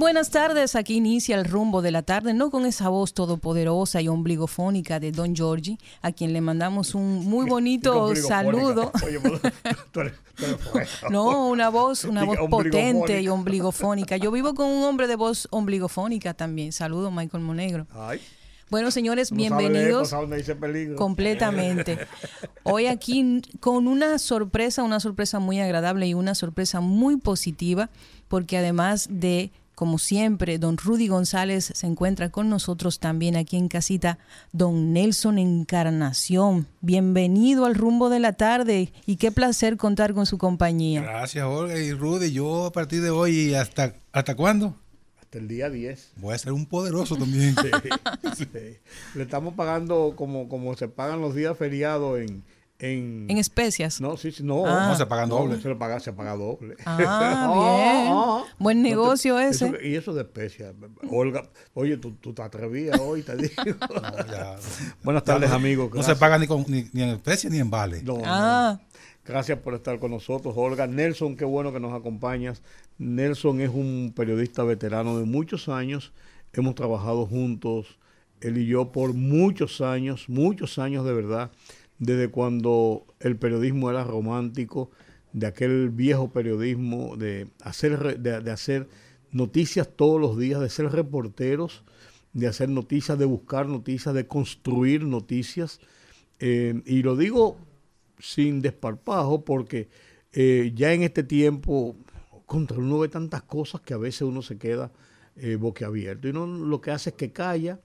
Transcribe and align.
Buenas 0.00 0.30
tardes. 0.30 0.74
Aquí 0.74 0.96
inicia 0.96 1.36
el 1.36 1.44
rumbo 1.44 1.82
de 1.82 1.90
la 1.90 2.02
tarde, 2.02 2.32
no 2.32 2.50
con 2.50 2.64
esa 2.64 2.88
voz 2.88 3.12
todopoderosa 3.12 4.00
y 4.00 4.08
ombligofónica 4.08 4.98
de 4.98 5.12
Don 5.12 5.36
Giorgi, 5.36 5.78
a 6.00 6.10
quien 6.10 6.32
le 6.32 6.40
mandamos 6.40 6.94
un 6.94 7.26
muy 7.26 7.46
bonito 7.48 8.16
saludo. 8.16 8.90
no, 11.10 11.48
una 11.48 11.68
voz, 11.68 12.04
una 12.04 12.24
voz 12.24 12.38
potente 12.48 13.20
y 13.20 13.28
ombligofónica. 13.28 14.16
Yo 14.16 14.32
vivo 14.32 14.54
con 14.54 14.66
un 14.66 14.82
hombre 14.84 15.06
de 15.06 15.16
voz 15.16 15.46
ombligofónica 15.50 16.32
también. 16.32 16.72
Saludo, 16.72 17.10
Michael 17.10 17.44
Monegro. 17.44 17.86
Bueno, 18.70 18.90
señores, 18.90 19.32
bienvenidos. 19.32 20.14
completamente. 20.96 21.98
Hoy 22.62 22.86
aquí 22.86 23.42
con 23.58 23.86
una 23.86 24.18
sorpresa, 24.18 24.82
una 24.82 25.00
sorpresa 25.00 25.40
muy 25.40 25.60
agradable 25.60 26.06
y 26.06 26.14
una 26.14 26.34
sorpresa 26.34 26.80
muy 26.80 27.16
positiva, 27.16 27.90
porque 28.28 28.56
además 28.56 29.08
de 29.10 29.50
como 29.80 29.96
siempre, 29.96 30.58
don 30.58 30.76
Rudy 30.76 31.08
González 31.08 31.72
se 31.74 31.86
encuentra 31.86 32.28
con 32.28 32.50
nosotros 32.50 33.00
también 33.00 33.34
aquí 33.34 33.56
en 33.56 33.68
casita, 33.68 34.18
don 34.52 34.92
Nelson 34.92 35.38
Encarnación. 35.38 36.66
Bienvenido 36.82 37.64
al 37.64 37.74
rumbo 37.74 38.10
de 38.10 38.20
la 38.20 38.34
tarde 38.34 38.92
y 39.06 39.16
qué 39.16 39.32
placer 39.32 39.78
contar 39.78 40.12
con 40.12 40.26
su 40.26 40.36
compañía. 40.36 41.00
Gracias, 41.00 41.46
Olga 41.46 41.78
y 41.78 41.94
Rudy. 41.94 42.30
Yo 42.30 42.66
a 42.66 42.72
partir 42.72 43.00
de 43.00 43.08
hoy, 43.08 43.54
¿hasta, 43.54 43.94
hasta 44.12 44.36
cuándo? 44.36 44.76
Hasta 45.18 45.38
el 45.38 45.48
día 45.48 45.70
10. 45.70 46.12
Voy 46.16 46.34
a 46.34 46.38
ser 46.38 46.52
un 46.52 46.66
poderoso 46.66 47.16
también. 47.16 47.56
Le 49.14 49.22
estamos 49.22 49.54
pagando 49.54 50.12
como, 50.14 50.50
como 50.50 50.76
se 50.76 50.88
pagan 50.88 51.22
los 51.22 51.34
días 51.34 51.56
feriados 51.56 52.20
en 52.20 52.44
en, 52.80 53.36
especias. 53.36 54.00
No, 54.00 54.16
sí, 54.16 54.32
sí, 54.32 54.42
no. 54.42 54.64
Ah. 54.66 54.88
No, 54.88 54.96
se 54.96 55.04
pagan 55.04 55.28
doble. 55.28 55.60
Se, 55.60 55.74
paga, 55.74 56.00
se 56.00 56.12
paga 56.12 56.34
doble. 56.34 56.76
Ah, 56.84 56.96
bien. 56.96 57.08
Ah, 57.10 58.08
ah. 58.08 58.44
Buen 58.58 58.82
negocio 58.82 59.38
ese. 59.38 59.72
y 59.82 59.94
eso 59.94 60.14
de 60.14 60.22
especias. 60.22 60.74
Olga, 61.10 61.44
oye, 61.74 61.96
tú, 61.98 62.12
tú 62.12 62.32
te 62.32 62.42
atrevías 62.42 62.98
hoy, 62.98 63.22
te 63.22 63.36
digo. 63.36 63.54
Buenas 65.02 65.24
tardes, 65.24 65.50
amigos. 65.50 65.90
No 65.94 66.02
se 66.02 66.16
paga 66.16 66.38
ni, 66.38 66.46
ni, 66.46 67.02
en 67.02 67.10
especias 67.10 67.52
ni 67.52 67.58
en 67.58 67.70
vale. 67.70 68.02
ah. 68.24 68.78
Gracias 69.26 69.58
por 69.58 69.74
estar 69.74 69.98
con 69.98 70.10
nosotros, 70.12 70.54
Olga. 70.56 70.86
Nelson, 70.86 71.36
qué 71.36 71.44
bueno 71.44 71.72
que 71.72 71.80
nos 71.80 71.92
acompañas. 71.92 72.62
Nelson 72.98 73.60
es 73.60 73.68
un 73.68 74.12
periodista 74.16 74.64
veterano 74.64 75.18
de 75.18 75.24
muchos 75.26 75.68
años. 75.68 76.12
Hemos 76.52 76.74
trabajado 76.74 77.26
juntos, 77.26 77.98
él 78.40 78.58
y 78.58 78.66
yo, 78.66 78.90
por 78.90 79.12
muchos 79.12 79.82
años, 79.82 80.28
muchos 80.28 80.78
años 80.78 81.04
de 81.04 81.12
verdad 81.12 81.50
desde 82.00 82.28
cuando 82.28 83.06
el 83.20 83.36
periodismo 83.36 83.90
era 83.90 84.02
romántico, 84.02 84.90
de 85.32 85.46
aquel 85.46 85.90
viejo 85.90 86.32
periodismo, 86.32 87.16
de 87.16 87.46
hacer, 87.60 88.18
de, 88.18 88.50
hacer 88.50 88.88
noticias 89.30 89.88
todos 89.94 90.20
los 90.20 90.36
días, 90.36 90.60
de 90.60 90.70
ser 90.70 90.90
reporteros, 90.90 91.84
de 92.32 92.48
hacer 92.48 92.68
noticias, 92.68 93.16
de 93.16 93.26
buscar 93.26 93.68
noticias, 93.68 94.12
de 94.12 94.26
construir 94.26 95.04
noticias. 95.04 95.78
Eh, 96.40 96.82
y 96.84 97.02
lo 97.02 97.16
digo 97.16 97.58
sin 98.18 98.60
desparpajo 98.60 99.44
porque 99.44 99.88
eh, 100.32 100.72
ya 100.74 100.92
en 100.92 101.02
este 101.02 101.22
tiempo, 101.22 101.96
contra 102.46 102.78
uno 102.78 102.98
ve 102.98 103.08
tantas 103.08 103.42
cosas 103.42 103.82
que 103.82 103.94
a 103.94 103.98
veces 103.98 104.22
uno 104.22 104.42
se 104.42 104.58
queda 104.58 104.90
eh, 105.36 105.56
boquiabierto. 105.56 106.26
Y 106.26 106.30
uno 106.30 106.46
lo 106.46 106.80
que 106.80 106.90
hace 106.90 107.10
es 107.10 107.16
que 107.16 107.30
calla 107.30 107.78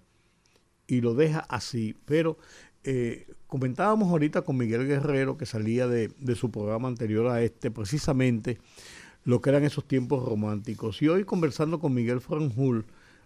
y 0.87 1.01
lo 1.01 1.13
deja 1.13 1.39
así. 1.39 1.95
Pero 2.05 2.37
eh, 2.83 3.27
comentábamos 3.55 4.09
ahorita 4.09 4.41
con 4.41 4.57
Miguel 4.57 4.85
Guerrero, 4.85 5.37
que 5.37 5.45
salía 5.45 5.87
de, 5.87 6.11
su 6.35 6.51
programa 6.51 6.89
anterior 6.89 7.27
a 7.27 7.41
este, 7.41 7.71
precisamente 7.71 8.57
lo 9.23 9.39
que 9.39 9.49
eran 9.49 9.63
esos 9.63 9.87
tiempos 9.87 10.27
románticos. 10.27 11.01
Y 11.01 11.07
hoy 11.07 11.23
conversando 11.23 11.79
con 11.79 11.93
Miguel 11.93 12.19
Franjul 12.19 12.83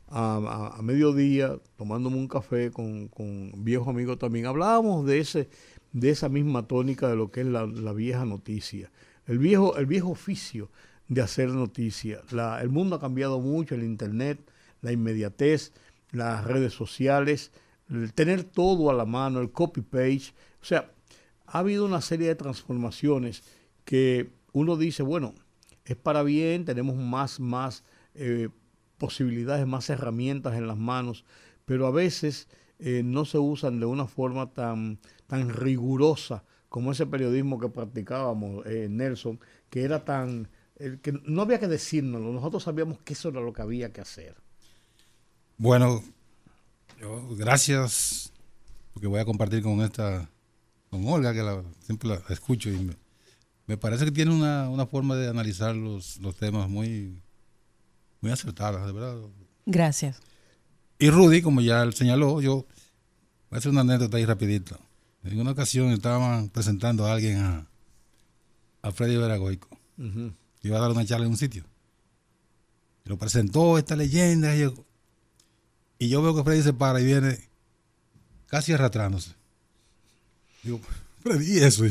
a, 0.07 0.77
mediodía, 0.83 1.57
tomándome 1.77 2.17
un 2.17 2.27
café 2.27 2.69
con, 2.69 3.07
con 3.07 3.53
viejos 3.63 3.87
amigos 3.87 4.19
también, 4.19 4.45
hablábamos 4.45 5.03
de, 5.07 5.17
ese, 5.17 5.49
de 5.93 6.11
esa 6.11 6.29
misma 6.29 6.67
tónica 6.67 7.07
de 7.07 7.15
lo 7.15 7.31
que 7.31 7.41
es 7.41 7.47
la, 7.47 7.65
vieja 7.93 8.23
noticia, 8.23 8.91
el 9.25 9.39
viejo, 9.39 9.77
el 9.77 9.87
viejo 9.87 10.09
oficio 10.09 10.69
de 11.07 11.21
hacer 11.21 11.49
noticia. 11.49 12.21
el 12.61 12.69
mundo 12.69 12.97
ha 12.97 12.99
cambiado 12.99 13.39
mucho, 13.39 13.73
el 13.73 13.81
Internet, 13.81 14.39
la 14.83 14.91
inmediatez, 14.91 15.73
las 16.11 16.43
redes 16.43 16.73
sociales, 16.73 17.51
el 17.89 18.13
tener 18.13 18.43
todo 18.43 18.89
a 18.89 18.93
la 18.93 19.05
mano, 19.05 19.39
el 19.39 19.51
copy 19.51 19.81
page. 19.81 20.33
O 20.61 20.65
sea, 20.65 20.91
ha 21.45 21.59
habido 21.59 21.85
una 21.85 22.01
serie 22.01 22.27
de 22.27 22.35
transformaciones 22.35 23.43
que 23.85 24.31
uno 24.53 24.77
dice, 24.77 25.03
bueno, 25.03 25.33
es 25.85 25.95
para 25.95 26.23
bien, 26.23 26.65
tenemos 26.65 26.95
más, 26.95 27.39
más 27.39 27.83
eh, 28.13 28.49
posibilidades, 28.97 29.65
más 29.65 29.89
herramientas 29.89 30.55
en 30.55 30.67
las 30.67 30.77
manos, 30.77 31.25
pero 31.65 31.87
a 31.87 31.91
veces 31.91 32.47
eh, 32.77 33.01
no 33.03 33.25
se 33.25 33.39
usan 33.39 33.79
de 33.79 33.85
una 33.85 34.05
forma 34.05 34.53
tan, 34.53 34.99
tan 35.27 35.49
rigurosa 35.49 36.43
como 36.69 36.91
ese 36.91 37.07
periodismo 37.07 37.59
que 37.59 37.69
practicábamos, 37.69 38.65
eh, 38.67 38.87
Nelson, 38.89 39.39
que 39.71 39.83
era 39.83 40.05
tan, 40.05 40.49
que 40.77 41.19
no 41.23 41.41
había 41.41 41.59
que 41.59 41.67
decirnos, 41.67 42.21
nosotros 42.21 42.61
sabíamos 42.61 42.99
que 42.99 43.13
eso 43.13 43.29
era 43.29 43.41
lo 43.41 43.53
que 43.53 43.63
había 43.63 43.91
que 43.91 44.01
hacer. 44.01 44.35
Bueno, 45.57 46.03
yo, 46.99 47.35
gracias, 47.35 48.31
porque 48.93 49.07
voy 49.07 49.19
a 49.19 49.25
compartir 49.25 49.63
con 49.63 49.81
esta, 49.81 50.29
con 50.89 51.07
Olga, 51.07 51.33
que 51.33 51.41
la, 51.41 51.63
siempre 51.81 52.09
la 52.09 52.21
escucho 52.29 52.69
y 52.69 52.91
me, 53.67 53.77
parece 53.77 54.05
que 54.05 54.11
tiene 54.11 54.31
una, 54.33 54.85
forma 54.87 55.15
de 55.15 55.29
analizar 55.29 55.75
los, 55.75 56.17
los 56.17 56.35
temas 56.35 56.67
muy, 56.67 57.21
muy 58.21 58.31
acertadas, 58.31 58.85
de 58.85 58.91
verdad. 58.91 59.17
Gracias. 59.65 60.19
Y 60.97 61.09
Rudy, 61.09 61.41
como 61.41 61.61
ya 61.61 61.83
él 61.83 61.93
señaló, 61.93 62.41
yo 62.41 62.65
voy 63.49 63.55
a 63.55 63.57
hacer 63.57 63.71
una 63.71 63.81
anécdota 63.81 64.17
ahí 64.17 64.25
rapidito. 64.25 64.77
En 65.23 65.39
una 65.39 65.51
ocasión 65.51 65.89
estaban 65.91 66.49
presentando 66.49 67.05
a 67.05 67.13
alguien 67.13 67.37
a, 67.37 67.67
a 68.81 68.91
Freddy 68.91 69.17
Veragoico. 69.17 69.69
Iba 70.61 70.77
a 70.77 70.81
dar 70.81 70.91
una 70.91 71.05
charla 71.05 71.25
en 71.25 71.31
un 71.31 71.37
sitio. 71.37 71.63
Y 73.05 73.09
lo 73.09 73.17
presentó 73.17 73.77
esta 73.77 73.95
leyenda. 73.95 74.55
Y 74.55 74.61
yo, 74.61 74.73
y 75.99 76.07
yo 76.07 76.21
veo 76.21 76.33
que 76.33 76.43
Freddy 76.43 76.63
se 76.63 76.73
para 76.73 77.01
y 77.01 77.05
viene 77.05 77.37
casi 78.47 78.71
arrastrándose. 78.71 79.31
Digo, 80.63 80.79
Freddy, 81.21 81.57
¿y 81.57 81.59
eso? 81.59 81.83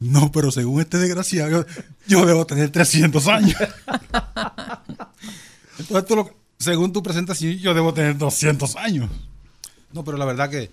no, 0.00 0.32
pero 0.32 0.50
según 0.50 0.80
este 0.80 0.98
desgraciado, 0.98 1.64
yo 2.08 2.26
debo 2.26 2.44
tener 2.44 2.70
300 2.70 3.28
años. 3.28 3.56
Entonces, 5.78 6.32
según 6.58 6.92
tu 6.92 7.02
presentación, 7.02 7.56
yo 7.58 7.74
debo 7.74 7.94
tener 7.94 8.18
200 8.18 8.76
años. 8.76 9.08
No, 9.92 10.04
pero 10.04 10.16
la 10.16 10.24
verdad 10.24 10.50
que 10.50 10.70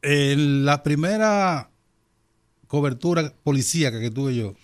en 0.00 0.64
la 0.64 0.82
primera 0.82 1.70
cobertura 2.68 3.34
policíaca 3.44 4.00
que 4.00 4.10
tuve 4.10 4.34
yo, 4.34 4.54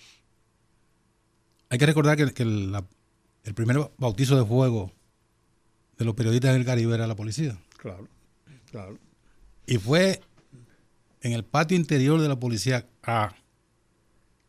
hay 1.68 1.78
que 1.78 1.86
recordar 1.86 2.16
que, 2.16 2.42
el 2.42 3.54
primer 3.54 3.90
bautizo 3.98 4.38
de 4.38 4.46
fuego 4.46 4.90
de 5.98 6.04
los 6.04 6.14
periodistas 6.14 6.50
en 6.54 6.60
el 6.60 6.66
Caribe 6.66 6.94
era 6.94 7.06
la 7.06 7.16
policía. 7.16 7.58
Claro, 7.78 8.08
claro. 8.70 8.98
Y 9.66 9.78
fue 9.78 10.20
en 11.20 11.32
el 11.32 11.44
patio 11.44 11.76
interior 11.76 12.20
de 12.20 12.28
la 12.28 12.38
policía 12.38 12.86
A 13.02 13.34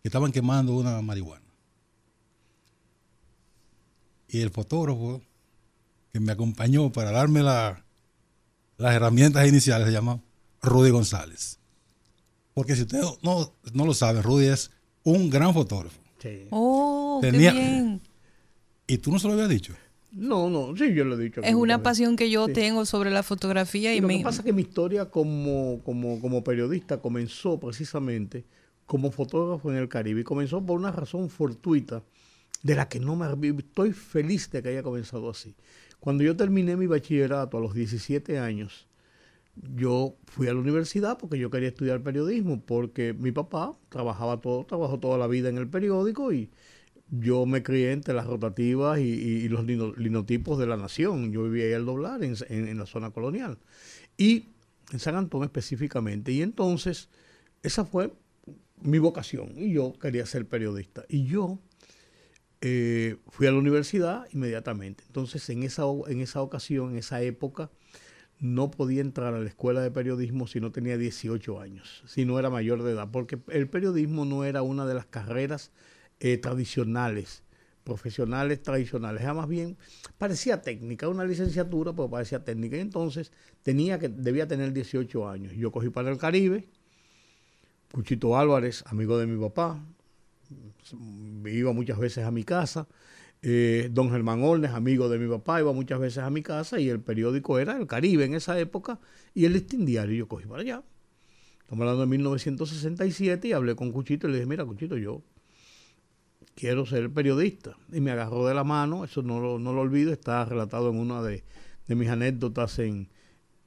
que 0.01 0.07
estaban 0.09 0.31
quemando 0.31 0.75
una 0.75 1.01
marihuana. 1.01 1.45
Y 4.27 4.41
el 4.41 4.49
fotógrafo 4.49 5.21
que 6.11 6.19
me 6.19 6.31
acompañó 6.31 6.91
para 6.91 7.11
darme 7.11 7.41
la, 7.41 7.85
las 8.77 8.93
herramientas 8.93 9.47
iniciales 9.47 9.87
se 9.87 9.93
llama 9.93 10.21
Rudy 10.61 10.89
González. 10.89 11.59
Porque 12.53 12.75
si 12.75 12.83
ustedes 12.83 13.05
no, 13.21 13.53
no 13.73 13.85
lo 13.85 13.93
saben, 13.93 14.23
Rudy 14.23 14.47
es 14.47 14.71
un 15.03 15.29
gran 15.29 15.53
fotógrafo. 15.53 15.99
Sí. 16.19 16.47
Oh, 16.51 17.19
qué 17.21 17.31
bien. 17.31 18.01
Y 18.87 18.99
tú 18.99 19.11
no 19.11 19.17
se 19.17 19.25
lo 19.25 19.33
habías 19.33 19.49
dicho. 19.49 19.73
No, 20.15 20.49
no, 20.49 20.75
sí, 20.77 20.93
yo 20.93 21.03
lo 21.03 21.19
he 21.19 21.23
dicho. 21.23 21.41
Es 21.43 21.55
una 21.55 21.83
pasión 21.83 22.15
que 22.15 22.29
yo 22.29 22.47
tengo 22.47 22.85
sobre 22.85 23.11
la 23.11 23.21
fotografía. 23.21 23.93
Y, 23.93 23.99
lo 23.99 24.07
me... 24.07 24.17
que 24.17 24.23
pasa 24.23 24.39
es 24.39 24.45
que 24.45 24.53
mi 24.53 24.61
historia 24.61 25.09
como, 25.09 25.81
como, 25.83 26.21
como 26.21 26.41
periodista 26.41 27.01
comenzó 27.01 27.59
precisamente 27.59 28.45
como 28.85 29.11
fotógrafo 29.11 29.69
en 29.71 29.77
el 29.77 29.89
Caribe 29.89 30.21
y 30.21 30.23
comenzó 30.23 30.65
por 30.65 30.79
una 30.79 30.91
razón 30.91 31.29
fortuita. 31.29 32.01
de 32.63 32.75
la 32.75 32.87
que 32.87 32.99
no 32.99 33.17
me 33.17 33.27
estoy 33.57 33.91
feliz 33.91 34.49
de 34.51 34.63
que 34.63 34.69
haya 34.69 34.83
comenzado 34.83 35.29
así. 35.29 35.53
Cuando 35.99 36.23
yo 36.23 36.37
terminé 36.37 36.77
mi 36.77 36.87
bachillerato 36.87 37.57
a 37.57 37.61
los 37.61 37.73
17 37.73 38.39
años, 38.39 38.87
yo 39.75 40.15
fui 40.27 40.47
a 40.47 40.53
la 40.53 40.59
universidad 40.59 41.17
porque 41.17 41.37
yo 41.37 41.49
quería 41.49 41.69
estudiar 41.69 42.01
periodismo, 42.01 42.61
porque 42.65 43.13
mi 43.13 43.31
papá 43.31 43.77
trabajaba 43.89 44.39
todo, 44.39 44.65
trabajó 44.65 44.97
toda 44.97 45.17
la 45.17 45.27
vida 45.27 45.49
en 45.49 45.57
el 45.57 45.67
periódico 45.67 46.31
y 46.31 46.49
yo 47.09 47.45
me 47.45 47.63
crié 47.63 47.91
entre 47.91 48.13
las 48.13 48.25
rotativas 48.25 48.99
y, 48.99 49.47
los 49.47 49.65
linotipos 49.65 50.57
de 50.57 50.67
la 50.67 50.77
nación. 50.77 51.31
Yo 51.31 51.43
vivía 51.43 51.65
ahí 51.65 51.73
al 51.73 51.85
doblar 51.85 52.21
en, 52.23 52.77
la 52.77 52.85
zona 52.85 53.11
colonial. 53.11 53.57
Y 54.17 54.49
en 54.91 54.99
San 54.99 55.15
Antón 55.15 55.43
específicamente. 55.43 56.31
Y 56.31 56.41
entonces, 56.41 57.09
esa 57.63 57.85
fue 57.85 58.13
mi 58.81 58.99
vocación. 58.99 59.53
Y 59.55 59.73
yo 59.73 59.93
quería 59.93 60.25
ser 60.25 60.47
periodista. 60.47 61.05
Y 61.07 61.25
yo 61.25 61.59
eh, 62.61 63.17
fui 63.29 63.47
a 63.47 63.51
la 63.51 63.57
universidad 63.57 64.25
inmediatamente. 64.31 65.03
Entonces, 65.07 65.47
en 65.49 65.63
esa, 65.63 65.83
en 66.07 66.21
esa 66.21 66.41
ocasión, 66.41 66.91
en 66.91 66.97
esa 66.97 67.21
época, 67.21 67.69
no 68.39 68.71
podía 68.71 69.01
entrar 69.01 69.33
a 69.33 69.39
la 69.39 69.47
escuela 69.47 69.81
de 69.81 69.91
periodismo 69.91 70.47
si 70.47 70.59
no 70.59 70.71
tenía 70.71 70.97
18 70.97 71.61
años, 71.61 72.03
si 72.05 72.25
no 72.25 72.37
era 72.37 72.49
mayor 72.49 72.83
de 72.83 72.91
edad, 72.91 73.09
porque 73.09 73.39
el 73.47 73.69
periodismo 73.69 74.25
no 74.25 74.43
era 74.43 74.61
una 74.61 74.85
de 74.85 74.93
las 74.93 75.05
carreras 75.05 75.71
eh, 76.19 76.37
tradicionales, 76.37 77.43
profesionales 77.83 78.61
tradicionales, 78.63 79.21
era 79.21 79.33
más 79.33 79.47
bien, 79.47 79.77
parecía 80.17 80.61
técnica, 80.61 81.07
una 81.07 81.23
licenciatura, 81.23 81.93
pero 81.93 82.09
parecía 82.09 82.43
técnica, 82.43 82.77
y 82.77 82.81
entonces 82.81 83.31
tenía 83.63 83.99
que, 83.99 84.09
debía 84.09 84.47
tener 84.47 84.73
18 84.73 85.29
años. 85.29 85.53
Yo 85.53 85.71
cogí 85.71 85.89
para 85.89 86.09
el 86.09 86.17
Caribe, 86.17 86.67
Cuchito 87.91 88.37
Álvarez, 88.37 88.83
amigo 88.87 89.17
de 89.17 89.27
mi 89.27 89.39
papá, 89.39 89.79
iba 91.45 91.73
muchas 91.73 91.99
veces 91.99 92.25
a 92.25 92.31
mi 92.31 92.43
casa, 92.43 92.87
eh, 93.41 93.89
don 93.91 94.09
Germán 94.09 94.43
Ornes, 94.43 94.71
amigo 94.71 95.07
de 95.07 95.19
mi 95.19 95.29
papá, 95.29 95.59
iba 95.59 95.71
muchas 95.71 95.99
veces 95.99 96.23
a 96.23 96.29
mi 96.29 96.41
casa 96.41 96.79
y 96.79 96.89
el 96.89 96.99
periódico 96.99 97.59
era 97.59 97.77
El 97.77 97.85
Caribe 97.85 98.25
en 98.25 98.33
esa 98.33 98.59
época 98.59 98.99
y 99.33 99.45
el 99.45 99.53
listín 99.53 99.85
diario 99.85 100.15
yo 100.15 100.27
cogí 100.27 100.47
para 100.47 100.61
allá. 100.61 100.83
Estamos 101.61 101.81
hablando 101.81 102.01
de 102.01 102.07
1967 102.07 103.47
y 103.47 103.53
hablé 103.53 103.75
con 103.75 103.91
Cuchito 103.91 104.27
y 104.27 104.31
le 104.31 104.37
dije, 104.37 104.47
mira 104.47 104.65
Cuchito, 104.65 104.97
yo 104.97 105.21
quiero 106.55 106.85
ser 106.85 107.09
periodista. 107.11 107.75
Y 107.91 108.01
me 108.01 108.11
agarró 108.11 108.45
de 108.45 108.53
la 108.53 108.63
mano, 108.63 109.03
eso 109.03 109.21
no 109.21 109.39
lo, 109.39 109.59
no 109.59 109.73
lo 109.73 109.81
olvido, 109.81 110.13
está 110.13 110.45
relatado 110.45 110.89
en 110.89 110.97
una 110.97 111.21
de, 111.21 111.43
mis 111.87 112.09
anécdotas 112.09 112.79
en, 112.79 113.09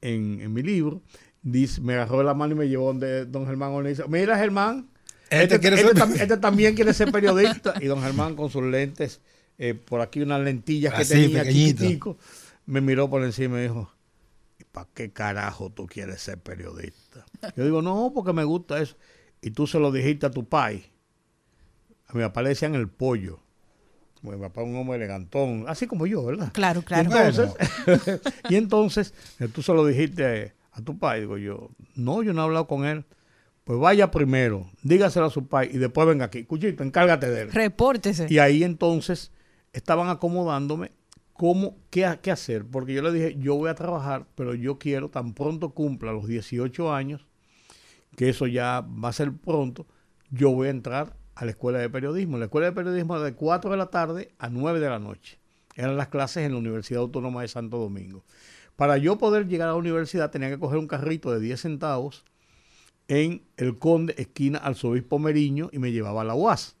en, 0.01 0.53
mi 0.53 0.61
libro. 0.61 1.01
Dice, 1.41 1.81
me 1.81 1.93
agarró 1.93 2.19
de 2.19 2.23
la 2.25 2.33
mano 2.33 2.53
y 2.53 2.57
me 2.57 2.69
llevó 2.69 2.87
donde 2.87 3.25
don 3.25 3.45
Germán 3.45 3.83
dice, 3.85 4.03
mira 4.07 4.37
Germán, 4.37 4.89
este, 5.29 5.55
este, 5.55 5.73
este, 5.73 6.23
este 6.23 6.37
también 6.37 6.75
quiere 6.75 6.93
ser 6.93 7.11
periodista. 7.11 7.73
y 7.81 7.85
don 7.85 8.01
Germán 8.01 8.35
con 8.35 8.49
sus 8.49 8.63
lentes 8.63 9.21
eh, 9.61 9.73
por 9.73 9.99
aquí 9.99 10.21
unas 10.21 10.39
lentillas 10.39 10.93
que 10.93 11.03
tenía 11.03 11.43
chiquitico, 11.43 12.17
me 12.65 12.79
miró 12.79 13.09
por 13.09 13.25
encima 13.25 13.55
y 13.55 13.57
me 13.57 13.61
dijo, 13.63 13.91
¿para 14.71 14.87
qué 14.93 15.11
carajo 15.11 15.69
tú 15.69 15.85
quieres 15.85 16.21
ser 16.21 16.37
periodista? 16.37 17.25
Yo 17.57 17.65
digo, 17.65 17.81
no, 17.81 18.13
porque 18.15 18.31
me 18.31 18.45
gusta 18.45 18.81
eso. 18.81 18.95
Y 19.41 19.51
tú 19.51 19.67
se 19.67 19.77
lo 19.77 19.91
dijiste 19.91 20.25
a 20.25 20.31
tu 20.31 20.47
pai. 20.47 20.85
A 22.09 22.13
mi 22.13 22.21
papá 22.21 22.41
le 22.41 22.49
decían 22.49 22.75
el 22.75 22.89
pollo. 22.89 23.39
Mi 24.21 24.35
papá 24.35 24.61
es 24.61 24.67
un 24.67 24.75
hombre 24.75 24.97
elegantón, 24.97 25.65
así 25.67 25.87
como 25.87 26.05
yo, 26.05 26.25
¿verdad? 26.25 26.51
Claro, 26.51 26.81
claro. 26.81 27.09
Y 27.09 27.13
entonces, 27.13 28.21
y 28.49 28.55
entonces 28.55 29.13
eh, 29.39 29.47
tú 29.47 29.61
se 29.61 29.73
lo 29.73 29.85
dijiste 29.85 30.53
a 30.71 30.81
tu 30.81 30.97
pai. 30.97 31.21
Digo 31.21 31.37
yo, 31.37 31.69
no, 31.95 32.21
yo 32.21 32.33
no 32.33 32.41
he 32.41 32.43
hablado 32.45 32.67
con 32.67 32.85
él. 32.85 33.05
Pues 33.63 33.79
vaya 33.79 34.09
primero, 34.09 34.67
dígaselo 34.81 35.27
a 35.27 35.29
su 35.29 35.47
pai 35.47 35.69
y 35.71 35.77
después 35.77 36.07
venga 36.07 36.25
aquí. 36.25 36.43
Cuchito, 36.43 36.83
encárgate 36.83 37.29
de 37.29 37.43
él. 37.43 37.51
Repórtese. 37.51 38.25
Y 38.27 38.39
ahí 38.39 38.63
entonces 38.63 39.31
estaban 39.71 40.09
acomodándome 40.09 40.91
cómo, 41.33 41.77
qué, 41.91 42.19
qué 42.21 42.31
hacer, 42.31 42.65
porque 42.65 42.93
yo 42.93 43.03
le 43.03 43.13
dije, 43.13 43.37
yo 43.39 43.55
voy 43.55 43.69
a 43.69 43.75
trabajar, 43.75 44.25
pero 44.35 44.55
yo 44.55 44.79
quiero, 44.79 45.09
tan 45.09 45.33
pronto 45.33 45.69
cumpla 45.69 46.11
los 46.11 46.27
18 46.27 46.93
años, 46.93 47.27
que 48.17 48.27
eso 48.27 48.47
ya 48.47 48.81
va 48.81 49.09
a 49.09 49.13
ser 49.13 49.31
pronto, 49.31 49.87
yo 50.31 50.49
voy 50.49 50.67
a 50.67 50.71
entrar 50.71 51.15
a 51.39 51.45
la 51.45 51.51
escuela 51.51 51.79
de 51.79 51.89
periodismo. 51.89 52.37
La 52.37 52.45
escuela 52.45 52.67
de 52.67 52.73
periodismo 52.73 53.17
de 53.17 53.33
4 53.33 53.71
de 53.71 53.77
la 53.77 53.85
tarde 53.85 54.33
a 54.39 54.49
9 54.49 54.81
de 54.81 54.89
la 54.89 54.99
noche. 54.99 55.39
Eran 55.73 55.95
las 55.95 56.09
clases 56.09 56.45
en 56.45 56.51
la 56.51 56.57
Universidad 56.57 56.99
Autónoma 56.99 57.41
de 57.43 57.47
Santo 57.47 57.77
Domingo. 57.77 58.25
Para 58.75 58.97
yo 58.97 59.17
poder 59.17 59.47
llegar 59.47 59.69
a 59.69 59.71
la 59.71 59.77
universidad 59.77 60.31
tenía 60.31 60.49
que 60.49 60.59
coger 60.59 60.77
un 60.77 60.87
carrito 60.87 61.31
de 61.31 61.39
10 61.39 61.61
centavos 61.61 62.25
en 63.07 63.41
el 63.55 63.77
Conde, 63.77 64.15
esquina 64.17 64.59
Arzobispo 64.59 65.17
Meriño, 65.17 65.69
y 65.71 65.79
me 65.79 65.93
llevaba 65.93 66.21
a 66.21 66.25
la 66.25 66.35
UAS. 66.35 66.75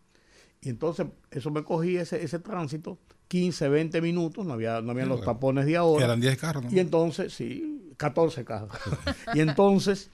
Y 0.61 0.67
entonces 0.67 1.07
eso 1.31 1.51
me 1.51 1.63
cogí 1.63 1.95
ese, 1.95 2.21
ese 2.21 2.39
tránsito, 2.39 2.97
15, 3.29 3.69
20 3.69 4.01
minutos, 4.01 4.45
no 4.45 4.53
había, 4.53 4.81
no 4.81 4.91
había 4.91 5.05
los 5.05 5.23
tapones 5.23 5.67
de 5.67 5.77
ahora. 5.77 6.03
Eran 6.03 6.19
10 6.19 6.37
carros, 6.37 6.65
Y 6.69 6.79
entonces, 6.79 7.33
sí, 7.33 7.93
14 7.95 8.43
carros. 8.43 8.71
y 9.33 9.39
entonces 9.39 10.09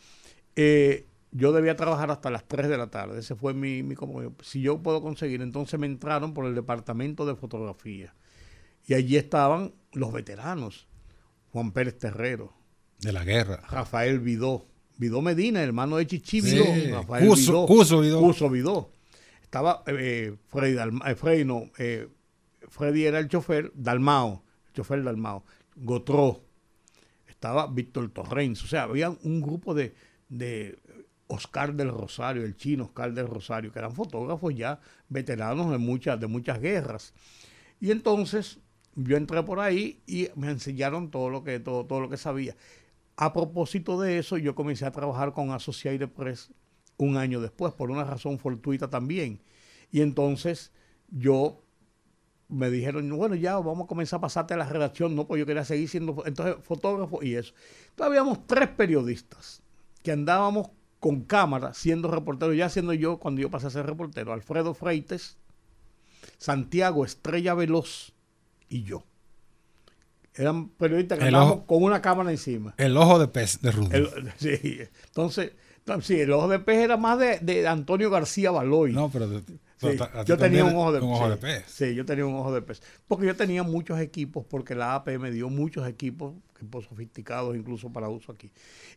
eh, 0.56 1.06
yo 1.31 1.51
debía 1.51 1.75
trabajar 1.75 2.12
hasta 2.12 2.30
las 2.30 2.48
3 2.48 2.69
de 2.69 2.77
la 2.77 2.89
tarde. 2.89 3.19
Ese 3.19 3.36
fue 3.36 3.54
mi, 3.54 3.83
mi 3.83 3.95
Si 4.42 4.62
yo 4.62 4.81
puedo 4.81 5.01
conseguir, 5.01 5.42
entonces 5.42 5.80
me 5.80 5.88
entraron 5.88 6.33
por 6.33 6.45
el 6.45 6.56
departamento 6.56 7.25
de 7.25 7.36
fotografía. 7.36 8.13
Y 8.88 8.94
allí 8.94 9.18
estaban 9.18 9.74
los 9.94 10.13
veteranos. 10.13 10.88
Juan 11.51 11.72
Pérez 11.72 11.98
Terrero. 11.98 12.54
De 13.00 13.12
la 13.12 13.24
guerra. 13.24 13.63
Rafael 13.69 14.19
Vidó. 14.19 14.66
Vidó 14.98 15.22
Medina, 15.22 15.62
hermano 15.62 15.98
de 15.98 16.07
Chichi 16.07 16.42
Vidó. 16.42 16.66
Rafael 16.92 17.28
Cuso, 17.28 17.66
Cuso 17.66 18.00
Vidó. 18.00 18.21
Cuso 18.21 18.50
Vidó 18.50 18.95
estaba 19.56 19.83
eh, 19.88 20.36
Freddy, 20.50 20.78
eh, 21.06 21.16
Freddy, 21.16 21.45
no, 21.45 21.71
eh, 21.78 22.10
Freddy 22.68 23.06
era 23.06 23.19
el 23.19 23.30
chofer, 23.30 23.71
Dalmao, 23.74 24.44
el 24.68 24.74
chofer 24.74 25.01
Dalmao, 25.01 25.45
Gotró, 25.78 26.44
estaba 27.25 27.68
Víctor 27.68 28.10
Torrens, 28.10 28.62
o 28.66 28.68
sea, 28.68 28.83
había 28.83 29.12
un 29.12 29.39
grupo 29.39 29.74
de, 29.74 29.95
de 30.28 30.78
Oscar 31.27 31.74
del 31.74 31.89
Rosario, 31.89 32.44
el 32.44 32.56
chino 32.56 32.86
Oscar 32.86 33.13
del 33.13 33.27
Rosario, 33.27 33.72
que 33.72 33.80
eran 33.80 33.94
fotógrafos 33.94 34.54
ya 34.56 34.80
veteranos 35.10 35.72
de 35.72 35.77
muchas, 35.77 36.19
de 36.19 36.27
muchas 36.27 36.60
guerras. 36.60 37.13
Y 37.80 37.92
entonces 37.92 38.60
yo 38.95 39.18
entré 39.18 39.44
por 39.44 39.60
ahí 39.60 40.01
y 40.06 40.30
me 40.36 40.50
enseñaron 40.50 41.12
todo 41.12 41.30
lo 41.30 41.44
que, 41.44 41.60
todo, 41.60 41.86
todo 41.86 42.01
lo 42.01 42.10
que 42.10 42.18
sabía. 42.18 42.56
A 43.18 43.33
propósito 43.33 44.00
de 44.00 44.19
eso, 44.19 44.38
yo 44.38 44.56
comencé 44.56 44.86
a 44.86 44.92
trabajar 44.92 45.33
con 45.33 45.51
Associated 45.51 46.10
Press 46.10 46.51
un 46.98 47.18
año 47.18 47.42
después, 47.42 47.74
por 47.74 47.92
una 47.92 48.04
razón 48.04 48.39
fortuita 48.39 48.89
también. 48.89 49.42
Y 49.92 50.01
entonces 50.01 50.71
yo 51.10 51.62
me 52.48 52.69
dijeron, 52.69 53.10
bueno, 53.18 53.36
ya 53.36 53.57
vamos 53.57 53.86
a 53.86 53.88
comenzar 53.88 54.18
a 54.18 54.21
pasarte 54.21 54.54
a 54.54 54.57
la 54.57 54.68
redacción, 54.68 55.16
no, 55.16 55.28
pues 55.28 55.39
yo 55.39 55.45
quería 55.45 55.66
seguir 55.66 55.89
siendo 55.89 56.23
entonces 56.26 56.56
fotógrafo 56.64 57.23
y 57.23 57.35
eso. 57.35 57.54
Entonces 57.90 58.07
habíamos 58.07 58.45
tres 58.47 58.69
periodistas 58.69 59.61
que 60.04 60.11
andábamos 60.11 60.69
con 61.06 61.21
cámara 61.21 61.76
siendo 61.76 62.09
reporteros, 62.09 62.57
ya 62.57 62.68
siendo 62.68 62.92
yo 62.92 63.19
cuando 63.19 63.40
yo 63.40 63.52
pasé 63.52 63.68
a 63.68 63.69
ser 63.69 63.85
reportero, 63.85 64.33
Alfredo 64.33 64.74
Freites, 64.74 65.38
Santiago 66.40 67.06
Estrella 67.06 67.54
Veloz 67.54 68.14
y 68.69 68.81
yo. 68.81 69.04
Eran 70.33 70.69
periodistas 70.69 71.19
que 71.19 71.26
andábamos 71.26 71.66
con 71.68 71.83
una 71.83 72.02
cámara 72.02 72.31
encima. 72.31 72.74
El 72.80 72.97
ojo 72.97 73.19
de 73.19 73.28
pez 73.28 73.62
de 73.62 73.69
Rudy. 73.69 74.07
sí, 74.38 74.80
entonces 75.06 75.52
Sí, 76.02 76.19
el 76.19 76.31
ojo 76.31 76.47
de 76.47 76.57
pez 76.57 76.80
era 76.80 76.97
más 76.97 77.19
de, 77.19 77.68
Antonio 77.68 78.09
García 78.09 78.50
Baloy. 78.50 78.92
No, 78.92 79.12
pero, 79.12 79.30
yo 80.26 80.38
tenía 80.38 80.66
un 80.66 80.76
ojo 80.76 80.92
de, 81.30 81.38
pez. 81.38 81.66
Sí, 81.68 81.96
yo 81.96 82.06
tenía 82.06 82.26
un 82.26 82.36
ojo 82.36 82.54
de 82.54 82.62
pez. 82.62 82.82
Porque 83.08 83.26
yo 83.26 83.36
tenía 83.36 83.64
muchos 83.64 84.00
equipos, 84.00 84.46
porque 84.46 84.76
la 84.76 84.96
AP 84.96 85.20
me 85.20 85.32
dio 85.32 85.50
muchos 85.50 85.88
equipos, 85.88 86.34
equipos 86.56 86.86
sofisticados 86.86 87.56
incluso 87.56 87.92
para 87.92 88.10
uso 88.10 88.32
aquí. 88.32 88.52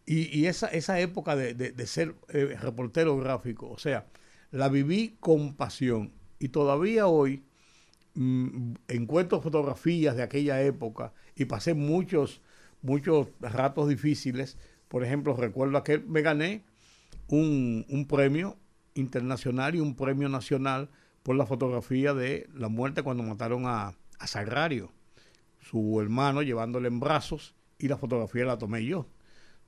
Y, 0.06 0.46
esa, 0.46 0.68
esa 0.68 1.00
época 1.00 1.36
de, 1.36 1.86
ser 1.86 2.14
eh, 2.28 2.56
reportero 2.60 3.16
gráfico, 3.18 3.68
o 3.70 3.78
sea, 3.78 4.06
la 4.50 4.68
viví 4.68 5.16
con 5.20 5.54
pasión. 5.54 6.12
Y 6.38 6.48
todavía 6.48 7.06
hoy 7.06 7.42
mm, 8.14 8.74
encuentro 8.88 9.40
fotografías 9.40 10.16
de 10.16 10.22
aquella 10.22 10.62
época 10.62 11.12
y 11.34 11.44
pasé 11.46 11.74
muchos, 11.74 12.40
muchos 12.82 13.28
ratos 13.40 13.88
difíciles. 13.88 14.56
Por 14.88 15.04
ejemplo, 15.04 15.34
recuerdo 15.34 15.82
que 15.82 15.98
me 15.98 16.22
gané 16.22 16.64
un, 17.28 18.06
premio 18.08 18.56
internacional 18.98 19.74
y 19.74 19.80
un 19.80 19.94
premio 19.94 20.28
nacional 20.28 20.90
por 21.22 21.36
la 21.36 21.46
fotografía 21.46 22.14
de 22.14 22.48
la 22.54 22.68
muerte 22.68 23.02
cuando 23.02 23.22
mataron 23.22 23.66
a, 23.66 23.94
a 24.18 24.26
Sagrario, 24.26 24.92
su 25.60 26.00
hermano 26.00 26.42
llevándole 26.42 26.88
en 26.88 27.00
brazos 27.00 27.54
y 27.78 27.88
la 27.88 27.96
fotografía 27.96 28.44
la 28.44 28.58
tomé 28.58 28.84
yo. 28.84 29.06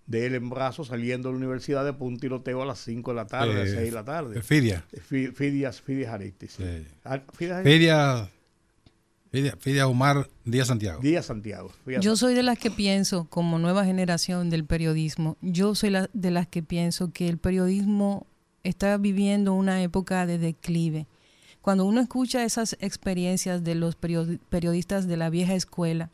De 0.07 0.27
él 0.27 0.35
en 0.35 0.51
brazos 0.51 0.89
saliendo 0.89 1.29
de 1.29 1.35
la 1.35 1.39
universidad 1.39 1.85
de 1.85 1.95
un 2.03 2.19
tiroteo 2.19 2.63
a 2.63 2.67
las 2.67 2.81
5 2.81 3.13
de 3.13 3.15
la 3.15 3.27
tarde, 3.27 3.53
a 3.53 3.59
las 3.59 3.71
6 3.71 3.81
de 3.81 3.91
la 3.93 4.05
tarde. 4.05 4.43
Fidia. 4.43 4.85
Fidias, 5.03 5.81
Fidias 5.81 6.13
Aristis. 6.13 6.59
Ah, 7.05 7.21
Fidia, 7.33 8.29
Fidia, 9.31 9.87
Omar 9.87 10.29
Díaz 10.45 10.67
Santiago. 10.67 11.01
Díaz 11.01 11.27
Santiago. 11.27 11.71
Yo 12.01 12.17
soy 12.17 12.35
de 12.35 12.43
las 12.43 12.59
que 12.59 12.73
pienso, 12.73 13.27
como 13.31 13.61
nueva 13.61 13.85
generación 13.85 14.51
del 14.51 14.65
periodismo, 14.65 15.37
yo 15.41 15.77
soy 15.77 15.91
la, 15.91 16.11
de 16.13 16.33
las 16.33 16.49
que 16.49 16.65
pienso 16.65 17.13
que 17.13 17.29
el 17.29 17.39
periodismo 17.39 18.27
está 18.65 18.97
viviendo 18.97 19.55
una 19.55 19.83
época 19.83 20.27
de 20.27 20.39
declive. 20.39 21.07
cuando 21.63 21.85
uno 21.85 22.01
escucha 22.01 22.43
esas 22.43 22.77
experiencias 22.81 23.63
de 23.63 23.75
los 23.75 23.95
periodistas 23.95 25.07
de 25.07 25.17
la 25.19 25.29
vieja 25.29 25.55
escuela, 25.55 26.11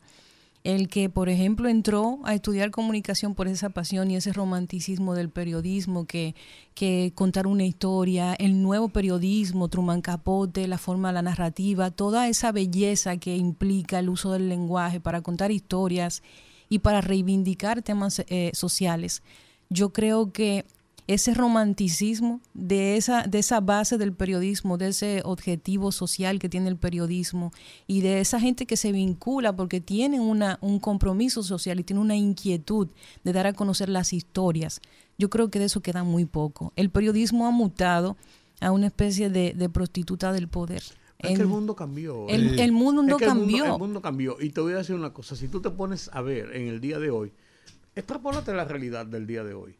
el 0.67 0.89
que, 0.89 1.09
por 1.09 1.29
ejemplo, 1.29 1.69
entró 1.69 2.19
a 2.25 2.33
estudiar 2.33 2.71
comunicación 2.71 3.35
por 3.35 3.47
esa 3.47 3.69
pasión 3.69 4.11
y 4.11 4.17
ese 4.17 4.33
romanticismo 4.33 5.15
del 5.15 5.29
periodismo, 5.29 6.05
que, 6.05 6.35
que 6.73 7.13
contar 7.15 7.47
una 7.47 7.63
historia, 7.63 8.33
el 8.33 8.61
nuevo 8.61 8.89
periodismo, 8.89 9.69
Truman 9.69 10.01
Capote, 10.01 10.67
la 10.67 10.77
forma, 10.77 11.13
la 11.13 11.21
narrativa, 11.21 11.91
toda 11.91 12.27
esa 12.27 12.51
belleza 12.51 13.15
que 13.15 13.37
implica 13.37 13.99
el 13.99 14.09
uso 14.09 14.33
del 14.33 14.49
lenguaje 14.49 14.99
para 14.99 15.21
contar 15.21 15.51
historias 15.51 16.21
y 16.67 16.79
para 16.79 16.99
reivindicar 16.99 17.81
temas 17.81 18.21
eh, 18.27 18.51
sociales. 18.53 19.23
Yo 19.69 19.93
creo 19.93 20.33
que 20.33 20.65
ese 21.07 21.33
romanticismo 21.33 22.41
de 22.53 22.97
esa, 22.97 23.23
de 23.23 23.39
esa 23.39 23.61
base 23.61 23.97
del 23.97 24.13
periodismo, 24.13 24.77
de 24.77 24.89
ese 24.89 25.21
objetivo 25.23 25.93
social 25.93 26.37
que 26.37 26.49
tiene 26.49 26.67
el 26.67 26.75
periodismo 26.75 27.53
y 27.87 28.01
de 28.01 28.19
esa 28.19 28.41
gente 28.41 28.65
que 28.65 28.75
se 28.75 28.91
vincula 28.91 29.55
porque 29.55 29.79
tienen 29.79 30.19
una, 30.19 30.59
un 30.61 30.79
compromiso 30.79 31.43
social 31.43 31.79
y 31.79 31.83
tiene 31.83 32.01
una 32.01 32.17
inquietud 32.17 32.89
de 33.23 33.33
dar 33.33 33.47
a 33.47 33.53
conocer 33.53 33.87
las 33.87 34.11
historias. 34.11 34.81
Yo 35.17 35.29
creo 35.29 35.49
que 35.49 35.59
de 35.59 35.65
eso 35.65 35.81
queda 35.81 36.03
muy 36.03 36.25
poco. 36.25 36.73
El 36.75 36.89
periodismo 36.89 37.47
ha 37.47 37.51
mutado 37.51 38.17
a 38.59 38.71
una 38.71 38.87
especie 38.87 39.29
de, 39.29 39.69
prostituta 39.69 40.33
del 40.33 40.49
poder. 40.49 40.83
Es 41.19 41.35
que 41.35 41.41
el 41.41 41.47
mundo 41.47 41.75
cambió. 41.75 42.27
El, 42.27 42.59
el 42.59 42.71
mundo 42.73 43.17
cambió. 43.17 43.73
el 43.73 43.79
mundo 43.79 44.01
cambió. 44.01 44.37
Y 44.41 44.49
te 44.49 44.61
voy 44.61 44.73
a 44.73 44.77
decir 44.77 44.95
una 44.95 45.13
cosa. 45.13 45.35
Si 45.35 45.47
tú 45.47 45.61
te 45.61 45.69
pones 45.69 46.09
a 46.13 46.21
ver 46.21 46.55
en 46.55 46.67
el 46.67 46.81
día 46.81 46.99
de 46.99 47.09
hoy, 47.09 47.31
extrapólate 47.95 48.53
la 48.53 48.65
realidad 48.65 49.05
del 49.05 49.25
día 49.25 49.43
de 49.43 49.53
hoy. 49.53 49.75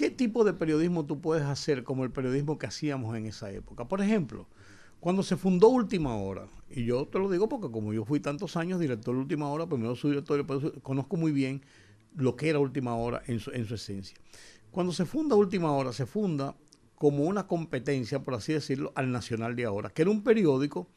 ¿Qué 0.00 0.08
tipo 0.08 0.44
de 0.44 0.54
periodismo 0.54 1.04
tú 1.04 1.20
puedes 1.20 1.44
hacer 1.44 1.84
como 1.84 2.04
el 2.04 2.10
periodismo 2.10 2.56
que 2.56 2.66
hacíamos 2.66 3.14
en 3.18 3.26
esa 3.26 3.50
época? 3.50 3.86
Por 3.86 4.00
ejemplo, 4.00 4.48
cuando 4.98 5.22
se 5.22 5.36
fundó 5.36 5.68
Última 5.68 6.16
Hora, 6.16 6.48
y 6.70 6.86
yo 6.86 7.06
te 7.06 7.18
lo 7.18 7.28
digo 7.28 7.50
porque 7.50 7.70
como 7.70 7.92
yo 7.92 8.06
fui 8.06 8.18
tantos 8.18 8.56
años 8.56 8.80
director 8.80 9.14
de 9.14 9.20
Última 9.20 9.50
Hora, 9.50 9.66
primero 9.66 9.94
soy 9.94 10.12
director, 10.12 10.80
conozco 10.80 11.18
muy 11.18 11.32
bien 11.32 11.60
lo 12.16 12.34
que 12.34 12.48
era 12.48 12.58
Última 12.58 12.96
Hora 12.96 13.20
en 13.26 13.40
su, 13.40 13.50
en 13.50 13.66
su 13.66 13.74
esencia. 13.74 14.16
Cuando 14.70 14.94
se 14.94 15.04
funda 15.04 15.36
Última 15.36 15.70
Hora, 15.70 15.92
se 15.92 16.06
funda 16.06 16.56
como 16.94 17.24
una 17.24 17.46
competencia, 17.46 18.22
por 18.22 18.32
así 18.32 18.54
decirlo, 18.54 18.94
al 18.94 19.12
Nacional 19.12 19.54
de 19.54 19.66
Ahora, 19.66 19.90
que 19.90 20.00
era 20.00 20.10
un 20.10 20.22
periódico 20.24 20.88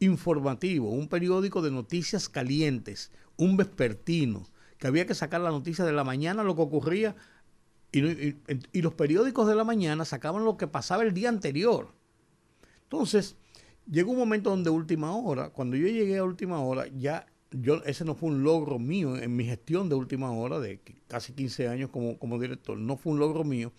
informativo, 0.00 0.90
un 0.90 1.06
periódico 1.06 1.62
de 1.62 1.70
noticias 1.70 2.28
calientes, 2.28 3.12
un 3.36 3.56
vespertino, 3.56 4.42
que 4.78 4.88
había 4.88 5.06
que 5.06 5.14
sacar 5.14 5.40
la 5.40 5.50
noticia 5.50 5.84
de 5.84 5.92
la 5.92 6.02
mañana, 6.02 6.42
lo 6.42 6.56
que 6.56 6.62
ocurría 6.62 7.14
y, 7.98 8.82
los 8.82 8.94
periódicos 8.94 9.46
de 9.46 9.54
la 9.54 9.64
mañana 9.64 10.04
sacaban 10.04 10.44
lo 10.44 10.56
que 10.56 10.66
pasaba 10.66 11.02
el 11.02 11.14
día 11.14 11.28
anterior. 11.28 11.92
Entonces, 12.84 13.36
llegó 13.90 14.12
un 14.12 14.18
momento 14.18 14.50
donde 14.50 14.70
última 14.70 15.14
hora, 15.16 15.50
cuando 15.50 15.76
yo 15.76 15.86
llegué 15.86 16.18
a 16.18 16.24
última 16.24 16.60
hora, 16.60 16.86
ya 16.88 17.26
yo 17.50 17.82
ese 17.84 18.04
no 18.04 18.14
fue 18.14 18.30
un 18.30 18.42
logro 18.42 18.78
mío 18.78 19.16
en 19.16 19.36
mi 19.36 19.44
gestión 19.44 19.88
de 19.88 19.94
última 19.94 20.32
hora, 20.32 20.58
de 20.58 20.80
casi 21.06 21.32
15 21.32 21.68
años 21.68 21.90
como, 21.90 22.18
como 22.18 22.40
director, 22.40 22.76
no 22.76 22.96
fue 22.96 23.12
un 23.12 23.20
logro 23.20 23.44
mío, 23.44 23.72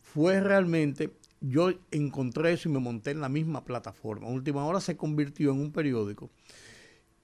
fue 0.00 0.40
realmente, 0.40 1.12
yo 1.40 1.72
encontré 1.90 2.52
eso 2.52 2.68
y 2.68 2.72
me 2.72 2.78
monté 2.78 3.10
en 3.10 3.20
la 3.20 3.28
misma 3.28 3.64
plataforma. 3.64 4.28
Última 4.28 4.64
hora 4.64 4.80
se 4.80 4.96
convirtió 4.96 5.50
en 5.50 5.60
un 5.60 5.72
periódico 5.72 6.30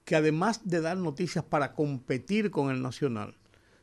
que 0.05 0.17
además 0.17 0.61
de 0.65 0.81
dar 0.81 0.97
noticias 0.97 1.45
para 1.45 1.75
competir 1.75 2.51
con 2.51 2.71
el 2.71 2.83
Nacional, 2.83 3.37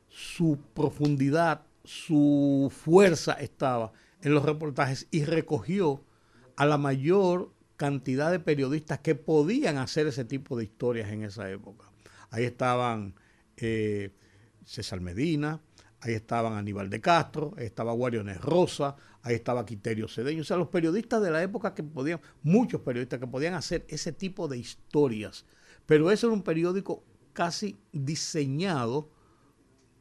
su 0.10 0.60
profundidad 0.74 1.62
su 1.90 2.72
fuerza 2.72 3.34
estaba 3.34 3.92
en 4.22 4.36
los 4.36 4.46
reportajes 4.46 5.08
y 5.10 5.26
recogió 5.26 6.06
a 6.56 6.68
la 6.68 6.78
mayor 6.78 7.52
cantidad 7.78 8.30
de 8.30 8.40
periodistas 8.40 9.00
que 9.00 9.16
podían 9.16 9.78
hacer 9.78 10.06
ese 10.06 10.24
tipo 10.24 10.56
de 10.56 10.66
historias 10.66 11.10
en 11.10 11.24
esa 11.24 11.50
época. 11.50 11.92
Ahí 12.30 12.44
estaban 12.44 13.16
eh, 13.58 14.12
César 14.64 15.02
Medina, 15.02 15.64
ahí 16.00 16.14
estaban 16.14 16.54
Aníbal 16.54 16.92
de 16.92 17.02
Castro, 17.02 17.56
ahí 17.58 17.66
estaba 17.66 17.92
Guariones 17.94 18.40
Rosa, 18.40 18.96
ahí 19.24 19.34
estaba 19.34 19.66
Quiterio 19.66 20.08
Cedeño, 20.08 20.42
o 20.42 20.46
sea, 20.46 20.58
los 20.58 20.68
periodistas 20.68 21.24
de 21.24 21.32
la 21.32 21.42
época 21.42 21.74
que 21.74 21.82
podían, 21.82 22.22
muchos 22.44 22.82
periodistas 22.82 23.20
que 23.20 23.26
podían 23.26 23.56
hacer 23.56 23.88
ese 23.90 24.12
tipo 24.12 24.48
de 24.48 24.60
historias. 24.60 25.44
Pero 25.88 26.12
ese 26.12 26.28
era 26.28 26.34
un 26.34 26.44
periódico 26.44 27.04
casi 27.34 27.80
diseñado 27.92 29.10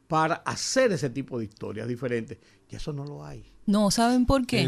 para 0.09 0.37
hacer 0.37 0.91
ese 0.91 1.11
tipo 1.11 1.37
de 1.37 1.45
historias 1.45 1.87
diferentes. 1.87 2.39
Y 2.67 2.75
eso 2.75 2.91
no 2.91 3.05
lo 3.05 3.23
hay. 3.23 3.45
No, 3.67 3.91
¿saben 3.91 4.25
por 4.25 4.47
qué? 4.47 4.67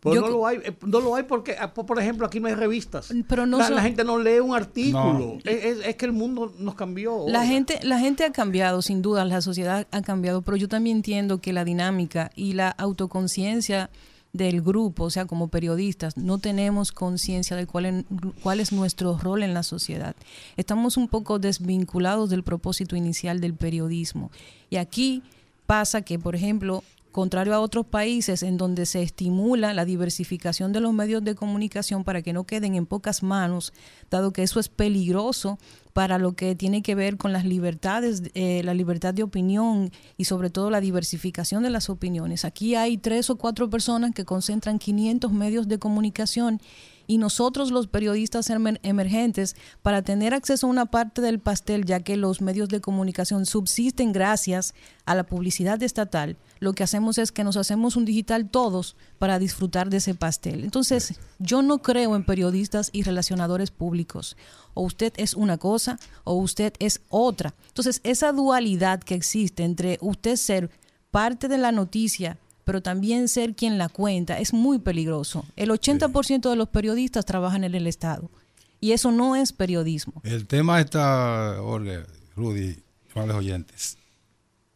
Pues 0.00 0.18
no 0.18 0.28
lo 0.28 0.46
hay, 0.46 0.58
eh, 0.64 0.74
no 0.86 1.00
lo 1.00 1.14
hay 1.14 1.24
porque, 1.24 1.56
ah, 1.60 1.74
por 1.74 1.98
ejemplo, 2.00 2.26
aquí 2.26 2.40
no 2.40 2.48
hay 2.48 2.54
revistas. 2.54 3.12
Pero 3.28 3.44
no 3.44 3.58
la, 3.58 3.82
gente 3.82 4.02
no 4.02 4.18
lee 4.18 4.38
un 4.38 4.54
artículo. 4.54 5.38
Es, 5.44 5.94
que 5.96 6.06
el 6.06 6.12
mundo 6.12 6.54
nos 6.58 6.74
cambió. 6.74 7.26
La 7.28 7.44
gente, 7.44 7.80
la 7.82 7.98
gente 7.98 8.24
ha 8.24 8.32
cambiado, 8.32 8.80
sin 8.80 9.02
duda, 9.02 9.26
la 9.26 9.42
sociedad 9.42 9.86
ha 9.90 10.00
cambiado, 10.00 10.40
pero 10.40 10.56
yo 10.56 10.68
también 10.68 10.98
entiendo 10.98 11.42
que 11.42 11.52
la 11.52 11.64
dinámica 11.64 12.30
y 12.34 12.54
la 12.54 12.70
autoconciencia 12.70 13.90
del 14.32 14.62
grupo, 14.62 15.04
o 15.04 15.10
sea, 15.10 15.26
como 15.26 15.48
periodistas, 15.48 16.16
no 16.16 16.38
tenemos 16.38 16.92
conciencia 16.92 17.56
de 17.56 17.66
cuál, 17.66 18.04
cuál 18.42 18.60
es 18.60 18.72
nuestro 18.72 19.16
rol 19.18 19.42
en 19.42 19.54
la 19.54 19.62
sociedad. 19.62 20.14
Estamos 20.56 20.96
un 20.96 21.08
poco 21.08 21.38
desvinculados 21.38 22.30
del 22.30 22.42
propósito 22.42 22.94
inicial 22.94 23.40
del 23.40 23.54
periodismo. 23.54 24.30
Y 24.70 24.76
aquí 24.76 25.22
pasa 25.66 26.02
que, 26.02 26.18
por 26.18 26.34
ejemplo, 26.34 26.84
contrario 27.10 27.54
a 27.54 27.60
otros 27.60 27.86
países 27.86 28.42
en 28.42 28.56
donde 28.58 28.86
se 28.86 29.02
estimula 29.02 29.74
la 29.74 29.84
diversificación 29.84 30.72
de 30.72 30.80
los 30.80 30.92
medios 30.92 31.24
de 31.24 31.34
comunicación 31.34 32.04
para 32.04 32.22
que 32.22 32.32
no 32.32 32.44
queden 32.44 32.74
en 32.74 32.86
pocas 32.86 33.22
manos, 33.22 33.72
dado 34.10 34.32
que 34.32 34.42
eso 34.42 34.60
es 34.60 34.68
peligroso 34.68 35.58
para 35.98 36.18
lo 36.18 36.34
que 36.34 36.54
tiene 36.54 36.80
que 36.80 36.94
ver 36.94 37.16
con 37.16 37.32
las 37.32 37.44
libertades, 37.44 38.22
eh, 38.34 38.62
la 38.62 38.72
libertad 38.72 39.14
de 39.14 39.24
opinión 39.24 39.90
y 40.16 40.26
sobre 40.26 40.48
todo 40.48 40.70
la 40.70 40.80
diversificación 40.80 41.64
de 41.64 41.70
las 41.70 41.90
opiniones. 41.90 42.44
Aquí 42.44 42.76
hay 42.76 42.98
tres 42.98 43.30
o 43.30 43.36
cuatro 43.36 43.68
personas 43.68 44.12
que 44.14 44.24
concentran 44.24 44.78
500 44.78 45.32
medios 45.32 45.66
de 45.66 45.80
comunicación 45.80 46.60
y 47.08 47.18
nosotros 47.18 47.72
los 47.72 47.88
periodistas 47.88 48.50
emergentes 48.50 49.56
para 49.82 50.02
tener 50.02 50.34
acceso 50.34 50.66
a 50.66 50.70
una 50.70 50.86
parte 50.86 51.22
del 51.22 51.40
pastel, 51.40 51.86
ya 51.86 52.00
que 52.00 52.16
los 52.16 52.42
medios 52.42 52.68
de 52.68 52.82
comunicación 52.82 53.46
subsisten 53.46 54.12
gracias 54.12 54.74
a 55.06 55.14
la 55.14 55.24
publicidad 55.24 55.82
estatal, 55.82 56.36
lo 56.60 56.74
que 56.74 56.82
hacemos 56.82 57.16
es 57.16 57.32
que 57.32 57.44
nos 57.44 57.56
hacemos 57.56 57.96
un 57.96 58.04
digital 58.04 58.50
todos 58.50 58.94
para 59.18 59.38
disfrutar 59.38 59.88
de 59.88 59.96
ese 59.96 60.14
pastel. 60.14 60.64
Entonces, 60.64 61.18
yo 61.38 61.62
no 61.62 61.78
creo 61.78 62.14
en 62.14 62.24
periodistas 62.24 62.90
y 62.92 63.02
relacionadores 63.02 63.70
públicos. 63.70 64.36
O 64.74 64.82
usted 64.82 65.14
es 65.16 65.32
una 65.32 65.56
cosa 65.56 65.98
o 66.24 66.34
usted 66.34 66.74
es 66.78 67.00
otra. 67.08 67.54
Entonces, 67.68 68.00
esa 68.04 68.32
dualidad 68.32 69.02
que 69.02 69.14
existe 69.14 69.64
entre 69.64 69.96
usted 70.02 70.36
ser 70.36 70.70
parte 71.10 71.48
de 71.48 71.56
la 71.56 71.72
noticia 71.72 72.38
pero 72.68 72.82
también 72.82 73.28
ser 73.28 73.54
quien 73.54 73.78
la 73.78 73.88
cuenta 73.88 74.38
es 74.40 74.52
muy 74.52 74.78
peligroso. 74.78 75.46
El 75.56 75.70
80% 75.70 76.50
de 76.50 76.54
los 76.54 76.68
periodistas 76.68 77.24
trabajan 77.24 77.64
en 77.64 77.74
el 77.74 77.86
Estado 77.86 78.30
y 78.78 78.92
eso 78.92 79.10
no 79.10 79.36
es 79.36 79.54
periodismo. 79.54 80.20
El 80.22 80.46
tema 80.46 80.78
está, 80.78 81.56
Jorge, 81.60 82.04
Rudy, 82.36 82.76
amables 83.14 83.36
oyentes, 83.36 83.96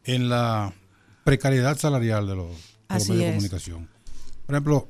en 0.05 0.27
la 0.27 0.73
precariedad 1.23 1.77
salarial 1.77 2.25
de 2.25 2.35
los, 2.35 2.49
medios 2.89 3.07
de 3.07 3.27
comunicación. 3.27 3.87
Por 4.47 4.55
ejemplo, 4.55 4.87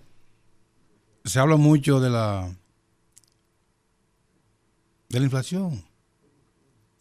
se 1.26 1.40
habla 1.40 1.58
mucho 1.58 2.00
de 2.00 2.10
la 2.10 2.56
de 5.10 5.20
la 5.20 5.26
inflación. 5.26 5.84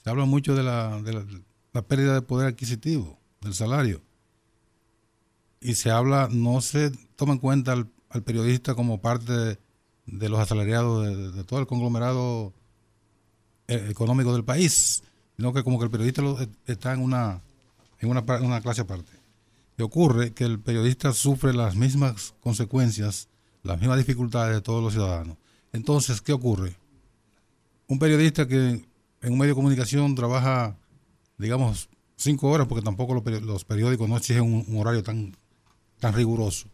Se 0.02 0.11
habla 0.11 0.25
mucho 0.25 0.56
de 0.56 0.64
la, 0.64 1.00
de 1.00 1.25
la 1.73 1.82
pérdida 1.82 2.14
de 2.14 2.23
poder 2.23 2.49
adquisitivo, 2.49 3.21
del 3.40 3.54
salario 3.54 4.02
y 5.62 5.75
se 5.75 5.90
habla, 5.90 6.28
no 6.31 6.61
se 6.61 6.90
toma 7.16 7.35
en 7.35 7.38
cuenta 7.38 7.73
al, 7.73 7.87
periodista 8.25 8.75
como 8.75 9.00
parte 9.00 9.33
de, 10.07 10.28
los 10.28 10.38
asalariados 10.38 11.35
de, 11.35 11.45
todo 11.45 11.61
el 11.61 11.66
conglomerado 11.66 12.52
eh, 13.69 13.87
económico 13.88 14.35
del 14.35 14.45
país, 14.45 15.02
sino 15.37 15.52
que 15.52 15.62
como 15.62 15.78
que 15.78 15.87
el 15.87 15.90
periodista 15.90 16.23
está 16.66 16.92
en 16.92 17.00
una, 17.00 17.40
en 18.00 18.11
una, 18.11 18.61
clase 18.61 18.83
aparte. 18.83 19.12
Y 19.78 19.83
ocurre 19.83 20.33
que 20.33 20.45
el 20.45 20.61
periodista 20.61 21.12
sufre 21.12 21.54
las 21.54 21.75
mismas 21.75 22.35
consecuencias, 22.40 23.28
las 23.62 23.78
mismas 23.78 23.99
dificultades 23.99 24.54
de 24.54 24.61
todos 24.61 24.83
los 24.83 24.92
ciudadanos. 24.92 25.38
Entonces, 25.73 26.21
¿qué 26.21 26.35
ocurre? 26.35 26.76
Un 27.87 27.99
periodista 27.99 28.47
que 28.47 28.85
en 29.23 29.33
un 29.33 29.38
medio 29.38 29.52
de 29.52 29.57
comunicación 29.57 30.14
trabaja, 30.14 30.76
digamos, 31.38 31.88
cinco 32.16 32.50
horas, 32.50 32.66
porque 32.66 32.85
tampoco 32.85 33.14
los 33.14 33.64
periódicos 33.64 34.09
no 34.09 34.19
exigen 34.19 34.42
un 34.69 34.76
horario 34.76 35.02
tan 35.02 35.35
tan 36.02 36.14
riguroso. 36.14 36.66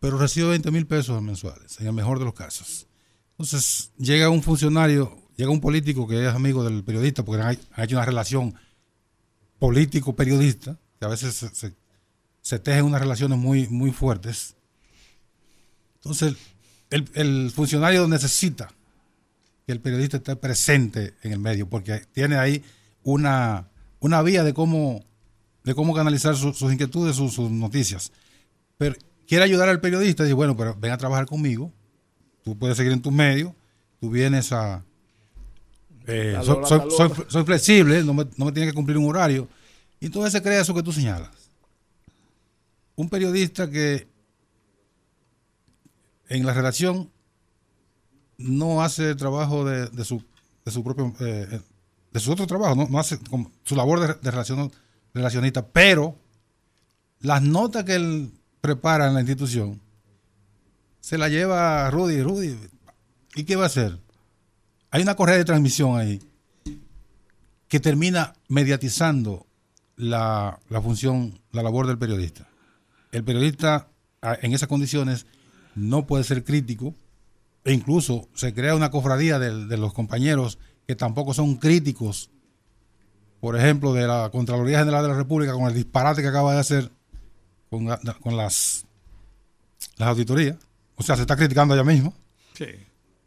Pero 0.00 0.16
recibe 0.16 0.48
20 0.48 0.70
mil 0.70 0.86
pesos 0.86 1.20
mensuales, 1.20 1.78
en 1.78 1.86
el 1.86 1.92
mejor 1.92 2.18
de 2.18 2.24
los 2.24 2.32
casos. 2.32 2.86
Entonces 3.32 3.92
llega 3.98 4.30
un 4.30 4.42
funcionario, 4.42 5.14
llega 5.36 5.50
un 5.50 5.60
político 5.60 6.08
que 6.08 6.26
es 6.26 6.34
amigo 6.34 6.64
del 6.64 6.82
periodista, 6.82 7.22
porque 7.22 7.42
ha 7.42 7.84
hecho 7.84 7.96
una 7.96 8.06
relación 8.06 8.54
político-periodista, 9.58 10.78
que 10.98 11.04
a 11.04 11.08
veces 11.08 11.50
se, 12.40 12.58
tejen 12.60 12.86
unas 12.86 13.02
relaciones 13.02 13.38
muy, 13.38 13.68
muy 13.68 13.92
fuertes. 13.92 14.56
Entonces, 15.96 16.36
el, 16.88 17.50
funcionario 17.50 18.08
necesita 18.08 18.70
que 19.66 19.72
el 19.72 19.80
periodista 19.80 20.16
esté 20.16 20.34
presente 20.36 21.12
en 21.22 21.32
el 21.32 21.40
medio, 21.40 21.68
porque 21.68 22.06
tiene 22.10 22.38
ahí 22.38 22.64
una, 23.02 23.68
una 24.00 24.22
vía 24.22 24.44
de 24.44 24.54
cómo, 24.54 25.04
de 25.64 25.74
cómo 25.74 25.94
canalizar 25.94 26.36
sus 26.36 26.60
inquietudes, 26.62 27.16
sus, 27.16 27.38
noticias. 27.38 28.12
Pero 28.76 28.94
quiere 29.26 29.44
ayudar 29.44 29.68
al 29.68 29.80
periodista 29.80 30.22
y 30.22 30.26
dice, 30.26 30.34
bueno, 30.34 30.56
pero 30.56 30.76
ven 30.78 30.92
a 30.92 30.98
trabajar 30.98 31.26
conmigo, 31.26 31.72
tú 32.42 32.56
puedes 32.56 32.76
seguir 32.76 32.92
en 32.92 33.02
tus 33.02 33.12
medios, 33.12 33.52
tú 34.00 34.10
vienes 34.10 34.52
a... 34.52 34.84
Eh, 36.06 36.38
soy, 37.28 37.44
flexible, 37.44 38.04
no 38.04 38.12
me, 38.12 38.26
no 38.36 38.44
me 38.44 38.52
tiene 38.52 38.68
que 38.68 38.74
cumplir 38.74 38.98
un 38.98 39.08
horario. 39.08 39.48
Y 40.00 40.06
entonces 40.06 40.32
se 40.32 40.42
crea 40.42 40.60
eso 40.60 40.74
que 40.74 40.82
tú 40.82 40.92
señalas. 40.92 41.30
Un 42.94 43.08
periodista 43.08 43.70
que 43.70 44.06
en 46.28 46.44
la 46.44 46.52
redacción 46.52 47.10
no 48.36 48.82
hace 48.82 49.10
el 49.10 49.16
trabajo 49.16 49.64
de, 49.64 50.04
su, 50.04 50.22
de 50.64 50.70
su 50.70 50.84
propio, 50.84 51.14
eh, 51.20 51.60
de 52.12 52.20
su 52.20 52.32
otro 52.32 52.46
trabajo, 52.46 52.86
no, 52.88 52.98
hace 52.98 53.18
su 53.64 53.74
labor 53.74 54.00
de, 54.00 54.14
de 54.20 54.30
relación, 54.30 54.70
relacionista, 55.14 55.66
pero 55.66 56.18
las 57.20 57.42
notas 57.42 57.84
que 57.84 57.94
él 57.94 58.32
prepara 58.60 59.06
en 59.06 59.14
la 59.14 59.20
institución 59.20 59.80
se 61.00 61.16
la 61.16 61.28
lleva 61.28 61.86
a 61.86 61.90
Rudy, 61.90 62.22
Rudy, 62.22 62.58
¿y 63.36 63.44
qué 63.44 63.56
va 63.56 63.64
a 63.64 63.66
hacer? 63.66 63.98
Hay 64.90 65.02
una 65.02 65.16
correa 65.16 65.36
de 65.36 65.44
transmisión 65.44 65.96
ahí 65.96 66.20
que 67.68 67.80
termina 67.80 68.34
mediatizando 68.48 69.46
la, 69.96 70.58
la 70.68 70.82
función, 70.82 71.40
la 71.52 71.62
labor 71.62 71.86
del 71.86 71.98
periodista. 71.98 72.48
El 73.12 73.24
periodista 73.24 73.88
en 74.42 74.52
esas 74.52 74.68
condiciones 74.68 75.26
no 75.74 76.06
puede 76.06 76.24
ser 76.24 76.44
crítico 76.44 76.94
e 77.64 77.72
incluso 77.72 78.28
se 78.34 78.52
crea 78.52 78.74
una 78.74 78.90
cofradía 78.90 79.38
de, 79.38 79.76
los 79.76 79.92
compañeros 79.92 80.58
que 80.86 80.94
tampoco 80.94 81.32
son 81.32 81.56
críticos, 81.56 82.30
por 83.44 83.58
ejemplo, 83.58 83.92
de 83.92 84.06
la 84.06 84.30
Contraloría 84.30 84.78
General 84.78 85.02
de 85.02 85.10
la 85.10 85.16
República 85.16 85.52
con 85.52 85.64
el 85.64 85.74
disparate 85.74 86.22
que 86.22 86.28
acaba 86.28 86.54
de 86.54 86.60
hacer 86.60 86.90
con, 87.68 87.84
las, 87.84 88.86
las 89.98 90.08
auditorías. 90.08 90.56
O 90.94 91.02
sea, 91.02 91.14
se 91.14 91.20
está 91.20 91.36
criticando 91.36 91.74
ella 91.74 91.84
mismo. 91.84 92.14
Sí. 92.54 92.64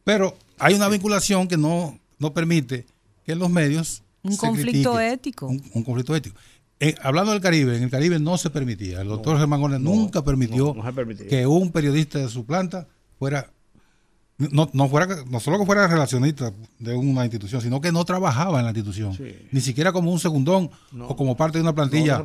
Pero 0.04 0.36
hay 0.58 0.74
una 0.74 0.88
vinculación 0.88 1.48
que 1.48 1.56
no, 1.56 2.00
no 2.18 2.34
permite 2.34 2.88
que 3.28 3.34
en 3.34 3.38
los 3.38 3.52
medios... 3.52 4.02
Un 4.24 4.38
conflicto 4.38 5.00
ético. 5.00 5.50
un 5.50 5.84
conflicto 5.84 6.16
ético. 6.16 6.36
Eh, 6.80 6.96
hablando 7.04 7.32
del 7.32 7.42
Caribe, 7.42 7.78
en 7.78 7.84
el 7.84 7.92
Caribe 7.92 8.18
no 8.18 8.40
se 8.40 8.50
permitía. 8.50 9.02
El 9.02 9.10
doctor 9.10 9.38
Germán 9.38 9.62
Gómez 9.62 9.82
nunca 9.82 10.24
permitió 10.24 10.76
que 11.30 11.46
un 11.46 11.72
periodista 11.72 12.18
de 12.18 12.30
su 12.30 12.44
planta 12.44 12.88
fuera 13.20 13.52
no, 14.38 14.70
no, 14.72 14.88
fuera, 14.88 15.08
no 15.30 15.40
solo 15.40 15.58
que 15.58 15.66
fuera 15.66 15.88
relacionista 15.88 16.54
de 16.78 16.94
una 16.94 17.24
institución, 17.24 17.60
sino 17.60 17.82
que 17.82 17.92
no 17.92 18.06
trabajaba 18.06 18.60
en 18.60 18.66
la 18.66 18.72
institución. 18.72 19.18
Ni 19.52 19.62
siquiera 19.62 19.92
como 19.92 20.12
un 20.12 20.20
segundón 20.20 20.70
o 21.08 21.16
como 21.16 21.36
parte 21.36 21.58
de 21.58 21.64
una 21.64 21.74
plantilla. 21.74 22.24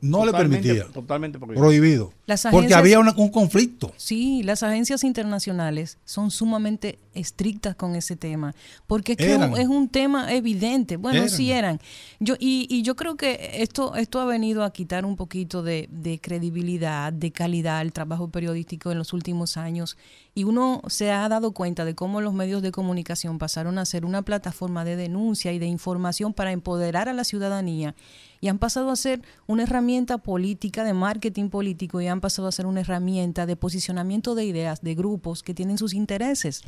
No, 0.00 0.26
le 0.26 0.32
permitía. 0.32 0.86
Totalmente 0.88 1.38
prohibido. 1.38 2.12
porque 2.50 2.74
había 2.74 2.98
un 2.98 3.28
conflicto. 3.30 3.92
Sí, 3.96 4.42
las 4.42 4.64
agencias 4.64 5.04
internacionales 5.04 5.98
son 6.04 6.32
sumamente 6.32 6.98
estrictas 7.14 7.76
con 7.76 7.94
ese 7.94 8.16
tema. 8.16 8.52
Porque 8.88 9.12
es 9.12 9.18
que 9.18 9.34
es 9.34 9.68
un 9.68 9.88
tema 9.88 10.32
evidente. 10.32 10.96
Bueno, 10.96 11.28
sí 11.28 11.52
eran. 11.52 11.80
Yo, 12.18 12.34
y, 12.40 12.66
y, 12.68 12.82
yo 12.82 12.96
creo 12.96 13.16
que 13.16 13.50
esto, 13.54 13.94
esto 13.94 14.20
ha 14.20 14.24
venido 14.24 14.64
a 14.64 14.72
quitar 14.72 15.04
un 15.04 15.14
poquito 15.14 15.62
de, 15.62 15.88
de 15.92 16.18
credibilidad, 16.18 17.12
de 17.12 17.30
calidad 17.30 17.78
al 17.78 17.92
trabajo 17.92 18.28
periodístico 18.30 18.90
en 18.90 18.98
los 18.98 19.12
últimos 19.12 19.56
años 19.56 19.96
y 20.36 20.44
uno 20.44 20.82
se 20.86 21.12
ha 21.12 21.26
dado 21.30 21.52
cuenta 21.52 21.86
de 21.86 21.94
cómo 21.94 22.20
los 22.20 22.34
medios 22.34 22.60
de 22.60 22.70
comunicación 22.70 23.38
pasaron 23.38 23.78
a 23.78 23.86
ser 23.86 24.04
una 24.04 24.20
plataforma 24.20 24.84
de 24.84 24.94
denuncia 24.94 25.50
y 25.54 25.58
de 25.58 25.64
información 25.64 26.34
para 26.34 26.52
empoderar 26.52 27.08
a 27.08 27.14
la 27.14 27.24
ciudadanía 27.24 27.94
y 28.42 28.48
han 28.48 28.58
pasado 28.58 28.90
a 28.90 28.96
ser 28.96 29.22
una 29.46 29.62
herramienta 29.62 30.18
política 30.18 30.84
de 30.84 30.92
marketing 30.92 31.48
político 31.48 32.02
y 32.02 32.06
han 32.08 32.20
pasado 32.20 32.48
a 32.48 32.52
ser 32.52 32.66
una 32.66 32.82
herramienta 32.82 33.46
de 33.46 33.56
posicionamiento 33.56 34.34
de 34.34 34.44
ideas 34.44 34.82
de 34.82 34.94
grupos 34.94 35.42
que 35.42 35.54
tienen 35.54 35.78
sus 35.78 35.94
intereses. 35.94 36.60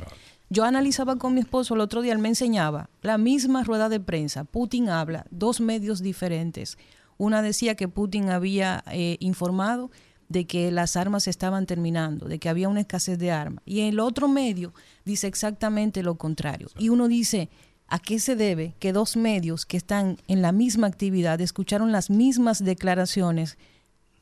Yo 0.49 0.63
analizaba 0.63 1.17
con 1.17 1.35
mi 1.35 1.41
esposo 1.41 1.75
el 1.75 1.81
otro 1.81 2.01
día, 2.01 2.13
él 2.13 2.17
me 2.17 2.29
enseñaba 2.29 2.89
la 3.03 3.19
misma 3.19 3.63
rueda 3.63 3.87
de 3.87 3.99
prensa, 3.99 4.45
Putin 4.45 4.89
habla, 4.89 5.27
dos 5.29 5.61
medios 5.61 6.01
diferentes. 6.01 6.79
Una 7.17 7.43
decía 7.43 7.75
que 7.75 7.87
Putin 7.87 8.31
había 8.31 8.83
eh, 8.91 9.17
informado 9.19 9.91
de 10.29 10.45
que 10.45 10.71
las 10.71 10.95
armas 10.95 11.27
estaban 11.27 11.65
terminando, 11.65 12.27
de 12.27 12.39
que 12.39 12.49
había 12.49 12.69
una 12.69 12.81
escasez 12.81 13.17
de 13.17 13.31
armas. 13.31 13.63
Y 13.65 13.81
el 13.81 13.99
otro 13.99 14.27
medio 14.27 14.73
dice 15.03 15.27
exactamente 15.27 16.03
lo 16.03 16.15
contrario. 16.15 16.69
Y 16.77 16.89
uno 16.89 17.07
dice, 17.07 17.49
¿a 17.87 17.99
qué 17.99 18.19
se 18.19 18.35
debe 18.35 18.75
que 18.79 18.93
dos 18.93 19.17
medios 19.17 19.65
que 19.65 19.75
están 19.75 20.17
en 20.27 20.43
la 20.43 20.51
misma 20.51 20.87
actividad 20.87 21.41
escucharon 21.41 21.91
las 21.91 22.09
mismas 22.09 22.63
declaraciones? 22.63 23.57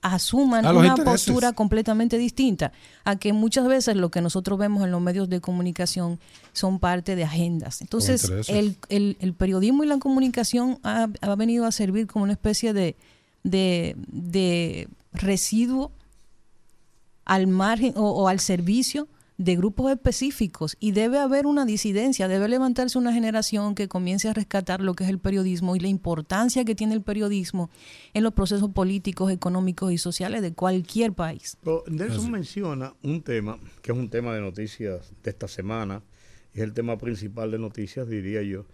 asuman 0.02 0.66
una 0.66 0.96
postura 0.96 1.54
completamente 1.54 2.20
distinta 2.20 2.72
a 3.04 3.16
que 3.16 3.34
muchas 3.34 3.68
veces 3.68 3.96
lo 3.96 4.10
que 4.10 4.22
nosotros 4.22 4.58
vemos 4.60 4.84
en 4.84 4.92
los 4.92 5.02
medios 5.02 5.28
de 5.28 5.42
comunicación 5.42 6.20
son 6.54 6.80
parte 6.80 7.16
de 7.16 7.24
agendas. 7.24 7.82
Entonces, 7.82 8.32
el, 8.48 8.78
el, 8.90 9.34
periodismo 9.34 9.84
y 9.84 9.88
la 9.88 9.98
comunicación 9.98 10.80
ha, 10.84 11.08
ha, 11.20 11.36
venido 11.36 11.66
a 11.66 11.72
servir 11.72 12.06
como 12.06 12.24
una 12.24 12.34
especie 12.34 12.74
de, 12.74 12.96
de, 13.44 13.96
de 14.08 14.88
residuo 15.14 15.92
al 17.28 17.46
margen 17.46 17.94
o, 17.98 18.28
al 18.30 18.40
servicio 18.40 19.10
de 19.38 19.56
grupos 19.56 19.92
específicos 19.92 20.78
y 20.80 20.94
debe 20.94 21.20
haber 21.20 21.46
una 21.46 21.66
disidencia, 21.66 22.28
debe 22.28 22.48
levantarse 22.48 22.98
una 22.98 23.14
generación 23.14 23.76
que 23.76 23.88
comience 23.88 24.30
a 24.30 24.34
rescatar 24.34 24.82
lo 24.82 24.96
que 24.96 25.04
es 25.04 25.10
el 25.12 25.20
periodismo 25.20 25.76
y 25.76 25.80
la 25.80 25.90
importancia 25.90 26.66
que 26.66 26.74
tiene 26.74 26.96
el 26.96 27.04
periodismo 27.04 27.70
en 28.16 28.24
los 28.24 28.34
procesos 28.34 28.72
políticos, 28.72 29.30
económicos 29.32 29.92
y 29.92 30.00
sociales 30.00 30.42
de 30.42 30.54
cualquier 30.54 31.14
país. 31.14 31.58
Nelson 31.88 32.32
menciona 32.32 32.96
un 33.04 33.22
tema 33.22 33.60
que 33.84 33.92
es 33.92 33.98
un 33.98 34.10
tema 34.10 34.34
de 34.34 34.42
noticias 34.42 35.14
de 35.22 35.30
esta 35.30 35.48
semana, 35.48 36.02
es 36.54 36.62
el 36.62 36.74
tema 36.74 36.98
principal 36.98 37.52
de 37.52 37.60
noticias, 37.60 38.08
diría 38.08 38.42
yo. 38.42 38.66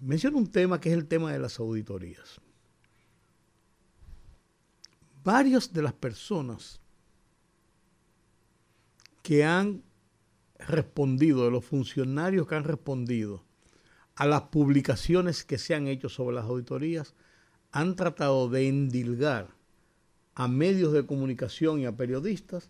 Menciona 0.00 0.36
un 0.36 0.48
tema 0.48 0.80
que 0.80 0.90
es 0.90 0.96
el 0.96 1.06
tema 1.06 1.32
de 1.32 1.38
las 1.38 1.60
auditorías. 1.60 2.40
Varias 5.22 5.72
de 5.72 5.80
las 5.80 5.94
personas 5.94 6.80
que 9.24 9.42
han 9.42 9.82
respondido, 10.58 11.46
de 11.46 11.50
los 11.50 11.64
funcionarios 11.64 12.46
que 12.46 12.56
han 12.56 12.64
respondido 12.64 13.42
a 14.16 14.26
las 14.26 14.42
publicaciones 14.42 15.44
que 15.44 15.56
se 15.56 15.74
han 15.74 15.88
hecho 15.88 16.10
sobre 16.10 16.36
las 16.36 16.44
auditorías, 16.44 17.14
han 17.72 17.96
tratado 17.96 18.50
de 18.50 18.68
endilgar 18.68 19.48
a 20.34 20.46
medios 20.46 20.92
de 20.92 21.06
comunicación 21.06 21.80
y 21.80 21.86
a 21.86 21.96
periodistas 21.96 22.68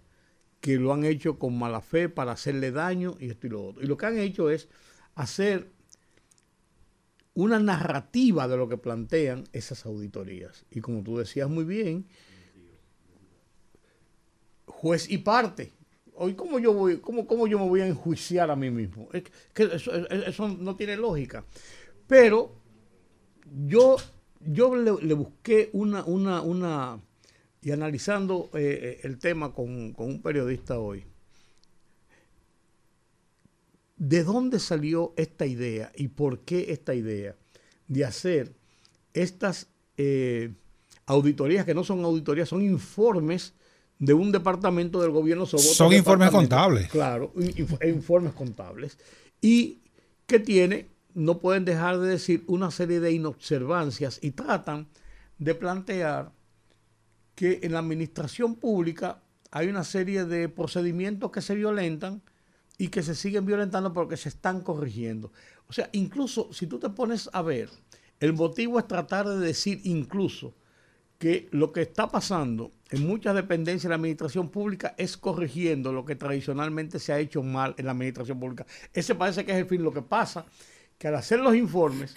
que 0.60 0.78
lo 0.78 0.92
han 0.92 1.04
hecho 1.04 1.40
con 1.40 1.58
mala 1.58 1.80
fe 1.80 2.08
para 2.08 2.32
hacerle 2.32 2.70
daño 2.70 3.16
y 3.18 3.30
esto 3.30 3.48
y 3.48 3.50
lo 3.50 3.66
otro. 3.66 3.82
Y 3.82 3.86
lo 3.86 3.96
que 3.96 4.06
han 4.06 4.18
hecho 4.18 4.48
es 4.48 4.68
hacer 5.16 5.72
una 7.34 7.58
narrativa 7.58 8.46
de 8.46 8.56
lo 8.56 8.68
que 8.68 8.78
plantean 8.78 9.42
esas 9.52 9.86
auditorías. 9.86 10.66
Y 10.70 10.80
como 10.80 11.02
tú 11.02 11.18
decías 11.18 11.50
muy 11.50 11.64
bien, 11.64 12.06
juez 14.66 15.10
y 15.10 15.18
parte 15.18 15.72
hoy 16.16 16.34
cómo 16.34 16.58
yo 16.58 16.72
voy, 16.72 16.98
cómo, 16.98 17.26
cómo 17.26 17.46
yo 17.46 17.58
me 17.58 17.68
voy 17.68 17.80
a 17.80 17.86
enjuiciar 17.86 18.50
a 18.50 18.56
mí 18.56 18.70
mismo. 18.70 19.08
Eso, 19.54 20.48
no 20.48 20.76
tiene 20.76 20.96
lógica. 20.96 21.44
Pero 22.06 22.52
yo, 23.66 23.96
yo 24.40 24.74
le, 24.74 25.14
busqué 25.14 25.70
una, 25.72 26.04
una, 26.04 26.42
una, 26.42 27.00
y 27.62 27.70
analizando 27.70 28.50
eh, 28.54 28.60
eh, 28.82 29.00
el 29.04 29.18
tema 29.18 29.52
con, 29.52 29.92
con, 29.92 30.06
un 30.06 30.22
periodista 30.22 30.78
hoy, 30.78 31.04
¿de 33.96 34.24
dónde 34.24 34.58
salió 34.58 35.14
esta 35.16 35.46
idea 35.46 35.92
y 35.96 36.08
por 36.08 36.40
qué 36.40 36.72
esta 36.72 36.94
idea 36.94 37.36
de 37.88 38.04
hacer 38.04 38.54
estas 39.12 39.68
eh, 39.96 40.52
auditorías 41.06 41.64
que 41.64 41.74
no 41.74 41.84
son 41.84 42.04
auditorías, 42.04 42.48
son 42.48 42.62
informes 42.62 43.54
de 43.98 44.14
un 44.14 44.32
departamento 44.32 45.00
del 45.00 45.10
gobierno 45.10 45.46
sobre 45.46 45.64
Son 45.64 45.92
informes 45.92 46.30
contables. 46.30 46.88
Claro, 46.88 47.32
informes 47.84 48.32
contables. 48.32 48.98
Y 49.40 49.80
que 50.26 50.40
tiene, 50.40 50.88
no 51.14 51.38
pueden 51.38 51.64
dejar 51.64 51.98
de 51.98 52.08
decir 52.08 52.44
una 52.46 52.70
serie 52.70 53.00
de 53.00 53.12
inobservancias 53.12 54.18
y 54.22 54.32
tratan 54.32 54.88
de 55.38 55.54
plantear 55.54 56.32
que 57.34 57.60
en 57.62 57.72
la 57.72 57.80
administración 57.80 58.54
pública 58.54 59.22
hay 59.50 59.68
una 59.68 59.84
serie 59.84 60.24
de 60.24 60.48
procedimientos 60.48 61.30
que 61.30 61.40
se 61.40 61.54
violentan 61.54 62.22
y 62.78 62.88
que 62.88 63.02
se 63.02 63.14
siguen 63.14 63.46
violentando 63.46 63.92
porque 63.92 64.16
se 64.16 64.28
están 64.28 64.60
corrigiendo. 64.60 65.32
O 65.68 65.72
sea, 65.72 65.88
incluso 65.92 66.52
si 66.52 66.66
tú 66.66 66.78
te 66.78 66.90
pones 66.90 67.30
a 67.32 67.42
ver, 67.42 67.70
el 68.20 68.32
motivo 68.32 68.78
es 68.78 68.88
tratar 68.88 69.28
de 69.28 69.38
decir 69.38 69.80
incluso 69.84 70.54
que 71.24 71.48
lo 71.52 71.72
que 71.72 71.80
está 71.80 72.10
pasando 72.10 72.70
en 72.90 73.06
muchas 73.06 73.34
dependencias 73.34 73.84
de 73.84 73.88
la 73.88 73.94
administración 73.94 74.50
pública 74.50 74.94
es 74.98 75.16
corrigiendo 75.16 75.90
lo 75.90 76.04
que 76.04 76.16
tradicionalmente 76.16 76.98
se 76.98 77.14
ha 77.14 77.18
hecho 77.18 77.42
mal 77.42 77.74
en 77.78 77.86
la 77.86 77.92
administración 77.92 78.38
pública. 78.38 78.66
Ese 78.92 79.14
parece 79.14 79.46
que 79.46 79.52
es 79.52 79.56
el 79.56 79.64
fin. 79.64 79.82
Lo 79.82 79.90
que 79.90 80.02
pasa 80.02 80.44
que 80.98 81.08
al 81.08 81.14
hacer 81.14 81.40
los 81.40 81.56
informes, 81.56 82.14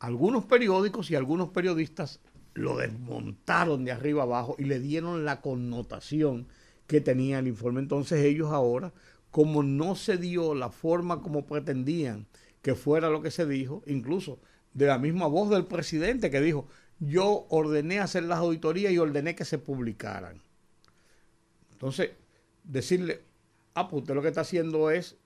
algunos 0.00 0.44
periódicos 0.44 1.10
y 1.10 1.14
algunos 1.14 1.48
periodistas 1.48 2.20
lo 2.52 2.76
desmontaron 2.76 3.86
de 3.86 3.92
arriba 3.92 4.24
abajo 4.24 4.54
y 4.58 4.64
le 4.64 4.80
dieron 4.80 5.24
la 5.24 5.40
connotación 5.40 6.46
que 6.86 7.00
tenía 7.00 7.38
el 7.38 7.48
informe. 7.48 7.80
Entonces 7.80 8.22
ellos 8.22 8.52
ahora, 8.52 8.92
como 9.30 9.62
no 9.62 9.96
se 9.96 10.18
dio 10.18 10.54
la 10.54 10.68
forma 10.68 11.22
como 11.22 11.46
pretendían 11.46 12.26
que 12.60 12.74
fuera 12.74 13.08
lo 13.08 13.22
que 13.22 13.30
se 13.30 13.46
dijo, 13.46 13.82
incluso 13.86 14.40
de 14.74 14.88
la 14.88 14.98
misma 14.98 15.26
voz 15.26 15.48
del 15.48 15.64
presidente 15.64 16.30
que 16.30 16.42
dijo, 16.42 16.66
yo 17.06 17.46
ordené 17.48 18.00
hacer 18.00 18.24
las 18.24 18.38
auditorías 18.38 18.92
y 18.92 18.98
ordené 18.98 19.34
que 19.34 19.44
se 19.44 19.58
publicaran. 19.58 20.40
Entonces, 21.72 22.10
decirle, 22.62 23.22
ah, 23.74 23.88
pues 23.88 24.02
usted 24.02 24.14
lo 24.14 24.22
que 24.22 24.28
está 24.28 24.42
haciendo 24.42 24.90
es 24.90 25.16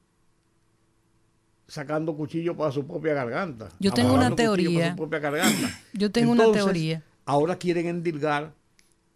sacando 1.66 2.16
cuchillo 2.16 2.56
para 2.56 2.72
su 2.72 2.86
propia 2.86 3.14
garganta. 3.14 3.68
Yo 3.78 3.92
tengo 3.92 4.14
una 4.14 4.34
teoría. 4.34 4.96
Yo 5.92 6.10
tengo 6.10 6.32
una 6.32 6.50
teoría. 6.50 7.04
Ahora 7.26 7.56
quieren 7.56 7.86
endilgar 7.86 8.54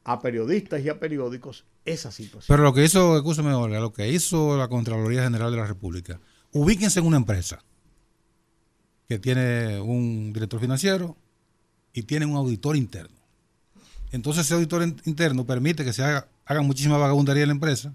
a 0.04 0.20
periodistas 0.20 0.84
y 0.84 0.88
a 0.88 0.98
periódicos 0.98 1.64
esa 1.84 2.10
situación. 2.10 2.54
Pero 2.54 2.62
lo 2.62 2.74
que 2.74 2.84
hizo, 2.84 3.16
escúchame, 3.16 3.52
Olga, 3.54 3.80
lo 3.80 3.92
que 3.92 4.08
hizo 4.08 4.56
la 4.56 4.68
Contraloría 4.68 5.24
General 5.24 5.50
de 5.50 5.56
la 5.56 5.66
República, 5.66 6.20
ubíquense 6.52 7.00
en 7.00 7.06
una 7.06 7.16
empresa 7.16 7.64
que 9.08 9.18
tiene 9.18 9.80
un 9.80 10.32
director 10.32 10.60
financiero 10.60 11.16
y 11.92 12.02
tiene 12.02 12.26
un 12.26 12.36
auditor 12.36 12.76
interno. 12.76 13.16
Entonces 14.10 14.44
ese 14.44 14.54
auditor 14.54 14.82
interno 15.04 15.46
permite 15.46 15.84
que 15.84 15.92
se 15.92 16.02
haga, 16.02 16.28
haga 16.44 16.62
muchísima 16.62 16.98
vagabundería 16.98 17.42
en 17.42 17.48
la 17.48 17.54
empresa 17.54 17.94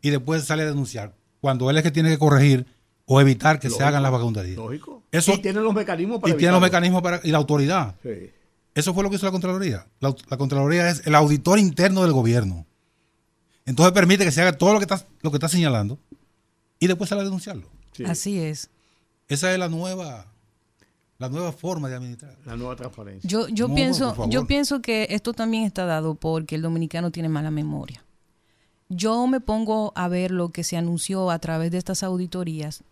y 0.00 0.10
después 0.10 0.44
sale 0.44 0.62
a 0.62 0.66
denunciar. 0.66 1.14
Cuando 1.40 1.68
él 1.70 1.76
es 1.76 1.82
que 1.82 1.90
tiene 1.90 2.10
que 2.10 2.18
corregir 2.18 2.66
o 3.06 3.20
evitar 3.20 3.58
que 3.58 3.68
se 3.68 3.82
hagan 3.82 4.02
las 4.02 4.12
vagabunderías. 4.12 4.56
Lógico. 4.56 5.02
Eso, 5.10 5.34
y 5.34 5.38
tiene 5.38 5.60
los 5.60 5.74
mecanismos 5.74 6.20
para 6.20 6.32
Y 6.32 6.36
tiene 6.36 6.52
los 6.52 6.62
mecanismos 6.62 7.02
para... 7.02 7.20
Y 7.24 7.30
la 7.30 7.38
autoridad. 7.38 7.96
Eso 8.74 8.94
fue 8.94 9.02
lo 9.02 9.10
que 9.10 9.16
hizo 9.16 9.26
la 9.26 9.32
Contraloría. 9.32 9.86
La, 10.00 10.14
Contraloría 10.38 10.88
es 10.88 11.06
el 11.06 11.14
auditor 11.14 11.58
interno 11.58 12.02
del 12.02 12.12
gobierno. 12.12 12.66
Entonces 13.66 13.92
permite 13.92 14.24
que 14.24 14.30
se 14.30 14.40
haga 14.40 14.52
todo 14.52 14.72
lo 14.72 14.78
que 14.78 14.84
está, 14.84 15.06
lo 15.20 15.30
que 15.30 15.36
está 15.36 15.48
señalando 15.48 15.98
y 16.78 16.86
después 16.86 17.10
sale 17.10 17.20
a 17.20 17.24
denunciarlo. 17.24 17.68
Así 18.06 18.38
es. 18.38 18.70
Esa 19.28 19.52
es 19.52 19.58
la 19.58 19.68
nueva 19.68 20.31
la 21.22 21.28
nueva 21.28 21.52
forma 21.52 21.88
de 21.88 21.94
administrar. 21.94 22.36
La 22.44 22.56
nueva 22.56 22.74
transparencia. 22.74 23.28
Yo, 23.28 23.46
yo, 23.46 23.72
pienso, 23.72 24.28
yo 24.28 24.44
pienso 24.44 24.82
que 24.82 25.06
esto 25.10 25.32
también 25.32 25.62
está 25.62 25.84
dado 25.84 26.16
porque 26.16 26.56
el 26.56 26.62
dominicano 26.62 27.12
tiene 27.12 27.28
mala 27.28 27.52
memoria. 27.52 28.04
Yo 28.88 29.28
me 29.28 29.38
pongo 29.38 29.92
a 29.94 30.08
ver 30.08 30.32
lo 30.32 30.48
que 30.48 30.64
se 30.64 30.76
anunció 30.76 31.30
a 31.30 31.38
través 31.38 31.70
de 31.70 31.78
estas 31.78 32.02
auditorías. 32.02 32.82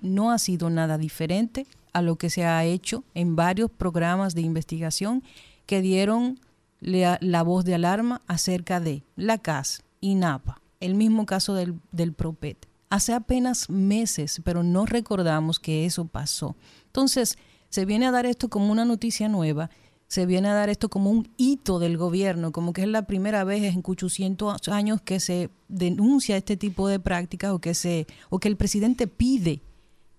No 0.00 0.32
ha 0.32 0.38
sido 0.38 0.68
nada 0.68 0.98
diferente 0.98 1.64
a 1.92 2.02
lo 2.02 2.16
que 2.16 2.28
se 2.28 2.44
ha 2.44 2.64
hecho 2.64 3.04
en 3.14 3.36
varios 3.36 3.70
programas 3.70 4.34
de 4.34 4.40
investigación 4.40 5.22
que 5.64 5.80
dieron 5.80 6.40
la, 6.80 7.18
la 7.20 7.44
voz 7.44 7.64
de 7.64 7.76
alarma 7.76 8.20
acerca 8.26 8.80
de 8.80 9.04
la 9.14 9.38
CAS, 9.38 9.84
INAPA, 10.00 10.60
el 10.80 10.96
mismo 10.96 11.24
caso 11.24 11.54
del, 11.54 11.78
del 11.92 12.12
PROPET. 12.12 12.66
Hace 12.90 13.12
apenas 13.12 13.70
meses, 13.70 14.40
pero 14.42 14.64
no 14.64 14.86
recordamos 14.86 15.60
que 15.60 15.86
eso 15.86 16.04
pasó. 16.06 16.56
Entonces, 16.86 17.38
se 17.76 17.84
viene 17.84 18.06
a 18.06 18.10
dar 18.10 18.24
esto 18.24 18.48
como 18.48 18.72
una 18.72 18.86
noticia 18.86 19.28
nueva, 19.28 19.68
se 20.08 20.24
viene 20.24 20.48
a 20.48 20.54
dar 20.54 20.70
esto 20.70 20.88
como 20.88 21.10
un 21.10 21.28
hito 21.36 21.78
del 21.78 21.98
gobierno, 21.98 22.50
como 22.50 22.72
que 22.72 22.80
es 22.80 22.88
la 22.88 23.02
primera 23.02 23.44
vez 23.44 23.64
en 23.64 23.82
800 23.84 24.66
años 24.68 25.02
que 25.02 25.20
se 25.20 25.50
denuncia 25.68 26.38
este 26.38 26.56
tipo 26.56 26.88
de 26.88 26.98
prácticas 26.98 27.50
o 27.52 27.58
que, 27.58 27.74
se, 27.74 28.06
o 28.30 28.38
que 28.38 28.48
el 28.48 28.56
presidente 28.56 29.06
pide 29.06 29.60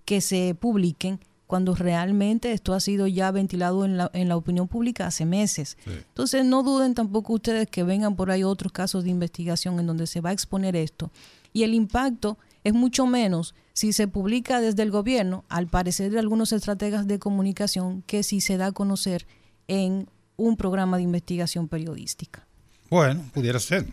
que 0.05 0.21
se 0.21 0.53
publiquen 0.53 1.19
cuando 1.47 1.73
realmente 1.73 2.51
esto 2.51 2.75
ha 2.75 2.79
sido 2.79 3.07
ya 3.07 3.31
ventilado 3.31 3.85
en 3.85 3.97
la, 3.97 4.11
en 4.13 4.29
la 4.29 4.37
opinión 4.37 4.67
pública 4.67 5.07
hace 5.07 5.25
meses. 5.25 5.79
Entonces 5.87 6.45
no 6.45 6.61
duden 6.61 6.93
tampoco 6.93 7.33
ustedes 7.33 7.67
que 7.67 7.81
vengan 7.81 8.15
por 8.15 8.29
ahí 8.29 8.43
otros 8.43 8.71
casos 8.71 9.03
de 9.03 9.09
investigación 9.09 9.79
en 9.79 9.87
donde 9.87 10.05
se 10.05 10.21
va 10.21 10.29
a 10.29 10.33
exponer 10.33 10.75
esto. 10.75 11.09
Y 11.53 11.63
el 11.63 11.73
impacto 11.73 12.37
es 12.67 12.73
mucho 12.73 13.07
menos 13.07 13.55
si 13.71 13.93
se 13.93 14.09
publica 14.09 14.59
desde 14.59 14.83
el 14.83 14.91
gobierno, 14.91 15.45
al 15.47 15.67
parecer 15.67 16.11
de 16.11 16.19
algunos 16.19 16.51
estrategas 16.51 17.07
de 17.07 17.17
comunicación, 17.17 18.01
que 18.01 18.23
si 18.23 18.41
se 18.41 18.57
da 18.57 18.67
a 18.67 18.71
conocer 18.73 19.25
en 19.69 20.09
un 20.35 20.57
programa 20.57 20.97
de 20.97 21.03
investigación 21.03 21.69
periodística. 21.69 22.45
Bueno, 22.89 23.23
pudiera 23.33 23.59
ser. 23.59 23.85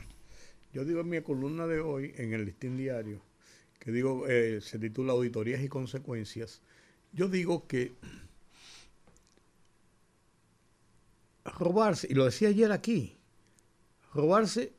Yo 0.72 0.84
digo 0.84 1.02
en 1.02 1.08
mi 1.08 1.20
columna 1.20 1.68
de 1.68 1.78
hoy, 1.78 2.14
en 2.16 2.32
el 2.32 2.46
listín 2.46 2.76
diario, 2.76 3.22
que 3.78 3.92
digo, 3.92 4.26
eh, 4.26 4.60
se 4.60 4.80
titula 4.80 5.12
Auditorías 5.12 5.62
y 5.62 5.68
Consecuencias, 5.68 6.60
yo 7.12 7.28
digo 7.28 7.68
que 7.68 7.94
robarse, 11.44 12.08
y 12.10 12.14
lo 12.14 12.24
decía 12.24 12.48
ayer 12.48 12.72
aquí, 12.72 13.16
robarse 14.12 14.72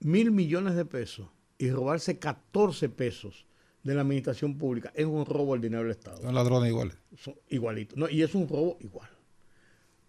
mil 0.00 0.30
millones 0.30 0.74
de 0.74 0.86
pesos 0.86 1.28
y 1.58 1.70
robarse 1.70 2.18
14 2.18 2.88
pesos 2.88 3.44
de 3.82 3.94
la 3.94 4.02
administración 4.02 4.56
pública 4.56 4.92
es 4.94 5.06
un 5.06 5.26
robo 5.26 5.54
al 5.54 5.60
dinero 5.60 5.82
del 5.82 5.92
Estado. 5.92 6.22
Son 6.22 6.34
ladrones 6.34 6.70
iguales. 6.70 6.96
Son 7.16 7.34
igualitos. 7.48 7.98
No, 7.98 8.08
y 8.08 8.22
es 8.22 8.34
un 8.34 8.48
robo 8.48 8.76
igual. 8.80 9.08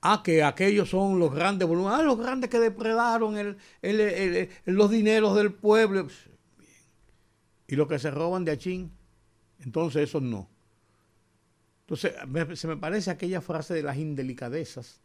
Ah, 0.02 0.22
que 0.24 0.44
aquellos 0.44 0.90
son 0.90 1.20
los 1.20 1.34
grandes 1.34 1.68
volúmenes. 1.68 2.00
Ah, 2.00 2.04
los 2.04 2.18
grandes 2.18 2.50
que 2.50 2.60
depredaron 2.60 3.38
el, 3.38 4.50
los 4.66 4.92
dineros 4.92 5.36
del 5.36 5.52
pueblo. 5.54 6.08
Y 7.68 7.76
los 7.76 7.88
que 7.88 8.00
se 8.00 8.10
roban 8.10 8.46
de 8.46 8.52
achín, 8.52 8.92
entonces 9.60 10.04
esos 10.04 10.22
no. 10.22 10.50
Entonces, 11.82 12.14
se 12.60 12.68
me 12.68 12.78
parece 12.78 13.12
aquella 13.12 13.42
frase 13.42 13.74
de 13.74 13.84
las 13.84 13.98
indelicadezas 13.98 15.02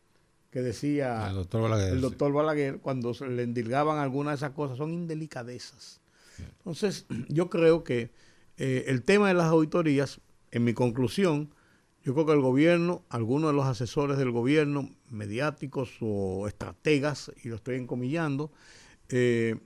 que 0.50 0.62
decía 0.62 1.28
el 1.28 1.34
doctor 1.34 1.62
Balaguer, 1.62 1.92
el 1.94 2.00
doctor 2.00 2.32
Balaguer 2.32 2.78
cuando 2.78 3.12
se 3.12 3.26
le 3.26 3.42
endilgaban 3.42 3.98
algunas 3.98 4.32
de 4.32 4.46
esas 4.46 4.54
cosas. 4.54 4.78
Son 4.78 4.92
indelicadezas. 4.92 6.00
Entonces, 6.38 7.06
yo 7.28 7.50
creo 7.50 7.84
que 7.84 8.10
eh, 8.56 8.84
el 8.88 9.02
tema 9.02 9.28
de 9.28 9.34
las 9.34 9.46
auditorías, 9.46 10.20
en 10.50 10.64
mi 10.64 10.74
conclusión, 10.74 11.54
yo 12.02 12.12
creo 12.14 12.26
que 12.26 12.32
el 12.32 12.40
gobierno, 12.40 13.02
algunos 13.08 13.50
de 13.50 13.56
los 13.56 13.66
asesores 13.66 14.18
del 14.18 14.30
gobierno, 14.30 14.90
mediáticos 15.08 15.96
o 16.00 16.46
estrategas, 16.46 17.32
y 17.42 17.48
lo 17.48 17.56
estoy 17.56 17.76
encomillando, 17.76 18.52
eh, 19.08 19.56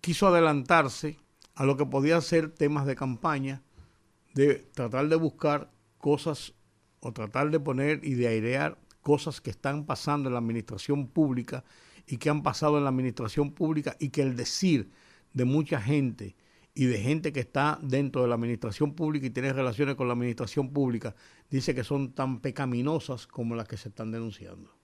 quiso 0.00 0.28
adelantarse 0.28 1.18
a 1.54 1.64
lo 1.64 1.76
que 1.76 1.86
podían 1.86 2.22
ser 2.22 2.50
temas 2.50 2.86
de 2.86 2.96
campaña, 2.96 3.62
de 4.34 4.56
tratar 4.74 5.08
de 5.08 5.16
buscar 5.16 5.70
cosas 5.98 6.54
o 7.00 7.12
tratar 7.12 7.50
de 7.50 7.60
poner 7.60 8.04
y 8.04 8.14
de 8.14 8.28
airear 8.28 8.78
cosas 9.02 9.40
que 9.40 9.50
están 9.50 9.86
pasando 9.86 10.28
en 10.28 10.34
la 10.34 10.40
administración 10.40 11.08
pública 11.08 11.64
y 12.10 12.16
que 12.16 12.28
han 12.28 12.42
pasado 12.42 12.76
en 12.76 12.82
la 12.82 12.90
administración 12.90 13.52
pública 13.52 13.96
y 14.00 14.08
que 14.08 14.22
el 14.22 14.34
decir 14.34 14.90
de 15.32 15.44
mucha 15.44 15.80
gente 15.80 16.34
y 16.74 16.86
de 16.86 16.98
gente 16.98 17.32
que 17.32 17.38
está 17.38 17.78
dentro 17.82 18.22
de 18.22 18.28
la 18.28 18.34
administración 18.34 18.94
pública 18.94 19.26
y 19.26 19.30
tiene 19.30 19.52
relaciones 19.52 19.94
con 19.94 20.08
la 20.08 20.14
administración 20.14 20.70
pública, 20.70 21.14
dice 21.50 21.72
que 21.72 21.84
son 21.84 22.12
tan 22.12 22.40
pecaminosas 22.40 23.28
como 23.28 23.54
las 23.54 23.68
que 23.68 23.76
se 23.76 23.90
están 23.90 24.10
denunciando. 24.10 24.74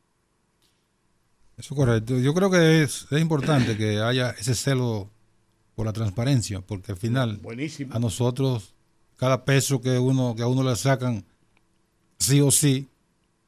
Eso 1.56 1.74
es 1.74 1.78
correcto. 1.78 2.16
Yo 2.20 2.32
creo 2.32 2.48
que 2.48 2.82
es, 2.84 3.06
importante 3.10 3.76
que 3.76 3.98
haya 3.98 4.30
ese 4.30 4.54
celo 4.54 5.10
por 5.74 5.86
la 5.86 5.92
transparencia, 5.92 6.60
porque 6.60 6.92
al 6.92 6.98
final 6.98 7.40
a 7.90 7.98
nosotros 7.98 8.72
cada 9.16 9.44
peso 9.44 9.80
que 9.80 9.98
uno 9.98 10.36
que 10.36 10.42
a 10.42 10.46
uno 10.46 10.62
le 10.62 10.76
sacan 10.76 11.24
sí 12.20 12.40
o 12.40 12.52
sí 12.52 12.88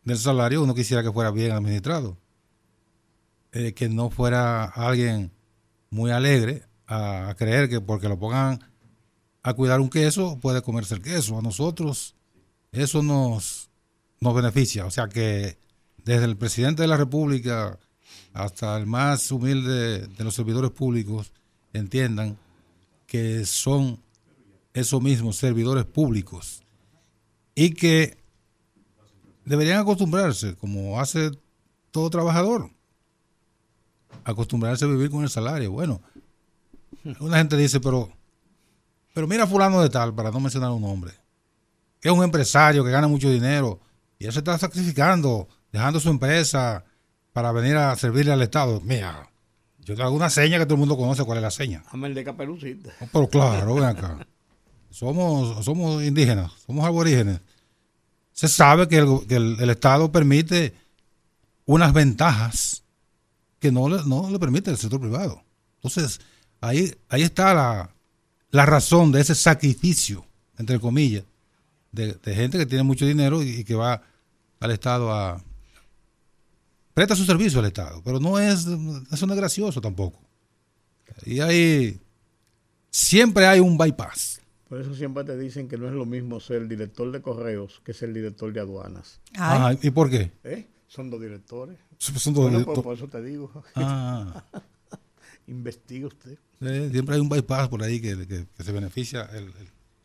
del 0.03 0.17
salario, 0.17 0.65
uno 0.65 0.75
quisiera 0.75 1.05
que 1.05 1.13
fuera 1.13 1.31
bien 1.31 1.53
administrado. 1.53 2.17
Eh, 3.53 3.73
que 3.73 3.89
no 3.89 4.11
fuera 4.11 4.65
alguien 4.65 5.33
muy 5.91 6.11
alegre 6.11 6.65
a, 6.87 7.35
creer 7.39 7.69
que 7.69 7.81
porque 7.81 8.09
lo 8.09 8.19
pongan 8.19 8.61
a 9.43 9.55
cuidar 9.55 9.81
un 9.81 9.89
queso 9.89 10.39
puede 10.39 10.61
comerse 10.61 10.95
el 10.95 11.03
queso. 11.03 11.39
A 11.39 11.43
nosotros 11.43 12.15
eso 12.73 13.03
nos, 13.03 13.71
nos 14.21 14.35
beneficia. 14.35 14.85
O 14.85 14.91
sea 14.91 15.09
que 15.09 15.59
desde 16.05 16.27
el 16.27 16.37
presidente 16.37 16.83
de 16.83 16.89
la 16.89 16.99
República 16.99 17.79
hasta 18.35 18.77
el 18.77 18.87
más 18.87 19.31
humilde 19.33 20.07
de 20.07 20.25
los 20.25 20.35
servidores 20.35 20.71
públicos 20.71 21.33
entiendan 21.73 22.39
que 23.07 23.47
son 23.47 24.03
esos 24.75 25.03
mismos 25.03 25.37
servidores 25.37 25.87
públicos 25.87 26.63
y 27.55 27.71
que 27.71 28.19
deberían 29.45 29.81
acostumbrarse, 29.81 30.55
como 30.57 31.01
hace 31.01 31.31
todo 31.91 32.11
trabajador, 32.11 32.71
acostumbrarse 34.25 34.85
a 34.85 34.89
vivir 34.89 35.11
con 35.11 35.23
el 35.23 35.31
salario. 35.31 35.73
Bueno, 35.73 36.01
una 37.21 37.39
gente 37.39 37.57
dice, 37.57 37.81
pero, 37.81 38.11
pero 39.15 39.27
mira 39.27 39.47
fulano 39.47 39.81
de 39.81 39.91
tal, 39.91 40.15
para 40.15 40.31
no 40.31 40.41
mencionar 40.41 40.71
un 40.71 40.83
nombre, 40.83 41.13
que 42.01 42.09
es 42.09 42.15
un 42.15 42.23
empresario 42.23 42.85
que 42.85 42.91
gana 42.91 43.09
mucho 43.09 43.31
dinero 43.31 43.81
y 44.19 44.27
él 44.27 44.33
se 44.33 44.41
está 44.41 44.59
sacrificando 44.59 45.49
dejando 45.73 46.01
su 46.01 46.11
empresa 46.11 46.85
para 47.33 47.53
venir 47.53 47.77
a 47.77 47.95
servirle 47.97 48.33
al 48.33 48.43
Estado. 48.43 48.81
Mira, 48.83 49.31
yo 49.79 49.95
te 49.95 50.03
hago 50.03 50.15
una 50.15 50.31
seña 50.31 50.59
que 50.59 50.65
todo 50.65 50.75
el 50.75 50.81
mundo 50.81 50.97
conoce 50.97 51.25
cuál 51.25 51.39
es 51.39 51.43
la 51.43 51.51
seña. 51.51 51.85
Amel 51.91 52.15
de 52.15 52.25
Caperucita. 52.25 52.91
pero 53.13 53.29
claro, 53.29 53.75
ven 53.75 53.85
acá. 53.85 54.27
Somos, 54.91 55.65
somos 55.65 56.03
indígenas, 56.03 56.53
somos 56.67 56.85
aborígenes. 56.85 57.41
Se 58.33 58.49
sabe 58.49 58.89
que 58.89 58.99
el, 58.99 59.71
Estado 59.71 60.11
permite 60.11 60.75
unas 61.67 61.93
ventajas 61.93 62.85
que 63.59 63.73
no 63.73 63.89
le, 63.89 64.05
no 64.05 64.31
le 64.31 64.39
permite 64.39 64.71
el 64.71 64.77
sector 64.77 65.01
privado. 65.01 65.43
Entonces, 65.77 66.21
ahí, 66.61 66.95
ahí 67.09 67.23
está 67.23 67.55
la, 67.55 67.95
la 68.51 68.67
razón 68.67 69.13
de 69.13 69.21
ese 69.21 69.35
sacrificio, 69.35 70.25
entre 70.59 70.81
comillas, 70.81 71.25
de, 71.93 72.19
gente 72.35 72.59
que 72.59 72.67
tiene 72.67 72.85
mucho 72.85 73.07
dinero 73.07 73.43
y, 73.43 73.65
que 73.65 73.75
va 73.75 74.03
al 74.61 74.71
Estado 74.71 75.13
a... 75.13 75.43
Presta 76.95 77.15
su 77.15 77.25
servicio 77.25 77.61
al 77.61 77.67
Estado, 77.67 78.03
pero 78.05 78.19
no 78.19 78.39
es, 78.39 78.67
eso 79.13 79.27
no 79.27 79.35
es 79.35 79.39
gracioso 79.39 79.81
tampoco. 79.81 80.21
Y 81.25 81.41
ahí 81.41 82.01
siempre 82.91 83.47
hay 83.47 83.61
un 83.61 83.79
bypass. 83.79 84.41
Por 84.69 84.81
eso 84.81 84.95
siempre 84.95 85.25
te 85.25 85.39
dicen 85.39 85.69
que 85.69 85.79
no 85.79 85.87
es 85.87 85.95
lo 85.95 86.05
mismo 86.05 86.41
ser 86.41 86.69
director 86.69 87.11
de 87.11 87.23
correos 87.23 87.81
que 87.85 87.95
ser 87.95 88.13
director 88.13 88.53
de 88.53 88.61
aduanas. 88.61 89.21
¿Y 89.83 89.91
por 89.91 90.11
qué? 90.11 90.33
¿Eh? 90.45 90.67
Son 90.89 91.09
dos 91.09 91.21
directores. 91.21 91.79
Son 91.99 92.33
dos 92.33 92.51
directores. 92.51 92.83
Por, 92.83 92.97
eso 92.97 93.09
te 93.09 93.23
digo. 93.23 93.51
Ah. 93.75 94.45
Investiga 95.47 96.07
usted. 96.07 96.39
siempre 96.91 97.15
hay 97.15 97.21
un 97.21 97.29
bypass 97.29 97.69
por 97.69 97.83
ahí 97.83 98.01
que, 98.01 98.47
se 98.59 98.73
beneficia 98.73 99.23
el 99.33 99.53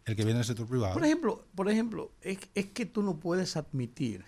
el 0.06 0.16
que 0.16 0.24
viene 0.24 0.40
del 0.40 0.46
sector 0.46 0.68
privado. 0.68 0.94
Por 0.94 1.06
ejemplo, 1.06 1.46
por 1.56 1.70
ejemplo 1.70 2.12
es, 2.22 2.40
que 2.40 2.86
tú 2.86 3.04
no 3.04 3.20
puedes 3.20 3.56
admitir 3.56 4.26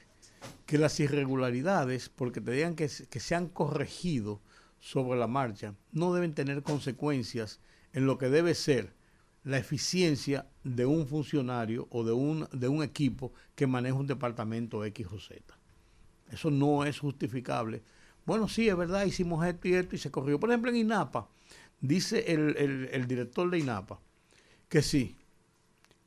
que 0.66 0.78
las 0.78 1.00
irregularidades, 1.00 2.10
porque 2.10 2.42
te 2.42 2.52
digan 2.52 2.76
que, 2.76 2.88
se 2.88 3.36
han 3.36 3.48
corregido 3.48 4.42
sobre 4.80 5.20
la 5.20 5.28
marcha, 5.28 5.74
no 5.92 6.14
deben 6.14 6.34
tener 6.34 6.64
consecuencias 6.64 7.60
en 7.94 8.06
lo 8.06 8.18
que 8.18 8.30
debe 8.30 8.54
ser 8.54 8.94
la 9.44 9.58
eficiencia 9.58 10.48
de 10.64 10.86
un 10.86 11.08
funcionario 11.08 11.88
o 11.92 12.04
de 12.04 12.14
un, 12.14 12.48
de 12.52 12.68
un 12.68 12.84
equipo 12.84 13.32
que 13.56 13.68
maneja 13.68 13.96
un 13.96 14.08
departamento 14.08 14.84
X 14.86 15.08
o 15.12 15.20
Z. 15.20 15.55
Eso 16.36 16.52
no 16.52 16.86
es 16.86 17.00
justificable. 17.00 17.82
Bueno, 18.26 18.48
sí, 18.48 18.70
es 18.70 18.78
verdad, 18.78 19.06
hicimos 19.06 19.46
esto 19.46 19.68
y 19.68 19.74
esto 19.74 19.96
y 19.96 20.00
se 20.00 20.12
corrigió. 20.12 20.40
Por 20.40 20.50
ejemplo, 20.50 20.72
en 20.72 20.78
INAPA, 20.78 21.28
dice 21.82 22.32
el, 22.32 22.90
el 22.92 23.08
director 23.08 23.50
de 23.50 23.60
INAPA 23.60 24.00
que 24.70 24.82
sí, 24.82 25.16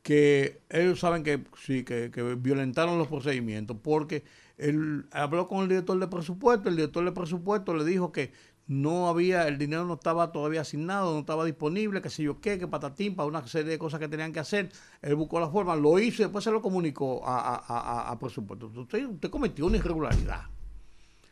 que 0.02 0.60
ellos 0.70 1.00
saben 1.00 1.22
que 1.22 1.44
sí, 1.62 1.84
que, 1.84 2.10
violentaron 2.38 2.98
los 2.98 3.08
procedimientos, 3.08 3.76
porque 3.82 4.24
él 4.56 5.06
habló 5.10 5.46
con 5.46 5.62
el 5.62 5.68
director 5.68 5.98
de 5.98 6.06
presupuesto, 6.06 6.68
el 6.68 6.76
director 6.76 7.04
de 7.04 7.12
presupuesto 7.12 7.74
le 7.76 7.84
dijo 7.84 8.10
que 8.10 8.32
no 8.68 9.08
había, 9.08 9.48
el 9.48 9.56
dinero 9.56 9.86
no 9.86 9.94
estaba 9.94 10.30
todavía 10.30 10.60
asignado, 10.60 11.14
no 11.14 11.20
estaba 11.20 11.46
disponible, 11.46 12.02
que 12.02 12.10
sé 12.10 12.22
yo 12.22 12.38
qué, 12.38 12.58
que 12.58 12.68
patatín, 12.68 13.16
para 13.16 13.26
una 13.26 13.46
serie 13.46 13.70
de 13.70 13.78
cosas 13.78 13.98
que 13.98 14.08
tenían 14.08 14.30
que 14.30 14.40
hacer. 14.40 14.70
Él 15.00 15.14
buscó 15.14 15.40
la 15.40 15.48
forma, 15.48 15.74
lo 15.74 15.98
hizo 15.98 16.22
y 16.22 16.26
después 16.26 16.44
se 16.44 16.50
lo 16.50 16.60
comunicó 16.60 17.22
a, 17.24 18.16
presupuesto. 18.20 18.66
Usted, 18.66 19.06
usted 19.06 19.30
cometió 19.30 19.64
una 19.64 19.78
irregularidad. 19.78 20.42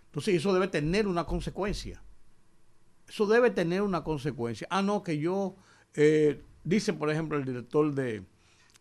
Entonces 0.07 0.35
eso 0.35 0.55
debe 0.55 0.69
tener 0.69 1.07
una 1.07 1.25
consecuencia. 1.25 2.03
Eso 3.07 3.27
debe 3.27 3.51
tener 3.51 3.83
una 3.83 4.03
consecuencia. 4.03 4.67
Ah, 4.71 4.81
no, 4.81 5.03
que 5.03 5.19
yo, 5.19 5.57
eh, 5.93 6.43
dice 6.65 6.95
por 6.95 7.11
ejemplo 7.11 7.37
el 7.37 7.45
director 7.45 7.95
de, 7.95 8.25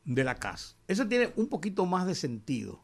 de 0.06 0.24
la 0.24 0.36
casa. 0.36 0.78
Ese 0.88 1.06
tiene 1.06 1.34
un 1.36 1.50
poquito 1.50 1.86
más 1.86 2.08
de 2.08 2.16
sentido. 2.16 2.82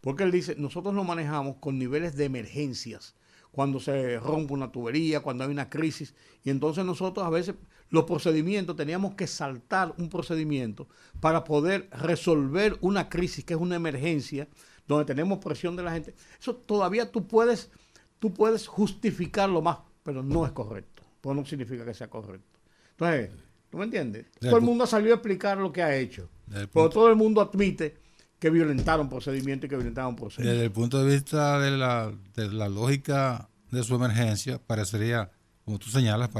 Porque 0.00 0.22
él 0.22 0.30
dice, 0.30 0.54
nosotros 0.56 0.94
lo 0.94 1.04
manejamos 1.04 1.56
con 1.56 1.78
niveles 1.78 2.16
de 2.16 2.24
emergencias. 2.24 3.14
Cuando 3.58 3.80
se 3.80 4.20
rompe 4.20 4.54
una 4.54 4.70
tubería, 4.70 5.18
cuando 5.18 5.42
hay 5.42 5.50
una 5.50 5.68
crisis. 5.68 6.14
Y 6.44 6.50
entonces 6.50 6.84
nosotros 6.84 7.26
a 7.26 7.28
veces 7.28 7.56
los 7.90 8.04
procedimientos, 8.04 8.76
teníamos 8.76 9.16
que 9.16 9.26
saltar 9.26 9.96
un 9.98 10.08
procedimiento 10.08 10.86
para 11.18 11.42
poder 11.42 11.88
resolver 11.90 12.78
una 12.82 13.08
crisis 13.08 13.44
que 13.44 13.54
es 13.54 13.60
una 13.60 13.74
emergencia, 13.74 14.46
donde 14.86 15.06
tenemos 15.06 15.40
presión 15.40 15.74
de 15.74 15.82
la 15.82 15.90
gente. 15.90 16.14
Eso 16.38 16.54
todavía 16.54 17.10
tú 17.10 17.26
puedes, 17.26 17.72
tú 18.20 18.32
puedes 18.32 18.68
justificarlo 18.68 19.60
más, 19.60 19.78
pero 20.04 20.22
no 20.22 20.46
es 20.46 20.52
correcto. 20.52 21.02
Pues 21.20 21.34
no 21.34 21.44
significa 21.44 21.84
que 21.84 21.94
sea 21.94 22.08
correcto. 22.08 22.60
Entonces, 22.92 23.30
¿Tú 23.70 23.78
me 23.78 23.86
entiendes? 23.86 24.26
todo 24.38 24.56
el 24.56 24.62
mundo 24.62 24.84
ha 24.84 24.86
salido 24.86 25.14
a 25.14 25.16
explicar 25.16 25.58
lo 25.58 25.72
que 25.72 25.82
ha 25.82 25.96
hecho. 25.96 26.28
Pero 26.48 26.88
todo 26.90 27.08
el 27.08 27.16
mundo 27.16 27.40
admite 27.40 27.96
que 28.38 28.50
violentaron 28.50 29.08
procedimientos 29.08 29.66
y 29.66 29.70
que 29.70 29.76
violentaron 29.76 30.16
procedimientos. 30.16 30.54
Desde 30.54 30.64
el 30.64 30.72
punto 30.72 31.02
de 31.02 31.14
vista 31.14 31.58
de 31.58 31.76
la, 31.76 32.12
de 32.34 32.52
la 32.52 32.68
lógica 32.68 33.48
de 33.70 33.82
su 33.82 33.94
emergencia, 33.94 34.58
parecería, 34.58 35.30
como 35.64 35.78
tú 35.78 35.90
señalas, 35.90 36.30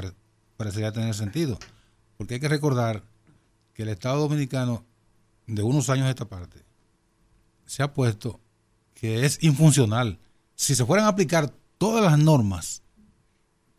parecería 0.56 0.92
tener 0.92 1.14
sentido. 1.14 1.58
Porque 2.16 2.34
hay 2.34 2.40
que 2.40 2.48
recordar 2.48 3.02
que 3.74 3.82
el 3.82 3.88
Estado 3.88 4.20
Dominicano, 4.20 4.84
de 5.46 5.62
unos 5.62 5.90
años 5.90 6.06
a 6.06 6.10
esta 6.10 6.28
parte, 6.28 6.64
se 7.66 7.82
ha 7.82 7.92
puesto 7.92 8.40
que 8.94 9.24
es 9.24 9.42
infuncional. 9.42 10.18
Si 10.54 10.74
se 10.74 10.84
fueran 10.84 11.06
a 11.06 11.10
aplicar 11.10 11.52
todas 11.78 12.04
las 12.04 12.18
normas, 12.18 12.82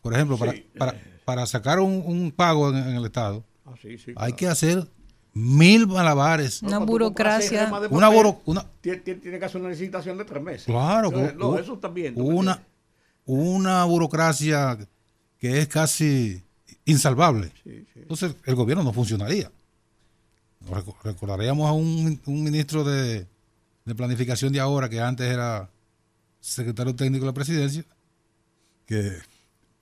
por 0.01 0.13
ejemplo, 0.13 0.37
para, 0.37 0.53
para, 0.77 1.01
para 1.25 1.45
sacar 1.45 1.79
un, 1.79 2.31
pago 2.35 2.69
en, 2.69 2.95
el 2.95 3.05
Estado, 3.05 3.43
ah, 3.65 3.73
hay 4.15 4.33
que 4.33 4.47
hacer 4.47 4.89
mil 5.39 5.87
malabares. 5.87 6.61
Una 6.61 6.79
burocracia. 6.79 7.71
Una, 7.89 8.09
una 8.09 8.65
tiene, 8.81 9.03
que 9.03 9.45
hacer 9.45 9.61
una 9.61 9.69
licitación 9.69 10.17
de 10.17 10.25
tres 10.25 10.43
meses. 10.43 10.65
Claro. 10.65 11.11
no, 11.35 11.57
eso 11.57 11.77
también. 11.77 12.13
Una, 12.17 12.61
una 13.25 13.83
burocracia 13.85 14.77
que 15.39 15.59
es 15.59 15.67
casi 15.67 16.43
insalvable. 16.85 17.51
Entonces, 17.95 18.35
el 18.45 18.55
gobierno 18.55 18.83
no 18.83 18.93
funcionaría. 18.93 19.51
Recordaríamos 21.03 21.67
a 21.69 21.71
un, 21.71 22.19
ministro 22.25 22.83
de, 22.83 23.25
de, 23.85 23.95
planificación 23.95 24.51
de 24.51 24.59
ahora, 24.59 24.89
que 24.89 24.99
antes 24.99 25.27
era 25.27 25.69
secretario 26.41 26.95
técnico 26.95 27.23
de 27.23 27.31
la 27.31 27.33
presidencia, 27.33 27.85
que 28.85 29.13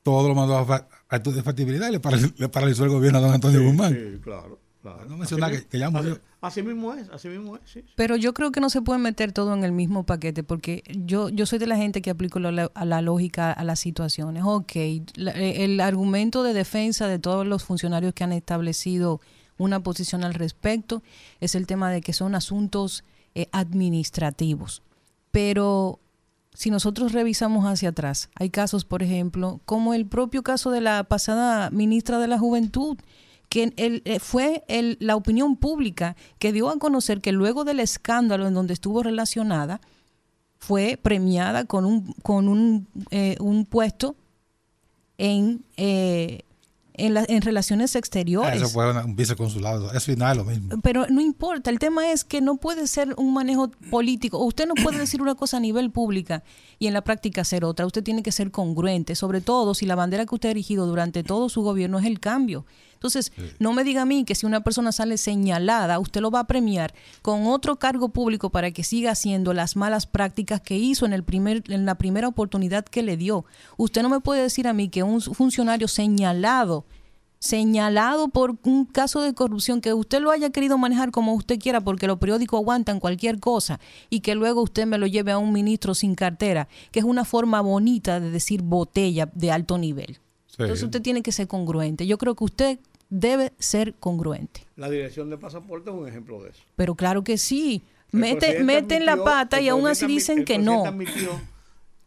todo 0.03 0.27
lo 0.27 0.35
mandó 0.35 0.57
a, 0.57 0.87
actos 1.09 1.35
de 1.35 1.43
factibilidad 1.43 1.89
y 1.89 1.93
le, 1.93 1.99
paralizó, 1.99 2.83
el 2.83 2.89
gobierno 2.89 3.19
a 3.19 3.21
don 3.21 3.33
Antonio 3.33 3.63
Guzmán. 3.63 3.93
Sí, 3.93 4.19
claro. 4.23 4.59
No 5.07 5.17
menciona 5.17 5.49
que, 5.49 5.65
que, 5.65 5.79
ya 5.79 5.89
murió. 5.89 6.19
Así, 6.41 6.61
mismo 6.61 6.93
es, 6.93 7.09
así 7.09 7.27
mismo 7.27 7.57
es. 7.57 7.83
Pero 7.95 8.15
yo 8.15 8.33
creo 8.33 8.51
que 8.51 8.59
no 8.59 8.69
se 8.69 8.81
puede 8.81 8.99
meter 8.99 9.31
todo 9.31 9.53
en 9.53 9.63
el 9.63 9.71
mismo 9.71 10.05
paquete 10.05 10.43
porque 10.43 10.83
yo, 10.87 11.29
yo 11.29 11.45
soy 11.45 11.59
de 11.59 11.67
la 11.67 11.77
gente 11.77 12.01
que 12.01 12.09
aplico 12.09 12.39
la, 12.39 12.71
a 12.73 12.85
la 12.85 13.01
lógica 13.01 13.51
a 13.51 13.63
las 13.63 13.79
situaciones. 13.79 14.43
Ok, 14.45 14.75
eh, 14.75 15.03
el 15.15 15.79
argumento 15.79 16.43
de 16.43 16.53
defensa 16.53 17.07
de 17.07 17.19
todos 17.19 17.45
los 17.45 17.63
funcionarios 17.63 18.13
que 18.13 18.23
han 18.23 18.31
establecido 18.31 19.19
una 19.57 19.81
posición 19.81 20.23
al 20.23 20.33
respecto 20.33 21.03
es 21.39 21.55
el 21.55 21.67
tema 21.67 21.91
de 21.91 22.01
que 22.01 22.13
son 22.13 22.35
asuntos 22.35 23.03
eh, 23.35 23.47
administrativos. 23.51 24.83
Pero 25.31 25.99
si 26.53 26.71
nosotros 26.71 27.11
revisamos 27.11 27.65
hacia 27.65 27.89
atrás, 27.89 28.29
hay 28.35 28.49
casos, 28.49 28.85
por 28.85 29.03
ejemplo, 29.03 29.61
como 29.65 29.93
el 29.93 30.07
propio 30.07 30.41
caso 30.41 30.71
de 30.71 30.81
la 30.81 31.03
pasada 31.03 31.69
ministra 31.69 32.17
de 32.17 32.27
la 32.27 32.39
Juventud, 32.39 32.97
que 33.49 33.73
eh, 33.77 34.19
fue 34.19 34.63
la 34.99 35.15
opinión 35.15 35.55
pública 35.55 36.15
que 36.39 36.51
dio 36.51 36.69
a 36.69 36.77
conocer 36.77 37.21
que 37.21 37.31
luego 37.31 37.63
del 37.63 37.79
escándalo 37.79 38.47
en 38.47 38.53
donde 38.53 38.73
estuvo 38.73 39.03
relacionada, 39.03 39.81
fue 40.59 40.99
premiada 41.01 41.65
con 41.65 41.85
un, 41.85 42.13
con 42.23 42.47
un, 42.47 42.87
eh, 43.11 43.37
un 43.39 43.65
puesto 43.65 44.15
en 45.17 45.63
eh, 45.77 46.41
en, 46.97 47.15
en 47.15 47.41
relaciones 47.41 47.95
exteriores. 47.95 48.55
Eso 48.55 48.69
fue 48.69 48.91
un 48.91 49.15
viceconsulado, 49.15 49.91
es 49.93 50.03
final 50.03 50.37
lo 50.37 50.45
mismo. 50.45 50.79
Pero 50.81 51.05
no 51.07 51.21
importa, 51.21 51.69
el 51.69 51.79
tema 51.79 52.11
es 52.11 52.23
que 52.23 52.41
no 52.41 52.57
puede 52.57 52.87
ser 52.87 53.13
un 53.17 53.33
manejo 53.33 53.69
político. 53.89 54.43
Usted 54.43 54.67
no 54.67 54.73
puede 54.73 54.97
decir 54.97 55.21
una 55.21 55.35
cosa 55.35 55.57
a 55.57 55.59
nivel 55.59 55.91
pública 55.91 56.43
y 56.79 56.87
en 56.87 56.93
la 56.93 57.03
práctica 57.03 57.41
hacer 57.41 57.63
otra. 57.63 57.85
Usted 57.85 58.03
tiene 58.03 58.23
que 58.23 58.31
ser 58.31 58.51
congruente, 58.51 59.15
sobre 59.15 59.41
todo 59.41 59.75
si 59.75 59.85
la 59.85 59.95
bandera 59.95 60.25
que 60.25 60.35
usted 60.35 60.49
ha 60.49 60.51
erigido 60.51 60.87
durante 60.87 61.23
todo 61.23 61.49
su 61.49 61.61
gobierno 61.61 61.99
es 61.99 62.05
el 62.05 62.19
cambio. 62.19 62.65
Entonces, 62.97 63.31
no 63.59 63.73
me 63.73 63.83
diga 63.83 64.01
a 64.01 64.05
mí 64.05 64.25
que 64.25 64.33
si 64.33 64.47
una 64.47 64.61
persona 64.61 64.91
sale 64.91 65.17
señalada, 65.17 65.99
usted 65.99 66.19
lo 66.19 66.31
va 66.31 66.39
a 66.39 66.47
premiar 66.47 66.95
con 67.21 67.45
otro 67.45 67.77
cargo 67.77 68.09
público 68.09 68.49
para 68.49 68.71
que 68.71 68.83
siga 68.83 69.11
haciendo 69.11 69.53
las 69.53 69.75
malas 69.75 70.07
prácticas 70.07 70.61
que 70.61 70.77
hizo 70.77 71.05
en, 71.05 71.13
el 71.13 71.23
primer, 71.23 71.63
en 71.67 71.85
la 71.85 71.95
primera 71.95 72.27
oportunidad 72.27 72.83
que 72.83 73.03
le 73.03 73.15
dio. 73.15 73.45
Usted 73.77 74.01
no 74.01 74.09
me 74.09 74.19
puede 74.19 74.41
decir 74.41 74.67
a 74.67 74.73
mí 74.73 74.89
que 74.89 75.03
un 75.03 75.21
funcionario 75.21 75.87
señalado 75.87 76.85
señalado 77.39 78.29
por 78.29 78.57
un 78.63 78.85
caso 78.85 79.21
de 79.21 79.35
corrupción 79.35 79.79
que 79.79 79.93
usted 79.93 80.21
lo 80.21 80.31
haya 80.31 80.49
querido 80.49 80.79
manejar 80.79 81.11
como 81.11 81.35
usted 81.35 81.59
quiera 81.59 81.81
porque 81.81 82.07
los 82.07 82.17
periódicos 82.17 82.59
aguantan 82.59 82.99
cualquier 82.99 83.39
cosa 83.39 83.79
y 84.09 84.21
que 84.21 84.33
luego 84.33 84.63
usted 84.63 84.87
me 84.87 84.97
lo 84.97 85.05
lleve 85.05 85.31
a 85.31 85.37
un 85.37 85.53
ministro 85.53 85.93
sin 85.93 86.15
cartera, 86.15 86.67
que 86.91 86.99
es 86.99 87.05
una 87.05 87.25
forma 87.25 87.61
bonita 87.61 88.19
de 88.19 88.31
decir 88.31 88.63
botella 88.63 89.29
de 89.33 89.51
alto 89.51 89.77
nivel. 89.77 90.19
Entonces 90.57 90.83
usted 90.83 91.01
tiene 91.01 91.21
que 91.21 91.31
ser 91.31 91.47
congruente. 91.47 92.07
Yo 92.07 92.17
creo 92.17 92.35
que 92.35 92.43
usted 92.43 92.79
debe 93.09 93.53
ser 93.59 93.93
congruente. 93.95 94.65
La 94.75 94.89
dirección 94.89 95.29
de 95.29 95.37
pasaporte 95.37 95.89
es 95.89 95.95
un 95.95 96.07
ejemplo 96.07 96.41
de 96.43 96.49
eso. 96.49 96.63
Pero 96.75 96.95
claro 96.95 97.23
que 97.23 97.37
sí. 97.37 97.83
meten 98.11 99.05
la 99.05 99.23
pata 99.23 99.61
y 99.61 99.69
aún 99.69 99.87
así 99.87 100.07
dicen 100.07 100.45
que 100.45 100.57
no. 100.57 100.83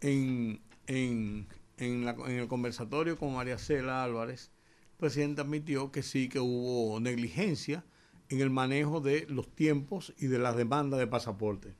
En, 0.03 0.61
en, 0.87 1.47
en, 1.77 2.09
en 2.09 2.31
el 2.31 2.49
conversatorio 2.49 3.19
con 3.19 3.35
María 3.35 3.59
Cela 3.59 4.03
Álvarez, 4.03 4.51
el 4.93 4.97
presidente 4.97 5.43
admitió 5.43 5.93
que 5.93 6.03
sí 6.03 6.29
que 6.29 6.41
hubo 6.41 6.99
negligencia 7.01 7.85
en 8.31 8.41
el 8.41 8.51
manejo 8.51 9.01
de 9.01 9.27
los 9.29 9.49
tiempos 9.55 10.15
y 10.19 10.27
de 10.27 10.39
las 10.39 10.57
demandas 10.57 10.99
de 11.01 11.07
pasaporte. 11.07 11.75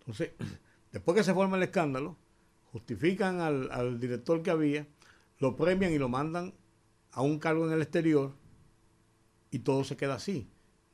Entonces, 0.00 0.32
después 0.92 1.16
que 1.16 1.24
se 1.24 1.32
forma 1.32 1.56
el 1.56 1.62
escándalo, 1.62 2.16
justifican 2.72 3.40
al, 3.40 3.70
al 3.70 4.00
director 4.00 4.42
que 4.42 4.50
había, 4.50 4.86
lo 5.42 5.56
premian 5.56 5.92
y 5.92 5.98
lo 5.98 6.08
mandan 6.08 6.54
a 7.10 7.20
un 7.20 7.40
cargo 7.40 7.66
en 7.66 7.72
el 7.72 7.82
exterior 7.82 8.32
y 9.50 9.58
todo 9.58 9.82
se 9.82 9.96
queda 9.96 10.14
así 10.14 10.48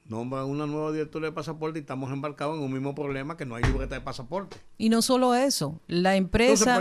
nombran 0.08 0.46
una 0.46 0.66
nueva 0.66 0.90
directora 0.90 1.26
de 1.26 1.32
pasaporte 1.32 1.78
y 1.78 1.82
estamos 1.82 2.10
embarcados 2.10 2.56
en 2.56 2.64
un 2.64 2.72
mismo 2.72 2.94
problema 2.94 3.36
que 3.36 3.44
no 3.44 3.56
hay 3.56 3.62
libreta 3.62 3.94
de 3.94 4.00
pasaporte. 4.00 4.56
Y 4.78 4.88
no 4.88 5.02
solo 5.02 5.34
eso, 5.34 5.80
la 5.86 6.16
empresa 6.16 6.80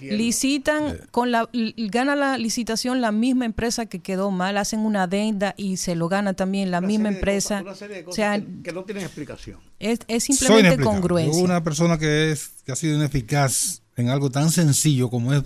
licitan 0.00 0.98
con 1.12 1.30
la 1.30 1.48
gana 1.52 2.16
la 2.16 2.38
licitación 2.38 3.00
la 3.00 3.12
misma 3.12 3.44
empresa 3.44 3.86
que 3.86 4.00
quedó 4.00 4.30
mal, 4.30 4.58
hacen 4.58 4.80
una 4.80 5.04
adenda 5.04 5.54
y 5.56 5.76
se 5.76 5.94
lo 5.94 6.08
gana 6.08 6.34
también 6.34 6.70
la 6.72 6.80
misma 6.80 7.10
empresa. 7.10 7.62
o 8.06 8.12
sea, 8.12 8.40
que, 8.40 8.72
no 8.72 8.84
tienen 8.84 9.04
explicación. 9.04 9.58
Es, 9.78 10.00
es 10.08 10.24
simplemente 10.24 10.82
congruencia. 10.82 11.42
una 11.42 11.62
persona 11.62 11.96
que 11.96 12.32
es 12.32 12.62
que 12.66 12.72
ha 12.72 12.76
sido 12.76 12.96
ineficaz 12.96 13.82
en 13.96 14.08
algo 14.08 14.30
tan 14.30 14.50
sencillo 14.50 15.10
como 15.10 15.32
es 15.32 15.44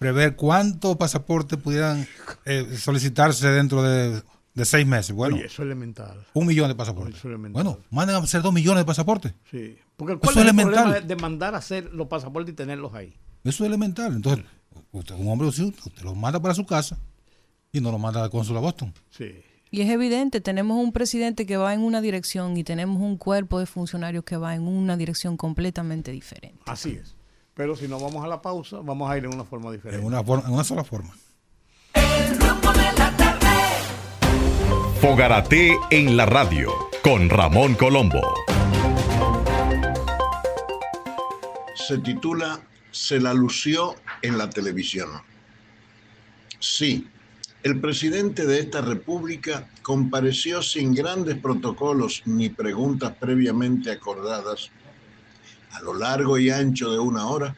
prever 0.00 0.34
cuántos 0.34 0.96
pasaportes 0.96 1.56
pudieran 1.60 2.08
eh, 2.44 2.76
solicitarse 2.76 3.48
dentro 3.50 3.82
de 3.84 4.20
de 4.54 4.64
seis 4.64 4.86
meses. 4.86 5.14
Bueno, 5.14 5.36
Oye, 5.36 5.46
eso 5.46 5.62
es 5.62 5.66
elemental. 5.66 6.26
Un 6.34 6.46
millón 6.46 6.68
de 6.68 6.74
pasaportes. 6.74 7.20
bueno, 7.50 7.78
manden 7.90 8.16
a 8.16 8.18
hacer 8.18 8.42
dos 8.42 8.52
millones 8.52 8.82
de 8.82 8.84
pasaportes. 8.84 9.32
Sí. 9.50 9.78
Porque 9.96 10.16
¿cuál 10.16 10.32
eso 10.32 10.40
es, 10.40 10.44
elemental. 10.46 11.06
de 11.06 11.16
mandar 11.16 11.54
a 11.54 11.58
hacer 11.58 11.92
los 11.92 12.08
pasaportes 12.08 12.52
y 12.52 12.56
tenerlos 12.56 12.94
ahí? 12.94 13.14
Eso 13.44 13.64
es 13.64 13.68
elemental. 13.68 14.14
Entonces, 14.14 14.44
usted 14.92 15.14
un 15.14 15.28
hombre, 15.28 15.48
usted 15.48 15.72
los 16.02 16.16
manda 16.16 16.40
para 16.40 16.54
su 16.54 16.66
casa 16.66 16.98
y 17.72 17.80
no 17.80 17.90
los 17.92 18.00
manda 18.00 18.22
al 18.22 18.30
cónsul 18.30 18.56
a 18.56 18.60
Boston. 18.60 18.92
Sí. 19.10 19.42
Y 19.70 19.82
es 19.82 19.90
evidente, 19.90 20.40
tenemos 20.40 20.82
un 20.82 20.92
presidente 20.92 21.46
que 21.46 21.56
va 21.56 21.72
en 21.72 21.80
una 21.80 22.00
dirección 22.00 22.56
y 22.56 22.64
tenemos 22.64 23.00
un 23.00 23.16
cuerpo 23.16 23.60
de 23.60 23.66
funcionarios 23.66 24.24
que 24.24 24.36
va 24.36 24.56
en 24.56 24.62
una 24.62 24.96
dirección 24.96 25.36
completamente 25.36 26.10
diferente. 26.10 26.58
Así 26.66 26.98
es. 27.00 27.14
Pero 27.60 27.76
si 27.76 27.86
no 27.86 28.00
vamos 28.00 28.24
a 28.24 28.26
la 28.26 28.40
pausa, 28.40 28.78
vamos 28.82 29.10
a 29.10 29.18
ir 29.18 29.26
en 29.26 29.34
una 29.34 29.44
forma 29.44 29.70
diferente. 29.70 30.00
En 30.00 30.06
una, 30.06 30.20
en 30.20 30.50
una 30.50 30.64
sola 30.64 30.82
forma. 30.82 31.14
Fogarate 35.02 35.76
en 35.90 36.16
la 36.16 36.24
radio 36.24 36.72
con 37.02 37.28
Ramón 37.28 37.74
Colombo. 37.74 38.22
Se 41.74 41.98
titula 41.98 42.60
Se 42.92 43.20
la 43.20 43.34
lució 43.34 43.94
en 44.22 44.38
la 44.38 44.48
televisión. 44.48 45.10
Sí, 46.60 47.08
el 47.62 47.78
presidente 47.78 48.46
de 48.46 48.60
esta 48.60 48.80
república 48.80 49.68
compareció 49.82 50.62
sin 50.62 50.94
grandes 50.94 51.36
protocolos 51.36 52.22
ni 52.24 52.48
preguntas 52.48 53.12
previamente 53.20 53.90
acordadas 53.90 54.70
a 55.72 55.80
lo 55.82 55.94
largo 55.94 56.38
y 56.38 56.50
ancho 56.50 56.90
de 56.90 56.98
una 56.98 57.26
hora 57.26 57.56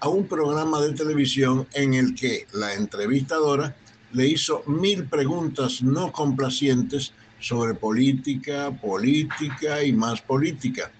a 0.00 0.08
un 0.08 0.26
programa 0.26 0.80
de 0.80 0.94
televisión 0.94 1.66
en 1.74 1.94
el 1.94 2.14
que 2.14 2.46
la 2.52 2.74
entrevistadora 2.74 3.76
le 4.12 4.26
hizo 4.26 4.64
mil 4.66 5.04
preguntas 5.04 5.80
no 5.80 6.10
complacientes 6.10 7.12
sobre 7.38 7.74
política, 7.74 8.70
política 8.70 9.82
y 9.82 9.92
más 9.92 10.20
política. 10.20 10.90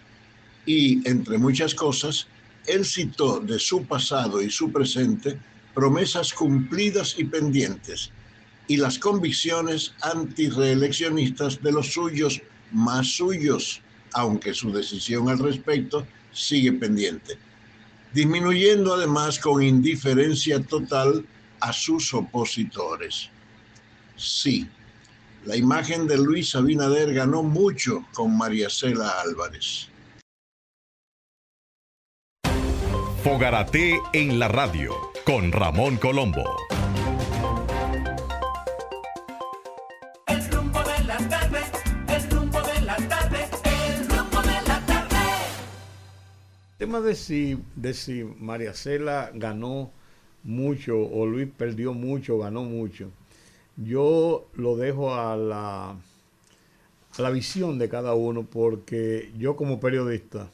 Y, 0.67 1.07
entre 1.09 1.37
muchas 1.37 1.75
cosas, 1.75 2.29
él 2.67 2.85
citó 2.85 3.41
de 3.41 3.59
su 3.59 3.85
pasado 3.85 4.41
y 4.41 4.51
su 4.51 4.71
presente 4.71 5.38
promesas 5.75 6.33
cumplidas 6.33 7.19
y 7.19 7.25
pendientes, 7.25 8.12
y 8.69 8.77
las 8.77 8.99
convicciones 8.99 9.95
antireeleccionistas 10.03 11.61
de 11.61 11.73
los 11.73 11.93
suyos 11.93 12.41
más 12.71 13.17
suyos, 13.17 13.81
aunque 14.12 14.55
su 14.55 14.73
decisión 14.73 15.29
al 15.29 15.38
respecto 15.38 16.07
sigue 16.33 16.73
pendiente, 16.73 17.38
disminuyendo 18.12 18.95
además 18.95 19.38
con 19.38 19.62
indiferencia 19.62 20.61
total 20.62 21.27
a 21.61 21.73
sus 21.73 22.12
opositores. 22.14 23.31
Sí, 24.16 24.68
la 25.45 25.57
imagen 25.57 26.07
de 26.07 26.18
Luis 26.18 26.55
Abinader 26.55 27.12
ganó 27.14 27.42
mucho 27.42 28.05
con 28.12 28.37
María 28.37 28.68
Cela 28.71 29.21
Álvarez. 29.21 29.88
Fogarate 33.23 34.01
en 34.12 34.38
la 34.38 34.49
radio 34.49 34.95
con 35.25 35.53
Ramón 35.53 35.97
Colombo. 35.97 36.45
Tema 46.83 47.01
de 47.01 47.14
si, 47.14 47.62
de 47.77 47.95
si 47.95 48.25
María 48.25 48.75
Cela 48.75 49.31
ganó 49.33 49.92
mucho 50.42 50.99
o 50.99 51.27
Luis 51.27 51.49
perdió 51.57 51.95
mucho, 51.95 52.38
ganó 52.38 52.64
mucho. 52.64 53.09
Yo 53.77 54.49
lo 54.57 54.77
dejo 54.77 55.14
a 55.14 55.37
la, 55.37 55.90
a 55.90 57.23
la 57.23 57.31
visión 57.31 57.79
de 57.79 57.88
cada 57.88 58.14
uno 58.14 58.42
porque 58.42 59.31
yo 59.38 59.55
como 59.55 59.79
periodista 59.79 60.51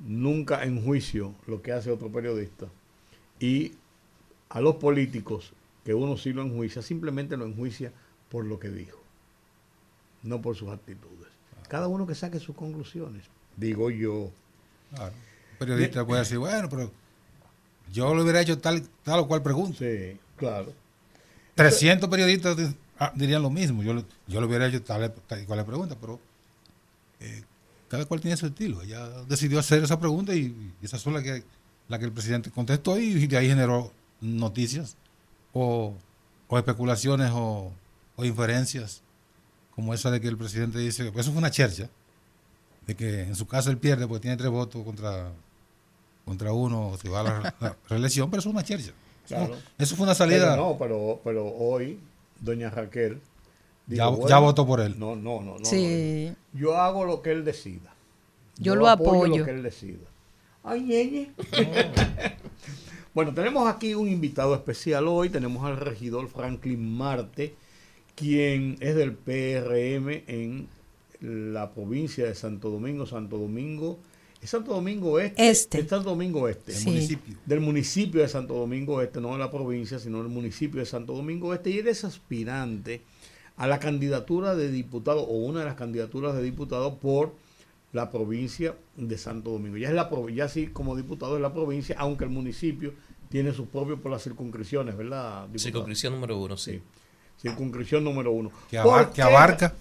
nunca 0.00 0.64
enjuicio 0.64 1.36
lo 1.46 1.62
que 1.62 1.70
hace 1.70 1.92
otro 1.92 2.10
periodista 2.10 2.66
y 3.38 3.74
a 4.48 4.60
los 4.60 4.74
políticos 4.74 5.52
que 5.84 5.94
uno 5.94 6.16
sí 6.16 6.32
lo 6.32 6.42
enjuicia, 6.42 6.82
simplemente 6.82 7.36
lo 7.36 7.46
enjuicia 7.46 7.92
por 8.28 8.44
lo 8.44 8.58
que 8.58 8.70
dijo, 8.70 8.98
no 10.24 10.42
por 10.42 10.56
sus 10.56 10.70
actitudes. 10.70 11.28
Cada 11.68 11.86
uno 11.86 12.08
que 12.08 12.16
saque 12.16 12.40
sus 12.40 12.56
conclusiones, 12.56 13.22
digo 13.56 13.88
yo. 13.90 14.32
Claro. 14.96 15.14
Periodista 15.58 16.04
puede 16.04 16.20
decir, 16.20 16.38
bueno, 16.38 16.68
pero 16.68 16.90
yo 17.92 18.14
lo 18.14 18.22
hubiera 18.22 18.40
hecho 18.40 18.58
tal, 18.58 18.82
tal 19.02 19.20
o 19.20 19.28
cual 19.28 19.42
pregunta. 19.42 19.78
Sí, 19.78 20.18
claro. 20.36 20.72
300 21.54 22.08
periodistas 22.08 22.56
ah, 22.98 23.12
dirían 23.14 23.42
lo 23.42 23.50
mismo. 23.50 23.82
Yo, 23.82 24.04
yo 24.26 24.40
lo 24.40 24.46
hubiera 24.46 24.66
hecho 24.66 24.82
tal, 24.82 25.12
tal 25.26 25.46
cual 25.46 25.64
pregunta, 25.64 25.96
pero 26.00 26.20
eh, 27.20 27.42
cada 27.88 28.04
cual 28.06 28.20
tiene 28.20 28.36
su 28.36 28.46
estilo. 28.46 28.82
Ella 28.82 29.08
decidió 29.28 29.58
hacer 29.58 29.82
esa 29.82 29.98
pregunta 29.98 30.34
y, 30.34 30.72
esa 30.82 30.98
fue 30.98 31.12
la 31.12 31.22
que, 31.22 31.44
la 31.88 31.98
que 31.98 32.04
el 32.06 32.12
presidente 32.12 32.50
contestó 32.50 32.98
y, 32.98 33.26
de 33.26 33.36
ahí 33.36 33.48
generó 33.48 33.92
noticias 34.20 34.96
o, 35.52 35.94
especulaciones 36.50 37.30
o, 37.32 37.72
inferencias 38.18 39.02
como 39.74 39.92
esa 39.92 40.10
de 40.10 40.20
que 40.20 40.28
el 40.28 40.36
presidente 40.36 40.78
dice, 40.78 41.10
pues 41.10 41.26
eso 41.26 41.32
fue 41.32 41.40
una 41.40 41.50
chercha, 41.50 41.90
de 42.86 42.94
que 42.94 43.22
en 43.22 43.34
su 43.34 43.46
caso 43.46 43.70
él 43.70 43.78
pierde 43.78 44.06
porque 44.06 44.22
tiene 44.22 44.36
tres 44.36 44.50
votos 44.50 44.84
contra 44.84 45.32
contra 46.24 46.52
uno 46.52 46.96
si 47.00 47.08
va 47.08 47.20
a 47.20 47.54
la, 47.60 47.76
reelección, 47.88 48.30
pero 48.30 48.40
eso 48.40 48.48
es 48.48 48.54
una 48.54 48.64
chercha. 48.64 48.92
Eso 49.78 49.96
fue 49.96 50.04
una 50.04 50.14
salida. 50.14 50.50
Pero 50.50 50.56
no, 50.56 50.78
pero, 50.78 51.20
pero 51.24 51.46
hoy, 51.46 51.98
doña 52.40 52.70
Raquel. 52.70 53.20
ya, 53.86 54.08
votó 54.08 54.66
por 54.66 54.80
él. 54.80 54.98
No, 54.98 55.16
no, 55.16 55.40
no. 55.40 55.56
sí. 55.62 56.32
Yo 56.52 56.76
hago 56.76 57.04
lo 57.04 57.22
que 57.22 57.32
él 57.32 57.44
decida. 57.44 57.94
Yo, 58.58 58.76
lo 58.76 58.88
apoyo. 58.88 59.38
lo 59.38 59.44
que 59.44 59.50
él 59.50 59.62
decida. 59.62 60.06
Ay, 60.62 60.82
ñeñe. 60.82 61.32
bueno, 63.14 63.34
tenemos 63.34 63.68
aquí 63.68 63.94
un 63.94 64.08
invitado 64.08 64.54
especial 64.54 65.08
hoy. 65.08 65.28
Tenemos 65.28 65.64
al 65.64 65.76
regidor 65.78 66.28
Franklin 66.28 66.96
Marte, 66.96 67.54
quien 68.14 68.76
es 68.80 68.94
del 68.94 69.14
PRM 69.14 70.22
en 70.26 70.68
la 71.20 71.72
provincia 71.72 72.26
de 72.26 72.34
Santo 72.34 72.70
Domingo, 72.70 73.06
Santo 73.06 73.38
Domingo 73.38 73.98
Santo 74.46 74.74
Domingo 74.74 75.18
Este. 75.18 75.48
Este. 75.50 75.88
Santo 75.88 76.10
Domingo 76.10 76.48
Este. 76.48 76.72
Del 76.72 76.84
municipio. 76.84 77.36
Del 77.46 77.60
municipio 77.60 78.20
de 78.20 78.28
Santo 78.28 78.54
Domingo 78.54 79.00
Este, 79.00 79.20
no 79.20 79.32
de 79.32 79.38
la 79.38 79.50
provincia, 79.50 79.98
sino 79.98 80.18
del 80.18 80.28
municipio 80.28 80.80
de 80.80 80.86
Santo 80.86 81.14
Domingo 81.14 81.54
Este. 81.54 81.70
Y 81.70 81.78
eres 81.78 82.04
aspirante 82.04 83.02
a 83.56 83.66
la 83.66 83.78
candidatura 83.78 84.54
de 84.54 84.70
diputado 84.70 85.22
o 85.22 85.36
una 85.36 85.60
de 85.60 85.66
las 85.66 85.76
candidaturas 85.76 86.34
de 86.34 86.42
diputado 86.42 86.98
por 86.98 87.34
la 87.92 88.10
provincia 88.10 88.74
de 88.96 89.16
Santo 89.16 89.50
Domingo. 89.50 89.76
Ya 89.76 89.88
es 89.88 89.94
la 89.94 90.10
ya 90.34 90.48
sí 90.48 90.66
como 90.66 90.96
diputado 90.96 91.34
de 91.34 91.40
la 91.40 91.52
provincia, 91.52 91.96
aunque 91.98 92.24
el 92.24 92.30
municipio 92.30 92.92
tiene 93.30 93.52
sus 93.52 93.68
propios 93.68 94.00
por 94.00 94.10
las 94.10 94.22
circunscripciones, 94.22 94.96
¿verdad? 94.96 95.48
Circunscripción 95.56 96.12
número 96.12 96.38
uno, 96.38 96.56
sí. 96.56 96.82
Circunscripción 97.40 98.04
número 98.04 98.32
uno. 98.32 98.50
Que, 98.68 98.78
abarca. 98.78 99.74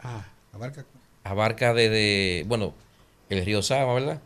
Ah. 0.00 0.26
Abarca. 0.52 0.84
Abarca 1.24 1.74
desde, 1.74 2.44
bueno, 2.46 2.74
el 3.28 3.44
río 3.44 3.62
Sama, 3.62 3.94
¿verdad? 3.94 4.20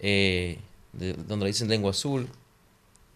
Eh, 0.00 0.58
donde 0.92 1.44
le 1.44 1.46
dicen 1.46 1.68
lengua 1.68 1.90
azul, 1.90 2.28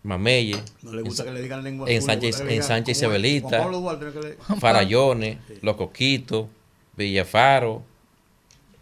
Mameye. 0.02 0.62
No 0.82 0.92
le 0.92 1.02
gusta 1.02 1.24
que 1.24 1.32
le 1.32 1.42
digan 1.42 1.64
lengua 1.64 1.90
en 1.90 2.02
Sánchez, 2.02 2.40
en 2.40 2.62
Sánchez 2.62 2.98
Isabelita, 2.98 3.66
Farallones, 4.60 5.38
Los 5.62 5.76
Coquitos, 5.76 6.46
Villafaro, 6.96 7.82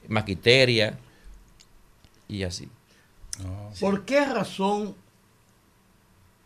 maquiteria 0.09 0.99
y 2.29 2.43
así. 2.43 2.69
¿Por 3.81 4.05
qué 4.05 4.27
razón 4.27 4.95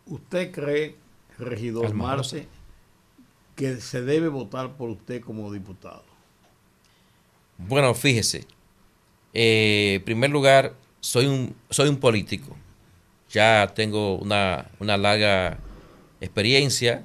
usted 0.06 0.52
cree, 0.52 0.96
regidor 1.38 1.92
Marce, 1.94 2.46
que 3.56 3.80
se 3.80 4.02
debe 4.02 4.28
votar 4.28 4.76
por 4.76 4.90
usted 4.90 5.22
como 5.22 5.50
diputado? 5.52 6.04
Bueno, 7.58 7.94
fíjese. 7.94 8.46
Eh, 9.34 9.94
en 9.96 10.04
primer 10.04 10.30
lugar, 10.30 10.74
soy 11.00 11.26
un, 11.26 11.54
soy 11.70 11.88
un 11.88 11.98
político. 11.98 12.56
Ya 13.30 13.72
tengo 13.74 14.16
una, 14.16 14.70
larga 14.80 15.58
experiencia, 16.20 17.04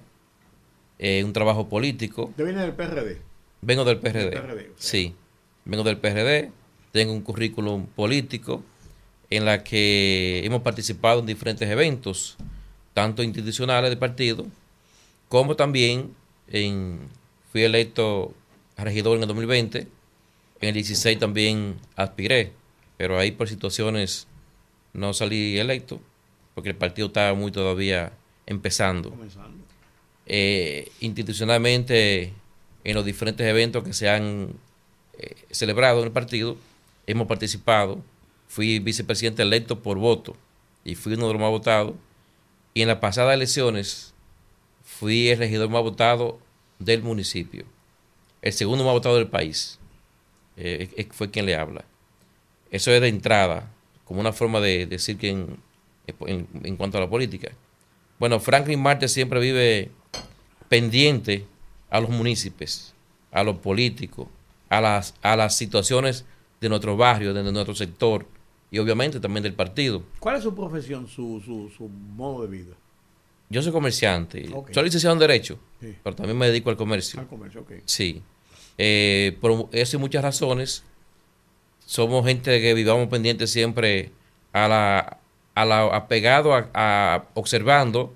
eh, 1.00 1.24
un 1.24 1.34
trabajo 1.34 1.68
político. 1.68 2.26
¿Usted 2.26 2.46
viene 2.46 2.62
del 2.62 2.74
PRD? 2.74 3.22
Vengo 3.62 3.86
del 3.86 4.00
PRD. 4.00 4.72
Sí, 4.78 5.16
vengo 5.66 5.84
del 5.84 5.98
PRD. 5.98 6.52
Tengo 6.92 7.14
un 7.14 7.22
currículum 7.22 7.86
político 7.86 8.64
en 9.30 9.46
la 9.46 9.64
que 9.64 10.42
hemos 10.44 10.62
participado 10.62 11.22
en 11.22 11.26
diferentes 11.26 11.68
eventos, 11.70 12.38
tanto 12.94 13.24
institucionales 13.24 13.90
de 13.90 13.98
partido, 13.98 14.46
como 15.30 15.56
también 15.56 16.14
en, 16.48 17.00
fui 17.52 17.64
electo 17.64 18.34
regidor 18.78 19.16
en 19.18 19.24
el 19.24 19.28
2020. 19.28 19.88
En 20.62 20.70
el 20.70 20.74
16 20.76 21.20
también 21.20 21.78
aspiré, 21.96 22.54
pero 22.98 23.18
ahí 23.18 23.32
por 23.32 23.50
situaciones 23.50 24.28
no 24.94 25.14
salí 25.14 25.58
electo, 25.58 26.00
porque 26.54 26.70
el 26.70 26.76
partido 26.76 27.08
estaba 27.08 27.34
muy 27.34 27.52
todavía 27.52 28.14
empezando. 28.46 29.14
Eh, 30.28 30.92
institucionalmente, 31.00 32.34
en 32.84 32.96
los 32.96 33.04
diferentes 33.04 33.46
eventos 33.46 33.84
que 33.84 33.94
se 33.94 34.10
han 34.10 34.54
eh, 35.18 35.36
celebrado 35.50 36.00
en 36.00 36.06
el 36.06 36.12
partido, 36.12 36.58
hemos 37.08 37.28
participado 37.28 38.02
fui 38.52 38.80
vicepresidente 38.80 39.44
electo 39.44 39.80
por 39.80 39.98
voto 39.98 40.36
y 40.84 40.96
fui 40.96 41.14
uno 41.14 41.28
de 41.28 41.34
los 41.34 41.42
más 41.42 41.52
votados. 41.52 41.94
Y 42.74 42.82
en 42.82 42.90
las 42.90 42.98
pasadas 42.98 43.34
elecciones 43.34 44.14
fui 44.84 45.30
el 45.30 45.38
regidor 45.38 45.70
más 45.70 45.82
votado 45.84 46.38
del 46.78 47.02
municipio, 47.02 47.64
el 48.42 48.52
segundo 48.52 48.84
más 48.84 48.94
votado 48.94 49.16
del 49.16 49.28
país. 49.28 49.80
Eh, 50.58 51.08
fue 51.12 51.32
quien 51.32 51.46
le 51.46 51.56
habla. 51.56 51.86
Eso 52.72 52.92
es 52.92 53.02
de 53.02 53.08
entrada, 53.08 53.70
como 54.06 54.20
una 54.20 54.34
forma 54.34 54.60
de 54.60 54.86
decir 54.86 55.18
que 55.18 55.30
en, 55.30 55.58
en, 56.08 56.78
cuanto 56.78 56.98
a 56.98 57.02
la 57.02 57.10
política. 57.10 57.52
Bueno, 58.20 58.40
Franklin 58.40 58.82
Marte 58.82 59.08
siempre 59.08 59.40
vive 59.40 59.92
pendiente 60.70 61.46
a 61.90 62.00
los 62.00 62.10
municipios, 62.10 62.94
a 63.32 63.44
los 63.44 63.58
políticos, 63.58 64.28
a 64.70 64.80
las, 64.80 65.16
a 65.22 65.36
las 65.36 65.56
situaciones 65.56 66.26
de 66.62 66.70
nuestro 66.70 66.96
barrio, 66.96 67.34
de 67.34 67.52
nuestro 67.52 67.76
sector, 67.76 68.26
y 68.70 68.80
obviamente 68.80 69.20
también 69.20 69.44
del 69.44 69.54
partido. 69.54 70.04
¿Cuál 70.20 70.38
es 70.38 70.44
su 70.44 70.56
profesión, 70.56 71.08
su, 71.08 71.42
su, 71.76 71.90
modo 71.90 72.44
de 72.44 72.58
vida? 72.58 72.74
Yo 73.50 73.62
soy 73.62 73.74
comerciante. 73.74 74.48
Soy 74.72 74.84
licenciado 74.86 75.14
en 75.14 75.20
Derecho, 75.20 75.60
pero 76.04 76.16
también 76.16 76.38
me 76.38 76.48
dedico 76.48 76.70
al 76.70 76.78
comercio. 76.78 77.20
Al 77.20 77.28
comercio, 77.28 77.62
ok. 77.62 77.72
Sí. 77.86 78.22
Eh, 78.84 79.38
por 79.40 79.70
eso 79.74 79.98
y 79.98 80.00
muchas 80.00 80.24
razones, 80.24 80.84
somos 81.86 82.26
gente 82.26 82.60
que 82.62 82.74
vivamos 82.74 83.10
pendientes 83.10 83.52
siempre 83.52 84.10
a 84.54 84.68
la, 84.68 85.20
a 85.54 85.66
la 85.66 85.96
apegado 85.96 86.52
a, 86.56 87.26
observando 87.36 88.12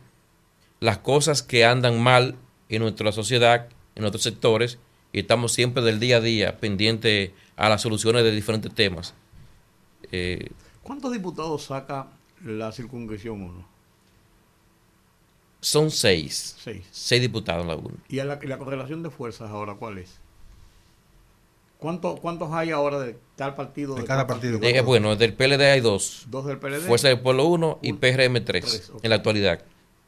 las 0.80 0.98
cosas 0.98 1.44
que 1.44 1.66
andan 1.66 2.02
mal 2.02 2.34
en 2.68 2.82
nuestra 2.82 3.12
sociedad, 3.12 3.68
en 3.94 4.02
nuestros 4.02 4.24
sectores, 4.24 4.80
y 5.14 5.20
estamos 5.20 5.54
siempre 5.54 5.84
del 5.84 6.00
día 6.00 6.18
a 6.18 6.22
día 6.22 6.58
pendientes 6.58 7.30
a 7.58 7.70
las 7.70 7.84
soluciones 7.84 8.24
de 8.24 8.32
diferentes 8.32 8.74
temas. 8.74 9.14
Eh, 10.12 10.50
¿Cuántos 10.82 11.12
diputados 11.12 11.66
saca 11.66 12.08
la 12.44 12.72
circunscripción 12.72 13.40
1? 13.40 13.68
Son 15.62 15.92
seis. 15.92 16.56
Seis. 16.58 17.22
diputados 17.22 17.62
en 17.62 17.68
la 17.68 17.76
1. 17.76 17.90
¿Y 18.10 18.16
la, 18.16 18.40
correlación 18.58 19.04
de 19.04 19.12
fuerzas 19.12 19.52
ahora 19.52 19.76
cuál 19.76 20.00
es? 20.00 20.25
¿Cuánto, 21.86 22.16
¿Cuántos 22.16 22.52
hay 22.52 22.72
ahora 22.72 22.98
de 22.98 23.16
tal 23.36 23.54
partido? 23.54 23.94
De, 23.94 24.06
cada 24.06 24.26
partido. 24.26 24.58
bueno, 24.84 25.16
del 25.16 25.36
PLD 25.36 25.62
hay 25.62 25.82
dos. 25.82 26.26
Dos 26.32 26.48
del 26.48 26.58
PLD. 26.58 26.80
Fuerza 26.80 27.10
del 27.10 27.20
Pueblo 27.20 27.46
1 27.46 27.78
y 27.84 27.94
PRM 27.94 28.44
3 28.44 28.94
en 29.04 29.10
la 29.12 29.18
actualidad. 29.18 29.62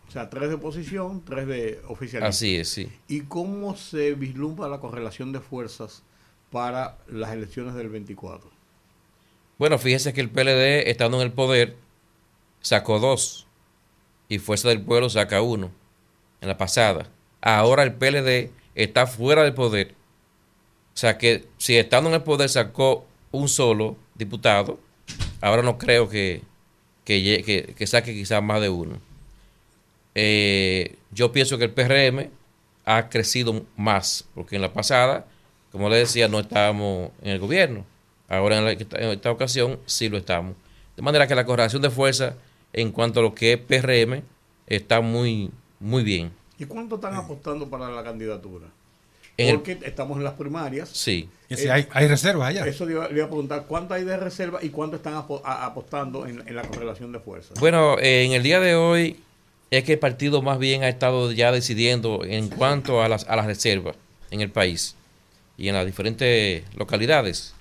O 0.08 0.12
sea, 0.12 0.28
tres 0.28 0.50
de 0.50 0.56
oposición, 0.56 1.24
tres 1.24 1.46
de 1.46 1.80
oficialismo. 1.88 2.30
Así 2.30 2.56
es, 2.56 2.70
sí. 2.70 2.92
¿Y 3.08 3.26
cómo 3.26 3.78
se 3.78 4.16
vislumbra 4.16 4.68
la 4.70 4.80
correlación 4.80 5.32
de 5.32 5.40
fuerzas 5.40 6.02
para 6.50 6.98
las 7.08 7.32
elecciones 7.32 7.76
del 7.76 7.90
24? 7.90 8.50
Bueno, 9.60 9.78
fíjese 9.78 10.14
que 10.14 10.22
el 10.22 10.32
PLD, 10.32 10.90
estando 10.90 11.18
en 11.18 11.28
el 11.28 11.32
poder, 11.32 11.76
sacó 12.60 12.98
dos 12.98 13.46
y 14.30 14.40
Fuerza 14.40 14.70
del 14.70 14.82
Pueblo 14.82 15.12
saca 15.12 15.44
uno 15.44 15.70
en 16.42 16.48
la 16.48 16.58
pasada. 16.58 17.08
Ahora 17.40 17.84
el 17.84 17.94
PLD 17.94 18.50
está 18.74 19.06
fuera 19.06 19.44
del 19.44 19.54
poder. 19.54 19.97
O 20.98 21.00
sea 21.00 21.20
que 21.20 21.46
si 21.60 21.78
estando 21.78 22.10
en 22.10 22.16
el 22.16 22.24
poder 22.24 22.50
sacó 22.50 23.06
un 23.32 23.48
solo 23.48 23.98
diputado, 24.16 24.80
ahora 25.42 25.62
no 25.62 25.78
creo 25.78 26.10
que, 26.10 26.42
que, 27.06 27.86
saque 27.86 28.16
quizás 28.16 28.42
más 28.42 28.62
de 28.62 28.70
uno. 28.70 28.98
Eh, 30.16 30.96
yo 31.12 31.32
pienso 31.32 31.60
que 31.60 31.66
el 31.66 31.72
PRM 31.72 32.32
ha 32.84 33.10
crecido 33.10 33.64
más, 33.76 34.28
porque 34.34 34.56
en 34.56 34.64
la 34.64 34.74
pasada, 34.74 35.28
como 35.72 35.88
le 35.88 35.98
decía, 35.98 36.28
no 36.30 36.40
estábamos 36.40 37.12
en 37.22 37.30
el 37.30 37.38
gobierno. 37.38 37.86
Ahora 38.28 38.58
en, 38.58 38.68
esta 39.12 39.32
ocasión 39.32 39.78
sí 39.86 40.10
lo 40.10 40.18
estamos. 40.18 40.56
De 40.96 41.04
manera 41.04 41.28
que 41.28 41.36
la 41.36 41.46
correlación 41.46 41.84
de 41.84 41.92
fuerza 41.92 42.38
en 42.74 42.92
cuanto 42.92 43.20
a 43.20 43.24
lo 43.24 43.36
que 43.36 43.54
es 43.54 43.60
PRM 43.60 44.24
está 44.66 45.02
muy, 45.02 45.52
muy 45.80 46.02
bien. 46.02 46.32
¿Y 46.58 46.66
cuánto 46.66 46.96
están 46.96 47.14
apostando 47.14 47.70
para 47.70 47.88
la 47.92 48.04
candidatura? 48.04 48.66
Porque 49.38 49.78
estamos 49.84 50.18
en 50.18 50.24
las 50.24 50.34
primarias. 50.34 50.90
Sí. 50.90 51.30
Eh, 51.50 51.70
hay, 51.70 51.88
hay, 51.92 52.08
reservas 52.08 52.50
allá. 52.50 52.66
Eso 52.66 52.86
le 52.86 52.94
iba, 52.94 53.06
a 53.06 53.10
preguntar, 53.10 53.66
¿cuánto 53.68 53.94
hay 53.94 54.04
de 54.04 54.18
reserva 54.18 54.60
y 54.64 54.70
cuánto 54.70 54.96
están 54.96 55.14
apostando 55.16 56.26
en, 56.26 56.44
la 56.56 56.64
correlación 56.64 57.12
de 57.12 57.20
fuerza? 57.20 57.54
Bueno, 57.60 57.98
en 58.00 58.32
el 58.32 58.44
día 58.44 58.60
de 58.60 58.76
hoy 58.76 59.18
es 59.70 59.84
que 59.84 59.94
el 59.94 60.00
partido 60.00 60.42
más 60.42 60.58
bien 60.58 60.84
ha 60.84 60.90
estado 60.90 61.32
ya 61.32 61.52
decidiendo 61.52 62.24
en 62.26 62.50
cuanto 62.50 63.02
a 63.04 63.10
las, 63.10 63.26
a 63.30 63.36
las 63.36 63.46
reservas 63.46 63.96
en 64.32 64.42
el 64.42 64.50
país 64.50 64.96
y 65.58 65.68
en 65.70 65.76
las 65.76 65.86
diferentes 65.86 66.64
localidades. 66.76 67.54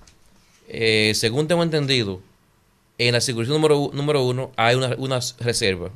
Eh, 0.67 1.13
según 1.15 1.47
tengo 1.47 1.63
entendido, 1.63 2.21
en 2.97 3.13
la 3.13 3.21
circunscripción 3.21 3.61
número, 3.61 3.91
número 3.93 4.23
uno 4.23 4.51
hay 4.55 4.75
una, 4.75 4.95
unas 4.97 5.35
reservas. 5.39 5.91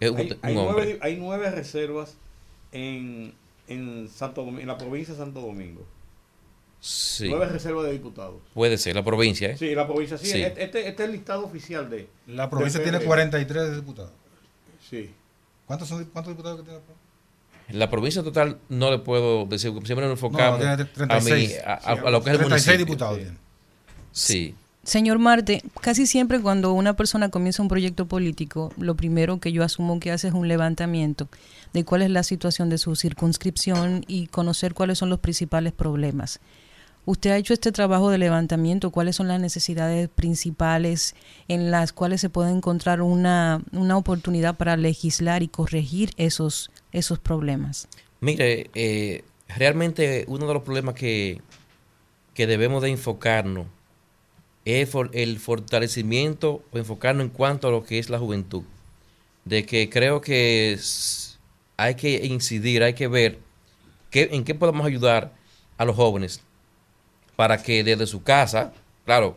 hay, 0.00 1.16
nueve, 1.16 1.50
reservas 1.50 2.16
en, 2.72 3.34
en, 3.70 4.08
Santo, 4.08 4.42
en 4.46 4.66
la 4.66 4.76
provincia 4.76 5.14
de 5.14 5.20
Santo 5.20 5.40
Domingo. 5.40 5.86
Sí. 6.80 7.28
Nueve 7.28 7.46
reservas 7.46 7.84
de 7.86 7.92
diputados. 7.92 8.36
Puede 8.54 8.78
ser, 8.78 8.96
la 8.96 9.04
provincia, 9.04 9.50
¿eh? 9.50 9.56
Sí, 9.56 9.74
la 9.74 9.86
provincia, 9.86 10.18
sí. 10.18 10.42
Este, 10.42 10.64
este, 10.64 10.88
este, 10.88 11.02
es 11.02 11.08
el 11.08 11.12
listado 11.12 11.44
oficial 11.44 11.88
de... 11.90 12.08
La 12.26 12.48
provincia 12.48 12.82
tiene 12.82 13.00
43 13.00 13.76
diputados. 13.76 14.12
Sí. 14.88 15.10
¿Cuántos, 15.66 15.88
son, 15.88 16.04
cuántos 16.06 16.32
diputados 16.32 16.58
que 16.58 16.64
tiene 16.64 16.78
la 16.78 16.84
provincia? 16.84 17.78
La 17.78 17.90
provincia 17.90 18.22
total 18.22 18.58
no 18.68 18.90
le 18.90 18.98
puedo 18.98 19.46
decir, 19.46 19.70
siempre 19.84 20.06
nos 20.06 20.12
enfocamos 20.12 20.60
a, 20.64 20.72
a, 20.72 22.10
lo 22.10 22.22
que 22.22 22.30
es 22.30 22.34
el 22.34 22.38
36 22.40 22.78
diputados 22.78 23.18
tiene. 23.18 23.36
Sí. 24.10 24.54
Señor 24.82 25.18
Marte, 25.18 25.62
casi 25.82 26.06
siempre 26.06 26.40
cuando 26.40 26.72
una 26.72 26.96
persona 26.96 27.28
comienza 27.28 27.62
un 27.62 27.68
proyecto 27.68 28.06
político, 28.06 28.72
lo 28.78 28.96
primero 28.96 29.38
que 29.38 29.52
yo 29.52 29.62
asumo 29.62 30.00
que 30.00 30.10
hace 30.10 30.28
es 30.28 30.34
un 30.34 30.48
levantamiento 30.48 31.28
de 31.74 31.84
cuál 31.84 32.00
es 32.02 32.10
la 32.10 32.22
situación 32.22 32.70
de 32.70 32.78
su 32.78 32.96
circunscripción 32.96 34.04
y 34.08 34.28
conocer 34.28 34.72
cuáles 34.72 34.98
son 34.98 35.10
los 35.10 35.18
principales 35.18 35.74
problemas. 35.74 36.40
Usted 37.04 37.30
ha 37.30 37.36
hecho 37.36 37.52
este 37.52 37.72
trabajo 37.72 38.10
de 38.10 38.18
levantamiento, 38.18 38.90
cuáles 38.90 39.16
son 39.16 39.28
las 39.28 39.40
necesidades 39.40 40.08
principales 40.08 41.14
en 41.48 41.70
las 41.70 41.92
cuales 41.92 42.22
se 42.22 42.30
puede 42.30 42.50
encontrar 42.50 43.02
una, 43.02 43.62
una 43.72 43.96
oportunidad 43.98 44.56
para 44.56 44.76
legislar 44.76 45.42
y 45.42 45.48
corregir 45.48 46.10
esos, 46.16 46.70
esos 46.92 47.18
problemas. 47.18 47.86
Mire, 48.20 48.70
eh, 48.74 49.24
realmente 49.48 50.24
uno 50.26 50.46
de 50.46 50.54
los 50.54 50.62
problemas 50.62 50.94
que, 50.94 51.40
que 52.32 52.46
debemos 52.46 52.82
de 52.82 52.90
enfocarnos 52.90 53.66
es 54.70 54.90
el 55.12 55.38
fortalecimiento 55.38 56.62
o 56.72 56.78
enfocarnos 56.78 57.24
en 57.24 57.30
cuanto 57.30 57.68
a 57.68 57.70
lo 57.70 57.84
que 57.84 57.98
es 57.98 58.10
la 58.10 58.18
juventud. 58.18 58.62
De 59.44 59.64
que 59.64 59.88
creo 59.88 60.20
que 60.20 60.78
hay 61.76 61.94
que 61.94 62.26
incidir, 62.26 62.82
hay 62.82 62.94
que 62.94 63.08
ver 63.08 63.38
en 64.12 64.44
qué 64.44 64.54
podemos 64.54 64.86
ayudar 64.86 65.32
a 65.78 65.84
los 65.84 65.96
jóvenes 65.96 66.42
para 67.36 67.62
que 67.62 67.82
desde 67.82 68.06
su 68.06 68.22
casa, 68.22 68.72
claro, 69.06 69.36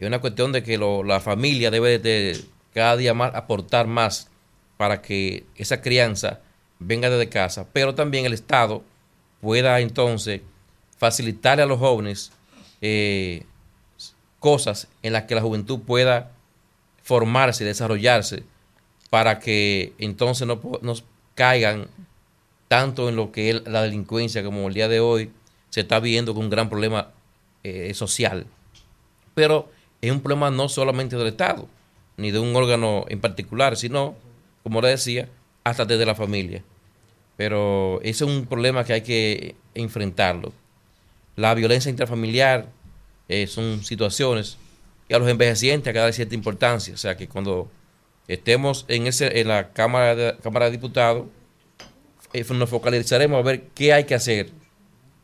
es 0.00 0.08
una 0.08 0.20
cuestión 0.20 0.50
de 0.50 0.62
que 0.62 0.76
la 0.76 1.20
familia 1.20 1.70
debe 1.70 1.98
de 1.98 2.44
cada 2.72 2.96
día 2.96 3.14
más 3.14 3.34
aportar 3.34 3.86
más 3.86 4.28
para 4.76 5.00
que 5.00 5.44
esa 5.54 5.80
crianza 5.80 6.40
venga 6.80 7.08
desde 7.08 7.28
casa, 7.28 7.68
pero 7.72 7.94
también 7.94 8.24
el 8.24 8.32
Estado 8.32 8.82
pueda 9.40 9.78
entonces 9.80 10.40
facilitarle 10.98 11.62
a 11.62 11.66
los 11.66 11.78
jóvenes 11.78 12.32
eh, 12.80 13.44
cosas 14.44 14.88
en 15.02 15.14
las 15.14 15.22
que 15.22 15.34
la 15.34 15.40
juventud 15.40 15.80
pueda 15.86 16.30
formarse 17.02 17.64
y 17.64 17.66
desarrollarse 17.66 18.42
para 19.08 19.38
que 19.38 19.94
entonces 19.96 20.46
no 20.46 20.60
nos 20.82 21.02
caigan 21.34 21.86
tanto 22.68 23.08
en 23.08 23.16
lo 23.16 23.32
que 23.32 23.48
es 23.48 23.66
la 23.66 23.80
delincuencia 23.80 24.44
como 24.44 24.68
el 24.68 24.74
día 24.74 24.86
de 24.86 25.00
hoy 25.00 25.30
se 25.70 25.80
está 25.80 25.98
viendo 25.98 26.34
con 26.34 26.44
un 26.44 26.50
gran 26.50 26.68
problema 26.68 27.08
eh, 27.62 27.94
social. 27.94 28.46
Pero 29.34 29.70
es 30.02 30.12
un 30.12 30.20
problema 30.20 30.50
no 30.50 30.68
solamente 30.68 31.16
del 31.16 31.28
Estado, 31.28 31.66
ni 32.18 32.30
de 32.30 32.38
un 32.38 32.54
órgano 32.54 33.06
en 33.08 33.22
particular, 33.22 33.78
sino, 33.78 34.14
como 34.62 34.82
le 34.82 34.88
decía, 34.88 35.26
hasta 35.64 35.86
desde 35.86 36.04
la 36.04 36.14
familia. 36.14 36.62
Pero 37.38 37.98
ese 38.02 38.26
es 38.26 38.30
un 38.30 38.44
problema 38.44 38.84
que 38.84 38.92
hay 38.92 39.00
que 39.00 39.54
enfrentarlo. 39.74 40.52
La 41.34 41.54
violencia 41.54 41.88
intrafamiliar 41.88 42.68
eh, 43.42 43.46
son 43.46 43.84
situaciones 43.84 44.58
y 45.08 45.14
a 45.14 45.18
los 45.18 45.28
envejecientes 45.28 45.88
hay 45.88 45.92
que 45.92 45.98
dar 45.98 46.12
cierta 46.12 46.34
importancia. 46.34 46.94
O 46.94 46.96
sea 46.96 47.16
que 47.16 47.28
cuando 47.28 47.70
estemos 48.28 48.84
en, 48.88 49.06
ese, 49.06 49.40
en 49.40 49.48
la 49.48 49.72
Cámara 49.72 50.14
de, 50.14 50.36
Cámara 50.42 50.66
de 50.66 50.72
Diputados, 50.72 51.26
eh, 52.32 52.44
nos 52.52 52.70
focalizaremos 52.70 53.38
a 53.38 53.42
ver 53.42 53.68
qué 53.74 53.92
hay 53.92 54.04
que 54.04 54.14
hacer, 54.14 54.50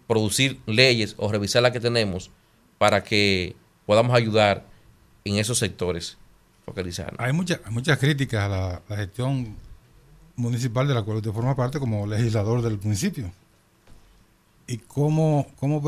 producir 0.06 0.60
leyes 0.66 1.14
o 1.18 1.30
revisar 1.30 1.62
las 1.62 1.72
que 1.72 1.80
tenemos 1.80 2.30
para 2.78 3.02
que 3.04 3.56
podamos 3.86 4.14
ayudar 4.14 4.66
en 5.24 5.36
esos 5.36 5.58
sectores. 5.58 6.16
Hay, 7.18 7.32
muchas 7.32 7.60
muchas 7.70 7.98
críticas 7.98 8.44
a 8.44 8.48
la, 8.88 8.96
gestión 8.96 9.56
municipal 10.36 10.86
de 10.86 10.94
la 10.94 11.02
cual 11.02 11.16
usted 11.16 11.32
forma 11.32 11.56
parte 11.56 11.78
como 11.78 12.06
legislador 12.06 12.62
del 12.62 12.78
municipio. 12.78 13.32
¿Y 14.66 14.78
cómo, 14.78 15.48
cómo, 15.58 15.82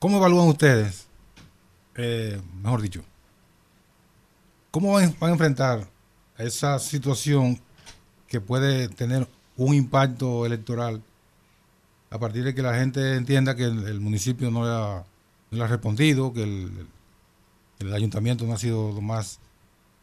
cómo 0.00 0.16
evalúan 0.16 0.48
ustedes, 0.48 1.06
eh, 1.94 2.40
mejor 2.62 2.82
dicho, 2.82 3.02
cómo 4.72 4.94
van, 4.94 5.14
a 5.20 5.28
enfrentar 5.28 5.86
esa 6.38 6.78
situación 6.80 7.60
que 8.26 8.40
puede 8.40 8.88
tener 8.88 9.28
un 9.56 9.74
impacto 9.74 10.46
electoral 10.46 11.02
a 12.08 12.18
partir 12.18 12.42
de 12.44 12.54
que 12.54 12.62
la 12.62 12.74
gente 12.74 13.14
entienda 13.14 13.54
que 13.54 13.64
el, 13.64 14.00
municipio 14.00 14.50
no 14.50 14.64
le, 15.50 15.62
ha, 15.62 15.66
respondido, 15.66 16.32
que 16.32 16.42
el, 16.42 17.92
ayuntamiento 17.92 18.46
no 18.46 18.54
ha 18.54 18.58
sido 18.58 18.92
lo 18.92 19.02
más 19.02 19.38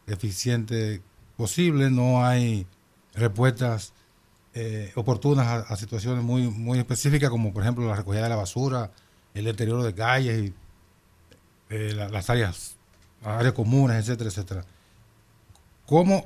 eficiente 0.06 1.02
posible, 1.36 1.90
no 1.90 2.24
hay 2.24 2.66
respuestas 3.14 3.92
eh, 4.54 4.92
oportunas 4.94 5.68
a, 5.68 5.76
situaciones 5.76 6.22
muy, 6.22 6.48
muy 6.48 6.78
específicas, 6.78 7.30
como 7.30 7.52
por 7.52 7.62
ejemplo 7.62 7.86
la 7.86 7.96
recogida 7.96 8.22
de 8.22 8.28
la 8.28 8.36
basura, 8.36 8.92
el 9.34 9.44
deterioro 9.44 9.82
de 9.82 9.94
calles 9.94 10.48
y 10.48 10.54
eh, 11.70 11.92
las 11.94 12.30
áreas, 12.30 12.76
áreas 13.22 13.52
comunes, 13.52 13.98
etcétera, 13.98 14.30
etcétera. 14.30 14.64
¿Cómo, 15.86 16.24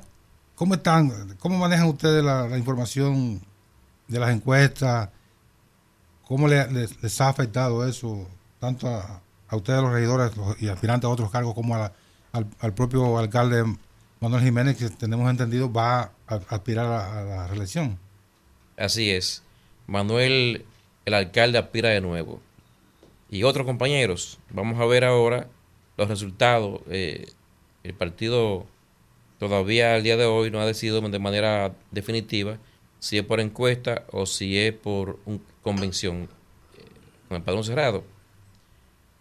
cómo 0.55 0.75
están, 0.75 1.35
cómo 1.39 1.57
manejan 1.57 1.87
ustedes 1.87 2.23
la, 2.23 2.57
información 2.57 3.41
de 4.07 4.19
las 4.19 4.31
encuestas? 4.31 5.09
¿Cómo 6.27 6.47
les, 6.47 7.21
ha 7.21 7.29
afectado 7.29 7.87
eso 7.87 8.27
tanto 8.59 8.87
a, 8.87 9.21
ustedes 9.51 9.81
los 9.81 9.91
regidores 9.93 10.31
y 10.59 10.67
aspirantes 10.67 11.05
a 11.07 11.11
otros 11.11 11.29
cargos 11.29 11.53
como 11.53 11.75
al, 11.75 11.91
al, 12.31 12.73
propio 12.73 13.19
alcalde 13.19 13.63
Manuel 14.19 14.41
Jiménez, 14.41 14.77
que 14.77 14.89
tenemos 14.89 15.29
entendido 15.29 15.71
va 15.71 16.11
a, 16.27 16.35
aspirar 16.49 16.85
a, 16.85 17.23
la 17.23 17.47
reelección? 17.47 17.99
Así 18.77 19.11
es. 19.11 19.43
Manuel, 19.85 20.65
el 21.05 21.13
alcalde, 21.13 21.57
aspira 21.57 21.89
de 21.89 22.01
nuevo. 22.01 22.41
Y 23.33 23.41
otros 23.41 23.65
compañeros, 23.65 24.37
vamos 24.51 24.79
a 24.79 24.85
ver 24.85 25.03
ahora 25.03 25.47
los 25.97 26.07
resultados. 26.07 26.81
Eh, 26.91 27.25
el 27.83 27.95
partido 27.95 28.67
todavía 29.39 29.95
al 29.95 30.03
día 30.03 30.17
de 30.17 30.25
hoy 30.25 30.51
no 30.51 30.59
ha 30.59 30.67
decidido 30.67 31.01
de 31.01 31.17
manera 31.17 31.73
definitiva 31.89 32.59
si 32.99 33.17
es 33.17 33.25
por 33.25 33.39
encuesta 33.39 34.05
o 34.11 34.27
si 34.27 34.59
es 34.59 34.71
por 34.71 35.17
una 35.25 35.39
convención 35.63 36.29
eh, 36.77 36.85
con 37.27 37.37
el 37.37 37.41
padrón 37.41 37.63
cerrado. 37.63 38.03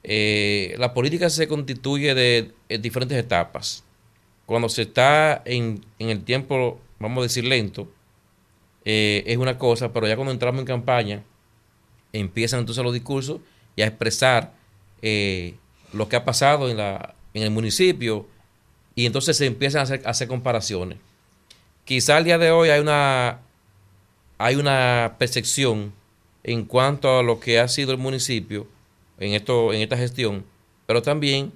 Eh, 0.02 0.74
la 0.76 0.92
política 0.92 1.30
se 1.30 1.48
constituye 1.48 2.14
de, 2.14 2.52
diferentes 2.80 3.16
etapas. 3.16 3.82
Cuando 4.44 4.68
se 4.68 4.82
está 4.82 5.40
en, 5.46 5.86
el 5.98 6.22
tiempo, 6.22 6.82
vamos 6.98 7.20
a 7.20 7.22
decir 7.22 7.44
lento, 7.44 7.88
es 8.84 9.38
una 9.38 9.56
cosa, 9.56 9.90
pero 9.90 10.06
ya 10.06 10.16
cuando 10.16 10.32
entramos 10.32 10.60
en 10.60 10.66
campaña, 10.66 11.24
empiezan 12.12 12.60
entonces 12.60 12.84
los 12.84 12.92
discursos 12.92 13.40
y 13.76 13.82
a 13.82 13.86
expresar 13.86 14.52
lo 15.92 16.08
que 16.08 16.16
ha 16.16 16.24
pasado 16.24 16.70
en, 16.70 16.76
la, 16.76 17.14
en 17.34 17.42
el 17.42 17.50
municipio, 17.50 18.26
y 18.94 19.06
entonces 19.06 19.36
se 19.36 19.46
empiezan 19.46 19.80
a 19.80 19.82
hacer, 19.84 20.02
hacer 20.04 20.28
comparaciones. 20.28 20.98
Quizá 21.84 22.16
al 22.16 22.24
día 22.24 22.38
de 22.38 22.50
hoy 22.50 22.68
hay 22.68 22.80
una, 22.80 23.40
hay 24.38 24.56
una 24.56 25.16
percepción 25.18 25.92
en 26.44 26.64
cuanto 26.64 27.18
a 27.18 27.22
lo 27.22 27.40
que 27.40 27.58
ha 27.58 27.68
sido 27.68 27.92
el 27.92 27.98
municipio 27.98 28.66
en, 29.18 29.32
esto, 29.32 29.72
en 29.72 29.80
esta 29.80 29.96
gestión, 29.96 30.44
pero 30.86 31.02
también 31.02 31.52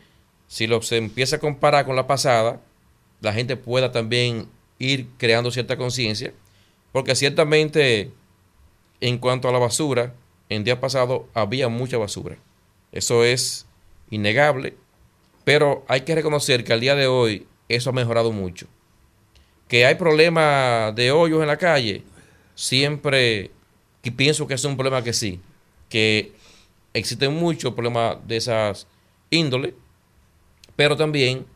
si 0.48 0.66
lo, 0.66 0.82
se 0.82 0.96
empieza 0.96 1.36
a 1.36 1.40
comparar 1.40 1.84
con 1.84 1.96
la 1.96 2.06
pasada, 2.06 2.60
la 3.20 3.32
gente 3.32 3.56
pueda 3.56 3.92
también 3.92 4.48
ir 4.78 5.08
creando 5.18 5.50
cierta 5.50 5.76
conciencia, 5.76 6.32
porque 6.92 7.14
ciertamente 7.14 8.12
en 9.00 9.18
cuanto 9.18 9.48
a 9.48 9.52
la 9.52 9.58
basura, 9.58 10.14
en 10.48 10.64
día 10.64 10.80
pasado 10.80 11.28
había 11.34 11.68
mucha 11.68 11.98
basura. 11.98 12.36
Eso 12.92 13.24
es 13.24 13.66
innegable 14.10 14.74
pero 15.46 15.84
hay 15.86 16.00
que 16.00 16.16
reconocer 16.16 16.64
que 16.64 16.72
al 16.72 16.80
día 16.80 16.96
de 16.96 17.06
hoy 17.06 17.46
eso 17.68 17.90
ha 17.90 17.92
mejorado 17.92 18.32
mucho. 18.32 18.66
Que 19.68 19.86
hay 19.86 19.94
problemas 19.94 20.92
de 20.96 21.12
hoyos 21.12 21.40
en 21.40 21.46
la 21.46 21.56
calle, 21.56 22.02
siempre 22.56 23.52
que 24.02 24.10
pienso 24.10 24.48
que 24.48 24.54
es 24.54 24.64
un 24.64 24.76
problema 24.76 25.04
que 25.04 25.12
sí, 25.12 25.40
que 25.88 26.32
existen 26.94 27.32
muchos 27.32 27.74
problemas 27.74 28.16
de 28.26 28.38
esas 28.38 28.88
índole, 29.30 29.74
pero 30.74 30.96
también 30.96 31.46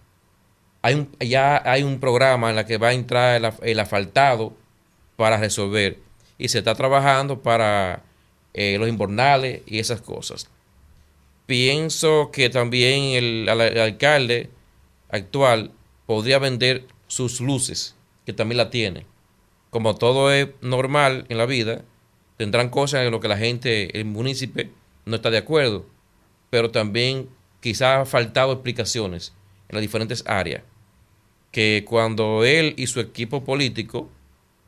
hay 0.82 0.94
un, 0.94 1.10
ya 1.18 1.60
hay 1.68 1.82
un 1.82 1.98
programa 1.98 2.52
en 2.52 2.58
el 2.58 2.66
que 2.66 2.78
va 2.78 2.90
a 2.90 2.92
entrar 2.92 3.42
el, 3.60 3.80
asfaltado 3.80 4.52
para 5.16 5.36
resolver 5.36 5.98
y 6.38 6.46
se 6.46 6.58
está 6.58 6.76
trabajando 6.76 7.42
para 7.42 8.04
eh, 8.54 8.76
los 8.78 8.88
invernales 8.88 9.62
y 9.66 9.78
esas 9.78 10.00
cosas. 10.00 10.50
Pienso 11.46 12.30
que 12.32 12.50
también 12.50 13.14
el, 13.14 13.48
alcalde 13.48 14.50
actual 15.08 15.72
podría 16.06 16.38
vender 16.38 16.86
sus 17.06 17.40
luces, 17.40 17.96
que 18.24 18.32
también 18.32 18.58
la 18.58 18.70
tiene. 18.70 19.06
Como 19.70 19.96
todo 19.96 20.32
es 20.32 20.48
normal 20.60 21.26
en 21.28 21.38
la 21.38 21.46
vida, 21.46 21.84
tendrán 22.36 22.70
cosas 22.70 23.04
en 23.04 23.10
lo 23.10 23.20
que 23.20 23.28
la 23.28 23.36
gente, 23.36 23.98
el 23.98 24.04
municipio, 24.04 24.68
no 25.04 25.16
está 25.16 25.30
de 25.30 25.38
acuerdo. 25.38 25.86
Pero 26.50 26.70
también 26.70 27.28
quizás 27.60 28.00
ha 28.00 28.06
faltado 28.06 28.52
explicaciones 28.52 29.32
en 29.68 29.76
las 29.76 29.82
diferentes 29.82 30.24
áreas. 30.26 30.62
Que 31.52 31.84
cuando 31.88 32.44
él 32.44 32.74
y 32.76 32.86
su 32.86 33.00
equipo 33.00 33.44
político, 33.44 34.08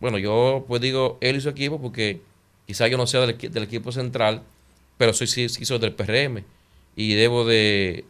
bueno, 0.01 0.19
yo 0.19 0.65
pues 0.67 0.81
digo 0.81 1.19
él 1.21 1.37
y 1.37 1.41
su 1.41 1.49
equipo 1.49 1.81
porque 1.81 2.21
quizás 2.67 2.91
yo 2.91 2.97
no 2.97 3.07
sea 3.07 3.21
del, 3.21 3.63
equipo 3.63 3.93
central, 3.93 4.43
pero 4.99 5.13
soy, 5.13 5.27
sí, 5.27 5.49
soy 5.49 5.79
del 5.79 5.93
PRM 5.93 6.45
y 6.97 7.15
debo 7.15 7.45
de, 7.45 8.05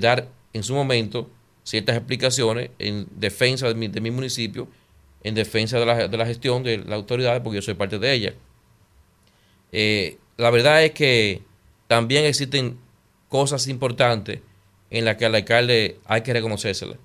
dar 0.00 0.28
en 0.52 0.62
su 0.62 0.74
momento 0.74 1.30
ciertas 1.64 1.96
explicaciones 1.96 2.70
en 2.78 3.06
defensa 3.16 3.68
de 3.68 3.74
mi, 3.74 3.88
de 3.88 4.00
mi 4.00 4.10
municipio, 4.10 4.68
en 5.22 5.34
defensa 5.34 5.78
de 5.78 5.86
la, 5.86 6.08
de 6.08 6.16
la, 6.16 6.26
gestión 6.26 6.62
de 6.62 6.78
la 6.78 6.96
autoridad, 6.96 7.42
porque 7.42 7.56
yo 7.56 7.62
soy 7.62 7.74
parte 7.74 7.98
de 7.98 8.12
ella. 8.12 8.34
Eh, 9.70 10.18
la 10.36 10.50
verdad 10.50 10.84
es 10.84 10.92
que 10.92 11.42
también 11.86 12.24
existen 12.24 12.78
cosas 13.28 13.68
importantes 13.68 14.40
en 14.90 15.04
las 15.04 15.16
que 15.16 15.24
al 15.24 15.34
alcalde 15.34 15.98
hay 16.04 16.22
que 16.22 16.32
reconocérselas. 16.32 16.98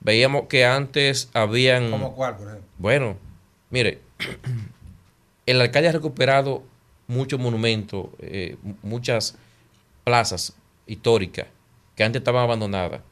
Veíamos 0.00 0.46
que 0.48 0.64
antes 0.64 1.30
habían... 1.32 1.90
¿Cómo 1.90 2.14
cuál, 2.14 2.36
por 2.36 2.48
ejemplo? 2.48 2.68
Bueno, 2.78 3.16
mire, 3.70 4.00
el 5.46 5.60
alcalde 5.60 5.88
ha 5.88 5.92
recuperado 5.92 6.62
muchos 7.06 7.38
monumentos, 7.40 8.06
eh, 8.20 8.56
muchas 8.82 9.36
plazas 10.04 10.54
históricas 10.86 11.46
que 11.96 12.04
antes 12.04 12.20
estaban 12.20 12.42
abandonadas. 12.42 13.02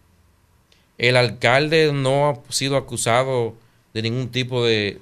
El 0.98 1.16
alcalde 1.16 1.92
no 1.92 2.28
ha 2.28 2.52
sido 2.52 2.76
acusado 2.76 3.54
de 3.94 4.02
ningún 4.02 4.30
tipo 4.30 4.64
de, 4.64 5.00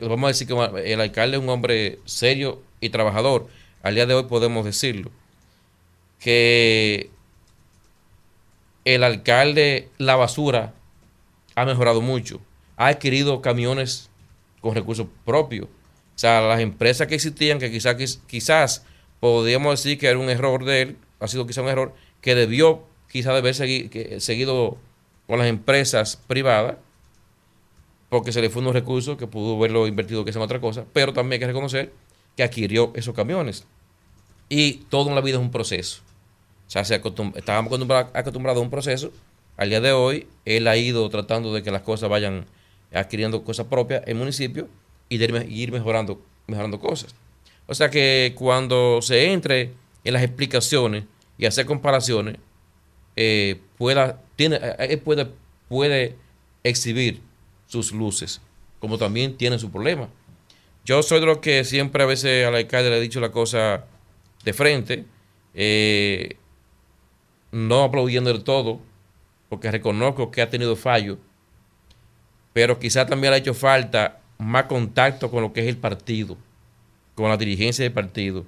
vamos 0.00 0.24
a 0.24 0.28
decir 0.28 0.46
que 0.46 0.92
el 0.92 1.00
alcalde 1.00 1.36
es 1.36 1.42
un 1.42 1.48
hombre 1.48 1.98
serio 2.04 2.62
y 2.80 2.90
trabajador. 2.90 3.48
Al 3.82 3.94
día 3.94 4.06
de 4.06 4.14
hoy 4.14 4.24
podemos 4.24 4.64
decirlo. 4.64 5.10
Que 6.18 7.10
el 8.84 9.04
alcalde, 9.04 9.88
la 9.98 10.16
basura, 10.16 10.74
ha 11.54 11.64
mejorado 11.64 12.00
mucho. 12.00 12.40
Ha 12.76 12.88
adquirido 12.88 13.42
camiones 13.42 14.10
con 14.60 14.74
recursos 14.74 15.06
propios. 15.24 15.68
O 16.20 16.26
sea, 16.28 16.42
las 16.42 16.60
empresas 16.60 17.06
que 17.06 17.14
existían, 17.14 17.58
que 17.58 17.70
quizás, 17.70 18.20
quizás 18.26 18.84
podríamos 19.20 19.82
decir 19.82 19.96
que 19.96 20.06
era 20.06 20.18
un 20.18 20.28
error 20.28 20.66
de 20.66 20.82
él, 20.82 20.98
ha 21.18 21.26
sido 21.26 21.46
quizá 21.46 21.62
un 21.62 21.68
error, 21.68 21.94
que 22.20 22.34
debió 22.34 22.82
quizá 23.08 23.34
haber 23.34 23.54
seguido 23.54 24.76
con 25.26 25.38
las 25.38 25.48
empresas 25.48 26.22
privadas, 26.26 26.76
porque 28.10 28.32
se 28.32 28.42
le 28.42 28.50
fue 28.50 28.60
unos 28.60 28.74
recursos 28.74 29.16
que 29.16 29.26
pudo 29.26 29.56
haberlo 29.56 29.86
invertido 29.86 30.22
que 30.22 30.30
sea 30.34 30.42
otra 30.42 30.60
cosa, 30.60 30.84
pero 30.92 31.14
también 31.14 31.38
hay 31.38 31.38
que 31.38 31.46
reconocer 31.46 31.90
que 32.36 32.42
adquirió 32.42 32.92
esos 32.94 33.14
camiones. 33.14 33.64
Y 34.50 34.84
todo 34.90 35.08
en 35.08 35.14
la 35.14 35.22
vida 35.22 35.38
es 35.38 35.42
un 35.42 35.50
proceso. 35.50 36.02
O 36.68 36.70
sea, 36.70 36.84
se 36.84 36.96
estábamos 37.36 37.80
acostumbrados 38.12 38.60
a 38.60 38.62
un 38.62 38.68
proceso. 38.68 39.10
Al 39.56 39.70
día 39.70 39.80
de 39.80 39.92
hoy, 39.92 40.26
él 40.44 40.68
ha 40.68 40.76
ido 40.76 41.08
tratando 41.08 41.54
de 41.54 41.62
que 41.62 41.70
las 41.70 41.80
cosas 41.80 42.10
vayan 42.10 42.44
adquiriendo 42.92 43.42
cosas 43.42 43.68
propias 43.68 44.02
en 44.06 44.18
municipio 44.18 44.68
y 45.10 45.18
de 45.18 45.46
ir 45.50 45.72
mejorando, 45.72 46.22
mejorando 46.46 46.80
cosas. 46.80 47.14
O 47.66 47.74
sea 47.74 47.90
que 47.90 48.34
cuando 48.38 49.02
se 49.02 49.32
entre 49.32 49.72
en 50.04 50.14
las 50.14 50.22
explicaciones 50.22 51.04
y 51.36 51.44
hacer 51.44 51.66
comparaciones, 51.66 52.36
eh, 53.16 53.60
pueda, 53.76 54.22
tiene, 54.36 54.58
eh, 54.62 54.96
puede, 54.96 55.28
puede 55.68 56.16
exhibir 56.64 57.20
sus 57.66 57.92
luces, 57.92 58.40
como 58.78 58.96
también 58.96 59.36
tiene 59.36 59.58
su 59.58 59.70
problema. 59.70 60.08
Yo 60.84 61.02
soy 61.02 61.20
de 61.20 61.26
los 61.26 61.38
que 61.38 61.64
siempre 61.64 62.02
a 62.02 62.06
veces 62.06 62.46
al 62.46 62.54
alcalde 62.54 62.90
le 62.90 62.96
he 62.96 63.00
dicho 63.00 63.20
la 63.20 63.30
cosa 63.30 63.84
de 64.44 64.52
frente, 64.52 65.04
eh, 65.54 66.36
no 67.52 67.82
aplaudiendo 67.82 68.32
del 68.32 68.44
todo, 68.44 68.80
porque 69.48 69.70
reconozco 69.70 70.30
que 70.30 70.40
ha 70.40 70.48
tenido 70.48 70.76
fallos, 70.76 71.18
pero 72.52 72.78
quizá 72.78 73.06
también 73.06 73.32
le 73.32 73.36
ha 73.36 73.38
hecho 73.40 73.54
falta 73.54 74.19
más 74.40 74.64
contacto 74.64 75.30
con 75.30 75.42
lo 75.42 75.52
que 75.52 75.60
es 75.60 75.66
el 75.68 75.76
partido, 75.76 76.36
con 77.14 77.28
la 77.28 77.36
dirigencia 77.36 77.84
del 77.84 77.92
partido. 77.92 78.46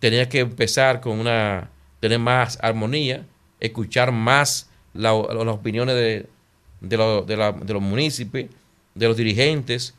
Tenía 0.00 0.28
que 0.28 0.40
empezar 0.40 1.00
con 1.00 1.18
una, 1.18 1.70
tener 2.00 2.18
más 2.18 2.58
armonía, 2.60 3.26
escuchar 3.60 4.10
más 4.12 4.68
las 4.92 5.12
opiniones 5.12 5.94
de, 5.94 6.96
los 6.96 7.82
municipios, 7.82 8.50
de 8.94 9.06
los 9.06 9.16
dirigentes, 9.16 9.94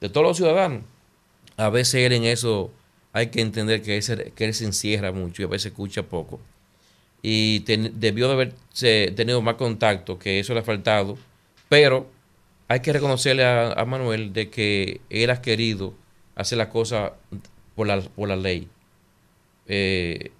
de 0.00 0.08
todos 0.08 0.26
los 0.26 0.36
ciudadanos. 0.36 0.82
A 1.56 1.70
veces 1.70 1.94
él 1.94 2.12
en 2.12 2.24
eso 2.24 2.70
hay 3.12 3.28
que 3.28 3.40
entender 3.40 3.80
que, 3.80 3.96
él 3.96 4.54
se 4.54 4.64
encierra 4.64 5.12
mucho 5.12 5.42
y 5.42 5.44
a 5.46 5.48
veces 5.48 5.66
escucha 5.72 6.02
poco. 6.02 6.40
Y 7.22 7.60
debió 7.60 8.28
de 8.28 8.34
haber 8.34 8.54
tenido 9.14 9.40
más 9.40 9.54
contacto, 9.54 10.18
que 10.18 10.40
eso 10.40 10.52
le 10.52 10.60
ha 10.60 10.64
faltado, 10.64 11.16
pero 11.70 12.10
hay 12.68 12.80
que 12.80 12.92
reconocerle 12.92 13.44
a, 13.44 13.84
Manuel 13.86 14.32
de 14.32 14.50
que 14.50 15.00
él 15.10 15.30
ha 15.30 15.42
querido 15.42 15.94
hacer 16.34 16.58
las 16.58 16.68
cosas 16.68 17.12
por 17.74 17.86
la, 17.86 18.00
por 18.00 18.28
la 18.28 18.36
ley. 18.36 18.68
Eh, 19.66 20.32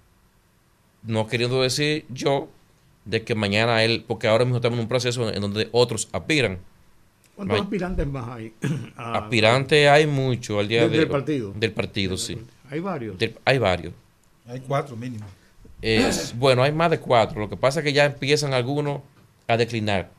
no 1.03 1.27
queriendo 1.27 1.61
decir 1.61 2.05
yo 2.09 2.49
de 3.05 3.23
que 3.23 3.35
mañana 3.35 3.83
él, 3.83 4.03
porque 4.07 4.27
ahora 4.27 4.45
mismo 4.45 4.57
estamos 4.57 4.77
en 4.77 4.83
un 4.83 4.89
proceso 4.89 5.31
en 5.31 5.41
donde 5.41 5.69
otros 5.71 6.09
aspiran. 6.11 6.59
¿Cuántos 7.35 7.61
aspirantes 7.61 8.07
más 8.07 8.27
hay? 8.29 8.53
aspirantes 8.95 9.87
hay 9.87 10.07
muchos 10.07 10.59
al 10.59 10.67
día 10.67 10.87
de, 10.87 10.97
del 10.97 11.07
partido. 11.07 11.53
Del 11.55 11.71
partido, 11.71 12.17
sí. 12.17 12.37
Hay 12.69 12.79
varios. 12.79 13.17
hay 13.43 13.57
varios. 13.59 13.93
Hay 14.47 14.61
cuatro 14.61 14.95
mínimo. 14.95 15.25
bueno, 16.35 16.63
hay 16.63 16.71
más 16.71 16.89
de 16.89 16.99
cuatro. 16.99 17.39
Lo 17.39 17.49
que 17.49 17.57
pasa 17.57 17.79
es 17.79 17.83
que 17.83 17.93
ya 17.93 18.05
empiezan 18.05 18.53
algunos 18.53 19.01
a 19.47 19.57
declinar. 19.57 20.09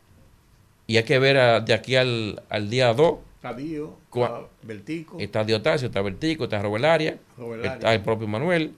Y 0.86 0.96
hay 0.96 1.04
que 1.04 1.18
ver 1.18 1.64
de 1.64 1.74
aquí 1.74 1.96
al, 1.96 2.42
al 2.48 2.70
día 2.70 2.92
2. 2.94 3.18
Está 3.36 3.52
Dio, 3.54 3.96
está 4.12 4.40
Vertico. 4.62 5.18
Está 5.18 5.44
Diotasio, 5.44 5.88
está 5.88 6.02
Vertico, 6.02 6.44
está 6.44 6.60
Robelaria, 6.62 7.18
está 7.62 7.94
el 7.94 8.02
propio 8.02 8.26
Manuel, 8.26 8.74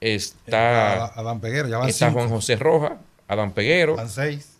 está, 0.00 1.06
Adán 1.06 1.40
Peguero, 1.40 1.68
ya 1.68 1.80
está 1.88 2.12
Juan 2.12 2.28
José 2.28 2.56
Roja, 2.56 2.98
Adán 3.26 3.52
Peguero. 3.52 3.96
Van 3.96 4.08
seis. 4.08 4.56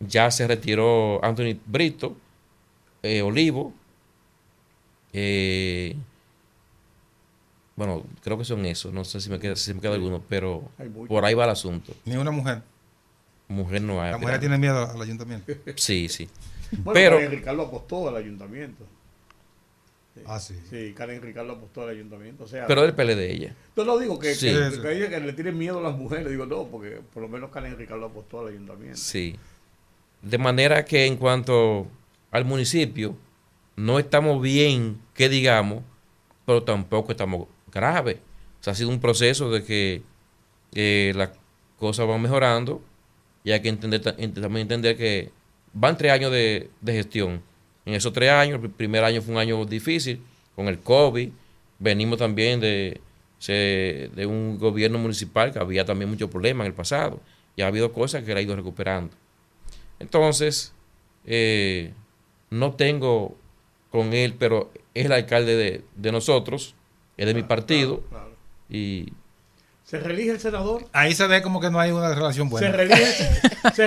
Ya 0.00 0.30
se 0.30 0.46
retiró 0.46 1.22
Anthony 1.24 1.58
Brito, 1.66 2.16
eh, 3.02 3.22
Olivo. 3.22 3.72
Eh, 5.12 5.96
bueno, 7.76 8.02
creo 8.22 8.36
que 8.38 8.44
son 8.44 8.64
esos. 8.66 8.92
No 8.92 9.04
sé 9.04 9.20
si 9.20 9.30
me 9.30 9.38
queda, 9.38 9.56
si 9.56 9.72
me 9.74 9.80
queda 9.80 9.94
alguno, 9.94 10.22
pero 10.28 10.64
por 11.08 11.24
ahí 11.24 11.34
va 11.34 11.44
el 11.44 11.50
asunto. 11.50 11.94
Ni 12.04 12.16
una 12.16 12.30
mujer. 12.30 12.62
Mujer 13.50 13.82
no 13.82 14.00
hay. 14.00 14.12
La 14.12 14.18
mujer 14.18 14.38
tiene 14.38 14.58
miedo 14.58 14.88
al 14.88 15.02
ayuntamiento. 15.02 15.52
Sí, 15.74 16.08
sí. 16.08 16.28
Bueno, 16.70 16.92
pero 16.94 17.16
Karen 17.16 17.30
Ricardo 17.32 17.62
apostó 17.62 18.08
al 18.08 18.16
ayuntamiento. 18.16 18.86
Ah, 20.24 20.38
sí. 20.38 20.54
Sí, 20.70 20.92
Karen 20.96 21.20
Ricardo 21.20 21.54
apostó 21.54 21.82
al 21.82 21.88
ayuntamiento. 21.88 22.44
O 22.44 22.46
sea, 22.46 22.68
pero 22.68 22.84
el 22.84 22.94
PLD 22.94 23.16
de 23.16 23.32
ella. 23.32 23.56
Yo 23.76 23.84
no 23.84 23.98
digo 23.98 24.20
que, 24.20 24.34
que, 24.38 25.08
que, 25.10 25.20
le 25.20 25.32
tienen 25.32 25.58
miedo 25.58 25.80
a 25.80 25.82
las 25.82 25.96
mujeres. 25.96 26.30
Digo, 26.30 26.46
no, 26.46 26.66
porque 26.66 27.00
por 27.12 27.22
lo 27.24 27.28
menos 27.28 27.50
Karen 27.50 27.76
Ricardo 27.76 28.06
apostó 28.06 28.40
al 28.40 28.48
ayuntamiento. 28.48 28.98
Sí. 28.98 29.34
De 30.22 30.38
manera 30.38 30.84
que 30.84 31.06
en 31.06 31.16
cuanto 31.16 31.88
al 32.30 32.44
municipio, 32.44 33.16
no 33.74 33.98
estamos 33.98 34.40
bien, 34.40 35.00
que 35.12 35.28
digamos, 35.28 35.82
pero 36.46 36.62
tampoco 36.62 37.10
estamos 37.10 37.48
graves. 37.72 38.18
O 38.60 38.62
sea, 38.62 38.74
ha 38.74 38.76
sido 38.76 38.90
un 38.90 39.00
proceso 39.00 39.50
de 39.50 39.64
que 39.64 40.02
eh, 40.72 41.12
las 41.16 41.30
cosas 41.78 42.06
van 42.06 42.22
mejorando 42.22 42.80
y 43.44 43.52
hay 43.52 43.60
que 43.60 43.68
entender, 43.68 44.00
también 44.00 44.58
entender 44.58 44.96
que 44.96 45.30
van 45.72 45.96
tres 45.96 46.12
años 46.12 46.30
de, 46.30 46.70
gestión. 46.84 47.42
En 47.86 47.94
esos 47.94 48.12
tres 48.12 48.30
años, 48.30 48.60
el 48.62 48.70
primer 48.70 49.04
año 49.04 49.22
fue 49.22 49.34
un 49.34 49.40
año 49.40 49.64
difícil 49.64 50.20
con 50.54 50.68
el 50.68 50.78
COVID. 50.80 51.30
Venimos 51.78 52.18
también 52.18 52.60
de, 52.60 53.00
de 53.46 54.26
un 54.26 54.58
gobierno 54.58 54.98
municipal 54.98 55.52
que 55.52 55.58
había 55.58 55.84
también 55.84 56.10
muchos 56.10 56.30
problemas 56.30 56.66
en 56.66 56.72
el 56.72 56.74
pasado. 56.74 57.20
Y 57.56 57.62
ha 57.62 57.66
habido 57.66 57.92
cosas 57.92 58.22
que 58.22 58.32
él 58.32 58.38
ha 58.38 58.42
ido 58.42 58.54
recuperando. 58.54 59.14
Entonces, 59.98 60.72
eh, 61.24 61.92
no 62.50 62.74
tengo 62.74 63.36
con 63.90 64.12
él, 64.12 64.34
pero 64.38 64.70
es 64.94 65.06
el 65.06 65.12
alcalde 65.12 65.84
de, 65.96 66.12
nosotros, 66.12 66.74
es 67.16 67.26
de 67.26 67.34
mi 67.34 67.42
partido. 67.42 68.02
Y 68.68 69.12
¿Se 69.90 69.98
reelige 69.98 70.30
el 70.30 70.38
senador? 70.38 70.86
Ahí 70.92 71.16
se 71.16 71.26
ve 71.26 71.42
como 71.42 71.60
que 71.60 71.68
no 71.68 71.80
hay 71.80 71.90
una 71.90 72.14
relación 72.14 72.48
buena. 72.48 72.68
Se 72.68 72.72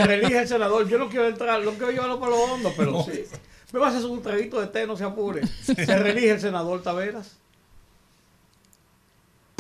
reelige, 0.06 0.38
el 0.38 0.48
senador. 0.50 0.90
Yo 0.90 0.98
no 0.98 1.08
quiero 1.08 1.30
entrar, 1.30 1.64
no 1.64 1.72
quiero 1.72 1.92
llevarlo 1.92 2.20
para 2.20 2.32
los 2.32 2.42
hondos, 2.42 2.74
pero 2.76 3.04
sí. 3.04 3.24
Me 3.72 3.80
vas 3.80 3.94
a 3.94 4.00
hacer 4.00 4.10
un 4.10 4.22
traguito 4.22 4.60
de 4.60 4.68
té, 4.68 4.86
no 4.86 4.98
se 4.98 5.06
apure. 5.06 5.48
¿Se 5.48 5.98
reelige 5.98 6.32
el 6.32 6.42
senador 6.42 6.84
Taveras? 6.84 7.38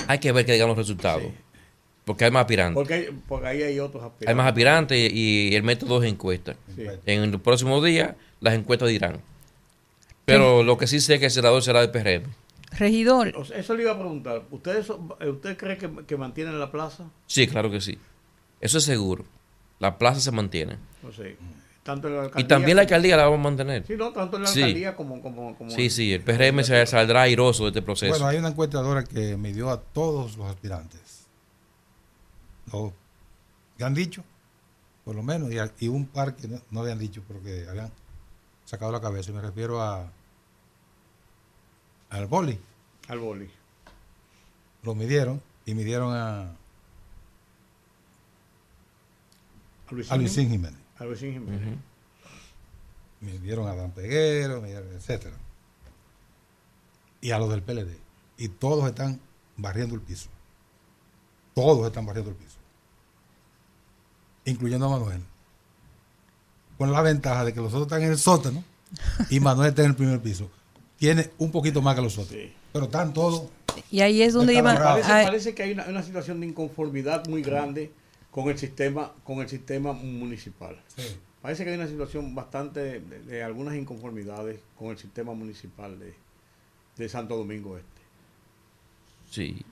Hay 0.05 0.19
que 0.19 0.33
ver 0.33 0.45
que 0.45 0.51
digan 0.51 0.67
los 0.67 0.75
resultados. 0.75 1.31
Porque 2.03 2.25
hay 2.25 2.31
más 2.31 2.41
aspirantes. 2.41 2.75
Porque, 2.75 3.13
porque, 3.25 3.47
ahí 3.47 3.63
hay 3.63 3.79
otros 3.79 4.03
aspirantes. 4.03 4.27
Hay 4.27 4.35
más 4.35 4.47
aspirantes 4.47 5.13
y, 5.13 5.55
el 5.55 5.63
método 5.63 6.03
es 6.03 6.11
encuestas. 6.11 6.57
En 7.05 7.23
el 7.23 7.39
próximo 7.39 7.81
día 7.81 8.17
las 8.41 8.55
encuestas 8.55 8.89
dirán. 8.89 9.21
Pero 10.25 10.61
lo 10.61 10.77
que 10.77 10.87
sí 10.87 10.99
sé 10.99 11.13
es 11.13 11.19
que 11.21 11.27
el 11.27 11.31
senador 11.31 11.63
será 11.63 11.79
del 11.79 11.91
PRM. 11.91 12.29
Regidor. 12.77 13.33
Eso 13.53 13.75
le 13.75 13.83
iba 13.83 13.91
a 13.91 13.99
preguntar. 13.99 14.43
¿Usted, 14.51 14.85
usted 15.27 15.57
cree 15.57 15.77
que, 15.77 15.89
que 16.05 16.17
mantienen 16.17 16.59
la 16.59 16.71
plaza? 16.71 17.05
Sí, 17.27 17.47
claro 17.47 17.69
que 17.69 17.81
sí. 17.81 17.97
Eso 18.61 18.77
es 18.77 18.83
seguro. 18.83 19.25
La 19.79 19.97
plaza 19.97 20.19
se 20.19 20.31
mantiene. 20.31 20.77
Pues 21.01 21.19
tanto 21.83 22.07
la 22.07 22.31
y 22.39 22.45
también 22.45 22.77
la 22.77 22.83
alcaldía 22.83 23.17
la 23.17 23.25
vamos 23.25 23.39
a 23.39 23.43
mantener. 23.43 23.85
Sí, 23.85 23.95
no, 23.97 24.13
tanto 24.13 24.37
en 24.37 24.43
la 24.43 24.49
alcaldía 24.49 24.95
como, 24.95 25.21
como, 25.21 25.55
Sí, 25.69 25.89
sí, 25.89 26.13
el 26.13 26.21
PRM 26.21 26.63
se 26.63 26.85
saldrá 26.85 27.23
airoso 27.23 27.63
de 27.63 27.69
este 27.69 27.81
proceso. 27.81 28.11
Bueno, 28.11 28.27
hay 28.27 28.37
una 28.37 28.47
encuestadora 28.49 29.03
que 29.03 29.35
midió 29.35 29.69
a 29.69 29.81
todos 29.81 30.37
los 30.37 30.47
aspirantes. 30.47 31.27
Lo 32.71 32.93
que 33.77 33.83
han 33.83 33.93
dicho, 33.93 34.23
por 35.03 35.15
lo 35.15 35.23
menos, 35.23 35.49
y, 35.79 35.87
un 35.89 36.05
par 36.05 36.37
que 36.37 36.47
no, 36.47 36.61
no 36.71 36.79
habían 36.79 36.99
dicho 36.99 37.21
porque 37.27 37.65
habían 37.69 37.91
sacado 38.63 38.93
la 38.93 39.01
cabeza. 39.01 39.31
Y 39.31 39.33
me 39.33 39.41
refiero 39.41 39.81
a 39.81 40.09
al 42.13 42.27
boli. 42.27 42.59
Al 43.07 43.19
boli. 43.19 43.49
Lo 44.83 44.93
midieron 44.93 45.41
y 45.65 45.73
midieron 45.73 46.15
a, 46.15 46.51
a 50.09 50.17
Luisín, 50.17 50.49
Jiménez. 50.49 50.79
A 50.99 51.05
Luisín 51.05 51.33
Jiménez. 51.33 51.79
Midieron 53.19 53.67
a 53.67 53.73
Dan 53.73 53.91
Peguero, 53.91 54.63
etcétera. 54.65 55.35
Y 57.19 57.31
a 57.31 57.39
los 57.39 57.49
del 57.49 57.63
PLD. 57.63 57.97
Y 58.37 58.49
todos 58.49 58.87
están 58.87 59.19
barriendo 59.57 59.95
el 59.95 60.01
piso. 60.01 60.29
Todos 61.55 61.87
están 61.87 62.05
barriendo 62.05 62.29
el 62.29 62.35
piso. 62.35 62.57
Incluyendo 64.45 64.85
a 64.85 64.99
Manuel. 64.99 65.23
Con 66.77 66.91
la 66.91 67.01
ventaja 67.01 67.45
de 67.45 67.53
que 67.53 67.61
los 67.61 67.73
otros 67.73 67.87
están 67.87 68.03
en 68.03 68.11
el 68.11 68.19
sótano 68.19 68.63
y 69.31 69.39
Manuel 69.39 69.69
está 69.69 69.83
en 69.83 69.91
el 69.91 69.95
primer 69.95 70.21
piso 70.21 70.51
tiene 71.03 71.29
un 71.37 71.51
poquito 71.51 71.81
más 71.81 71.95
que 71.95 72.01
los 72.01 72.17
otros. 72.17 72.39
Pero 72.71 72.85
están 72.85 73.13
todos. 73.13 73.49
Y 73.91 73.99
ahí 73.99 74.21
es 74.21 74.31
donde 74.31 74.53
iban. 74.53 74.77
Parece, 74.77 75.09
parece, 75.09 75.53
que 75.53 75.63
hay 75.63 75.73
una, 75.73 76.01
situación 76.01 76.39
de 76.39 76.47
inconformidad 76.47 77.27
muy 77.27 77.41
grande 77.41 77.91
con 78.31 78.47
el 78.47 78.57
sistema, 78.57 79.11
con 79.25 79.39
el 79.39 79.49
sistema 79.49 79.91
municipal. 79.91 80.81
Parece 81.41 81.65
que 81.65 81.71
hay 81.71 81.75
una 81.75 81.89
situación 81.89 82.33
bastante 82.33 83.01
de, 83.01 83.43
algunas 83.43 83.75
inconformidades 83.75 84.61
con 84.79 84.91
el 84.91 84.97
sistema 84.97 85.33
municipal 85.33 85.99
de, 86.95 87.09
Santo 87.09 87.35
Domingo 87.35 87.77
Este. 87.77 88.01
Sí. 89.29 89.65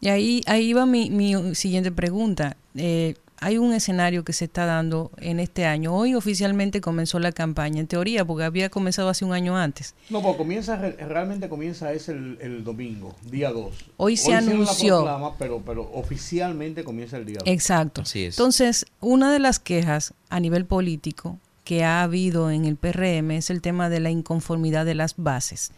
Y 0.00 0.10
ahí, 0.10 0.42
ahí 0.46 0.72
va 0.74 0.86
mi, 0.86 1.10
mi 1.10 1.56
siguiente 1.56 1.90
pregunta. 1.90 2.56
Eh, 2.76 3.16
hay 3.40 3.56
un 3.56 3.72
escenario 3.72 4.22
que 4.22 4.34
se 4.34 4.44
está 4.44 4.66
dando 4.66 5.10
en 5.16 5.40
este 5.40 5.64
año. 5.64 5.94
Hoy 5.94 6.14
oficialmente 6.14 6.82
comenzó 6.82 7.18
la 7.18 7.32
campaña, 7.32 7.80
en 7.80 7.86
teoría, 7.86 8.24
porque 8.24 8.44
había 8.44 8.68
comenzado 8.68 9.08
hace 9.08 9.24
un 9.24 9.32
año 9.32 9.56
antes. 9.56 9.94
No, 10.10 10.22
pues 10.22 10.36
comienza, 10.36 10.76
realmente 10.76 11.48
comienza 11.48 11.92
es 11.92 12.10
el, 12.10 12.62
domingo, 12.62 13.16
día 13.22 13.50
2. 13.50 13.74
Hoy, 13.96 14.18
se 14.18 14.34
anunció. 14.34 15.34
pero, 15.38 15.62
pero 15.64 15.90
oficialmente 15.94 16.84
comienza 16.84 17.16
el 17.16 17.24
día 17.24 17.38
2. 17.40 17.48
Exacto. 17.48 18.02
Así 18.02 18.24
es. 18.24 18.34
Entonces, 18.34 18.84
una 19.00 19.32
de 19.32 19.38
las 19.38 19.58
quejas 19.58 20.12
a 20.28 20.38
nivel 20.38 20.66
político 20.66 21.38
que 21.70 21.84
ha 21.84 22.02
habido 22.02 22.50
en 22.50 22.64
el 22.64 22.74
PRM 22.74 23.30
es 23.30 23.48
el 23.48 23.60
tema 23.60 23.88
de 23.88 24.00
la 24.00 24.10
inconformidad 24.10 24.84
de 24.84 24.96
las 24.96 25.14
bases. 25.16 25.70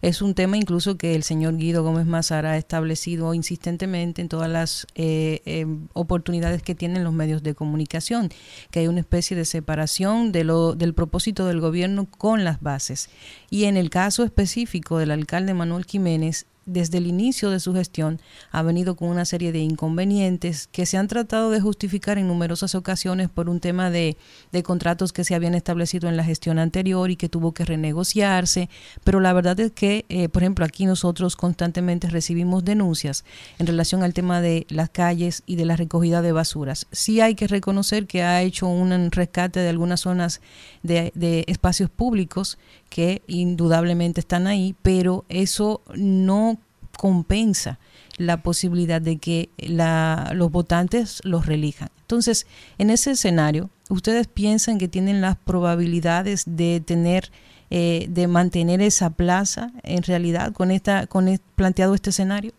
Es 0.00 0.22
un 0.22 0.34
tema 0.34 0.56
incluso 0.56 0.96
que 0.96 1.16
el 1.16 1.24
señor 1.24 1.56
Guido 1.56 1.82
Gómez 1.82 2.06
Mazara 2.06 2.52
ha 2.52 2.56
establecido 2.56 3.34
insistentemente 3.34 4.22
en 4.22 4.28
todas 4.28 4.48
las 4.48 4.86
eh, 4.94 5.42
eh, 5.46 5.66
oportunidades 5.92 6.62
que 6.62 6.76
tienen 6.76 7.02
los 7.02 7.12
medios 7.12 7.42
de 7.42 7.56
comunicación, 7.56 8.30
que 8.70 8.78
hay 8.78 8.86
una 8.86 9.00
especie 9.00 9.36
de 9.36 9.44
separación 9.44 10.30
de 10.30 10.44
lo, 10.44 10.76
del 10.76 10.94
propósito 10.94 11.46
del 11.46 11.58
gobierno 11.58 12.06
con 12.06 12.44
las 12.44 12.60
bases. 12.60 13.10
Y 13.50 13.64
en 13.64 13.76
el 13.76 13.90
caso 13.90 14.22
específico 14.22 14.98
del 14.98 15.10
alcalde 15.10 15.52
Manuel 15.52 15.84
Jiménez, 15.84 16.46
desde 16.66 16.98
el 16.98 17.06
inicio 17.06 17.50
de 17.50 17.60
su 17.60 17.74
gestión 17.74 18.20
ha 18.50 18.62
venido 18.62 18.94
con 18.94 19.08
una 19.08 19.24
serie 19.24 19.52
de 19.52 19.60
inconvenientes 19.60 20.68
que 20.68 20.86
se 20.86 20.96
han 20.96 21.08
tratado 21.08 21.50
de 21.50 21.60
justificar 21.60 22.18
en 22.18 22.28
numerosas 22.28 22.74
ocasiones 22.74 23.28
por 23.28 23.48
un 23.48 23.60
tema 23.60 23.90
de, 23.90 24.16
contratos 24.64 25.12
que 25.12 25.24
se 25.24 25.34
habían 25.34 25.54
establecido 25.54 26.08
en 26.08 26.16
la 26.16 26.24
gestión 26.24 26.58
anterior 26.58 27.10
y 27.10 27.16
que 27.16 27.28
tuvo 27.28 27.52
que 27.52 27.64
renegociarse. 27.64 28.68
Pero 29.04 29.20
la 29.20 29.32
verdad 29.32 29.58
es 29.58 29.72
que, 29.72 30.04
eh, 30.08 30.28
por 30.28 30.42
ejemplo, 30.42 30.64
aquí 30.64 30.86
nosotros 30.86 31.36
constantemente 31.36 32.08
recibimos 32.08 32.64
denuncias 32.64 33.24
en 33.58 33.66
relación 33.66 34.02
al 34.02 34.14
tema 34.14 34.40
de 34.40 34.66
las 34.68 34.90
calles 34.90 35.42
y 35.46 35.56
de 35.56 35.64
la 35.64 35.76
recogida 35.76 36.22
de 36.22 36.32
basuras. 36.32 36.86
Sí 36.92 37.20
hay 37.20 37.34
que 37.34 37.46
reconocer 37.46 38.06
que 38.06 38.22
ha 38.22 38.42
hecho 38.42 38.66
un 38.66 39.10
rescate 39.10 39.60
de 39.60 39.68
algunas 39.68 40.00
zonas 40.00 40.40
de, 40.82 41.12
de 41.14 41.44
espacios 41.48 41.90
públicos 41.90 42.58
que 42.90 43.22
indudablemente 43.26 44.20
están 44.20 44.46
ahí, 44.46 44.74
pero 44.82 45.24
eso 45.28 45.80
no 45.94 46.58
compensa 47.00 47.78
la 48.18 48.42
posibilidad 48.42 49.00
de 49.00 49.16
que 49.16 49.48
los 49.56 50.52
votantes 50.52 51.22
los 51.24 51.46
relijan. 51.46 51.88
Entonces, 52.02 52.46
en 52.76 52.90
ese 52.90 53.12
escenario, 53.12 53.70
¿ustedes 53.88 54.26
piensan 54.26 54.76
que 54.76 54.86
tienen 54.86 55.22
las 55.22 55.38
probabilidades 55.38 56.44
de 56.44 56.82
tener, 56.84 57.30
eh, 57.70 58.04
de 58.10 58.26
mantener 58.26 58.82
esa 58.82 59.08
plaza 59.08 59.72
en 59.82 60.02
realidad 60.02 60.52
con 60.52 60.70
esta, 60.70 61.06
con 61.06 61.40
planteado 61.56 61.94
este 61.94 62.10
escenario? 62.10 62.52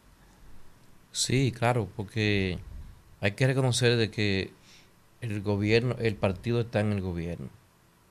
Sí, 1.11 1.51
claro, 1.51 1.87
porque 1.95 2.57
hay 3.19 3.33
que 3.33 3.45
reconocer 3.45 3.95
de 3.95 4.09
que 4.09 4.51
el 5.21 5.43
gobierno, 5.43 5.97
el 5.99 6.15
partido 6.15 6.61
está 6.61 6.79
en 6.79 6.93
el 6.93 7.01
gobierno. 7.01 7.49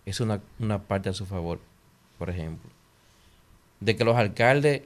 Es 0.07 0.21
una, 0.21 0.41
una 0.61 0.79
parte 0.79 1.09
a 1.09 1.13
su 1.13 1.27
favor 1.27 1.59
por 2.21 2.29
ejemplo, 2.29 2.71
de 3.81 3.97
que 3.97 4.05
los 4.05 4.15
alcaldes 4.15 4.83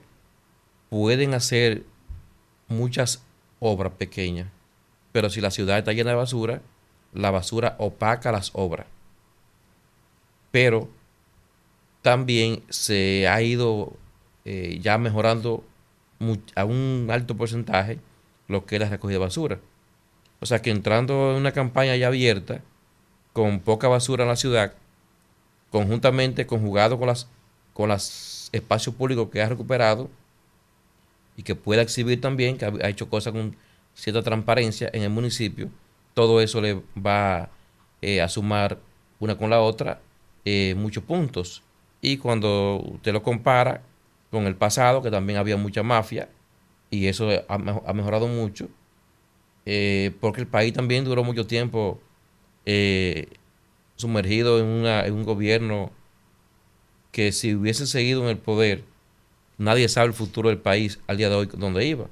pueden 0.94 1.34
hacer 1.34 1.82
muchas 2.68 3.24
obras 3.58 3.94
pequeñas, 3.94 4.46
pero 5.10 5.28
si 5.28 5.40
la 5.40 5.50
ciudad 5.50 5.76
está 5.76 5.92
llena 5.92 6.10
de 6.10 6.16
basura, 6.16 6.62
la 7.12 7.32
basura 7.32 7.74
opaca 7.80 8.30
las 8.30 8.52
obras. 8.54 8.86
Pero 10.52 10.88
también 12.00 12.62
se 12.68 13.26
ha 13.26 13.42
ido 13.42 13.92
eh, 14.44 14.78
ya 14.80 14.96
mejorando 14.96 15.64
a 16.54 16.64
un 16.64 17.08
alto 17.10 17.36
porcentaje 17.36 17.98
lo 18.46 18.64
que 18.64 18.76
es 18.76 18.80
la 18.80 18.88
recogida 18.88 19.18
de 19.18 19.24
basura. 19.24 19.58
O 20.38 20.46
sea 20.46 20.62
que 20.62 20.70
entrando 20.70 21.32
en 21.32 21.38
una 21.38 21.50
campaña 21.50 21.96
ya 21.96 22.06
abierta, 22.06 22.60
con 23.32 23.58
poca 23.58 23.88
basura 23.88 24.22
en 24.22 24.28
la 24.28 24.36
ciudad, 24.36 24.74
conjuntamente 25.72 26.46
conjugado 26.46 27.00
con 27.00 27.08
las 27.08 27.26
con 27.72 27.88
los 27.88 28.48
espacios 28.52 28.94
públicos 28.94 29.28
que 29.32 29.42
ha 29.42 29.48
recuperado 29.48 30.08
y 31.36 31.42
que 31.42 31.54
pueda 31.54 31.82
exhibir 31.82 32.20
también, 32.20 32.56
que 32.56 32.66
ha 32.66 32.88
hecho 32.88 33.08
cosas 33.08 33.32
con 33.32 33.56
cierta 33.94 34.22
transparencia 34.22 34.90
en 34.92 35.02
el 35.02 35.10
municipio, 35.10 35.70
todo 36.14 36.40
eso 36.40 36.60
le 36.60 36.82
va 36.96 37.50
eh, 38.00 38.20
a 38.20 38.28
sumar 38.28 38.78
una 39.18 39.36
con 39.36 39.50
la 39.50 39.60
otra 39.60 40.00
eh, 40.44 40.74
muchos 40.76 41.02
puntos. 41.04 41.62
Y 42.00 42.18
cuando 42.18 42.82
usted 42.84 43.12
lo 43.12 43.22
compara 43.22 43.82
con 44.30 44.46
el 44.46 44.56
pasado, 44.56 45.02
que 45.02 45.10
también 45.10 45.38
había 45.38 45.56
mucha 45.56 45.82
mafia, 45.82 46.28
y 46.90 47.06
eso 47.06 47.28
ha, 47.48 47.92
mejorado 47.92 48.28
mucho, 48.28 48.68
eh, 49.66 50.12
porque 50.20 50.40
el 50.40 50.46
país 50.46 50.72
también 50.72 51.04
duró 51.04 51.24
mucho 51.24 51.46
tiempo 51.46 52.00
sumergido 53.96 54.58
en, 54.60 54.86
en 54.86 55.12
un 55.12 55.24
gobierno 55.24 55.90
que 57.10 57.32
si 57.32 57.54
hubiese 57.54 57.86
seguido 57.86 58.22
en 58.22 58.28
el 58.28 58.38
poder, 58.38 58.84
nadie 59.58 59.88
sabe 59.88 60.08
el 60.08 60.14
futuro 60.14 60.48
del 60.48 60.58
país 60.58 60.98
al 61.06 61.16
día 61.16 61.28
de 61.28 61.36
hoy 61.36 61.48
donde 61.52 61.84
iba. 61.86 62.06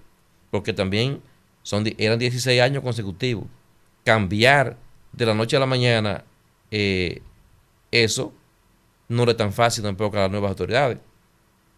Porque 0.50 0.72
también 0.72 1.20
son, 1.62 1.84
eran 1.98 2.18
16 2.18 2.60
años 2.60 2.82
consecutivos. 2.82 3.46
Cambiar 4.04 4.76
de 5.12 5.26
la 5.26 5.34
noche 5.34 5.56
a 5.56 5.60
la 5.60 5.66
mañana 5.66 6.24
eh, 6.70 7.22
eso 7.90 8.32
no 9.08 9.24
es 9.24 9.36
tan 9.36 9.52
fácil 9.52 9.84
tampoco 9.84 10.16
a 10.16 10.20
las 10.22 10.30
nuevas 10.30 10.50
autoridades. 10.50 10.98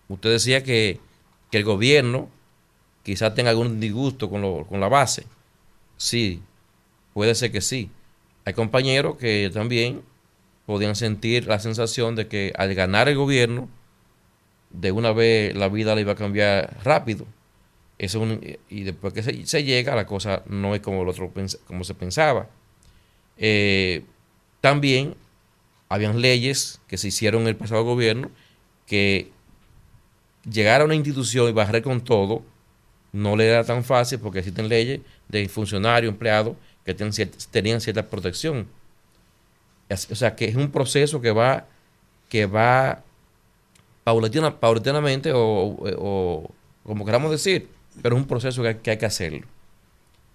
Usted 0.08 0.30
decía 0.30 0.62
que, 0.62 1.00
que 1.50 1.58
el 1.58 1.64
gobierno 1.64 2.28
quizás 3.02 3.34
tenga 3.34 3.50
algún 3.50 3.80
disgusto 3.80 4.30
con, 4.30 4.64
con 4.64 4.80
la 4.80 4.88
base. 4.88 5.26
Sí, 5.96 6.42
puede 7.12 7.34
ser 7.34 7.50
que 7.50 7.60
sí. 7.60 7.90
Hay 8.44 8.54
compañeros 8.54 9.16
que 9.16 9.50
también 9.52 10.02
podían 10.66 10.94
sentir 10.94 11.46
la 11.46 11.58
sensación 11.58 12.14
de 12.14 12.28
que 12.28 12.52
al 12.56 12.74
ganar 12.74 13.08
el 13.08 13.16
gobierno, 13.16 13.68
de 14.74 14.92
una 14.92 15.12
vez 15.12 15.54
la 15.54 15.68
vida 15.68 15.94
le 15.94 16.02
iba 16.02 16.12
a 16.12 16.16
cambiar 16.16 16.78
rápido. 16.84 17.26
Eso 17.96 18.26
y 18.68 18.82
después 18.82 19.14
que 19.14 19.22
se, 19.22 19.64
llega, 19.64 19.94
la 19.94 20.06
cosa 20.06 20.42
no 20.46 20.74
es 20.74 20.80
como, 20.80 21.02
el 21.02 21.08
otro, 21.08 21.32
como 21.66 21.84
se 21.84 21.94
pensaba. 21.94 22.48
Eh, 23.38 24.02
también 24.60 25.14
habían 25.88 26.20
leyes 26.20 26.80
que 26.88 26.98
se 26.98 27.08
hicieron 27.08 27.42
en 27.42 27.48
el 27.48 27.56
pasado 27.56 27.84
gobierno 27.84 28.30
que 28.86 29.30
llegar 30.50 30.80
a 30.80 30.84
una 30.84 30.94
institución 30.94 31.48
y 31.48 31.52
bajar 31.52 31.80
con 31.82 32.02
todo 32.02 32.42
no 33.12 33.36
le 33.36 33.46
era 33.48 33.62
tan 33.62 33.84
fácil 33.84 34.18
porque 34.18 34.40
existen 34.40 34.68
leyes 34.68 35.00
de 35.28 35.48
funcionarios, 35.48 36.12
empleados 36.12 36.56
que 36.84 36.94
tenían 36.94 37.80
cierta, 37.80 38.08
protección. 38.08 38.66
O 40.10 40.14
sea, 40.16 40.34
que 40.34 40.46
es 40.46 40.56
un 40.56 40.72
proceso 40.72 41.20
que 41.20 41.30
va, 41.30 41.66
que 42.28 42.46
va 42.46 43.03
paulatinamente 44.04 45.32
o, 45.34 46.50
como 46.84 47.04
queramos 47.04 47.30
decir, 47.30 47.68
pero 48.02 48.16
es 48.16 48.22
un 48.22 48.28
proceso 48.28 48.62
que, 48.62 48.90
hay 48.90 48.98
que 48.98 49.06
hacerlo. 49.06 49.46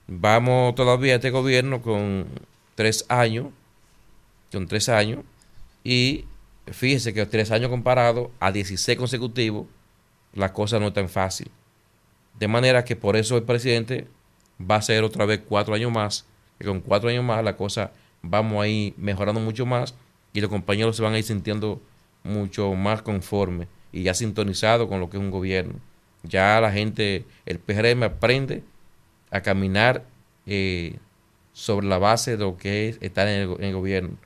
Vamos 0.08 0.76
todavía 0.76 1.14
a 1.14 1.16
este 1.18 1.30
gobierno 1.30 1.82
con 1.82 2.26
tres 2.76 3.06
años, 3.10 3.48
con 4.52 4.68
tres 4.68 4.90
años, 4.90 5.24
y 5.84 6.26
fíjese 6.68 7.14
que 7.14 7.26
tres 7.26 7.52
años 7.52 7.70
comparado 7.70 8.32
a 8.40 8.52
16 8.52 8.98
consecutivos, 8.98 9.68
la 10.34 10.52
cosa 10.52 10.80
no 10.80 10.88
es 10.88 10.94
tan 10.94 11.10
fácil. 11.10 11.52
De 12.40 12.48
manera 12.48 12.84
que 12.84 12.96
por 12.96 13.16
eso 13.16 13.38
el 13.38 13.44
presidente 13.44 14.08
va 14.60 14.76
a 14.76 14.82
ser 14.82 15.04
otra 15.04 15.26
vez 15.26 15.42
cuatro 15.48 15.76
años 15.76 15.92
más 15.92 16.26
que 16.60 16.66
con 16.66 16.82
cuatro 16.82 17.10
años 17.10 17.24
más 17.24 17.44
la 17.44 17.56
cosa 17.56 17.92
vamos 18.22 18.62
a 18.62 18.68
ir 18.68 18.94
mejorando 18.98 19.40
mucho 19.40 19.66
más 19.66 19.96
y 20.34 20.42
los 20.42 20.50
compañeros 20.50 20.98
se 20.98 21.02
van 21.02 21.14
a 21.14 21.18
ir 21.18 21.24
sintiendo 21.24 21.82
mucho 22.30 22.74
más 22.76 23.02
conformes 23.02 23.68
y 23.92 24.04
ya 24.04 24.14
sintonizados 24.14 24.88
con 24.88 25.00
lo 25.00 25.10
que 25.10 25.18
es 25.18 25.24
un 25.24 25.32
gobierno. 25.32 25.76
Ya 26.24 26.60
la 26.62 26.72
gente, 26.72 27.26
el 27.46 27.60
PRM 27.60 28.04
aprende 28.04 28.64
a 29.32 29.42
caminar 29.42 30.04
eh, 30.46 30.98
sobre 31.54 31.88
la 31.88 31.98
base 31.98 32.32
de 32.32 32.44
lo 32.44 32.58
que 32.58 32.90
es 32.90 32.98
estar 33.02 33.28
en 33.28 33.56
el, 33.60 33.74
gobierno. 33.74 34.18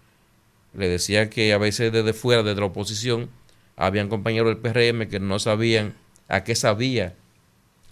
Le 0.74 0.88
decía 0.88 1.30
que 1.30 1.54
a 1.54 1.58
veces 1.58 1.92
desde 1.92 2.14
fuera, 2.14 2.44
desde 2.44 2.60
la 2.60 2.68
oposición, 2.68 3.30
habían 3.76 4.10
compañeros 4.10 4.50
del 4.50 4.58
PRM 4.58 5.08
que 5.10 5.20
no 5.20 5.40
sabían 5.40 5.94
a 6.28 6.44
qué 6.44 6.56
sabía 6.56 7.16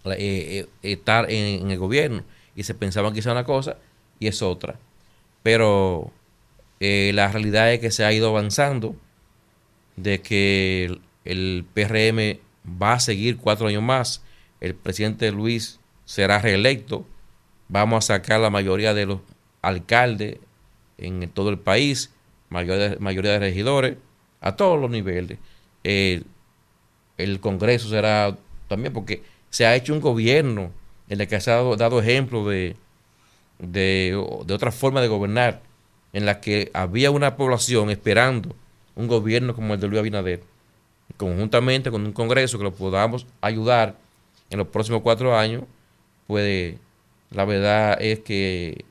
eh, 0.06 0.16
eh, 0.18 0.68
estar 0.82 1.30
en, 1.30 1.70
el 1.70 1.78
gobierno 1.78 2.24
y 2.56 2.64
se 2.64 2.74
pensaban 2.74 3.14
que 3.14 3.20
era 3.20 3.34
una 3.34 3.44
cosa 3.44 3.78
y 4.20 4.28
es 4.28 4.42
otra. 4.42 4.80
Pero 5.44 6.12
la 6.80 7.28
realidad 7.28 7.72
es 7.72 7.80
que 7.80 7.92
se 7.92 8.04
ha 8.04 8.12
ido 8.12 8.30
avanzando, 8.30 8.96
de 9.96 10.22
que 10.22 11.00
el, 11.26 11.66
PRM 11.74 12.40
va 12.82 12.94
a 12.94 13.00
seguir 13.00 13.38
cuatro 13.38 13.68
años 13.68 13.84
más, 13.84 14.24
el 14.60 14.76
presidente 14.76 15.32
Luis 15.32 15.80
será 16.06 16.40
reelecto, 16.40 17.06
vamos 17.68 18.06
a 18.10 18.16
sacar 18.16 18.40
la 18.40 18.50
mayoría 18.50 18.94
de 18.94 19.06
los 19.06 19.20
alcaldes 19.62 20.38
en 20.98 21.30
todo 21.30 21.50
el 21.50 21.58
país, 21.58 22.12
mayoría, 22.50 23.32
de 23.32 23.40
regidores, 23.40 23.98
a 24.42 24.56
todos 24.56 24.80
los 24.80 24.90
niveles. 24.90 25.38
el 25.84 26.26
Congreso 27.40 27.90
será 27.90 28.38
también, 28.68 28.94
porque 28.94 29.24
se 29.50 29.66
ha 29.66 29.76
hecho 29.76 29.94
un 29.94 30.02
gobierno 30.02 30.72
en 31.10 31.18
la 31.18 31.26
que 31.26 31.40
se 31.42 31.52
ha 31.52 31.56
dado, 31.56 31.76
dado 31.76 32.00
ejemplo 32.00 32.48
de, 32.48 32.76
de, 33.62 34.16
otra 34.16 34.72
forma 34.72 35.02
de 35.02 35.08
gobernar, 35.08 35.62
en 36.14 36.26
la 36.26 36.42
que 36.42 36.72
había 36.74 37.12
una 37.12 37.38
población 37.38 37.90
esperando 37.90 38.56
un 38.96 39.08
gobierno 39.08 39.56
como 39.56 39.74
el 39.74 39.80
de 39.80 39.88
Luis 39.88 40.00
Abinader, 40.00 40.44
conjuntamente 41.18 41.92
con 41.92 42.06
un 42.06 42.14
Congreso 42.14 42.58
que 42.58 42.64
lo 42.64 42.74
podamos 42.74 43.26
ayudar 43.42 43.98
en 44.50 44.58
los 44.60 44.68
próximos 44.68 45.02
cuatro 45.02 45.38
años, 45.38 45.64
pues 46.28 46.76
la 47.32 47.46
verdad 47.46 47.98
es 48.00 48.20
que, 48.20 48.86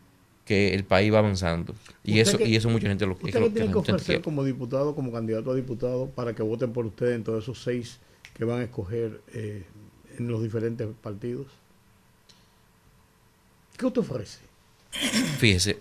el 0.49 0.83
país 0.83 1.15
va 1.15 1.21
avanzando. 1.21 1.77
Y 2.03 2.19
eso, 2.19 2.37
y 2.41 2.57
eso 2.57 2.69
mucha 2.69 2.89
gente 2.89 3.07
lo, 3.07 3.13
¿usted 3.13 3.41
que 3.41 3.51
tiene 3.51 3.71
que 3.71 3.79
ofrecer 3.79 4.21
como 4.21 4.43
diputado, 4.43 4.97
como 4.97 5.13
candidato 5.13 5.53
a 5.53 5.55
diputado, 5.55 6.09
para 6.09 6.35
que 6.35 6.43
voten 6.43 6.73
por 6.73 6.87
usted 6.87 7.13
en 7.13 7.23
todos 7.23 7.45
esos 7.45 7.63
seis 7.63 8.01
que 8.35 8.45
van 8.45 8.59
a 8.59 8.65
escoger 8.65 9.21
eh, 9.33 9.65
en 10.19 10.27
los 10.27 10.43
diferentes 10.43 10.89
partidos? 11.01 11.47
¿Qué 13.77 13.87
usted 13.87 14.01
ofrece? 14.01 14.41
Fíjese, 15.39 15.79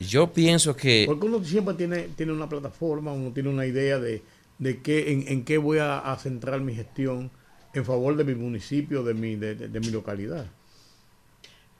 yo 0.00 0.32
pienso 0.32 0.76
que... 0.76 1.04
Porque 1.06 1.26
uno 1.26 1.42
siempre 1.42 1.74
tiene, 1.74 2.08
tiene 2.16 2.32
una 2.32 2.48
plataforma, 2.48 3.12
uno 3.12 3.32
tiene 3.32 3.48
una 3.48 3.66
idea 3.66 3.98
de, 3.98 4.22
de 4.58 4.80
qué, 4.80 5.24
en, 5.26 5.44
qué 5.44 5.58
voy 5.58 5.78
a, 5.78 6.16
centrar 6.20 6.60
mi 6.60 6.74
gestión 6.74 7.30
en 7.74 7.84
favor 7.84 8.16
de 8.16 8.24
mi 8.24 8.34
municipio, 8.34 9.02
de 9.02 9.14
mi, 9.14 9.36
de, 9.36 9.80
mi 9.80 9.90
localidad. 9.90 10.46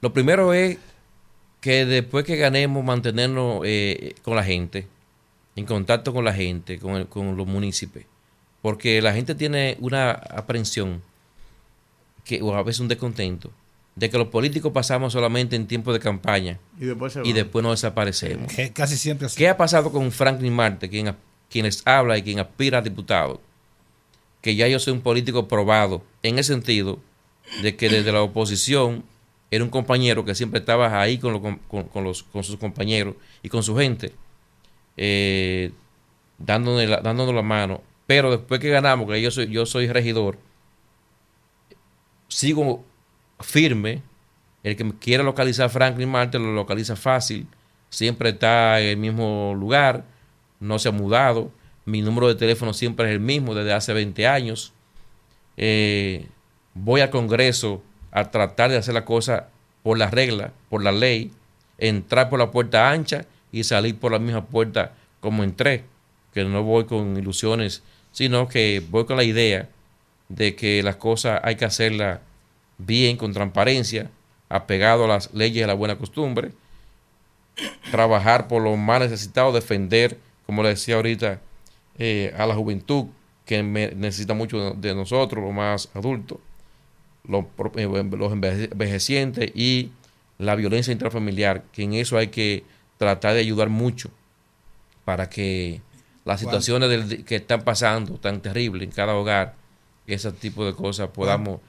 Lo 0.01 0.13
primero 0.13 0.53
es 0.53 0.77
que 1.61 1.85
después 1.85 2.25
que 2.25 2.35
ganemos, 2.35 2.83
mantenernos 2.83 3.61
eh, 3.65 4.15
con 4.21 4.35
la 4.35 4.43
gente, 4.43 4.87
en 5.55 5.65
contacto 5.65 6.13
con 6.13 6.25
la 6.25 6.33
gente, 6.33 6.79
con, 6.79 7.05
con 7.05 7.35
los 7.35 7.47
municipios. 7.47 8.05
Porque 8.61 9.01
la 9.01 9.13
gente 9.13 9.35
tiene 9.35 9.77
una 9.79 10.11
aprensión, 10.11 11.01
que, 12.25 12.41
o 12.41 12.53
a 12.53 12.63
veces 12.63 12.81
un 12.81 12.87
descontento, 12.89 13.51
de 13.99 14.09
que 14.09 14.17
los 14.17 14.29
políticos 14.29 14.71
pasamos 14.71 15.11
solamente 15.11 15.57
en 15.57 15.67
tiempo 15.67 15.91
de 15.91 15.99
campaña 15.99 16.57
y 16.79 16.85
después, 16.85 17.19
y 17.21 17.33
después 17.33 17.63
nos 17.63 17.73
desaparecemos. 17.73 18.51
casi 18.73 18.95
siempre 18.95 19.27
¿Qué 19.35 19.49
ha 19.49 19.57
pasado 19.57 19.91
con 19.91 20.09
Franklin 20.13 20.53
Marte, 20.53 20.89
quien, 20.89 21.13
quien 21.49 21.65
les 21.65 21.85
habla 21.85 22.17
y 22.17 22.23
quien 22.23 22.39
aspira 22.39 22.77
a 22.77 22.81
diputado? 22.81 23.41
Que 24.41 24.55
ya 24.55 24.69
yo 24.69 24.79
soy 24.79 24.93
un 24.93 25.01
político 25.01 25.49
probado 25.49 26.01
en 26.23 26.37
el 26.37 26.45
sentido 26.45 26.99
de 27.61 27.75
que 27.75 27.89
desde 27.89 28.13
la 28.13 28.21
oposición 28.21 29.03
era 29.51 29.65
un 29.65 29.69
compañero 29.69 30.23
que 30.23 30.33
siempre 30.33 30.61
estaba 30.61 31.01
ahí 31.01 31.17
con, 31.17 31.33
los, 31.33 32.23
con 32.23 32.43
sus 32.45 32.55
compañeros 32.55 33.15
y 33.43 33.49
con 33.49 33.63
su 33.63 33.75
gente, 33.75 34.13
eh, 34.95 35.73
dándonos, 36.37 36.87
la, 36.87 37.01
dándonos 37.01 37.35
la 37.35 37.41
mano. 37.41 37.81
Pero 38.07 38.31
después 38.31 38.61
que 38.61 38.69
ganamos, 38.69 39.09
que 39.09 39.21
yo 39.21 39.29
soy, 39.29 39.51
yo 39.51 39.65
soy 39.65 39.87
regidor, 39.87 40.37
sigo 42.29 42.85
firme. 43.39 44.01
El 44.63 44.75
que 44.75 44.91
quiera 44.99 45.23
localizar 45.23 45.69
Franklin 45.69 46.09
Marte 46.09 46.39
lo 46.39 46.53
localiza 46.53 46.95
fácil. 46.95 47.47
Siempre 47.89 48.29
está 48.29 48.79
en 48.81 48.87
el 48.87 48.97
mismo 48.97 49.55
lugar. 49.57 50.03
No 50.59 50.79
se 50.79 50.89
ha 50.89 50.91
mudado. 50.91 51.51
Mi 51.85 52.01
número 52.01 52.27
de 52.27 52.35
teléfono 52.35 52.73
siempre 52.73 53.07
es 53.07 53.13
el 53.13 53.19
mismo 53.19 53.55
desde 53.55 53.73
hace 53.73 53.93
20 53.93 54.27
años. 54.27 54.73
Eh, 55.57 56.27
voy 56.73 57.01
al 57.01 57.09
Congreso 57.09 57.81
a 58.11 58.31
tratar 58.31 58.69
de 58.69 58.77
hacer 58.77 58.93
la 58.93 59.05
cosa 59.05 59.47
por 59.81 59.97
la 59.97 60.09
regla, 60.09 60.51
por 60.69 60.83
la 60.83 60.91
ley. 60.91 61.31
Entrar 61.77 62.29
por 62.29 62.39
la 62.39 62.51
puerta 62.51 62.91
ancha 62.91 63.25
y 63.51 63.63
salir 63.63 63.97
por 63.97 64.11
la 64.11 64.19
misma 64.19 64.45
puerta 64.45 64.93
como 65.19 65.43
entré. 65.43 65.85
Que 66.33 66.43
no 66.43 66.63
voy 66.63 66.85
con 66.85 67.17
ilusiones, 67.17 67.81
sino 68.11 68.47
que 68.47 68.83
voy 68.89 69.05
con 69.05 69.17
la 69.17 69.23
idea 69.23 69.69
de 70.27 70.55
que 70.55 70.83
las 70.83 70.97
cosas 70.97 71.41
hay 71.43 71.55
que 71.55 71.65
hacerlas 71.65 72.19
bien, 72.79 73.17
con 73.17 73.33
transparencia, 73.33 74.09
apegado 74.47 75.05
a 75.05 75.07
las 75.07 75.31
leyes 75.33 75.61
de 75.61 75.67
la 75.67 75.75
buena 75.75 75.97
costumbre, 75.97 76.51
trabajar 77.91 78.47
por 78.47 78.63
los 78.63 78.77
más 78.77 79.01
necesitados, 79.01 79.53
defender, 79.53 80.17
como 80.45 80.63
le 80.63 80.69
decía 80.69 80.95
ahorita, 80.95 81.39
eh, 81.99 82.33
a 82.37 82.47
la 82.47 82.55
juventud 82.55 83.05
que 83.45 83.61
necesita 83.61 84.33
mucho 84.33 84.71
de 84.71 84.95
nosotros, 84.95 85.43
los 85.43 85.53
más 85.53 85.89
adultos, 85.93 86.39
los, 87.23 87.45
eh, 87.75 87.87
los 88.11 88.31
envejecientes 88.31 89.51
y 89.53 89.91
la 90.37 90.55
violencia 90.55 90.93
intrafamiliar, 90.93 91.63
que 91.73 91.83
en 91.83 91.93
eso 91.93 92.17
hay 92.17 92.27
que 92.27 92.63
tratar 92.97 93.33
de 93.33 93.41
ayudar 93.41 93.69
mucho 93.69 94.09
para 95.03 95.29
que 95.29 95.81
las 96.25 96.39
situaciones 96.39 97.23
que 97.23 97.37
están 97.37 97.63
pasando 97.63 98.13
tan 98.15 98.41
terribles 98.41 98.83
en 98.83 98.91
cada 98.91 99.15
hogar 99.15 99.55
ese 100.15 100.31
tipo 100.31 100.65
de 100.65 100.73
cosas 100.73 101.09
podamos 101.09 101.61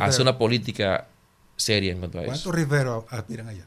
hacer 0.00 0.22
una 0.22 0.38
política 0.38 1.08
seria 1.56 1.92
en 1.92 1.98
cuanto 1.98 2.18
a 2.18 2.22
eso. 2.22 2.30
¿Cuántos 2.30 2.54
riveros 2.54 3.04
aspiran 3.10 3.48
allá? 3.48 3.66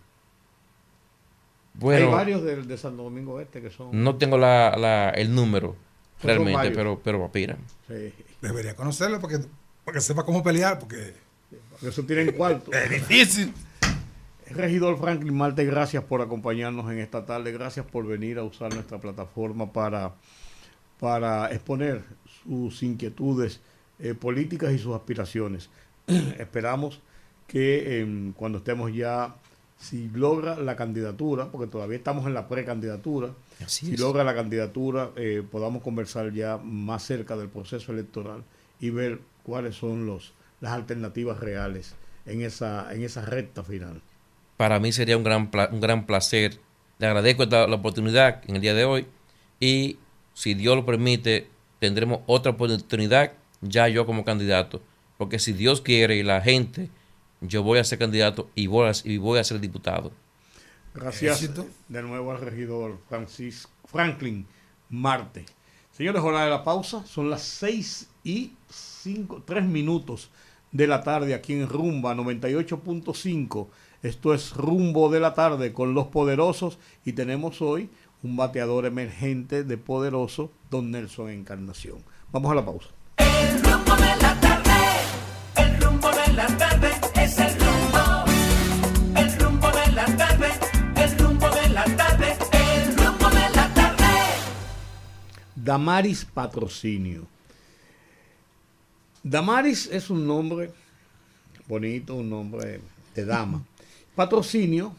Bueno, 1.73 2.07
Hay 2.07 2.13
varios 2.13 2.43
de, 2.43 2.63
de 2.63 2.77
Santo 2.77 3.03
Domingo 3.03 3.39
Este 3.39 3.61
que 3.61 3.69
son... 3.69 3.89
No 3.91 4.15
tengo 4.15 4.37
la, 4.37 5.11
el 5.15 5.33
número 5.33 5.75
realmente, 6.21 6.71
pero, 6.71 6.99
pero 7.03 7.23
aspiran. 7.23 7.59
Debería 8.41 8.75
conocerlo 8.75 9.19
porque, 9.19 9.39
porque 9.85 10.01
sepa 10.01 10.23
cómo 10.23 10.43
pelear, 10.43 10.79
porque... 10.79 11.13
Porque 11.71 11.89
eso 11.89 12.03
tienen 12.03 12.31
cuarto. 12.31 12.71
es 12.73 12.89
difícil. 12.89 13.53
Regidor 14.49 14.97
Franklin 14.97 15.35
Marte, 15.35 15.65
gracias 15.65 16.03
por 16.03 16.21
acompañarnos 16.21 16.91
en 16.91 16.99
esta 16.99 17.25
tarde. 17.25 17.51
Gracias 17.51 17.85
por 17.85 18.07
venir 18.07 18.39
a 18.39 18.43
usar 18.43 18.73
nuestra 18.73 18.97
plataforma 18.99 19.71
para, 19.71 20.15
para 20.99 21.51
exponer 21.51 22.03
sus 22.43 22.81
inquietudes 22.81 23.59
eh, 23.99 24.13
políticas 24.13 24.73
y 24.73 24.79
sus 24.79 24.95
aspiraciones. 24.95 25.69
Esperamos 26.39 26.99
que 27.47 27.99
em, 28.01 28.33
cuando 28.33 28.59
estemos 28.59 28.93
ya, 28.93 29.35
si 29.79 30.09
logra 30.09 30.55
la 30.57 30.75
candidatura, 30.75 31.51
porque 31.51 31.67
todavía 31.67 31.97
estamos 31.97 32.25
en 32.27 32.33
la 32.33 32.47
precandidatura, 32.47 33.31
si 33.65 33.97
logra 33.97 34.23
la 34.23 34.35
candidatura, 34.35 35.11
eh, 35.15 35.43
podamos 35.49 35.81
conversar 35.81 36.31
ya 36.33 36.57
más 36.57 37.03
cerca 37.03 37.35
del 37.35 37.49
proceso 37.49 37.91
electoral 37.91 38.43
y 38.79 38.89
ver 38.89 39.19
cuáles 39.43 39.75
son 39.75 40.05
los, 40.05 40.33
las 40.61 40.73
alternativas 40.73 41.39
reales 41.39 41.95
en 42.25 42.41
esa, 42.41 42.93
en 42.93 43.03
esa 43.03 43.25
recta 43.25 43.63
final. 43.63 44.01
Para 44.57 44.79
mí 44.79 44.91
sería 44.91 45.17
un 45.17 45.23
gran, 45.23 45.49
un 45.71 45.79
gran 45.79 46.05
placer. 46.05 46.59
Le 46.99 47.07
agradezco 47.07 47.45
la 47.45 47.75
oportunidad 47.75 48.41
en 48.47 48.55
el 48.55 48.61
día 48.61 48.73
de 48.73 48.85
hoy 48.85 49.07
y 49.59 49.97
si 50.33 50.53
Dios 50.53 50.75
lo 50.75 50.85
permite, 50.85 51.47
tendremos 51.79 52.21
otra 52.25 52.51
oportunidad 52.51 53.33
ya 53.61 53.87
yo 53.87 54.05
como 54.05 54.23
candidato, 54.23 54.81
porque 55.17 55.39
si 55.39 55.53
Dios 55.53 55.81
quiere 55.81 56.15
y 56.15 56.23
la 56.23 56.41
gente, 56.41 56.89
yo 57.41 57.63
voy 57.63 57.79
a 57.79 57.83
ser 57.83 57.99
candidato 57.99 58.49
y 58.55 58.67
voy 58.67 58.89
a, 58.89 58.91
y 59.03 59.17
voy 59.17 59.39
a 59.39 59.43
ser 59.43 59.59
diputado. 59.59 60.11
Gracias 60.93 61.49
de 61.87 62.01
nuevo 62.01 62.31
al 62.31 62.41
regidor 62.41 62.99
Francis, 63.07 63.67
Franklin 63.85 64.47
Marte. 64.89 65.45
Señores, 65.91 66.21
hora 66.23 66.43
de 66.43 66.49
la 66.49 66.63
pausa, 66.63 67.05
son 67.05 67.29
las 67.29 67.41
seis 67.41 68.09
y 68.23 68.53
cinco, 68.69 69.43
tres 69.45 69.65
minutos 69.65 70.29
de 70.71 70.87
la 70.87 71.03
tarde 71.03 71.33
aquí 71.33 71.53
en 71.53 71.69
Rumba 71.69 72.15
98.5. 72.15 73.67
Esto 74.03 74.33
es 74.33 74.53
Rumbo 74.53 75.09
de 75.09 75.19
la 75.19 75.33
tarde 75.33 75.73
con 75.73 75.93
los 75.93 76.07
poderosos 76.07 76.77
y 77.05 77.13
tenemos 77.13 77.61
hoy 77.61 77.89
un 78.23 78.35
bateador 78.35 78.85
emergente 78.85 79.63
de 79.63 79.77
poderoso, 79.77 80.51
don 80.69 80.91
Nelson 80.91 81.29
Encarnación. 81.29 81.99
Vamos 82.31 82.51
a 82.51 82.55
la 82.55 82.65
pausa. 82.65 82.89
Damaris 95.67 96.23
Patrocinio. 96.23 97.27
Damaris 99.21 99.89
es 99.91 100.09
un 100.09 100.25
nombre 100.25 100.71
bonito, 101.67 102.15
un 102.15 102.29
nombre 102.29 102.79
de 103.13 103.25
dama. 103.25 103.65
Patrocinio, 104.15 104.95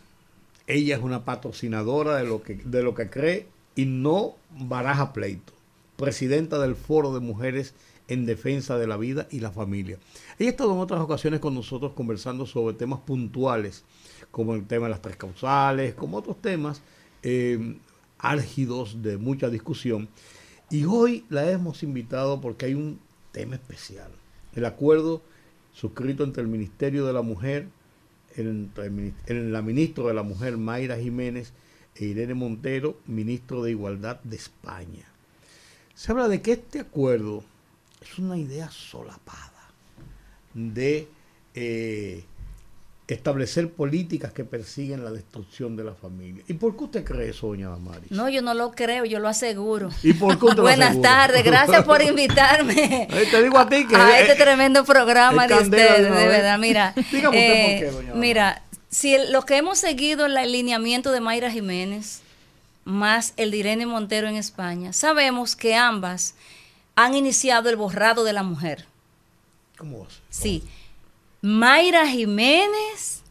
ella 0.66 0.96
es 0.96 1.02
una 1.02 1.24
patrocinadora 1.24 2.16
de 2.16 2.24
lo 2.24 2.42
que, 2.42 2.56
de 2.56 2.82
lo 2.82 2.94
que 2.94 3.08
cree 3.08 3.46
y 3.76 3.86
no 3.86 4.34
baraja 4.50 5.14
pleito. 5.14 5.54
Presidenta 5.96 6.58
del 6.58 6.76
Foro 6.76 7.14
de 7.14 7.20
Mujeres 7.20 7.74
en 8.08 8.24
defensa 8.24 8.78
de 8.78 8.86
la 8.86 8.96
vida 8.96 9.28
y 9.30 9.40
la 9.40 9.52
familia. 9.52 9.98
Ella 10.38 10.48
ha 10.48 10.52
estado 10.52 10.72
en 10.72 10.80
otras 10.80 11.00
ocasiones 11.00 11.40
con 11.40 11.54
nosotros 11.54 11.92
conversando 11.92 12.46
sobre 12.46 12.76
temas 12.76 13.00
puntuales, 13.00 13.84
como 14.30 14.54
el 14.54 14.66
tema 14.66 14.86
de 14.86 14.90
las 14.90 15.02
tres 15.02 15.16
causales, 15.16 15.94
como 15.94 16.16
otros 16.16 16.40
temas 16.40 16.82
eh, 17.22 17.76
álgidos 18.18 19.02
de 19.02 19.18
mucha 19.18 19.50
discusión. 19.50 20.08
Y 20.70 20.84
hoy 20.84 21.24
la 21.28 21.50
hemos 21.50 21.82
invitado 21.82 22.40
porque 22.40 22.66
hay 22.66 22.74
un 22.74 22.98
tema 23.32 23.54
especial. 23.54 24.10
El 24.54 24.64
acuerdo 24.64 25.22
suscrito 25.72 26.24
entre 26.24 26.42
el 26.42 26.48
Ministerio 26.48 27.06
de 27.06 27.12
la 27.12 27.22
Mujer, 27.22 27.68
entre, 28.36 28.90
la 29.50 29.62
ministra 29.62 30.04
de 30.04 30.14
la 30.14 30.22
Mujer 30.22 30.56
Mayra 30.56 30.96
Jiménez 30.96 31.52
e 31.94 32.06
Irene 32.06 32.34
Montero, 32.34 32.98
ministro 33.06 33.62
de 33.62 33.72
Igualdad 33.72 34.20
de 34.22 34.36
España. 34.36 35.06
Se 35.94 36.12
habla 36.12 36.28
de 36.28 36.42
que 36.42 36.52
este 36.52 36.80
acuerdo 36.80 37.44
es 38.00 38.18
una 38.18 38.36
idea 38.36 38.70
solapada 38.70 39.70
de 40.54 41.08
eh, 41.54 42.24
establecer 43.06 43.72
políticas 43.72 44.32
que 44.32 44.44
persiguen 44.44 45.02
la 45.02 45.10
destrucción 45.10 45.76
de 45.76 45.84
la 45.84 45.94
familia. 45.94 46.44
¿Y 46.46 46.54
por 46.54 46.76
qué 46.76 46.84
usted 46.84 47.04
cree 47.04 47.30
eso, 47.30 47.48
doña 47.48 47.70
Damaris? 47.70 48.10
No, 48.10 48.28
yo 48.28 48.42
no 48.42 48.54
lo 48.54 48.72
creo, 48.72 49.04
yo 49.04 49.18
lo 49.18 49.28
aseguro. 49.28 49.90
¿Y 50.02 50.12
por 50.12 50.38
qué 50.38 50.46
usted 50.46 50.62
Buenas 50.62 51.00
tardes, 51.00 51.42
gracias 51.42 51.84
por 51.84 52.02
invitarme. 52.02 53.08
te 53.30 53.42
digo 53.42 53.58
a 53.58 53.68
ti 53.68 53.86
que... 53.86 53.96
A 53.96 54.20
este 54.20 54.34
tremendo 54.34 54.84
programa 54.84 55.46
de 55.46 55.54
ustedes, 55.54 56.02
de 56.02 56.26
verdad, 56.28 56.58
mira. 56.58 56.92
Dígame 57.12 57.38
usted 57.38 57.62
por 57.62 57.78
qué, 57.80 57.86
eh, 57.86 57.90
doña 57.90 58.14
Mira, 58.14 58.62
si 58.90 59.16
los 59.30 59.44
que 59.44 59.56
hemos 59.56 59.78
seguido 59.78 60.26
el 60.26 60.36
alineamiento 60.36 61.10
de 61.10 61.20
Mayra 61.20 61.50
Jiménez, 61.50 62.20
más 62.84 63.32
el 63.36 63.50
de 63.50 63.56
Irene 63.58 63.86
Montero 63.86 64.28
en 64.28 64.36
España, 64.36 64.92
sabemos 64.92 65.56
que 65.56 65.74
ambas 65.74 66.34
han 66.98 67.14
iniciado 67.14 67.70
el 67.70 67.76
borrado 67.76 68.24
de 68.24 68.32
la 68.32 68.42
mujer. 68.42 68.84
¿Cómo 69.76 70.00
va 70.00 70.06
Sí. 70.30 70.64
Mayra 71.42 72.08
Jiménez, 72.08 73.22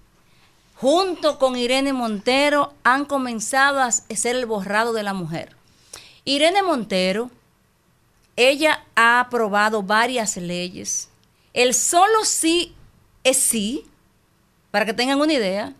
junto 0.76 1.38
con 1.38 1.58
Irene 1.58 1.92
Montero, 1.92 2.74
han 2.86 3.04
comenzado 3.04 3.82
a 3.82 3.88
hacer 3.88 4.38
el 4.38 4.46
borrado 4.46 4.94
de 4.94 5.04
la 5.04 5.14
mujer. 5.14 5.54
Irene 6.24 6.64
Montero, 6.64 7.30
ella 8.38 8.86
ha 8.96 9.20
aprobado 9.20 9.84
varias 9.84 10.38
leyes. 10.38 11.10
El 11.54 11.74
solo 11.74 12.24
sí 12.24 12.74
es 13.26 13.36
sí, 13.36 13.86
para 14.72 14.86
que 14.86 14.94
tengan 14.94 15.20
una 15.20 15.34
idea. 15.34 15.74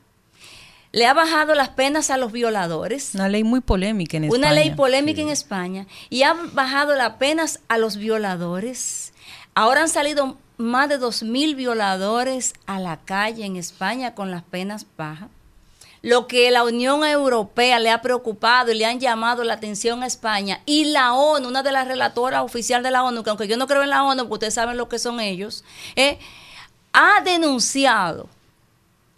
Le 0.92 1.06
ha 1.06 1.14
bajado 1.14 1.54
las 1.54 1.70
penas 1.70 2.10
a 2.10 2.18
los 2.18 2.32
violadores. 2.32 3.14
Una 3.14 3.30
ley 3.30 3.44
muy 3.44 3.60
polémica 3.60 4.18
en 4.18 4.26
España. 4.26 4.40
Una 4.40 4.54
ley 4.54 4.72
polémica 4.72 5.22
en 5.22 5.30
España. 5.30 5.86
Y 6.10 6.24
ha 6.24 6.34
bajado 6.54 6.96
las 6.96 7.14
penas 7.14 7.60
a 7.68 7.78
los 7.78 7.98
violadores. 7.98 9.14
Ahora 9.54 9.82
han 9.82 9.90
salido 9.90 10.38
más 10.58 10.90
de 10.90 11.00
2.000 11.00 11.56
violadores 11.56 12.54
a 12.66 12.80
la 12.80 12.98
calle 12.98 13.46
en 13.46 13.58
España 13.58 14.16
con 14.16 14.32
las 14.32 14.44
penas 14.44 14.86
bajas. 14.98 15.30
Lo 16.02 16.28
que 16.28 16.52
la 16.52 16.64
Unión 16.64 17.04
Europea 17.04 17.80
le 17.80 17.90
ha 17.90 18.02
preocupado 18.02 18.72
y 18.72 18.76
le 18.76 18.86
han 18.86 19.00
llamado 19.00 19.44
la 19.44 19.56
atención 19.56 20.04
a 20.04 20.08
España 20.08 20.62
y 20.66 20.86
la 20.86 21.14
ONU, 21.14 21.48
una 21.48 21.64
de 21.64 21.72
las 21.72 21.88
relatoras 21.88 22.44
oficiales 22.44 22.84
de 22.84 22.92
la 22.92 23.04
ONU, 23.04 23.24
que 23.24 23.30
aunque 23.30 23.48
yo 23.48 23.58
no 23.58 23.68
creo 23.68 23.84
en 23.84 23.90
la 23.90 24.04
ONU, 24.04 24.24
porque 24.24 24.34
ustedes 24.34 24.54
saben 24.54 24.78
lo 24.78 24.88
que 24.90 25.00
son 25.00 25.20
ellos, 25.20 25.64
eh, 25.96 26.20
ha 26.94 27.22
denunciado 27.24 28.30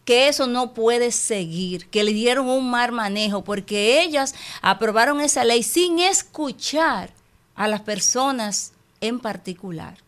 que 0.09 0.27
eso 0.27 0.47
no 0.47 0.73
puede 0.73 1.11
seguir, 1.11 1.85
que 1.85 2.03
le 2.03 2.13
dieron 2.13 2.49
un 2.49 2.67
mal 2.67 2.91
manejo, 2.91 3.43
porque 3.43 4.01
ellas 4.01 4.33
aprobaron 4.59 5.21
esa 5.21 5.43
ley 5.43 5.61
sin 5.61 5.99
escuchar 5.99 7.11
a 7.53 7.67
las 7.67 7.81
personas 7.81 8.71
en 9.01 9.19
particular. 9.19 9.99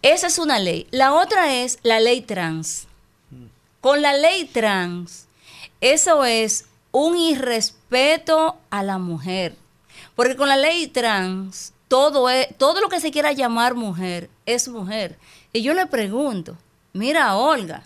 Esa 0.00 0.28
es 0.28 0.38
una 0.38 0.58
ley. 0.58 0.86
La 0.90 1.12
otra 1.12 1.52
es 1.52 1.78
la 1.82 2.00
ley 2.00 2.22
trans. 2.22 2.86
Con 3.82 4.00
la 4.00 4.16
ley 4.16 4.46
trans, 4.46 5.26
eso 5.82 6.24
es 6.24 6.64
un 6.92 7.18
irrespeto 7.18 8.56
a 8.70 8.82
la 8.82 8.96
mujer. 8.96 9.54
Porque 10.14 10.34
con 10.34 10.48
la 10.48 10.56
ley 10.56 10.86
trans, 10.86 11.74
todo, 11.88 12.30
es, 12.30 12.56
todo 12.56 12.80
lo 12.80 12.88
que 12.88 13.00
se 13.00 13.10
quiera 13.10 13.32
llamar 13.32 13.74
mujer 13.74 14.30
es 14.46 14.66
mujer. 14.66 15.18
Y 15.52 15.60
yo 15.60 15.74
le 15.74 15.84
pregunto, 15.84 16.56
mira 16.96 17.26
a 17.26 17.36
Olga. 17.36 17.84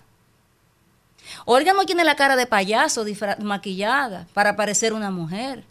Olga 1.44 1.72
no 1.72 1.84
tiene 1.84 2.04
la 2.04 2.16
cara 2.16 2.36
de 2.36 2.46
payaso 2.46 3.04
maquillada 3.38 4.26
para 4.34 4.56
parecer 4.56 4.92
una 4.92 5.10
mujer. 5.10 5.64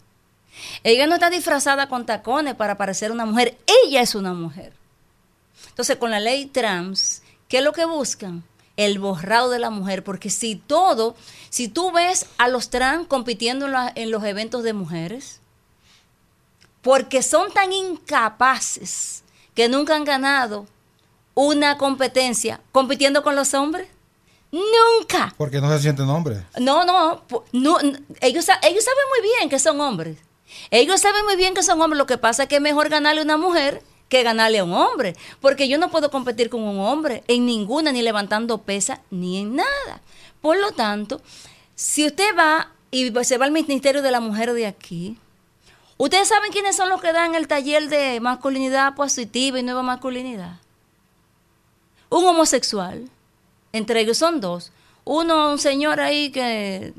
Ella 0.82 1.06
no 1.06 1.14
está 1.14 1.30
disfrazada 1.30 1.88
con 1.88 2.06
tacones 2.06 2.54
para 2.54 2.76
parecer 2.76 3.12
una 3.12 3.26
mujer. 3.26 3.56
Ella 3.84 4.00
es 4.02 4.14
una 4.14 4.32
mujer. 4.32 4.72
Entonces, 5.68 5.96
con 5.96 6.10
la 6.10 6.20
ley 6.20 6.46
trans, 6.46 7.22
¿qué 7.48 7.58
es 7.58 7.64
lo 7.64 7.72
que 7.72 7.84
buscan? 7.84 8.42
El 8.76 8.98
borrado 8.98 9.50
de 9.50 9.58
la 9.58 9.70
mujer, 9.70 10.02
porque 10.04 10.30
si 10.30 10.56
todo, 10.56 11.14
si 11.50 11.68
tú 11.68 11.92
ves 11.92 12.26
a 12.38 12.48
los 12.48 12.70
trans 12.70 13.06
compitiendo 13.06 13.66
en, 13.94 14.10
los 14.10 14.24
eventos 14.24 14.62
de 14.62 14.72
mujeres, 14.72 15.40
porque 16.82 17.22
son 17.22 17.52
tan 17.52 17.72
incapaces 17.72 19.22
que 19.54 19.68
nunca 19.68 19.96
han 19.96 20.04
ganado 20.04 20.66
una 21.34 21.78
competencia 21.78 22.60
compitiendo 22.72 23.22
con 23.22 23.36
los 23.36 23.54
hombres. 23.54 23.88
Nunca. 24.52 25.32
Porque 25.36 25.60
no 25.60 25.70
se 25.70 25.80
sienten 25.80 26.08
hombres. 26.08 26.42
No, 26.58 26.84
no, 26.84 27.22
no 27.52 27.78
ellos, 28.20 28.46
ellos 28.62 28.84
saben 28.84 29.04
muy 29.10 29.22
bien 29.22 29.48
que 29.48 29.58
son 29.58 29.80
hombres. 29.80 30.18
Ellos 30.70 31.00
saben 31.00 31.24
muy 31.24 31.36
bien 31.36 31.54
que 31.54 31.62
son 31.62 31.80
hombres. 31.80 31.98
Lo 31.98 32.06
que 32.06 32.18
pasa 32.18 32.44
es 32.44 32.48
que 32.48 32.56
es 32.56 32.62
mejor 32.62 32.88
ganarle 32.88 33.20
a 33.20 33.24
una 33.24 33.36
mujer 33.36 33.82
que 34.08 34.24
ganarle 34.24 34.58
a 34.58 34.64
un 34.64 34.72
hombre, 34.72 35.14
porque 35.40 35.68
yo 35.68 35.78
no 35.78 35.88
puedo 35.88 36.10
competir 36.10 36.50
con 36.50 36.62
un 36.64 36.80
hombre 36.80 37.22
en 37.28 37.46
ninguna, 37.46 37.92
ni 37.92 38.02
levantando 38.02 38.58
pesa, 38.58 39.00
ni 39.10 39.38
en 39.38 39.54
nada. 39.54 40.02
Por 40.42 40.58
lo 40.58 40.72
tanto, 40.72 41.22
si 41.76 42.04
usted 42.04 42.36
va 42.36 42.72
y 42.90 43.12
se 43.22 43.38
va 43.38 43.46
al 43.46 43.52
Ministerio 43.52 44.02
de 44.02 44.10
la 44.10 44.18
Mujer 44.18 44.52
de 44.52 44.66
aquí, 44.66 45.16
¿ustedes 45.96 46.26
saben 46.26 46.50
quiénes 46.50 46.74
son 46.74 46.88
los 46.88 47.00
que 47.00 47.12
dan 47.12 47.36
el 47.36 47.46
taller 47.46 47.88
de 47.88 48.18
masculinidad 48.20 48.96
positiva 48.96 49.60
y 49.60 49.62
nueva 49.62 49.82
masculinidad? 49.82 50.56
Un 52.10 52.26
homosexual, 52.26 53.08
entre 53.72 54.00
ellos 54.00 54.18
son 54.18 54.40
dos. 54.40 54.72
Uno, 55.04 55.52
un 55.52 55.58
señor 55.58 56.00
ahí 56.00 56.30
que 56.30 56.92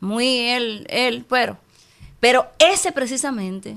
muy 0.00 0.48
él, 0.48 0.86
él, 0.88 1.26
pero, 1.28 1.58
pero 2.18 2.46
ese 2.58 2.92
precisamente 2.92 3.76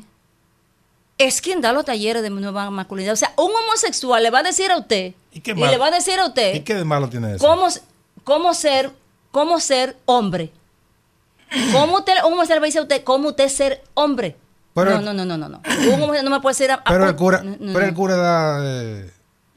es 1.18 1.42
quien 1.42 1.62
da 1.62 1.74
los 1.74 1.86
talleres 1.86 2.22
de 2.24 2.30
nueva 2.30 2.70
masculinidad. 2.70 3.14
O 3.14 3.18
sea, 3.18 3.34
un 3.38 3.52
homosexual 3.52 4.24
le 4.24 4.30
va 4.30 4.40
a 4.40 4.44
decir 4.44 4.72
a 4.72 4.78
usted, 4.78 5.14
¿Y, 5.32 5.42
le 5.42 5.78
va 5.78 5.88
a 5.88 5.92
decir 5.92 6.20
a 6.20 6.28
usted, 6.28 6.56
¿y 6.56 6.62
qué 6.62 6.76
de 6.76 6.86
malo 6.86 7.10
tiene 7.10 7.36
eso? 7.36 7.46
Cómo, 7.46 7.68
cómo 8.24 8.54
ser, 8.54 8.92
cómo 9.32 9.60
ser 9.60 9.98
hombre. 10.06 10.52
¿Cómo 11.72 11.98
usted, 11.98 12.14
un 12.26 12.34
homosexual 12.34 12.58
le 12.58 12.60
va 12.62 12.66
a 12.66 12.68
decir 12.68 12.80
a 12.80 12.84
usted 12.84 13.04
cómo 13.04 13.30
usted 13.30 13.48
ser 13.50 13.84
hombre? 13.94 14.36
no, 14.76 15.02
no, 15.02 15.14
no, 15.14 15.26
no, 15.26 15.38
no, 15.38 15.50
no. 15.50 15.62
Un 15.66 15.94
homosexual 15.94 16.26
no 16.26 16.32
me 16.32 16.40
puede 16.40 16.54
decir 16.56 16.72
a, 16.72 16.84
pero, 16.84 17.08
el 17.08 17.16
cura, 17.16 17.44
pero 17.60 17.86
el 17.86 17.94
cura 17.94 18.16
da 18.16 18.60
eh, 18.64 19.13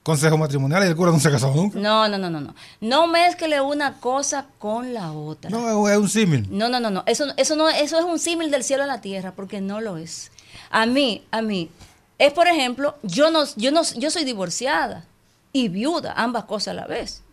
consejo 0.06 0.38
matrimonial 0.38 0.84
y 0.84 0.86
el 0.86 0.94
cura 0.94 1.10
no 1.10 1.18
se 1.18 1.32
casó 1.32 1.52
nunca. 1.52 1.80
No, 1.80 2.06
no, 2.06 2.16
no, 2.16 2.30
no, 2.30 2.40
no. 2.40 2.54
No 2.80 3.08
mezcle 3.08 3.60
una 3.60 3.98
cosa 3.98 4.46
con 4.60 4.94
la 4.94 5.10
otra. 5.10 5.50
No, 5.50 5.88
es 5.88 5.98
un 5.98 6.08
símil. 6.08 6.46
No, 6.48 6.68
no, 6.68 6.78
no, 6.78 6.90
no. 6.90 7.02
Eso, 7.06 7.26
eso 7.36 7.56
no, 7.56 7.68
eso 7.68 7.98
es 7.98 8.04
un 8.04 8.20
símil 8.20 8.52
del 8.52 8.62
cielo 8.62 8.84
a 8.84 8.86
la 8.86 9.00
tierra, 9.00 9.32
porque 9.34 9.60
no 9.60 9.80
lo 9.80 9.96
es. 9.96 10.30
A 10.70 10.86
mí, 10.86 11.24
a 11.32 11.42
mí, 11.42 11.70
es 12.18 12.32
por 12.32 12.46
ejemplo, 12.46 12.94
yo 13.02 13.32
no, 13.32 13.46
yo 13.56 13.72
no, 13.72 13.82
yo 13.96 14.12
soy 14.12 14.22
divorciada 14.22 15.04
y 15.52 15.66
viuda, 15.70 16.14
ambas 16.16 16.44
cosas 16.44 16.68
a 16.68 16.74
la 16.74 16.86
vez. 16.86 17.24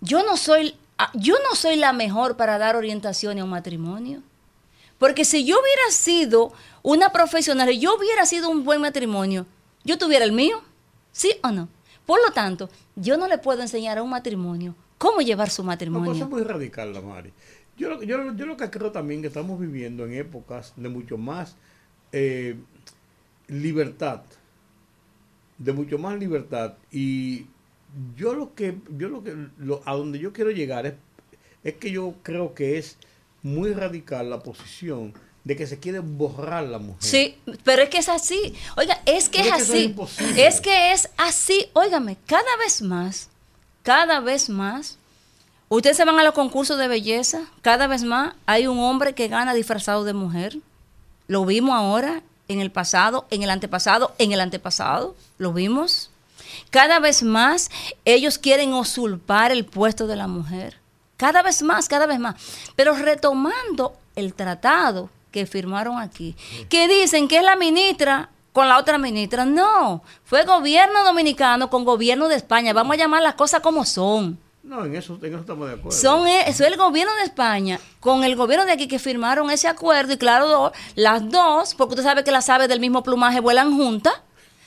Yo 0.00 0.22
no 0.22 0.36
soy, 0.36 0.76
ah, 0.96 1.10
yo 1.14 1.34
no 1.42 1.56
soy 1.56 1.74
la 1.74 1.92
mejor 1.92 2.36
para 2.36 2.56
dar 2.56 2.76
orientación 2.76 3.36
a 3.40 3.42
un 3.42 3.50
matrimonio. 3.50 4.22
Porque 4.96 5.24
si 5.24 5.44
yo 5.44 5.56
hubiera 5.60 5.90
sido 5.90 6.52
una 6.84 7.10
profesional, 7.10 7.68
yo 7.80 7.96
hubiera 7.96 8.26
sido 8.26 8.48
un 8.48 8.62
buen 8.62 8.80
matrimonio, 8.80 9.44
yo 9.82 9.98
tuviera 9.98 10.24
el 10.24 10.30
mío, 10.30 10.62
¿sí 11.12 11.32
o 11.42 11.50
no? 11.50 11.68
Por 12.06 12.20
lo 12.26 12.32
tanto, 12.32 12.68
yo 12.96 13.16
no 13.16 13.28
le 13.28 13.38
puedo 13.38 13.62
enseñar 13.62 13.98
a 13.98 14.02
un 14.02 14.10
matrimonio 14.10 14.74
cómo 14.98 15.20
llevar 15.20 15.48
su 15.48 15.64
matrimonio. 15.64 16.10
Una 16.10 16.20
cosa 16.20 16.30
muy 16.30 16.42
radical, 16.42 16.92
la 16.92 17.00
Mari. 17.00 17.32
Yo, 17.76 18.02
yo, 18.02 18.34
yo 18.34 18.46
lo 18.46 18.56
que 18.56 18.68
creo 18.68 18.92
también 18.92 19.22
que 19.22 19.28
estamos 19.28 19.58
viviendo 19.58 20.04
en 20.04 20.12
épocas 20.12 20.74
de 20.76 20.88
mucho 20.90 21.16
más 21.16 21.56
eh, 22.12 22.56
libertad, 23.48 24.22
de 25.56 25.72
mucho 25.72 25.98
más 25.98 26.18
libertad. 26.18 26.74
Y 26.90 27.46
yo 28.16 28.34
lo 28.34 28.54
que, 28.54 28.78
yo 28.98 29.08
lo 29.08 29.24
que, 29.24 29.34
a 29.86 29.94
donde 29.94 30.18
yo 30.18 30.32
quiero 30.32 30.50
llegar 30.50 30.84
es, 30.84 30.94
es 31.64 31.74
que 31.74 31.90
yo 31.90 32.14
creo 32.22 32.54
que 32.54 32.76
es 32.76 32.98
muy 33.42 33.72
radical 33.72 34.28
la 34.28 34.40
posición 34.40 35.14
de 35.44 35.56
que 35.56 35.66
se 35.66 35.78
quiere 35.78 36.00
borrar 36.00 36.64
la 36.64 36.78
mujer. 36.78 37.02
Sí, 37.02 37.36
pero 37.64 37.82
es 37.82 37.88
que 37.88 37.98
es 37.98 38.08
así. 38.08 38.54
Oiga, 38.76 39.00
es 39.06 39.28
que 39.28 39.40
es, 39.40 39.52
así. 39.52 39.94
es 40.36 40.60
que 40.60 40.92
es 40.92 41.08
así. 41.16 41.68
Óigame, 41.72 42.16
cada 42.26 42.56
vez 42.58 42.82
más, 42.82 43.28
cada 43.82 44.20
vez 44.20 44.48
más 44.48 44.98
Ustedes 45.72 45.96
se 45.96 46.04
van 46.04 46.18
a 46.18 46.24
los 46.24 46.34
concursos 46.34 46.78
de 46.78 46.88
belleza, 46.88 47.42
cada 47.62 47.86
vez 47.86 48.02
más 48.02 48.34
hay 48.44 48.66
un 48.66 48.80
hombre 48.80 49.14
que 49.14 49.28
gana 49.28 49.54
disfrazado 49.54 50.02
de 50.02 50.14
mujer. 50.14 50.58
Lo 51.28 51.44
vimos 51.44 51.76
ahora, 51.76 52.24
en 52.48 52.60
el 52.60 52.72
pasado, 52.72 53.28
en 53.30 53.44
el 53.44 53.50
antepasado, 53.50 54.12
en 54.18 54.32
el 54.32 54.40
antepasado, 54.40 55.14
lo 55.38 55.52
vimos. 55.52 56.10
Cada 56.70 56.98
vez 56.98 57.22
más 57.22 57.70
ellos 58.04 58.38
quieren 58.38 58.74
usurpar 58.74 59.52
el 59.52 59.64
puesto 59.64 60.08
de 60.08 60.16
la 60.16 60.26
mujer. 60.26 60.78
Cada 61.16 61.40
vez 61.40 61.62
más, 61.62 61.86
cada 61.86 62.06
vez 62.06 62.18
más. 62.18 62.34
Pero 62.74 62.96
retomando 62.96 63.96
el 64.16 64.34
tratado 64.34 65.08
que 65.30 65.46
firmaron 65.46 65.98
aquí, 65.98 66.36
que 66.68 66.88
dicen 66.88 67.28
que 67.28 67.38
es 67.38 67.42
la 67.42 67.56
ministra 67.56 68.30
con 68.52 68.68
la 68.68 68.78
otra 68.78 68.98
ministra. 68.98 69.44
No, 69.44 70.02
fue 70.24 70.44
gobierno 70.44 71.04
dominicano 71.04 71.70
con 71.70 71.84
gobierno 71.84 72.28
de 72.28 72.36
España. 72.36 72.72
Vamos 72.72 72.94
a 72.94 72.98
llamar 72.98 73.22
las 73.22 73.34
cosas 73.34 73.60
como 73.60 73.84
son. 73.84 74.38
No, 74.62 74.84
en 74.84 74.94
eso, 74.94 75.18
estamos 75.22 75.68
de 75.68 75.74
acuerdo. 75.74 75.98
Son, 75.98 76.26
e, 76.26 76.42
eso 76.42 76.64
es 76.64 76.72
el 76.72 76.76
gobierno 76.76 77.14
de 77.16 77.22
España 77.22 77.80
con 77.98 78.24
el 78.24 78.36
gobierno 78.36 78.66
de 78.66 78.72
aquí 78.72 78.88
que 78.88 78.98
firmaron 78.98 79.50
ese 79.50 79.68
acuerdo 79.68 80.12
y 80.12 80.16
claro, 80.18 80.72
las 80.96 81.30
dos, 81.30 81.74
porque 81.74 81.94
usted 81.94 82.04
sabe 82.04 82.24
que 82.24 82.30
las 82.30 82.48
aves 82.50 82.68
del 82.68 82.78
mismo 82.78 83.02
plumaje 83.02 83.40
vuelan 83.40 83.74
juntas, 83.74 84.14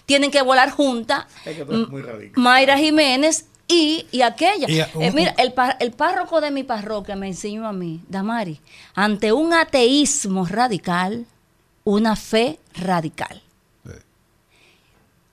tienen 0.06 0.32
que 0.32 0.42
volar 0.42 0.72
juntas. 0.72 1.26
Es 1.46 1.58
que 1.58 1.66
muy 1.66 2.04
Mayra 2.36 2.78
Jiménez 2.78 3.48
y, 3.74 4.08
y 4.12 4.22
aquella. 4.22 4.68
Eh, 4.68 5.12
mira, 5.14 5.34
el, 5.38 5.54
el 5.80 5.92
párroco 5.92 6.42
de 6.42 6.52
mi 6.52 6.64
parroquia 6.64 7.16
me 7.16 7.28
enseñó 7.28 7.68
a 7.68 7.74
mí, 7.74 8.02
Damari, 8.08 8.60
ante 8.96 9.32
un 9.32 9.54
ateísmo 9.54 10.46
radical, 10.46 11.26
una 11.84 12.16
fe 12.16 12.60
radical. 12.76 13.42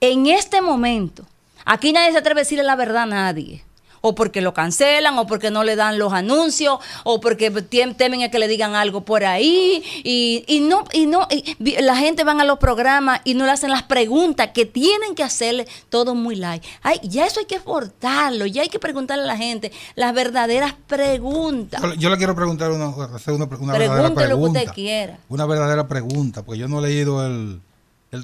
En 0.03 0.27
este 0.27 0.63
momento, 0.63 1.27
aquí 1.67 1.93
nadie 1.93 2.13
se 2.13 2.19
atreve 2.19 2.41
a 2.41 2.45
decirle 2.45 2.65
la 2.65 2.77
verdad 2.77 3.03
a 3.03 3.07
nadie 3.07 3.65
o 4.01 4.15
porque 4.15 4.41
lo 4.41 4.55
cancelan, 4.55 5.19
o 5.19 5.27
porque 5.27 5.51
no 5.51 5.65
le 5.65 5.77
dan 5.77 5.99
los 5.99 6.13
anuncios, 6.13 6.79
o 7.05 7.21
porque 7.21 7.51
temen 7.51 8.23
a 8.23 8.31
que 8.31 8.39
le 8.39 8.49
digan 8.49 8.75
algo 8.75 9.03
por 9.03 9.25
ahí, 9.25 9.83
y, 10.05 10.61
no, 10.61 10.85
y 10.93 11.07
no, 11.07 11.27
la 11.59 11.97
gente 11.97 12.25
van 12.25 12.41
a 12.41 12.45
los 12.45 12.59
programas 12.59 13.21
y 13.25 13.35
no 13.35 13.45
le 13.45 13.53
hacen 13.53 13.71
las 13.71 13.83
preguntas 13.83 14.51
que 14.55 14.67
tienen 14.67 15.15
que 15.15 15.23
hacerle, 15.23 15.67
todo 15.89 16.15
muy 16.15 16.37
light. 16.37 16.63
Ay, 16.83 17.01
ya 17.03 17.27
eso 17.27 17.41
hay 17.41 17.47
que 17.47 17.59
cortarlo, 17.59 18.47
ya 18.47 18.63
hay 18.63 18.69
que 18.69 18.79
preguntarle 18.79 19.25
a 19.25 19.27
la 19.27 19.37
gente 19.37 19.73
las 19.95 20.15
verdaderas 20.15 20.75
preguntas. 20.87 21.81
Yo, 21.99 22.11
le 22.11 22.17
quiero 22.17 22.35
preguntar 22.35 22.71
una, 22.71 22.89
hacer 23.15 23.35
una, 23.35 23.47
verdadera 23.47 24.15
pregunta. 24.15 24.27
lo 24.27 24.37
que 24.37 24.61
usted 24.61 24.73
quiera. 24.73 25.19
Una 25.29 25.47
verdadera 25.47 25.89
pregunta, 25.89 26.43
porque 26.43 26.59
yo 26.59 26.69
no 26.69 26.79
he 26.79 26.89
leído 26.89 27.25
el, 27.27 27.61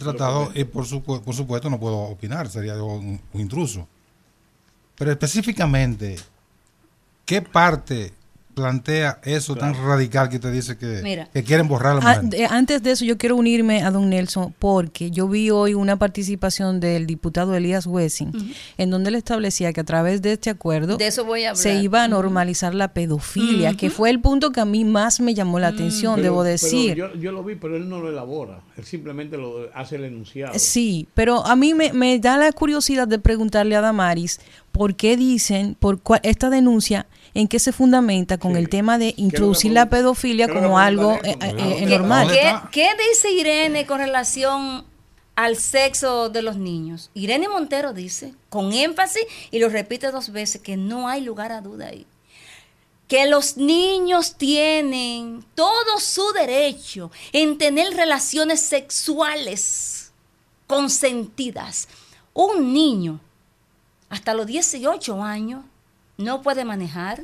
tratado 0.00 0.50
y 0.54 0.64
por, 0.64 0.84
por 1.02 1.34
supuesto 1.34 1.70
no 1.70 1.78
puedo 1.78 1.96
opinar, 1.96 2.48
sería 2.48 2.74
un 2.74 3.20
intruso. 3.34 3.86
Pero 4.96 5.12
específicamente, 5.12 6.16
¿qué 7.24 7.42
parte 7.42 8.12
plantea 8.56 9.20
eso 9.22 9.54
tan 9.54 9.74
radical 9.74 10.30
que 10.30 10.38
te 10.38 10.50
dice 10.50 10.78
que, 10.78 11.26
que 11.30 11.44
quieren 11.44 11.68
borrar 11.68 12.02
la 12.02 12.22
mujer. 12.22 12.48
Antes 12.50 12.82
de 12.82 12.92
eso, 12.92 13.04
yo 13.04 13.18
quiero 13.18 13.36
unirme 13.36 13.82
a 13.82 13.90
don 13.90 14.08
Nelson 14.08 14.54
porque 14.58 15.10
yo 15.10 15.28
vi 15.28 15.50
hoy 15.50 15.74
una 15.74 15.98
participación 15.98 16.80
del 16.80 17.06
diputado 17.06 17.54
Elías 17.54 17.86
Wessing 17.86 18.32
en 18.78 18.90
donde 18.90 19.10
él 19.10 19.16
establecía 19.16 19.74
que 19.74 19.82
a 19.82 19.84
través 19.84 20.22
de 20.22 20.32
este 20.32 20.48
acuerdo 20.48 20.96
se 21.52 21.74
iba 21.74 22.02
a 22.02 22.08
normalizar 22.08 22.74
la 22.74 22.94
pedofilia, 22.94 23.74
que 23.74 23.90
fue 23.90 24.08
el 24.08 24.20
punto 24.20 24.52
que 24.52 24.60
a 24.60 24.64
mí 24.64 24.86
más 24.86 25.20
me 25.20 25.34
llamó 25.34 25.58
la 25.58 25.68
atención, 25.68 26.22
debo 26.22 26.42
decir. 26.42 26.96
Yo, 26.96 27.14
yo, 27.14 27.32
lo 27.32 27.44
vi, 27.44 27.56
pero 27.56 27.76
él 27.76 27.90
no 27.90 28.00
lo 28.00 28.08
elabora, 28.08 28.62
él 28.78 28.86
simplemente 28.86 29.36
lo 29.36 29.68
hace 29.74 29.96
el 29.96 30.04
enunciado. 30.04 30.58
Sí, 30.58 31.08
pero 31.12 31.44
a 31.44 31.56
mí 31.56 31.74
me, 31.74 31.92
me 31.92 32.18
da 32.18 32.38
la 32.38 32.50
curiosidad 32.52 33.06
de 33.06 33.18
preguntarle 33.18 33.76
a 33.76 33.82
Damaris 33.82 34.40
por 34.72 34.94
qué 34.94 35.18
dicen, 35.18 35.74
por 35.78 36.00
esta 36.22 36.48
denuncia, 36.48 37.06
en 37.36 37.48
qué 37.48 37.58
se 37.58 37.70
fundamenta 37.70 38.38
con 38.38 38.56
el 38.56 38.70
tema 38.70 38.96
de 38.96 39.12
introducir 39.18 39.70
la 39.72 39.90
pedofilia 39.90 40.48
como 40.48 40.78
algo 40.78 41.18
eh, 41.22 41.36
eh, 41.42 41.54
eh, 41.80 41.86
normal. 41.86 42.30
¿Qué, 42.72 42.88
dice 43.10 43.30
Irene 43.30 43.84
con 43.84 43.98
relación 43.98 44.86
al 45.34 45.56
sexo 45.56 46.30
de 46.30 46.40
los 46.40 46.56
niños? 46.56 47.10
Irene 47.12 47.46
Montero 47.46 47.92
dice, 47.92 48.32
con 48.48 48.72
énfasis, 48.72 49.22
y 49.50 49.58
lo 49.58 49.68
repite 49.68 50.10
dos 50.10 50.32
veces, 50.32 50.62
que 50.62 50.78
no 50.78 51.08
hay 51.08 51.20
lugar 51.20 51.52
a 51.52 51.60
duda 51.60 51.88
ahí 51.88 52.06
que 53.06 53.26
los 53.26 53.56
niños 53.56 54.34
tienen 54.34 55.44
todo 55.54 56.00
su 56.00 56.32
derecho 56.32 57.12
en 57.32 57.56
tener 57.56 57.94
relaciones 57.94 58.60
sexuales 58.62 60.10
consentidas. 60.66 61.86
Un 62.34 62.72
niño 62.72 63.20
hasta 64.08 64.34
los 64.34 64.46
18 64.46 65.22
años 65.22 65.62
no 66.16 66.42
puede 66.42 66.64
manejar, 66.64 67.22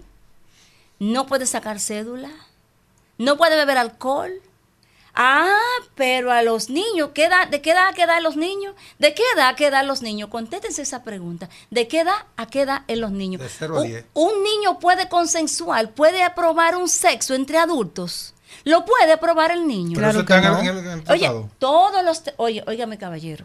no 0.99 1.27
puede 1.27 1.47
sacar 1.47 1.81
cédula, 1.81 2.31
no 3.19 3.37
puede 3.37 3.57
beber 3.57 3.79
alcohol. 3.79 4.33
Ah, 5.15 5.59
pero 5.95 6.33
a 6.33 6.43
los 6.43 6.71
niños, 6.71 7.11
¿qué 7.13 7.27
edad, 7.27 7.47
¿de 7.49 7.61
qué 7.61 7.73
edad 7.73 7.89
a 7.89 7.93
qué 7.93 8.05
edad 8.05 8.23
los 8.23 8.37
niños? 8.37 8.75
¿De 8.99 9.13
qué 9.13 9.23
edad 9.35 9.49
a 9.49 9.57
qué 9.57 9.67
edad 9.67 9.85
los 9.85 10.01
niños? 10.01 10.31
Contéstense 10.31 10.83
esa 10.83 11.03
pregunta. 11.03 11.51
¿De 11.71 11.87
qué 11.87 12.01
edad 12.01 12.15
a 12.37 12.47
qué 12.47 12.63
edad 12.63 12.83
en 12.89 13.03
los 13.03 13.11
niños? 13.11 13.43
Un, 14.15 14.43
niño 14.43 14.79
puede 14.79 15.11
consensual, 15.11 15.91
puede 15.91 16.23
aprobar 16.23 16.77
un 16.77 16.89
sexo 16.89 17.35
entre 17.35 17.59
adultos. 17.59 18.33
Lo 18.65 18.87
puede 18.87 19.13
aprobar 19.13 19.51
el 19.51 19.67
niño. 19.67 19.99
claro 19.99 20.25
oye, 21.11 21.31
todos 21.59 22.05
los, 22.05 22.23
oye, 22.37 22.65
óigame 22.67 22.97
caballero, 22.97 23.45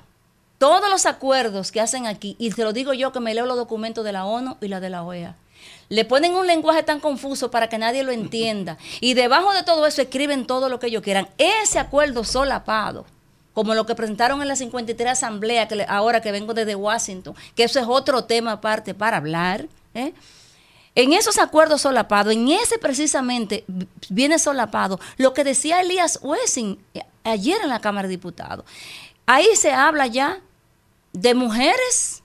todos 0.57 0.89
los 0.89 1.05
acuerdos 1.05 1.71
que 1.71 1.81
hacen 1.81 2.07
aquí, 2.07 2.35
y 2.39 2.51
te 2.51 2.63
lo 2.63 2.73
digo 2.73 2.93
yo 2.93 3.11
que 3.11 3.19
me 3.19 3.33
leo 3.33 3.45
los 3.45 3.57
documentos 3.57 4.03
de 4.03 4.11
la 4.11 4.25
ONU 4.25 4.57
y 4.61 4.67
la 4.67 4.79
de 4.79 4.89
la 4.89 5.03
OEA, 5.03 5.35
le 5.89 6.05
ponen 6.05 6.33
un 6.33 6.47
lenguaje 6.47 6.83
tan 6.83 6.99
confuso 6.99 7.49
para 7.51 7.69
que 7.69 7.77
nadie 7.77 8.03
lo 8.03 8.11
entienda. 8.11 8.77
Y 9.01 9.13
debajo 9.13 9.53
de 9.53 9.63
todo 9.63 9.85
eso 9.85 10.01
escriben 10.01 10.45
todo 10.45 10.69
lo 10.69 10.79
que 10.79 10.87
ellos 10.87 11.01
quieran. 11.01 11.29
Ese 11.37 11.79
acuerdo 11.79 12.23
solapado, 12.23 13.05
como 13.53 13.73
lo 13.73 13.85
que 13.85 13.95
presentaron 13.95 14.41
en 14.41 14.47
la 14.47 14.55
53 14.55 15.11
Asamblea, 15.11 15.67
que 15.67 15.85
ahora 15.87 16.21
que 16.21 16.31
vengo 16.31 16.53
desde 16.53 16.75
Washington, 16.75 17.35
que 17.55 17.63
eso 17.63 17.79
es 17.79 17.85
otro 17.87 18.25
tema 18.25 18.53
aparte 18.53 18.93
para 18.93 19.17
hablar. 19.17 19.67
¿eh? 19.93 20.13
En 20.95 21.13
esos 21.13 21.37
acuerdos 21.37 21.81
solapados, 21.81 22.33
en 22.33 22.49
ese 22.49 22.79
precisamente 22.79 23.65
viene 24.09 24.39
solapado 24.39 24.99
lo 25.17 25.33
que 25.33 25.43
decía 25.43 25.81
Elías 25.81 26.19
Wessing 26.21 26.83
eh, 26.93 27.01
ayer 27.23 27.59
en 27.61 27.69
la 27.69 27.79
Cámara 27.79 28.07
de 28.07 28.15
Diputados. 28.15 28.65
Ahí 29.25 29.47
se 29.55 29.71
habla 29.71 30.07
ya 30.07 30.41
de 31.17 31.33
mujeres, 31.33 32.21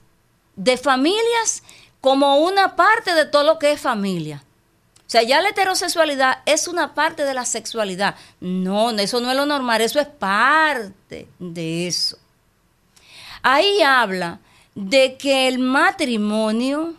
de 0.55 0.77
familias, 0.77 1.63
como 1.99 2.37
una 2.37 2.75
parte 2.75 3.15
de 3.15 3.25
todo 3.25 3.43
lo 3.43 3.57
que 3.57 3.71
es 3.71 3.81
familia. 3.81 4.43
O 4.99 5.09
sea, 5.13 5.23
ya 5.23 5.41
la 5.41 5.49
heterosexualidad 5.49 6.39
es 6.45 6.67
una 6.67 6.93
parte 6.93 7.23
de 7.23 7.33
la 7.33 7.45
sexualidad. 7.45 8.15
No, 8.39 8.91
eso 8.91 9.19
no 9.19 9.31
es 9.31 9.37
lo 9.37 9.45
normal, 9.45 9.81
eso 9.81 9.99
es 9.99 10.07
parte 10.07 11.27
de 11.39 11.87
eso. 11.87 12.17
Ahí 13.41 13.81
habla 13.81 14.39
de 14.75 15.17
que 15.17 15.47
el 15.47 15.59
matrimonio 15.59 16.93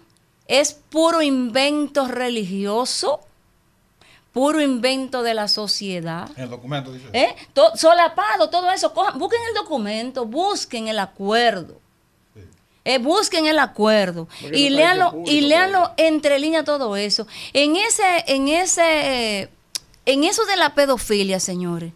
es 0.49 0.72
puro 0.72 1.22
invento 1.22 2.09
religioso, 2.09 3.20
puro 4.32 4.61
invento 4.61 5.22
de 5.22 5.34
la 5.34 5.47
sociedad. 5.47 6.28
El 6.36 6.51
documento 6.51 6.92
dice. 6.92 7.09
¿Eh? 7.12 7.34
solapado, 7.76 8.51
todo 8.51 8.70
eso. 8.72 8.92
busquen 9.14 9.40
el 9.49 9.55
documento, 9.55 10.26
busquen 10.26 10.88
el 10.88 10.99
acuerdo. 10.99 11.84
Eh, 12.85 12.99
busquen 12.99 13.47
el 13.47 13.59
acuerdo 13.59 14.28
y 14.53 14.68
léanlo, 14.68 15.22
y 15.24 15.41
léanlo 15.41 15.93
entre 15.97 16.39
líneas 16.39 16.64
todo 16.64 16.97
eso. 16.97 17.26
En 17.55 17.76
ese, 17.76 18.24
en 18.26 18.49
ese, 18.49 19.49
en 20.05 20.24
eso 20.24 20.45
de 20.45 20.57
la 20.57 20.74
pedofilia, 20.74 21.41
señores, 21.41 21.93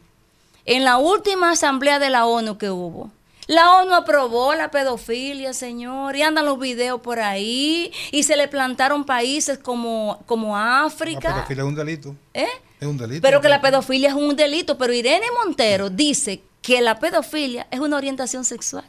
en 0.64 0.84
la 0.84 0.96
última 0.96 1.50
asamblea 1.50 1.98
de 1.98 2.08
la 2.08 2.24
ONU 2.26 2.56
que 2.56 2.70
hubo, 2.70 3.10
la 3.48 3.80
ONU 3.80 3.94
aprobó 3.94 4.54
la 4.54 4.70
pedofilia, 4.70 5.54
señor, 5.54 6.14
y 6.16 6.22
andan 6.22 6.44
los 6.44 6.58
videos 6.58 7.00
por 7.00 7.18
ahí, 7.18 7.90
y 8.12 8.22
se 8.22 8.36
le 8.36 8.46
plantaron 8.46 9.04
países 9.04 9.58
como, 9.58 10.22
como 10.26 10.56
África. 10.56 11.30
La 11.30 11.34
pedofilia 11.36 11.62
es 11.62 11.68
un 11.68 11.74
delito. 11.74 12.16
¿Eh? 12.34 12.46
Es 12.78 12.86
un 12.86 12.98
delito. 12.98 13.22
Pero 13.22 13.40
que 13.40 13.48
la 13.48 13.62
pedofilia 13.62 14.10
es 14.10 14.14
un 14.14 14.36
delito. 14.36 14.76
Pero 14.76 14.92
Irene 14.92 15.26
Montero 15.42 15.88
dice 15.88 16.42
que 16.60 16.82
la 16.82 16.98
pedofilia 16.98 17.66
es 17.70 17.80
una 17.80 17.96
orientación 17.96 18.44
sexual. 18.44 18.84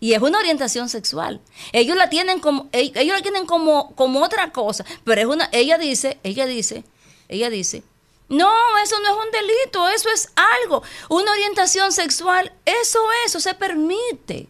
Y 0.00 0.12
es 0.12 0.22
una 0.22 0.38
orientación 0.38 0.88
sexual. 0.88 1.40
Ellos 1.72 1.96
la 1.96 2.08
tienen 2.08 2.38
como, 2.40 2.68
ellos 2.72 3.16
la 3.16 3.22
tienen 3.22 3.46
como, 3.46 3.94
como 3.96 4.22
otra 4.22 4.52
cosa. 4.52 4.84
Pero 5.04 5.20
es 5.20 5.26
una, 5.26 5.48
ella 5.52 5.76
dice, 5.76 6.18
ella 6.22 6.46
dice, 6.46 6.84
ella 7.28 7.50
dice, 7.50 7.82
no, 8.28 8.52
eso 8.84 8.96
no 9.00 9.08
es 9.08 9.26
un 9.26 9.30
delito, 9.32 9.88
eso 9.88 10.08
es 10.10 10.30
algo. 10.62 10.82
Una 11.08 11.32
orientación 11.32 11.92
sexual, 11.92 12.52
eso, 12.64 13.00
eso 13.26 13.40
se 13.40 13.54
permite. 13.54 14.46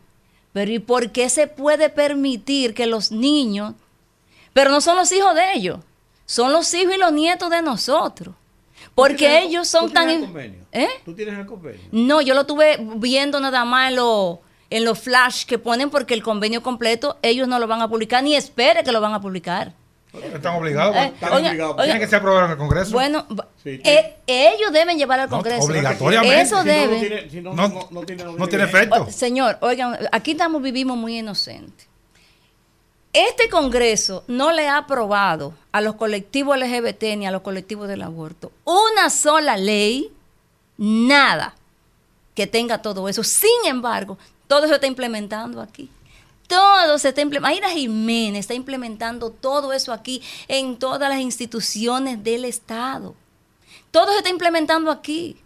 Pero 0.52 0.70
¿y 0.70 0.80
por 0.80 1.12
qué 1.12 1.30
se 1.30 1.46
puede 1.46 1.88
permitir 1.88 2.74
que 2.74 2.86
los 2.86 3.12
niños, 3.12 3.74
pero 4.52 4.70
no 4.70 4.80
son 4.80 4.96
los 4.96 5.12
hijos 5.12 5.34
de 5.34 5.52
ellos, 5.54 5.78
son 6.26 6.52
los 6.52 6.72
hijos 6.74 6.94
y 6.94 6.98
los 6.98 7.12
nietos 7.12 7.50
de 7.50 7.62
nosotros? 7.62 8.34
Porque 8.94 9.42
ellos 9.42 9.68
son 9.68 9.92
tan... 9.92 10.08
¿Eh? 10.72 10.88
¿Tú 11.04 11.14
tienes 11.14 11.38
el 11.38 11.46
convenio? 11.46 11.80
No, 11.92 12.20
yo 12.20 12.34
lo 12.34 12.46
tuve 12.46 12.78
viendo 12.96 13.38
nada 13.38 13.64
más 13.64 13.90
en 13.90 13.96
los 13.96 14.38
en 14.70 14.85
los 14.85 14.99
flash 14.99 15.45
que 15.45 15.59
ponen 15.59 15.90
porque 15.90 16.15
el 16.15 16.23
convenio 16.23 16.62
completo 16.62 17.19
ellos 17.23 17.49
no 17.49 17.59
lo 17.59 17.66
van 17.66 17.81
a 17.81 17.89
publicar 17.89 18.23
ni 18.23 18.36
espere 18.36 18.85
que 18.85 18.93
lo 18.93 19.01
van 19.01 19.15
a 19.15 19.20
publicar. 19.20 19.73
Están 20.12 20.57
obligados. 20.57 20.97
Eh, 20.97 21.12
están 21.15 21.32
obligados. 21.32 21.77
Tienen 21.77 22.01
que 22.01 22.07
ser 22.07 22.19
aprobados 22.19 22.47
en 22.47 22.53
el 22.53 22.59
Congreso. 22.59 22.93
Bueno, 22.93 23.27
eh, 23.65 24.16
ellos 24.27 24.73
deben 24.73 24.97
llevar 24.97 25.20
al 25.20 25.28
Congreso. 25.28 25.65
obligatoriamente. 25.65 26.40
Eso 26.40 26.65
debe. 26.65 27.28
No, 27.43 28.05
tiene, 28.47 28.65
efecto. 28.65 29.11
señor, 29.11 29.59
oigan, 29.61 29.99
aquí 30.11 30.32
estamos, 30.32 30.62
vivimos 30.62 30.97
muy 30.97 31.19
inocentes. 31.19 31.86
Este 33.12 33.49
Congreso 33.49 34.24
no 34.28 34.53
le 34.53 34.69
ha 34.69 34.78
aprobado 34.78 35.55
a 35.73 35.81
los 35.81 35.95
colectivos 35.95 36.59
LGBT 36.59 37.16
ni 37.16 37.27
a 37.27 37.31
los 37.31 37.43
colectivos 37.43 37.89
del 37.89 38.03
aborto 38.03 38.53
una 38.65 39.11
sola 39.11 39.57
ley, 39.57 40.12
nada 40.77 41.55
que 42.35 42.47
tenga 42.47 42.82
todo 42.82 43.09
eso. 43.09 43.24
Sin 43.24 43.66
embargo, 43.66 44.19
todo 44.48 44.66
se 44.66 44.74
está 44.74 44.86
implementando 44.86 45.60
aquí. 45.60 45.90
Todo 46.48 46.98
se 46.98 47.10
está 47.10 47.20
implementando. 47.20 47.54
Aira 47.54 47.70
Jiménez 47.70 48.40
está 48.40 48.54
implementando 48.54 49.30
todo 49.30 49.72
eso 49.72 49.92
aquí 49.92 50.22
en 50.48 50.78
todas 50.78 51.08
las 51.08 51.20
instituciones 51.20 52.24
del 52.24 52.46
Estado. 52.46 53.14
Todo 53.90 54.10
se 54.12 54.18
está 54.18 54.30
implementando 54.30 54.90
aquí. 54.90 55.36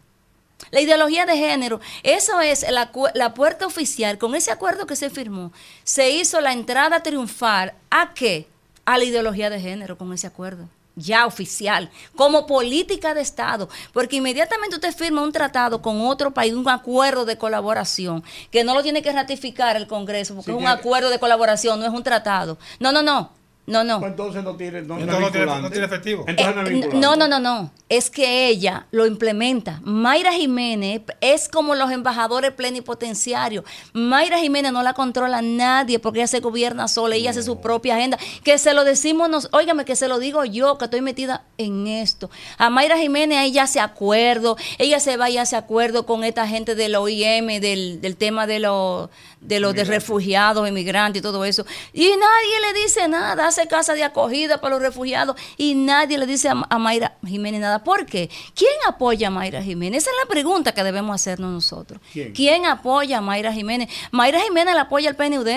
La 0.70 0.80
ideología 0.80 1.26
de 1.26 1.36
género, 1.36 1.80
eso 2.04 2.40
es 2.40 2.64
la, 2.70 2.92
la, 3.14 3.34
puerta 3.34 3.66
oficial. 3.66 4.16
Con 4.16 4.36
ese 4.36 4.52
acuerdo 4.52 4.86
que 4.86 4.94
se 4.94 5.10
firmó, 5.10 5.52
se 5.82 6.10
hizo 6.10 6.40
la 6.40 6.52
entrada 6.52 7.02
triunfal 7.02 7.74
a 7.90 8.14
qué? 8.14 8.46
A 8.84 8.96
la 8.96 9.04
ideología 9.04 9.50
de 9.50 9.60
género 9.60 9.98
con 9.98 10.12
ese 10.12 10.28
acuerdo 10.28 10.68
ya 10.96 11.26
oficial, 11.26 11.90
como 12.16 12.46
política 12.46 13.14
de 13.14 13.20
Estado, 13.20 13.68
porque 13.92 14.16
inmediatamente 14.16 14.76
usted 14.76 14.94
firma 14.94 15.22
un 15.22 15.32
tratado 15.32 15.82
con 15.82 16.00
otro 16.02 16.32
país, 16.32 16.54
un 16.54 16.68
acuerdo 16.68 17.24
de 17.24 17.38
colaboración, 17.38 18.22
que 18.50 18.64
no 18.64 18.74
lo 18.74 18.82
tiene 18.82 19.02
que 19.02 19.12
ratificar 19.12 19.76
el 19.76 19.86
Congreso, 19.86 20.34
porque 20.34 20.50
es 20.50 20.56
un 20.56 20.66
acuerdo 20.66 21.10
de 21.10 21.18
colaboración, 21.18 21.80
no 21.80 21.86
es 21.86 21.92
un 21.92 22.02
tratado. 22.02 22.58
No, 22.78 22.92
no, 22.92 23.02
no. 23.02 23.41
No, 23.72 23.84
no. 23.84 24.00
Pues 24.00 24.10
entonces 24.10 24.44
no 24.44 24.54
tiene, 24.54 24.82
no, 24.82 24.98
tiene, 24.98 25.86
efectivo. 25.86 26.26
Eh, 26.28 26.90
no, 26.92 27.16
no, 27.16 27.26
no, 27.26 27.40
no. 27.40 27.72
Es 27.88 28.10
que 28.10 28.48
ella 28.48 28.86
lo 28.90 29.06
implementa. 29.06 29.80
Mayra 29.82 30.32
Jiménez 30.32 31.02
es 31.22 31.48
como 31.48 31.74
los 31.74 31.90
embajadores 31.90 32.52
plenipotenciarios. 32.52 33.64
Mayra 33.94 34.38
Jiménez 34.38 34.72
no 34.72 34.82
la 34.82 34.92
controla 34.92 35.40
nadie 35.40 35.98
porque 35.98 36.18
ella 36.18 36.26
se 36.26 36.40
gobierna 36.40 36.86
sola, 36.86 37.16
ella 37.16 37.30
hace 37.30 37.42
su 37.42 37.62
propia 37.62 37.96
agenda. 37.96 38.18
Que 38.44 38.58
se 38.58 38.74
lo 38.74 38.84
decimos, 38.84 39.30
nos, 39.30 39.48
óigame, 39.52 39.86
que 39.86 39.96
se 39.96 40.06
lo 40.06 40.18
digo 40.18 40.44
yo, 40.44 40.76
que 40.76 40.84
estoy 40.84 41.00
metida 41.00 41.44
en 41.56 41.86
esto. 41.86 42.30
A 42.58 42.68
Mayra 42.68 42.98
Jiménez 42.98 43.38
ella 43.46 43.62
hace 43.62 43.80
acuerdo, 43.80 44.58
ella 44.76 45.00
se 45.00 45.16
va 45.16 45.30
y 45.30 45.38
hace 45.38 45.56
acuerdo 45.56 46.04
con 46.04 46.24
esta 46.24 46.46
gente 46.46 46.74
del 46.74 46.94
OIM, 46.94 47.60
del, 47.60 48.02
del 48.02 48.16
tema 48.16 48.46
de 48.46 48.60
los 48.60 49.08
de 49.42 49.60
los 49.60 49.74
de 49.74 49.84
refugiados, 49.84 50.66
inmigrantes 50.68 51.20
y 51.20 51.22
todo 51.22 51.44
eso. 51.44 51.66
Y 51.92 52.04
nadie 52.04 52.72
le 52.72 52.80
dice 52.80 53.08
nada, 53.08 53.48
hace 53.48 53.66
casa 53.66 53.94
de 53.94 54.04
acogida 54.04 54.60
para 54.60 54.76
los 54.76 54.82
refugiados 54.82 55.36
y 55.56 55.74
nadie 55.74 56.16
le 56.16 56.26
dice 56.26 56.48
a, 56.48 56.78
Mayra 56.78 57.16
Jiménez 57.26 57.60
nada. 57.60 57.82
¿Por 57.82 58.06
qué? 58.06 58.30
¿Quién 58.54 58.72
apoya 58.88 59.28
a 59.28 59.30
Mayra 59.30 59.62
Jiménez? 59.62 60.04
Esa 60.04 60.10
es 60.10 60.16
la 60.22 60.28
pregunta 60.28 60.72
que 60.72 60.84
debemos 60.84 61.14
hacernos 61.14 61.52
nosotros. 61.52 62.00
¿Quién, 62.12 62.66
apoya 62.66 63.18
a 63.18 63.20
Mayra 63.20 63.52
Jiménez? 63.52 63.88
Mayra 64.12 64.40
Jiménez 64.40 64.74
la 64.74 64.82
apoya 64.82 65.10
el 65.10 65.16
PNUD 65.16 65.48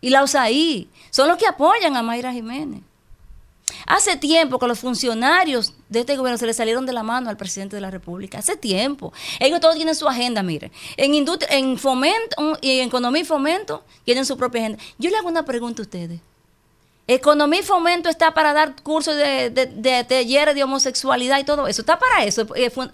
y 0.00 0.10
la 0.10 0.24
USAID. 0.24 0.86
Son 1.10 1.28
los 1.28 1.36
que 1.36 1.46
apoyan 1.46 1.96
a 1.96 2.02
Mayra 2.02 2.32
Jiménez. 2.32 2.80
Hace 3.86 4.16
tiempo 4.16 4.58
que 4.58 4.66
los 4.66 4.78
funcionarios 4.78 5.74
de 5.88 6.00
este 6.00 6.16
gobierno 6.16 6.38
se 6.38 6.46
le 6.46 6.54
salieron 6.54 6.86
de 6.86 6.92
la 6.92 7.02
mano 7.02 7.30
al 7.30 7.36
presidente 7.36 7.76
de 7.76 7.82
la 7.82 7.90
República. 7.90 8.38
Hace 8.38 8.56
tiempo. 8.56 9.12
Ellos 9.40 9.60
todos 9.60 9.76
tienen 9.76 9.94
su 9.94 10.08
agenda, 10.08 10.42
mire. 10.42 10.70
En, 10.96 11.14
industria, 11.14 11.56
en 11.56 11.78
fomento 11.78 12.56
en 12.62 12.86
economía 12.88 13.22
y 13.22 13.24
fomento 13.24 13.84
tienen 14.04 14.24
su 14.24 14.36
propia 14.36 14.62
agenda. 14.62 14.82
Yo 14.98 15.10
le 15.10 15.16
hago 15.16 15.28
una 15.28 15.44
pregunta 15.44 15.82
a 15.82 15.84
ustedes. 15.84 16.20
Economía 17.08 17.60
y 17.60 17.62
fomento 17.64 18.08
está 18.08 18.32
para 18.32 18.52
dar 18.52 18.80
cursos 18.80 19.16
de, 19.16 19.50
de, 19.50 20.04
talleres 20.04 20.54
de 20.54 20.62
homosexualidad 20.62 21.40
y 21.40 21.44
todo 21.44 21.66
eso. 21.66 21.82
Está 21.82 21.98
para 21.98 22.24
eso. 22.24 22.46
Eso. 22.54 22.92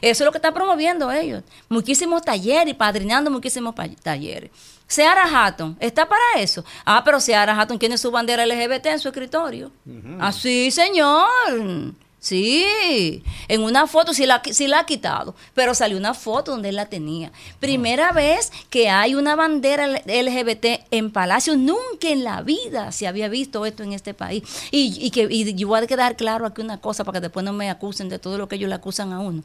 es 0.00 0.20
lo 0.20 0.32
que 0.32 0.38
están 0.38 0.52
promoviendo 0.52 1.10
ellos. 1.12 1.44
Muchísimos 1.68 2.22
talleres, 2.22 2.74
padrinando 2.74 3.30
muchísimos 3.30 3.74
talleres. 4.02 4.50
Seara 4.86 5.24
Hatton, 5.24 5.76
¿está 5.80 6.08
para 6.08 6.22
eso? 6.36 6.64
Ah, 6.84 7.02
pero 7.04 7.20
Seara 7.20 7.58
Hatton 7.58 7.78
tiene 7.78 7.98
su 7.98 8.10
bandera 8.10 8.46
LGBT 8.46 8.86
en 8.86 9.00
su 9.00 9.08
escritorio. 9.08 9.72
Así, 10.20 10.68
ah, 10.68 10.70
señor. 10.70 11.94
Sí, 12.24 13.22
en 13.48 13.62
una 13.62 13.86
foto 13.86 14.14
sí 14.14 14.24
la, 14.24 14.40
sí 14.50 14.66
la 14.66 14.78
ha 14.78 14.86
quitado, 14.86 15.34
pero 15.52 15.74
salió 15.74 15.98
una 15.98 16.14
foto 16.14 16.52
donde 16.52 16.70
él 16.70 16.76
la 16.76 16.86
tenía. 16.86 17.30
Primera 17.60 18.12
vez 18.12 18.50
que 18.70 18.88
hay 18.88 19.14
una 19.14 19.36
bandera 19.36 19.86
LGBT 19.86 20.86
en 20.90 21.10
Palacio, 21.10 21.54
nunca 21.54 22.08
en 22.08 22.24
la 22.24 22.40
vida 22.40 22.92
se 22.92 23.06
había 23.06 23.28
visto 23.28 23.66
esto 23.66 23.82
en 23.82 23.92
este 23.92 24.14
país. 24.14 24.42
Y, 24.70 24.96
y 25.04 25.10
que 25.10 25.28
y 25.30 25.54
yo 25.54 25.68
voy 25.68 25.82
a 25.82 25.86
quedar 25.86 26.16
claro 26.16 26.46
aquí 26.46 26.62
una 26.62 26.80
cosa 26.80 27.04
para 27.04 27.16
que 27.16 27.24
después 27.24 27.44
no 27.44 27.52
me 27.52 27.68
acusen 27.68 28.08
de 28.08 28.18
todo 28.18 28.38
lo 28.38 28.48
que 28.48 28.56
ellos 28.56 28.70
le 28.70 28.76
acusan 28.76 29.12
a 29.12 29.20
uno. 29.20 29.42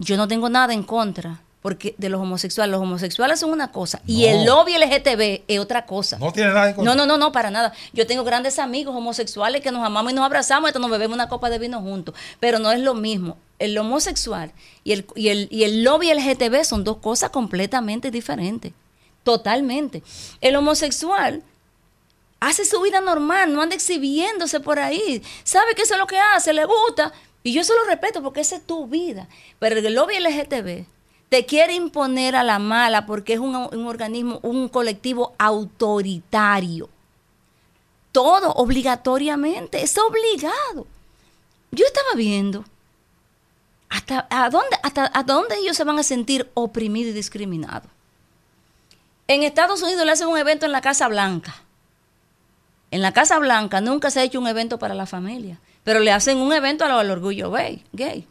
Yo 0.00 0.16
no 0.16 0.26
tengo 0.26 0.48
nada 0.48 0.74
en 0.74 0.82
contra 0.82 1.40
porque 1.66 1.96
de 1.98 2.08
los 2.10 2.20
homosexuales. 2.20 2.70
Los 2.70 2.80
homosexuales 2.80 3.40
son 3.40 3.50
una 3.50 3.72
cosa 3.72 4.00
y 4.06 4.26
el 4.26 4.44
lobby 4.44 4.78
LGTB 4.78 5.42
es 5.48 5.58
otra 5.58 5.84
cosa. 5.84 6.16
No 6.16 6.32
tiene 6.32 6.52
nada 6.52 6.68
en 6.68 6.76
contra. 6.76 6.94
No, 6.94 6.96
no, 6.96 7.06
no, 7.06 7.18
no, 7.18 7.32
para 7.32 7.50
nada. 7.50 7.72
Yo 7.92 8.06
tengo 8.06 8.22
grandes 8.22 8.60
amigos 8.60 8.94
homosexuales 8.94 9.62
que 9.62 9.72
nos 9.72 9.84
amamos 9.84 10.12
y 10.12 10.14
nos 10.14 10.24
abrazamos, 10.24 10.70
y 10.70 10.78
nos 10.78 10.88
bebemos 10.88 11.16
una 11.16 11.28
copa 11.28 11.50
de 11.50 11.58
vino 11.58 11.80
juntos, 11.80 12.14
pero 12.38 12.60
no 12.60 12.70
es 12.70 12.78
lo 12.78 12.94
mismo. 12.94 13.36
El 13.58 13.76
homosexual 13.78 14.52
y 14.84 14.92
el, 14.92 15.06
y 15.16 15.30
el, 15.30 15.48
y 15.50 15.64
el 15.64 15.82
lobby 15.82 16.14
LGTB 16.14 16.62
son 16.62 16.84
dos 16.84 16.98
cosas 16.98 17.30
completamente 17.30 18.12
diferentes. 18.12 18.72
Totalmente. 19.24 20.04
El 20.40 20.54
homosexual 20.54 21.42
hace 22.38 22.64
su 22.64 22.80
vida 22.80 23.00
normal, 23.00 23.52
no 23.52 23.60
anda 23.60 23.74
exhibiéndose 23.74 24.60
por 24.60 24.78
ahí. 24.78 25.20
Sabe 25.42 25.74
que 25.74 25.82
eso 25.82 25.94
es 25.94 25.98
lo 25.98 26.06
que 26.06 26.20
hace, 26.20 26.52
le 26.52 26.64
gusta. 26.64 27.12
Y 27.42 27.52
yo 27.52 27.62
eso 27.62 27.74
lo 27.74 27.90
respeto 27.90 28.22
porque 28.22 28.42
esa 28.42 28.54
es 28.54 28.64
tu 28.64 28.86
vida. 28.86 29.26
Pero 29.58 29.80
el 29.80 29.94
lobby 29.94 30.14
LGTB 30.20 30.94
te 31.28 31.44
quiere 31.44 31.74
imponer 31.74 32.36
a 32.36 32.44
la 32.44 32.58
mala 32.58 33.06
porque 33.06 33.34
es 33.34 33.40
un, 33.40 33.54
organismo, 33.54 34.38
un 34.42 34.68
colectivo 34.68 35.34
autoritario. 35.38 36.88
Todo 38.12 38.52
obligatoriamente, 38.52 39.82
es 39.82 39.96
obligado. 39.98 40.86
Yo 41.72 41.84
estaba 41.84 42.14
viendo 42.14 42.64
hasta, 43.88 44.26
a 44.30 44.48
dónde, 44.50 44.76
hasta 44.82 45.10
a 45.12 45.22
dónde 45.22 45.56
ellos 45.56 45.76
se 45.76 45.84
van 45.84 45.98
a 45.98 46.02
sentir 46.02 46.50
oprimidos 46.54 47.10
y 47.10 47.14
discriminados. 47.14 47.90
En 49.28 49.42
Estados 49.42 49.82
Unidos 49.82 50.06
le 50.06 50.12
hacen 50.12 50.28
un 50.28 50.38
evento 50.38 50.66
en 50.66 50.72
la 50.72 50.80
Casa 50.80 51.08
Blanca. 51.08 51.54
En 52.92 53.02
la 53.02 53.12
Casa 53.12 53.38
Blanca 53.38 53.80
nunca 53.80 54.10
se 54.10 54.20
ha 54.20 54.22
hecho 54.22 54.38
un 54.38 54.46
evento 54.46 54.78
para 54.78 54.94
la 54.94 55.06
familia, 55.06 55.58
pero 55.82 55.98
le 55.98 56.12
hacen 56.12 56.38
un 56.38 56.52
evento 56.52 56.84
al, 56.84 57.10
orgullo 57.10 57.50
gay. 57.50 57.84
gay. 57.92 58.26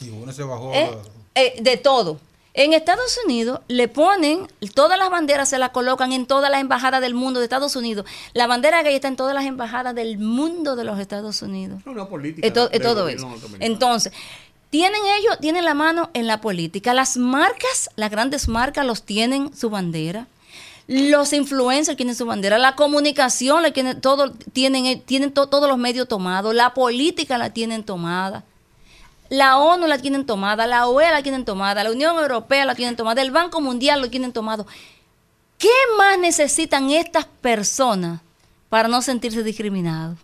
Y 0.00 0.10
uno 0.10 0.32
se 0.32 0.42
bajó. 0.42 0.72
Eh, 0.74 0.90
eh, 1.34 1.54
de 1.60 1.76
todo. 1.76 2.18
En 2.52 2.72
Estados 2.72 3.18
Unidos 3.24 3.60
le 3.68 3.86
ponen, 3.86 4.48
todas 4.74 4.98
las 4.98 5.08
banderas 5.08 5.48
se 5.48 5.58
las 5.58 5.70
colocan 5.70 6.12
en 6.12 6.26
todas 6.26 6.50
las 6.50 6.60
embajadas 6.60 7.00
del 7.00 7.14
mundo 7.14 7.38
de 7.38 7.44
Estados 7.44 7.76
Unidos. 7.76 8.06
La 8.34 8.48
bandera 8.48 8.82
gay 8.82 8.94
está 8.94 9.06
en 9.06 9.16
todas 9.16 9.34
las 9.34 9.44
embajadas 9.44 9.94
del 9.94 10.18
mundo 10.18 10.74
de 10.74 10.82
los 10.82 10.98
Estados 10.98 11.42
Unidos. 11.42 11.80
Una 11.86 12.08
política. 12.08 12.46
Es, 12.46 12.82
todo 12.82 13.08
eso. 13.08 13.32
Entonces, 13.60 14.12
tienen 14.70 15.00
ellos, 15.18 15.38
tienen 15.40 15.64
la 15.64 15.74
mano 15.74 16.10
en 16.12 16.26
la 16.26 16.40
política. 16.40 16.92
Las 16.92 17.16
marcas, 17.16 17.90
las 17.94 18.10
grandes 18.10 18.48
marcas 18.48 18.84
los 18.84 19.04
tienen 19.04 19.54
su 19.56 19.70
bandera. 19.70 20.26
Los 20.88 21.32
influencers 21.32 21.96
tienen 21.96 22.16
su 22.16 22.26
bandera, 22.26 22.58
la 22.58 22.74
comunicación 22.74 23.62
la 23.62 23.70
tienen, 23.72 24.00
todo, 24.00 24.32
tienen, 24.32 25.00
tienen 25.02 25.30
todos 25.30 25.68
los 25.68 25.78
medios 25.78 26.08
tomados, 26.08 26.52
la 26.52 26.74
política 26.74 27.38
la 27.38 27.50
tienen 27.50 27.84
tomada. 27.84 28.42
La 29.30 29.58
ONU 29.58 29.86
la 29.86 29.98
tienen 29.98 30.26
tomada, 30.26 30.66
la 30.66 30.88
OEA 30.88 31.12
la 31.12 31.22
tienen 31.22 31.44
tomada, 31.44 31.84
la 31.84 31.92
Unión 31.92 32.18
Europea 32.18 32.64
la 32.64 32.74
tienen 32.74 32.96
tomada, 32.96 33.22
el 33.22 33.30
Banco 33.30 33.60
Mundial 33.60 34.00
lo 34.00 34.10
tienen 34.10 34.32
tomado. 34.32 34.66
¿Qué 35.56 35.68
más 35.96 36.18
necesitan 36.18 36.90
estas 36.90 37.26
personas 37.26 38.20
para 38.68 38.88
no 38.88 39.00
sentirse 39.02 39.44
discriminados? 39.44 40.18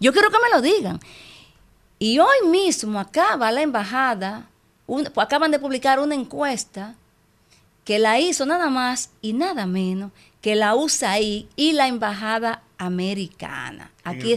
Yo 0.00 0.12
quiero 0.12 0.30
que 0.30 0.38
me 0.42 0.50
lo 0.54 0.60
digan. 0.60 1.00
Y 2.00 2.18
hoy 2.18 2.48
mismo 2.50 2.98
acaba 2.98 3.52
la 3.52 3.62
embajada, 3.62 4.48
acaban 5.16 5.52
de 5.52 5.60
publicar 5.60 6.00
una 6.00 6.14
encuesta 6.14 6.94
que 7.84 8.00
la 8.00 8.18
hizo 8.18 8.46
nada 8.46 8.68
más 8.68 9.10
y 9.22 9.32
nada 9.32 9.64
menos 9.66 10.10
que 10.40 10.56
la 10.56 10.74
USAID 10.74 11.46
y 11.54 11.72
la 11.72 11.86
embajada 11.86 12.62
americana. 12.78 13.92
Aquí, 14.04 14.36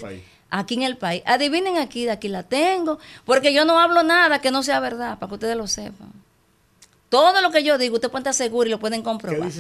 aquí 0.52 0.76
en 0.76 0.84
el 0.84 0.98
país. 0.98 1.24
Adivinen 1.26 1.78
aquí, 1.78 2.06
de 2.06 2.12
aquí 2.12 2.28
la 2.28 2.44
tengo, 2.44 3.00
porque 3.26 3.54
yo 3.54 3.66
no 3.66 3.80
hablo 3.80 4.04
nada 4.04 4.40
que 4.40 4.52
no 4.52 4.62
sea 4.62 4.80
verdad, 4.80 5.18
para 5.18 5.30
que 5.30 5.34
ustedes 5.36 5.58
lo 5.58 5.66
sepan. 5.66 6.21
Todo 7.12 7.42
lo 7.42 7.52
que 7.52 7.62
yo 7.62 7.78
digo, 7.78 7.96
usted 7.96 8.10
puede 8.10 8.22
estar 8.22 8.34
seguro 8.34 8.70
y 8.70 8.72
lo 8.72 8.80
pueden 8.80 9.02
comprobar. 9.02 9.52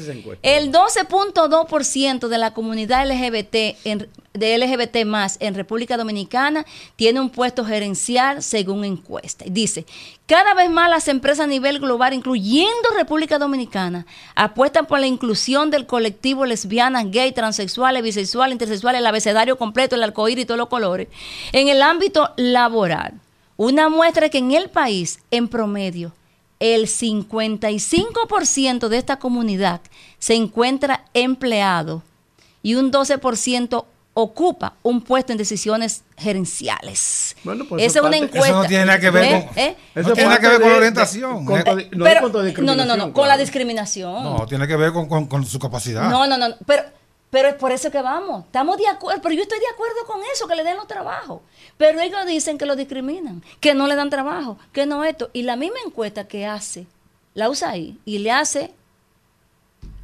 El 0.41 0.71
12.2% 0.71 2.29
de 2.29 2.37
la 2.37 2.53
comunidad 2.53 3.05
LGBT 3.05 3.75
en, 3.83 4.07
de 4.33 4.57
LGBT 4.57 5.03
más 5.05 5.35
en 5.41 5.53
República 5.53 5.97
Dominicana 5.97 6.65
tiene 6.95 7.19
un 7.19 7.29
puesto 7.29 7.65
gerencial 7.65 8.41
según 8.41 8.85
encuesta. 8.85 9.43
Dice, 9.49 9.85
cada 10.27 10.53
vez 10.53 10.69
más 10.69 10.89
las 10.89 11.09
empresas 11.09 11.43
a 11.43 11.47
nivel 11.47 11.79
global, 11.79 12.13
incluyendo 12.13 12.71
República 12.95 13.37
Dominicana, 13.37 14.05
apuestan 14.33 14.85
por 14.85 15.01
la 15.01 15.07
inclusión 15.07 15.71
del 15.71 15.85
colectivo 15.85 16.45
lesbianas, 16.45 17.11
gay, 17.11 17.33
transexuales, 17.33 18.01
bisexuales, 18.01 18.53
intersexuales, 18.53 18.99
el 18.99 19.07
abecedario 19.07 19.57
completo, 19.57 19.97
el 19.97 20.03
arcoíris 20.03 20.43
y 20.43 20.45
todos 20.45 20.57
los 20.57 20.69
colores, 20.69 21.09
en 21.51 21.67
el 21.67 21.81
ámbito 21.81 22.31
laboral. 22.37 23.15
Una 23.57 23.89
muestra 23.89 24.29
que 24.29 24.37
en 24.37 24.53
el 24.53 24.69
país, 24.69 25.19
en 25.31 25.49
promedio, 25.49 26.13
el 26.61 26.85
55% 26.85 28.87
de 28.87 28.97
esta 28.97 29.17
comunidad 29.17 29.81
se 30.19 30.35
encuentra 30.35 31.05
empleado 31.15 32.03
y 32.61 32.75
un 32.75 32.91
12% 32.91 33.85
ocupa 34.13 34.73
un 34.83 35.01
puesto 35.01 35.31
en 35.31 35.39
decisiones 35.39 36.03
gerenciales. 36.17 37.35
Bueno, 37.43 37.65
pues 37.67 37.83
Esa 37.83 37.97
es 37.99 38.05
una 38.05 38.17
encuesta. 38.17 38.49
Eso 38.49 38.61
no 38.61 38.67
tiene 38.67 38.85
nada 38.85 38.99
que 38.99 39.09
ver 39.09 39.23
¿Eh? 39.23 39.47
con, 39.47 39.57
¿Eh? 39.57 39.75
No 39.95 40.13
tiene 40.13 40.37
que 40.37 40.47
ver 40.47 40.61
con 40.61 40.69
la 40.69 40.77
orientación. 40.77 41.45
no, 41.45 41.57
no, 42.75 42.85
no, 42.85 42.95
no, 42.95 43.11
con 43.11 43.27
la 43.27 43.37
discriminación. 43.37 44.23
No, 44.23 44.45
tiene 44.45 44.67
que 44.67 44.75
ver 44.75 44.91
con, 44.91 45.07
con, 45.25 45.43
su 45.45 45.57
capacidad. 45.57 46.11
No, 46.11 46.27
no, 46.27 46.37
no, 46.37 46.45
pero 46.67 46.83
Pero 47.31 47.47
es 47.47 47.55
por 47.55 47.71
eso 47.71 47.89
que 47.89 48.01
vamos. 48.01 48.45
Estamos 48.45 48.77
de 48.77 48.87
acuerdo, 48.87 49.21
pero 49.21 49.33
yo 49.33 49.41
estoy 49.41 49.59
de 49.59 49.67
acuerdo 49.73 50.05
con 50.05 50.19
eso, 50.33 50.47
que 50.47 50.55
le 50.55 50.63
den 50.63 50.75
los 50.75 50.85
trabajos. 50.85 51.41
Pero 51.77 51.99
ellos 52.01 52.25
dicen 52.27 52.57
que 52.57 52.65
lo 52.65 52.75
discriminan, 52.75 53.41
que 53.61 53.73
no 53.73 53.87
le 53.87 53.95
dan 53.95 54.09
trabajo, 54.09 54.59
que 54.73 54.85
no 54.85 55.03
esto. 55.05 55.31
Y 55.31 55.43
la 55.43 55.55
misma 55.55 55.77
encuesta 55.85 56.27
que 56.27 56.45
hace 56.45 56.85
la 57.33 57.49
USAID 57.49 57.95
y 58.03 58.19
le 58.19 58.31
hace 58.31 58.73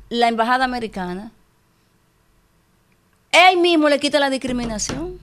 la 0.09 0.29
embajada 0.29 0.63
americana, 0.63 1.31
él 3.31 3.57
mismo 3.57 3.89
le 3.89 3.99
quita 3.99 4.19
la 4.21 4.29
discriminación. 4.29 5.19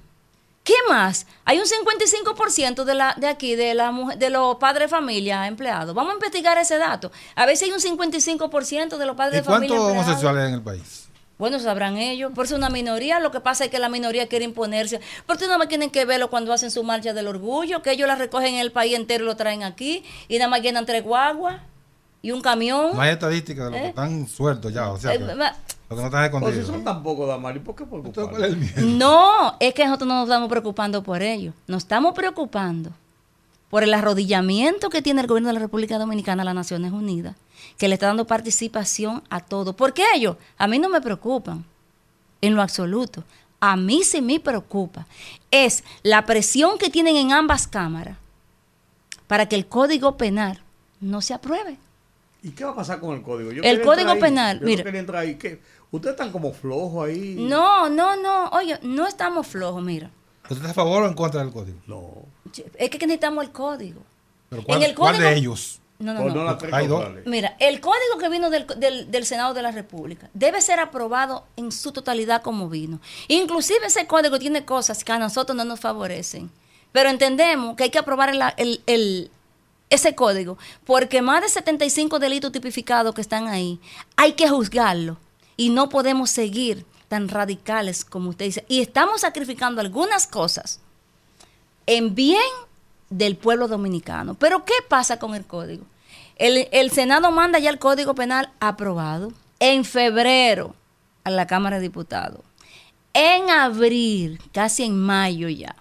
¿Qué 0.62 0.74
más? 0.88 1.26
Hay 1.46 1.58
un 1.58 1.66
55% 1.66 2.84
de, 2.84 2.94
la, 2.94 3.14
de 3.18 3.28
aquí, 3.28 3.54
de, 3.54 3.74
la, 3.74 3.92
de 4.16 4.30
los 4.30 4.56
padres 4.56 4.84
de 4.84 4.88
familia 4.88 5.46
empleados. 5.46 5.94
Vamos 5.94 6.12
a 6.12 6.14
investigar 6.14 6.56
ese 6.58 6.76
dato. 6.76 7.12
A 7.34 7.46
si 7.54 7.64
hay 7.66 7.72
un 7.72 7.80
55% 7.80 8.96
de 8.96 9.06
los 9.06 9.16
padres 9.16 9.40
de 9.40 9.42
familia 9.42 9.76
¿Cuántos 9.76 9.92
homosexuales 9.92 10.48
en 10.48 10.54
el 10.54 10.62
país? 10.62 11.03
Bueno, 11.38 11.58
sabrán 11.58 11.96
ellos. 11.96 12.32
Por 12.34 12.44
eso 12.44 12.54
es 12.54 12.58
una 12.58 12.70
minoría. 12.70 13.18
Lo 13.20 13.30
que 13.30 13.40
pasa 13.40 13.64
es 13.64 13.70
que 13.70 13.78
la 13.78 13.88
minoría 13.88 14.28
quiere 14.28 14.44
imponerse. 14.44 14.98
Pero 14.98 15.34
ustedes 15.34 15.48
nada 15.48 15.58
más 15.58 15.68
tienen 15.68 15.90
que 15.90 16.04
verlo 16.04 16.30
cuando 16.30 16.52
hacen 16.52 16.70
su 16.70 16.84
marcha 16.84 17.12
del 17.12 17.26
orgullo, 17.26 17.82
que 17.82 17.90
ellos 17.92 18.06
la 18.06 18.14
recogen 18.14 18.54
en 18.54 18.60
el 18.60 18.70
país 18.72 18.94
entero 18.94 19.24
y 19.24 19.26
lo 19.26 19.36
traen 19.36 19.62
aquí. 19.62 20.04
Y 20.28 20.38
nada 20.38 20.48
más 20.48 20.62
llenan 20.62 20.86
tres 20.86 21.02
guaguas 21.02 21.60
y 22.22 22.30
un 22.30 22.40
camión. 22.40 22.94
No 22.94 23.00
hay 23.00 23.12
estadísticas 23.12 23.66
de 23.66 23.70
los 23.70 23.80
que 23.80 23.86
¿Eh? 23.86 23.88
están 23.90 24.28
sueltos 24.28 24.72
ya. 24.72 24.90
O 24.90 24.98
sea, 24.98 25.12
eh, 25.12 25.18
lo 25.18 25.26
que 25.96 26.02
no 26.02 26.06
están 26.06 26.24
escondidos. 26.24 26.54
Pues 26.54 26.68
eso 26.68 26.84
tampoco, 26.84 27.26
Damari. 27.26 27.60
¿Por 27.60 27.74
qué 27.74 27.84
No, 28.82 29.56
es 29.60 29.74
que 29.74 29.84
nosotros 29.84 30.08
no 30.08 30.14
nos 30.14 30.24
estamos 30.24 30.48
preocupando 30.48 31.02
por 31.02 31.22
ello. 31.22 31.52
Nos 31.66 31.82
estamos 31.82 32.14
preocupando 32.14 32.90
por 33.68 33.82
el 33.82 33.92
arrodillamiento 33.92 34.88
que 34.88 35.02
tiene 35.02 35.20
el 35.20 35.26
gobierno 35.26 35.48
de 35.48 35.54
la 35.54 35.60
República 35.60 35.98
Dominicana 35.98 36.42
a 36.42 36.44
las 36.44 36.54
Naciones 36.54 36.92
Unidas, 36.92 37.34
que 37.78 37.88
le 37.88 37.94
está 37.94 38.06
dando 38.06 38.26
participación 38.26 39.22
a 39.30 39.40
todo. 39.40 39.74
¿Por 39.74 39.92
qué 39.92 40.04
ellos? 40.14 40.36
A 40.58 40.66
mí 40.66 40.78
no 40.78 40.88
me 40.88 41.00
preocupan, 41.00 41.64
en 42.40 42.54
lo 42.54 42.62
absoluto. 42.62 43.24
A 43.60 43.76
mí 43.76 44.02
sí 44.04 44.20
me 44.20 44.40
preocupa. 44.40 45.06
Es 45.50 45.84
la 46.02 46.26
presión 46.26 46.78
que 46.78 46.90
tienen 46.90 47.16
en 47.16 47.32
ambas 47.32 47.66
cámaras 47.66 48.18
para 49.26 49.48
que 49.48 49.56
el 49.56 49.66
Código 49.66 50.16
Penal 50.16 50.62
no 51.00 51.20
se 51.20 51.34
apruebe. 51.34 51.78
¿Y 52.42 52.50
qué 52.50 52.64
va 52.64 52.72
a 52.72 52.74
pasar 52.74 53.00
con 53.00 53.14
el 53.16 53.22
código? 53.22 53.50
el 53.50 53.80
código 53.80 54.18
penal, 54.18 54.60
mira. 54.60 54.84
Ustedes 55.90 56.14
están 56.14 56.30
como 56.30 56.52
flojos 56.52 57.08
ahí. 57.08 57.36
No, 57.38 57.88
no, 57.88 58.16
no. 58.16 58.48
Oye, 58.48 58.78
no 58.82 59.06
estamos 59.06 59.46
flojos, 59.46 59.82
mira. 59.82 60.10
¿Usted 60.42 60.56
está 60.56 60.70
a 60.70 60.74
favor 60.74 61.04
o 61.04 61.08
en 61.08 61.14
contra 61.14 61.40
del 61.40 61.52
código? 61.52 61.78
No. 61.86 62.10
Es 62.76 62.90
que 62.90 62.98
necesitamos 62.98 63.44
el 63.44 63.50
código. 63.50 64.02
¿Pero 64.50 64.62
cuál, 64.62 64.82
en 64.82 64.90
el 64.90 64.94
código, 64.94 65.22
de 65.22 65.36
ellos? 65.36 65.80
No, 66.04 66.12
no, 66.12 66.58
pues 66.58 66.70
no. 66.70 66.76
Hay 66.76 66.86
dos. 66.86 67.02
Mira, 67.24 67.56
el 67.58 67.80
código 67.80 68.18
que 68.20 68.28
vino 68.28 68.50
del, 68.50 68.66
del, 68.76 69.10
del, 69.10 69.24
Senado 69.24 69.54
de 69.54 69.62
la 69.62 69.70
República 69.70 70.28
debe 70.34 70.60
ser 70.60 70.78
aprobado 70.78 71.46
en 71.56 71.72
su 71.72 71.92
totalidad 71.92 72.42
como 72.42 72.68
vino. 72.68 73.00
Inclusive 73.28 73.86
ese 73.86 74.06
código 74.06 74.38
tiene 74.38 74.66
cosas 74.66 75.02
que 75.02 75.12
a 75.12 75.18
nosotros 75.18 75.56
no 75.56 75.64
nos 75.64 75.80
favorecen. 75.80 76.50
Pero 76.92 77.08
entendemos 77.08 77.74
que 77.74 77.84
hay 77.84 77.90
que 77.90 77.98
aprobar 77.98 78.30
el, 78.58 78.82
el, 78.86 79.30
ese 79.88 80.14
código, 80.14 80.58
porque 80.84 81.22
más 81.22 81.40
de 81.40 81.48
75 81.48 82.18
delitos 82.18 82.52
tipificados 82.52 83.14
que 83.14 83.22
están 83.22 83.48
ahí, 83.48 83.80
hay 84.14 84.34
que 84.34 84.46
juzgarlo 84.46 85.16
y 85.56 85.70
no 85.70 85.88
podemos 85.88 86.28
seguir 86.28 86.84
tan 87.08 87.30
radicales 87.30 88.04
como 88.04 88.28
usted 88.28 88.44
dice. 88.44 88.64
Y 88.68 88.82
estamos 88.82 89.22
sacrificando 89.22 89.80
algunas 89.80 90.26
cosas 90.26 90.80
en 91.86 92.14
bien 92.14 92.42
del 93.08 93.36
pueblo 93.36 93.68
dominicano. 93.68 94.34
Pero 94.34 94.64
¿qué 94.64 94.74
pasa 94.88 95.18
con 95.18 95.34
el 95.34 95.46
código? 95.46 95.84
El, 96.36 96.90
Senado 96.90 97.30
manda 97.30 97.58
ya 97.58 97.70
el 97.70 97.78
Código 97.78 98.14
Penal 98.14 98.50
aprobado 98.60 99.32
en 99.60 99.84
febrero 99.84 100.74
a 101.22 101.30
la 101.30 101.46
Cámara 101.46 101.76
de 101.76 101.82
Diputados. 101.82 102.40
En 103.12 103.50
abril, 103.50 104.40
casi 104.52 104.84
en 104.84 104.98
mayo 104.98 105.48
ya, 105.48 105.76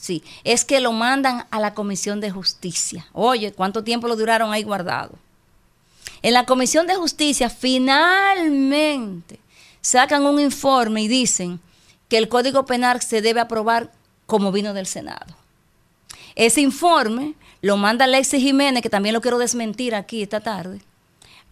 Sí, 0.00 0.24
es 0.44 0.64
que 0.64 0.80
lo 0.80 0.92
mandan 0.92 1.46
a 1.50 1.60
la 1.60 1.74
Comisión 1.74 2.20
de 2.20 2.30
Justicia. 2.30 3.06
Oye, 3.12 3.52
¿cuánto 3.52 3.84
tiempo 3.84 4.08
lo 4.08 4.16
duraron 4.16 4.50
ahí 4.50 4.62
guardado? 4.62 5.18
En 6.22 6.32
la 6.32 6.46
Comisión 6.46 6.86
de 6.86 6.94
Justicia 6.94 7.50
finalmente 7.50 9.38
sacan 9.82 10.24
un 10.24 10.40
informe 10.40 11.02
y 11.02 11.08
dicen 11.08 11.60
que 12.08 12.16
el 12.16 12.30
Código 12.30 12.64
Penal 12.64 13.02
se 13.02 13.20
debe 13.20 13.40
aprobar 13.40 13.92
como 14.24 14.52
vino 14.52 14.72
del 14.72 14.86
Senado. 14.86 15.36
Ese 16.34 16.62
informe 16.62 17.34
lo 17.62 17.76
manda 17.76 18.04
Alexis 18.04 18.42
Jiménez, 18.42 18.82
que 18.82 18.90
también 18.90 19.14
lo 19.14 19.20
quiero 19.20 19.38
desmentir 19.38 19.94
aquí 19.94 20.22
esta 20.22 20.40
tarde, 20.40 20.80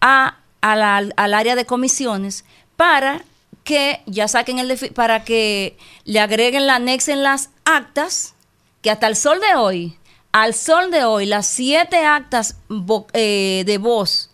a, 0.01 0.37
al 0.61 1.33
área 1.33 1.55
de 1.55 1.65
comisiones 1.65 2.45
para 2.75 3.23
que 3.63 4.01
ya 4.05 4.27
saquen 4.27 4.59
el 4.59 4.77
para 4.95 5.23
que 5.23 5.77
le 6.05 6.19
agreguen 6.19 6.65
la 6.65 6.75
anexen 6.75 7.23
las 7.23 7.49
actas 7.65 8.33
que 8.81 8.89
hasta 8.89 9.07
el 9.07 9.15
sol 9.15 9.39
de 9.39 9.55
hoy, 9.55 9.97
al 10.31 10.53
sol 10.53 10.91
de 10.91 11.03
hoy, 11.03 11.25
las 11.25 11.47
siete 11.47 12.05
actas 12.05 12.55
eh, 13.13 13.63
de 13.65 13.77
voz, 13.77 14.31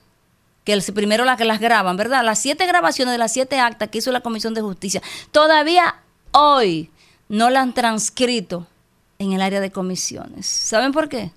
que 0.63 0.73
el 0.73 0.83
primero 0.93 1.25
las 1.25 1.37
que 1.37 1.45
las 1.45 1.59
graban, 1.59 1.97
¿verdad? 1.97 2.23
Las 2.23 2.39
siete 2.39 2.65
grabaciones 2.65 3.11
de 3.11 3.17
las 3.17 3.33
siete 3.33 3.59
actas 3.59 3.89
que 3.89 3.97
hizo 3.97 4.11
la 4.11 4.21
Comisión 4.21 4.53
de 4.53 4.61
Justicia, 4.61 5.01
todavía 5.31 5.95
hoy 6.31 6.89
no 7.27 7.49
la 7.49 7.61
han 7.61 7.73
transcrito 7.73 8.67
en 9.19 9.33
el 9.33 9.41
área 9.41 9.61
de 9.61 9.71
comisiones. 9.71 10.45
¿Saben 10.45 10.91
por 10.91 11.09
qué? 11.09 11.31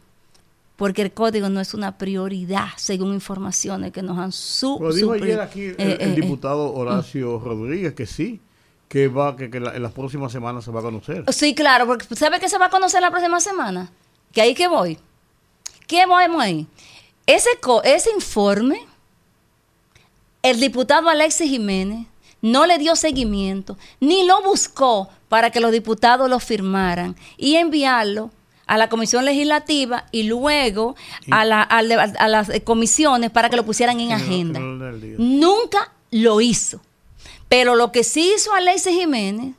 Porque 0.79 1.03
el 1.03 1.13
código 1.13 1.49
no 1.49 1.59
es 1.59 1.75
una 1.75 1.99
prioridad, 1.99 2.69
según 2.77 3.13
informaciones 3.13 3.91
que 3.91 4.01
nos 4.01 4.17
han 4.17 4.31
su, 4.31 4.79
Lo 4.81 4.93
dijo 4.93 5.11
ayer 5.11 5.41
aquí 5.41 5.65
el, 5.65 5.75
eh, 5.77 5.99
eh, 5.99 6.13
diputado 6.15 6.73
Horacio 6.73 7.41
Rodríguez 7.41 7.95
que 7.95 8.07
sí, 8.07 8.41
que 8.87 9.09
va 9.09 9.37
que, 9.37 9.47
en 9.47 9.83
las 9.83 9.91
próximas 9.91 10.31
semanas 10.31 10.65
se 10.65 10.71
va 10.71 10.79
a 10.79 10.85
conocer. 10.85 11.25
Sí, 11.33 11.53
claro, 11.53 11.85
porque 11.85 12.15
¿sabe 12.15 12.39
qué 12.39 12.49
se 12.49 12.59
va 12.59 12.67
a 12.67 12.71
conocer 12.71 13.01
la 13.01 13.11
próxima 13.11 13.41
semana? 13.41 13.91
Que 14.31 14.41
ahí 14.41 14.55
que 14.55 14.69
voy. 14.69 14.97
¿Qué 15.89 16.07
voy 16.07 16.27
ahí? 16.39 16.69
Ese, 17.27 17.51
ese 17.83 18.11
informe, 18.13 18.79
el 20.43 20.61
diputado 20.61 21.09
Alexis 21.09 21.51
Jiménez 21.51 22.07
no 22.41 22.67
le 22.67 22.79
dio 22.79 22.95
seguimiento, 22.95 23.77
ni 23.99 24.25
lo 24.25 24.45
buscó 24.45 25.09
para 25.29 25.51
que 25.51 25.59
los 25.59 25.73
diputados 25.73 26.31
lo 26.31 26.39
firmaran 26.39 27.17
y 27.37 27.57
enviarlo 27.57 28.31
a 28.69 28.77
la 28.77 28.89
comisión 28.89 29.25
legislativa 29.25 30.05
y 30.13 30.25
luego 30.25 30.95
a, 31.31 31.41
a, 31.41 32.29
las 32.29 32.51
comisiones 32.65 33.31
para 33.31 33.51
que 33.51 33.57
lo 33.57 33.65
pusieran 33.65 33.99
en 33.99 34.13
agenda. 34.13 34.61
Nunca 34.61 35.93
lo 36.11 36.41
hizo. 36.41 36.81
Pero 37.49 37.75
lo 37.75 37.91
que 37.91 38.05
sí 38.05 38.33
hizo 38.37 38.53
Alexis 38.53 38.93
Jiménez, 38.93 39.55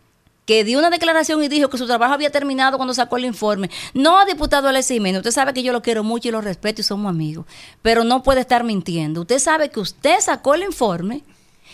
que 0.45 0.64
dio 0.64 0.80
una 0.80 0.91
declaración 0.91 1.44
y 1.44 1.48
dijo 1.48 1.69
que 1.69 1.77
su 1.77 1.88
trabajo 1.88 2.14
había 2.14 2.30
terminado 2.30 2.77
cuando 2.77 2.94
sacó 2.94 3.18
el 3.18 3.26
informe. 3.26 3.69
No, 3.95 4.23
diputado 4.26 4.68
Alexis 4.68 4.95
Jiménez, 4.95 5.19
usted 5.19 5.31
sabe 5.31 5.53
que 5.53 5.64
yo 5.64 5.73
lo 5.73 5.81
quiero 5.81 6.03
mucho 6.03 6.30
y 6.30 6.31
lo 6.31 6.41
respeto 6.41 6.81
y 6.81 6.84
somos 6.84 7.10
amigos, 7.10 7.45
pero 7.81 8.03
no 8.03 8.22
puede 8.22 8.41
estar 8.41 8.64
mintiendo. 8.64 9.22
Usted 9.22 9.40
sabe 9.40 9.69
que 9.69 9.80
usted 9.80 10.19
sacó 10.19 10.53
el 10.53 10.64
informe 10.64 11.23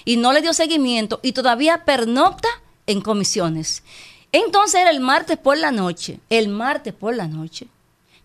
y 0.05 0.15
no 0.15 0.31
le 0.31 0.41
dio 0.41 0.53
seguimiento 0.53 1.19
y 1.21 1.33
todavía 1.33 1.83
pernocta 1.83 2.47
en 2.87 3.01
comisiones. 3.01 3.83
Entonces 4.35 4.81
era 4.81 4.89
el 4.89 4.99
martes 4.99 5.37
por 5.37 5.57
la 5.57 5.71
noche, 5.71 6.19
el 6.29 6.49
martes 6.49 6.93
por 6.93 7.15
la 7.15 7.25
noche, 7.25 7.67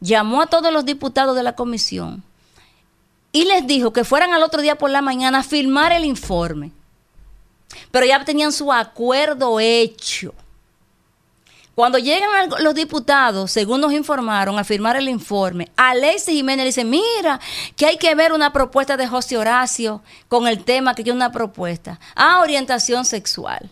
llamó 0.01 0.43
a 0.43 0.49
todos 0.49 0.73
los 0.73 0.85
diputados 0.85 1.37
de 1.37 1.45
la 1.45 1.55
comisión 1.55 2.24
y 3.31 3.45
les 3.45 3.65
dijo 3.65 3.93
que 3.93 4.03
fueran 4.03 4.32
al 4.32 4.43
otro 4.43 4.61
día 4.61 4.77
por 4.77 4.91
la 4.91 5.03
mañana 5.03 5.39
a 5.39 5.43
firmar 5.45 5.93
el 5.93 6.05
informe. 6.05 6.73
Pero 7.93 8.07
ya 8.07 8.24
tenían 8.24 8.51
su 8.51 8.73
acuerdo 8.73 9.61
hecho. 9.61 10.35
Cuando 11.77 11.97
llegan 11.97 12.51
los 12.59 12.74
diputados, 12.74 13.53
según 13.53 13.81
nos 13.81 13.93
informaron, 13.93 14.59
a 14.59 14.65
firmar 14.65 14.97
el 14.97 15.09
informe, 15.09 15.70
Alexis 15.77 16.35
Jiménez 16.35 16.66
dice, 16.66 16.85
mira, 16.85 17.39
que 17.77 17.87
hay 17.87 17.99
que 17.99 18.16
ver 18.16 18.32
una 18.32 18.53
propuesta 18.53 18.97
de 18.97 19.07
José 19.07 19.37
Horacio 19.37 20.03
con 20.27 20.49
el 20.49 20.65
tema 20.65 20.97
que 20.97 21.05
tiene 21.05 21.19
una 21.19 21.31
propuesta. 21.31 22.01
Ah, 22.16 22.41
orientación 22.41 23.05
sexual 23.05 23.70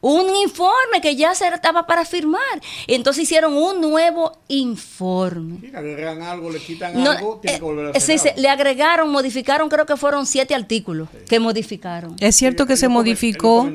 un 0.00 0.34
informe 0.36 1.00
que 1.02 1.14
ya 1.14 1.34
se 1.34 1.46
estaba 1.48 1.86
para 1.86 2.04
firmar. 2.04 2.40
Entonces 2.86 3.24
hicieron 3.24 3.54
un 3.54 3.80
nuevo 3.80 4.32
informe. 4.48 5.58
le 5.60 5.76
agregan 5.76 6.22
algo, 6.22 6.50
le 6.50 6.58
quitan 6.58 6.96
algo, 6.96 7.38
tiene 7.40 7.58
que 7.58 7.64
volver 7.64 7.86
a 7.86 7.90
eh, 7.90 8.00
sí, 8.00 8.16
le 8.36 8.48
agregaron, 8.48 9.10
modificaron, 9.10 9.68
creo 9.68 9.86
que 9.86 9.96
fueron 9.96 10.26
siete 10.26 10.54
artículos 10.54 11.08
que 11.28 11.38
modificaron. 11.38 12.16
Es 12.18 12.36
cierto 12.36 12.66
que 12.66 12.76
se 12.76 12.88
modificó. 12.88 13.70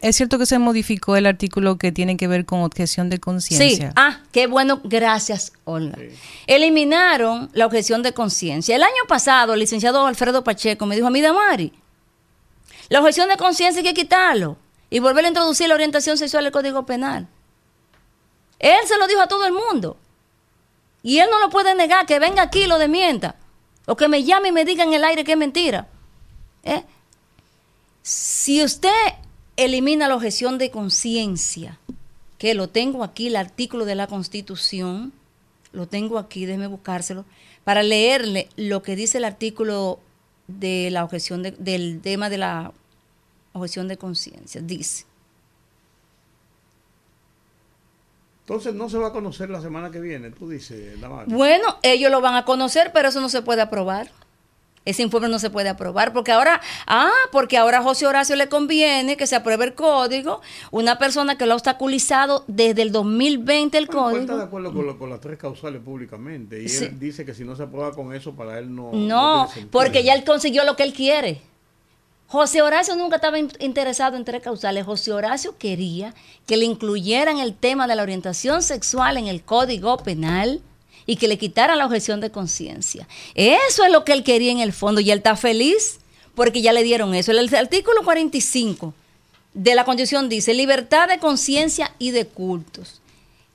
es 0.00 0.16
cierto 0.16 0.38
que 0.38 0.46
se 0.46 0.58
modificó 0.58 1.16
el 1.16 1.26
artículo 1.26 1.78
que 1.78 1.92
tiene 1.92 2.16
que 2.16 2.26
ver 2.26 2.44
con 2.44 2.62
objeción 2.62 3.08
de 3.10 3.18
conciencia. 3.18 3.88
Sí, 3.88 3.94
ah, 3.96 4.20
qué 4.32 4.46
bueno, 4.46 4.80
gracias, 4.84 5.52
Olga. 5.64 5.98
Eliminaron 6.46 7.50
la 7.52 7.66
objeción 7.66 8.02
de 8.02 8.12
conciencia. 8.12 8.74
El 8.74 8.82
año 8.82 9.02
pasado, 9.08 9.54
el 9.54 9.60
licenciado 9.60 10.06
Alfredo 10.06 10.42
Pacheco 10.42 10.86
me 10.86 10.96
dijo 10.96 11.06
a 11.06 11.10
mí, 11.10 11.20
Damari, 11.20 11.72
la 12.88 13.00
objeción 13.00 13.28
de 13.28 13.36
conciencia 13.36 13.80
hay 13.80 13.86
que 13.86 13.94
quitarlo 13.94 14.56
y 14.92 14.98
volver 14.98 15.24
a 15.24 15.28
introducir 15.28 15.68
la 15.68 15.74
orientación 15.74 16.18
sexual 16.18 16.44
al 16.44 16.52
Código 16.52 16.84
Penal. 16.84 17.26
Él 18.58 18.80
se 18.86 18.98
lo 18.98 19.06
dijo 19.06 19.22
a 19.22 19.26
todo 19.26 19.46
el 19.46 19.54
mundo. 19.54 19.96
Y 21.02 21.18
él 21.20 21.28
no 21.30 21.40
lo 21.40 21.48
puede 21.48 21.74
negar, 21.74 22.04
que 22.04 22.18
venga 22.18 22.42
aquí 22.42 22.64
y 22.64 22.66
lo 22.66 22.78
demienta. 22.78 23.36
O 23.86 23.96
que 23.96 24.06
me 24.06 24.22
llame 24.22 24.48
y 24.48 24.52
me 24.52 24.66
diga 24.66 24.84
en 24.84 24.92
el 24.92 25.02
aire 25.02 25.24
que 25.24 25.32
es 25.32 25.38
mentira. 25.38 25.88
¿Eh? 26.62 26.84
Si 28.02 28.62
usted 28.62 28.90
elimina 29.56 30.08
la 30.08 30.14
objeción 30.14 30.58
de 30.58 30.70
conciencia, 30.70 31.78
que 32.36 32.52
lo 32.52 32.68
tengo 32.68 33.02
aquí, 33.02 33.28
el 33.28 33.36
artículo 33.36 33.86
de 33.86 33.94
la 33.94 34.08
Constitución, 34.08 35.14
lo 35.72 35.88
tengo 35.88 36.18
aquí, 36.18 36.44
déjeme 36.44 36.66
buscárselo, 36.66 37.24
para 37.64 37.82
leerle 37.82 38.50
lo 38.56 38.82
que 38.82 38.94
dice 38.94 39.16
el 39.16 39.24
artículo 39.24 40.00
de 40.48 40.90
la 40.90 41.02
objeción 41.02 41.42
del 41.42 42.00
tema 42.02 42.28
de 42.28 42.36
la 42.36 42.74
objeción 43.52 43.88
de 43.88 43.96
conciencia. 43.96 44.60
Dice. 44.60 45.06
Entonces 48.40 48.74
no 48.74 48.88
se 48.88 48.98
va 48.98 49.08
a 49.08 49.12
conocer 49.12 49.50
la 49.50 49.60
semana 49.60 49.90
que 49.90 50.00
viene, 50.00 50.30
tú 50.30 50.48
dices, 50.48 50.98
Bueno, 51.26 51.78
ellos 51.82 52.10
lo 52.10 52.20
van 52.20 52.34
a 52.34 52.44
conocer, 52.44 52.90
pero 52.92 53.08
eso 53.08 53.20
no 53.20 53.28
se 53.28 53.40
puede 53.40 53.62
aprobar. 53.62 54.10
Ese 54.84 55.02
informe 55.04 55.28
no 55.28 55.38
se 55.38 55.48
puede 55.48 55.68
aprobar 55.68 56.12
porque 56.12 56.32
ahora, 56.32 56.60
ah, 56.88 57.12
porque 57.30 57.56
ahora 57.56 57.78
a 57.78 57.82
José 57.82 58.04
Horacio 58.04 58.34
le 58.34 58.48
conviene 58.48 59.16
que 59.16 59.28
se 59.28 59.36
apruebe 59.36 59.64
el 59.64 59.74
código, 59.74 60.40
una 60.72 60.98
persona 60.98 61.38
que 61.38 61.46
lo 61.46 61.52
ha 61.52 61.54
obstaculizado 61.54 62.44
desde 62.48 62.82
el 62.82 62.90
2020 62.90 63.78
el 63.78 63.86
código. 63.86 64.22
está 64.22 64.36
de 64.36 64.42
acuerdo 64.42 64.98
con, 64.98 65.08
las 65.08 65.20
tres 65.20 65.38
causales 65.38 65.80
públicamente 65.80 66.60
y 66.60 66.66
él 66.66 66.98
dice 66.98 67.24
que 67.24 67.32
si 67.32 67.44
no 67.44 67.54
se 67.54 67.62
aprueba 67.62 67.92
con 67.92 68.12
eso 68.12 68.34
para 68.34 68.58
él 68.58 68.74
no. 68.74 68.90
No, 68.92 69.48
porque 69.70 70.02
ya 70.02 70.14
él 70.14 70.24
consiguió 70.24 70.64
lo 70.64 70.74
que 70.74 70.82
él 70.82 70.92
quiere. 70.92 71.51
José 72.32 72.62
Horacio 72.62 72.96
nunca 72.96 73.16
estaba 73.16 73.38
interesado 73.38 74.16
en 74.16 74.24
tres 74.24 74.42
causales. 74.42 74.86
José 74.86 75.12
Horacio 75.12 75.58
quería 75.58 76.14
que 76.46 76.56
le 76.56 76.64
incluyeran 76.64 77.40
el 77.40 77.54
tema 77.54 77.86
de 77.86 77.94
la 77.94 78.02
orientación 78.02 78.62
sexual 78.62 79.18
en 79.18 79.26
el 79.26 79.42
Código 79.42 79.98
Penal 79.98 80.62
y 81.04 81.16
que 81.16 81.28
le 81.28 81.36
quitaran 81.36 81.76
la 81.76 81.84
objeción 81.84 82.22
de 82.22 82.30
conciencia. 82.30 83.06
Eso 83.34 83.84
es 83.84 83.92
lo 83.92 84.06
que 84.06 84.14
él 84.14 84.24
quería 84.24 84.50
en 84.50 84.60
el 84.60 84.72
fondo 84.72 85.02
y 85.02 85.10
él 85.10 85.18
está 85.18 85.36
feliz 85.36 85.98
porque 86.34 86.62
ya 86.62 86.72
le 86.72 86.82
dieron 86.82 87.14
eso. 87.14 87.32
El 87.32 87.54
artículo 87.54 88.02
45 88.02 88.94
de 89.52 89.74
la 89.74 89.84
Constitución 89.84 90.30
dice 90.30 90.54
libertad 90.54 91.08
de 91.08 91.18
conciencia 91.18 91.92
y 91.98 92.12
de 92.12 92.26
cultos. 92.26 93.02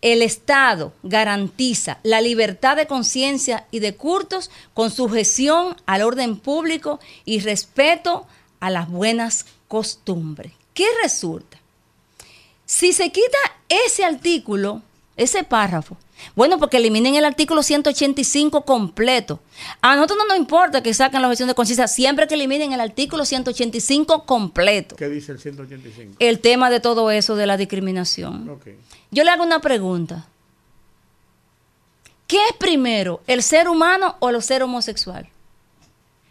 El 0.03 0.21
Estado 0.21 0.93
garantiza 1.01 1.97
la 2.03 2.21
libertad 2.21 2.77
de 2.77 2.85
conciencia 2.85 3.65
y 3.71 3.79
de 3.79 3.95
cultos 3.95 4.51
con 4.75 4.91
sujeción 4.91 5.75
al 5.87 6.03
orden 6.03 6.37
público 6.37 6.99
y 7.25 7.39
respeto 7.39 8.27
a 8.59 8.69
las 8.69 8.89
buenas 8.89 9.45
costumbres. 9.67 10.51
¿Qué 10.73 10.85
resulta? 11.01 11.57
Si 12.65 12.93
se 12.93 13.11
quita 13.11 13.37
ese 13.69 14.03
artículo, 14.03 14.81
ese 15.15 15.43
párrafo, 15.43 15.97
bueno, 16.35 16.57
porque 16.57 16.77
eliminen 16.77 17.15
el 17.15 17.25
artículo 17.25 17.63
185 17.63 18.65
completo. 18.65 19.39
A 19.81 19.95
nosotros 19.95 20.19
no 20.19 20.27
nos 20.27 20.37
importa 20.37 20.81
que 20.81 20.93
saquen 20.93 21.21
la 21.21 21.27
objeción 21.27 21.47
de 21.47 21.55
conciencia 21.55 21.87
siempre 21.87 22.27
que 22.27 22.35
eliminen 22.35 22.73
el 22.73 22.81
artículo 22.81 23.25
185 23.25 24.25
completo. 24.25 24.95
¿Qué 24.95 25.09
dice 25.09 25.31
el 25.31 25.39
185? 25.39 26.15
El 26.19 26.39
tema 26.39 26.69
de 26.69 26.79
todo 26.79 27.11
eso 27.11 27.35
de 27.35 27.47
la 27.47 27.57
discriminación. 27.57 28.59
Yo 29.11 29.23
le 29.23 29.29
hago 29.29 29.43
una 29.43 29.61
pregunta. 29.61 30.27
¿Qué 32.27 32.37
es 32.49 32.57
primero, 32.57 33.21
el 33.25 33.41
ser 33.41 33.69
humano 33.69 34.17
o 34.19 34.29
el 34.29 34.41
ser 34.41 34.61
homosexual? 34.63 35.29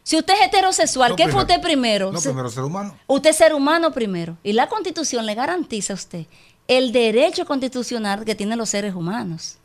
Si 0.07 0.17
usted 0.17 0.35
es 0.35 0.47
heterosexual, 0.47 1.17
¿qué 1.17 1.27
fue 1.27 1.41
usted 1.41 1.61
primero? 1.61 2.13
No, 2.13 2.21
primero 2.21 2.49
ser 2.49 2.63
humano. 2.63 2.97
Usted 3.09 3.31
es 3.31 3.37
ser 3.39 3.53
humano 3.53 3.91
primero. 3.91 4.39
Y 4.45 4.53
la 4.53 4.69
constitución 4.69 5.27
le 5.27 5.35
garantiza 5.35 5.95
a 5.95 5.97
usted 5.97 6.27
el 6.69 6.93
derecho 6.93 7.45
constitucional 7.45 8.25
que 8.25 8.37
tienen 8.37 8.57
los 8.57 8.69
seres 8.69 8.95
humanos. 8.95 9.59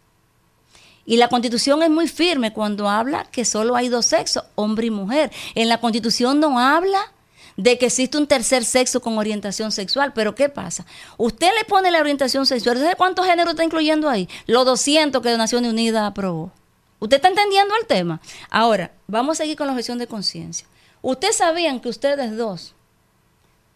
Y 1.06 1.18
la 1.18 1.28
constitución 1.28 1.84
es 1.84 1.92
muy 1.92 2.08
firme 2.08 2.54
cuando 2.54 2.90
habla 2.90 3.26
que 3.26 3.46
solo 3.46 3.76
hay 3.76 3.90
dos 3.90 4.08
sexos, 4.08 4.44
hombre 4.56 4.88
y 4.88 4.90
mujer. 4.90 5.32
En 5.54 5.70
la 5.70 5.80
constitución 5.80 6.40
no 6.40 6.58
habla 6.58 7.14
de 7.56 7.78
que 7.78 7.86
existe 7.86 8.18
un 8.18 8.26
tercer 8.26 8.66
sexo 8.66 9.00
con 9.00 9.20
orientación 9.20 9.72
sexual. 9.72 10.12
Pero 10.12 10.34
¿qué 10.34 10.50
pasa? 10.50 10.88
Usted 11.18 11.52
le 11.56 11.66
pone 11.66 11.92
la 11.92 12.00
orientación 12.00 12.48
sexual. 12.48 12.80
¿Sabe 12.80 12.96
cuántos 12.96 13.28
géneros 13.28 13.52
está 13.52 13.64
incluyendo 13.64 14.10
ahí? 14.10 14.28
Los 14.48 14.66
200 14.66 15.22
que 15.22 15.38
Naciones 15.38 15.72
Unidas 15.72 16.02
aprobó. 16.02 16.52
¿Usted 17.02 17.18
está 17.18 17.30
entendiendo 17.30 17.74
el 17.82 17.88
tema? 17.88 18.22
Ahora, 18.52 18.92
vamos 19.08 19.34
a 19.34 19.44
seguir 19.44 19.58
con 19.58 19.66
la 19.66 19.74
objeción 19.74 19.98
de 19.98 20.06
conciencia. 20.06 20.68
¿Ustedes 21.02 21.38
sabían 21.38 21.80
que 21.80 21.90
ustedes 21.90 22.38
dos, 22.38 22.76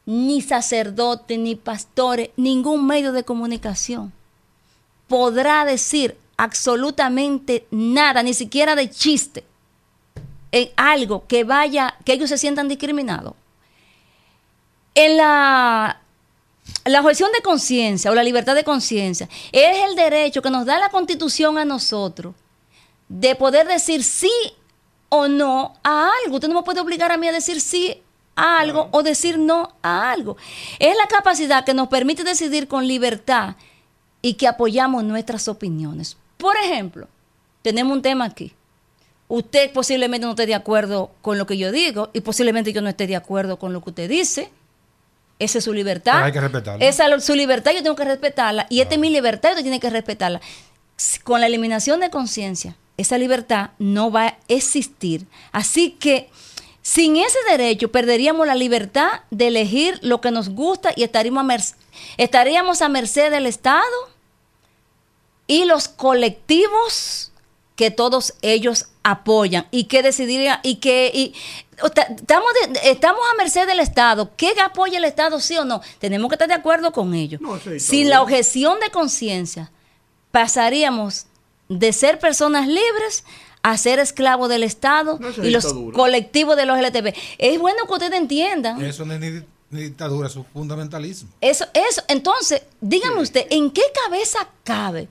ni 0.06 0.44
sacerdotes, 0.44 1.40
ni 1.40 1.56
pastores, 1.56 2.30
ningún 2.38 2.86
medio 2.86 3.12
de 3.14 3.24
comunicación, 3.24 4.14
podrá 5.08 5.66
decir 5.66 6.16
absolutamente 6.38 7.66
nada, 7.72 8.22
ni 8.22 8.36
siquiera 8.36 8.76
de 8.76 8.92
chiste, 8.92 9.44
en 10.52 10.70
algo 10.76 11.26
que 11.26 11.44
vaya, 11.44 11.96
que 12.06 12.14
ellos 12.14 12.30
se 12.30 12.38
sientan 12.38 12.68
discriminados? 12.68 13.34
En 14.94 15.18
la 15.18 16.00
la 16.84 17.02
objeción 17.02 17.32
de 17.32 17.42
conciencia 17.42 18.12
o 18.12 18.16
la 18.16 18.24
libertad 18.24 18.56
de 18.56 18.64
conciencia 18.64 19.28
es 19.52 19.84
el 19.90 19.96
derecho 19.96 20.42
que 20.44 20.50
nos 20.52 20.66
da 20.66 20.80
la 20.80 20.90
constitución 20.90 21.58
a 21.58 21.66
nosotros 21.66 22.34
de 23.10 23.36
poder 23.36 23.68
decir 23.68 24.04
sí 24.04 24.32
o 25.10 25.28
no 25.28 25.74
a 25.84 26.10
algo. 26.24 26.36
Usted 26.36 26.48
no 26.48 26.56
me 26.56 26.64
puede 26.64 26.82
obligar 26.82 27.12
a 27.12 27.18
mí 27.18 27.28
a 27.28 27.32
decir 27.32 27.62
sí 27.62 28.02
a 28.36 28.60
algo 28.60 28.90
o 28.92 29.04
decir 29.04 29.38
no 29.38 29.76
a 29.82 30.12
algo. 30.12 30.38
Es 30.80 30.96
la 30.98 31.08
capacidad 31.08 31.64
que 31.66 31.74
nos 31.74 31.88
permite 31.88 32.24
decidir 32.24 32.68
con 32.68 32.88
libertad 32.88 33.56
y 34.22 34.34
que 34.34 34.48
apoyamos 34.48 35.04
nuestras 35.04 35.48
opiniones. 35.48 36.18
Por 36.38 36.56
ejemplo, 36.58 37.08
tenemos 37.62 37.94
un 37.94 38.02
tema 38.02 38.26
aquí. 38.26 38.54
Usted 39.28 39.72
posiblemente 39.72 40.26
no 40.26 40.32
esté 40.32 40.46
de 40.46 40.56
acuerdo 40.56 41.12
con 41.22 41.38
lo 41.38 41.48
que 41.48 41.58
yo 41.58 41.72
digo 41.72 42.10
y 42.14 42.22
posiblemente 42.22 42.74
yo 42.74 42.82
no 42.82 42.90
esté 42.90 43.08
de 43.08 43.16
acuerdo 43.16 43.58
con 43.58 43.74
lo 43.74 43.82
que 43.82 43.90
usted 43.90 44.10
dice. 44.10 44.52
Esa 45.40 45.58
es 45.58 45.64
su 45.64 45.74
libertad. 45.74 46.24
hay 46.24 46.32
que 46.32 46.40
respetarla. 46.40 46.86
Esa 46.86 47.08
es 47.14 47.26
su 47.26 47.36
libertad, 47.36 47.72
yo 47.72 47.84
tengo 47.84 47.96
que 47.96 48.06
respetarla. 48.06 48.68
Y 48.70 48.82
esta 48.82 48.96
es 48.96 49.00
mi 49.00 49.10
libertad, 49.10 49.52
usted 49.52 49.64
tiene 49.64 49.80
que 49.80 49.90
respetarla. 49.90 50.42
Con 51.24 51.42
la 51.42 51.48
eliminación 51.48 52.00
de 52.00 52.10
conciencia, 52.10 52.76
esa 52.98 53.18
libertad 53.18 53.72
no 53.80 54.12
va 54.12 54.28
a 54.28 54.38
existir. 54.48 55.28
Así 55.52 55.92
que 55.92 56.30
sin 56.82 57.18
ese 57.18 57.40
derecho 57.50 57.92
perderíamos 57.92 58.46
la 58.46 58.56
libertad 58.56 59.22
de 59.32 59.48
elegir 59.48 60.00
lo 60.02 60.22
que 60.22 60.32
nos 60.32 60.50
gusta 60.50 60.92
y 60.96 61.04
estaríamos 61.04 61.42
a, 61.42 61.44
merced, 61.44 61.76
estaríamos 62.18 62.82
a 62.82 62.90
merced 62.90 63.32
del 63.32 63.48
Estado 63.48 63.84
y 65.48 65.66
los 65.66 65.88
colectivos 65.88 67.32
que 67.76 67.92
todos 67.92 68.36
ellos 68.42 68.88
apoyan 69.04 69.68
y 69.72 69.86
que 69.86 70.02
decidirían 70.02 70.60
y 70.64 70.76
que 70.76 71.34
estamos 71.78 72.50
estamos 72.84 73.22
a 73.32 73.38
merced 73.38 73.68
del 73.68 73.80
Estado. 73.80 74.36
¿Qué 74.38 74.54
apoya 74.64 74.98
el 74.98 75.04
Estado 75.04 75.40
sí 75.40 75.58
o 75.58 75.66
no? 75.66 75.82
Tenemos 76.00 76.30
que 76.30 76.36
estar 76.36 76.48
de 76.48 76.54
acuerdo 76.54 76.92
con 76.92 77.14
ellos. 77.14 77.42
Sin 77.80 78.10
la 78.10 78.22
objeción 78.22 78.80
de 78.80 78.92
conciencia 78.92 79.72
pasaríamos 80.32 81.26
de 81.70 81.94
ser 81.94 82.20
personas 82.20 82.68
libres 82.68 83.24
a 83.66 83.78
ser 83.78 83.98
esclavos 83.98 84.48
del 84.48 84.62
Estado 84.62 85.20
y 85.42 85.50
los 85.50 85.74
colectivos 85.94 86.56
de 86.56 86.68
los 86.68 86.78
LTV. 86.78 87.16
Es 87.40 87.60
bueno 87.60 87.88
que 87.88 87.94
ustedes 87.94 88.14
entiendan. 88.14 88.80
Eso 88.84 89.06
no 89.06 89.14
es 89.16 89.20
ni, 89.20 89.42
dictadura, 89.82 90.28
eso 90.28 90.42
es 90.42 90.48
fundamentalismo. 90.54 91.30
Eso, 91.42 91.66
eso. 91.74 92.04
Entonces, 92.08 92.62
dígame 92.80 93.22
usted, 93.22 93.48
¿en 93.50 93.72
qué 93.72 93.82
cabeza 94.06 94.48
cabe? 94.64 95.10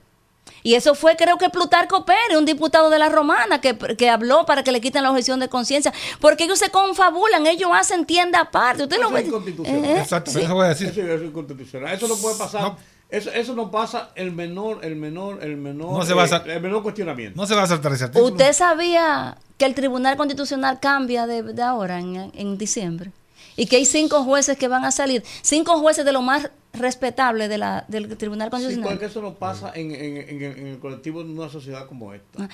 Y 0.62 0.76
eso 0.76 0.94
fue, 0.94 1.16
creo 1.16 1.36
que 1.36 1.50
Plutarco 1.50 2.06
Pérez, 2.06 2.38
un 2.38 2.46
diputado 2.46 2.90
de 2.90 2.98
la 2.98 3.08
Romana, 3.08 3.60
que, 3.60 3.76
que 3.76 4.08
habló 4.08 4.46
para 4.46 4.62
que 4.62 4.72
le 4.72 4.80
quiten 4.80 5.02
la 5.02 5.10
objeción 5.10 5.40
de 5.40 5.48
conciencia, 5.48 5.92
porque 6.20 6.44
ellos 6.44 6.58
se 6.58 6.70
confabulan, 6.70 7.46
ellos 7.46 7.70
hacen 7.74 8.06
tienda 8.06 8.40
aparte. 8.40 8.84
Usted 8.84 8.98
lo 8.98 9.10
ve. 9.10 9.20
Es 9.20 9.26
inconstitucional. 9.26 9.96
Exacto, 9.98 10.30
eso 10.30 10.54
voy 10.54 10.64
a 10.64 10.68
decir. 10.68 10.88
Eso 10.88 11.02
es 11.02 11.22
inconstitucional. 11.22 11.92
Eso 11.92 12.08
no 12.08 12.16
puede 12.16 12.38
pasar. 12.38 12.76
Eso, 13.14 13.30
eso 13.30 13.54
no 13.54 13.70
pasa 13.70 14.10
el 14.16 14.32
menor, 14.32 14.84
el 14.84 14.96
menor, 14.96 15.44
el 15.44 15.56
menor, 15.56 15.98
no 15.98 16.04
se 16.04 16.14
va 16.14 16.24
a 16.24 16.36
el 16.52 16.60
menor 16.60 16.82
cuestionamiento. 16.82 17.40
No 17.40 17.46
se 17.46 17.54
va 17.54 17.62
a 17.62 17.66
saltar 17.68 17.92
ese 17.92 18.04
artículo. 18.04 18.32
¿Usted 18.32 18.52
sabía 18.52 19.38
que 19.56 19.66
el 19.66 19.74
Tribunal 19.76 20.16
Constitucional 20.16 20.80
cambia 20.80 21.24
de, 21.28 21.44
de 21.44 21.62
ahora, 21.62 22.00
en, 22.00 22.32
en, 22.34 22.58
diciembre? 22.58 23.12
Y 23.54 23.66
que 23.66 23.76
hay 23.76 23.84
cinco 23.84 24.24
jueces 24.24 24.58
que 24.58 24.66
van 24.66 24.84
a 24.84 24.90
salir, 24.90 25.22
cinco 25.42 25.78
jueces 25.78 26.04
de 26.04 26.10
lo 26.10 26.22
más 26.22 26.50
respetable 26.72 27.46
de 27.46 27.56
la, 27.56 27.84
del 27.86 28.16
Tribunal 28.16 28.50
Constitucional. 28.50 28.88
Sí, 28.88 28.94
porque 28.94 29.06
eso 29.06 29.22
no 29.22 29.34
pasa 29.34 29.70
en, 29.76 29.92
en, 29.92 30.42
en, 30.42 30.66
el 30.66 30.80
colectivo 30.80 31.22
de 31.22 31.30
una 31.30 31.48
sociedad 31.48 31.86
como 31.86 32.12
esta. 32.12 32.42
Ah, 32.42 32.48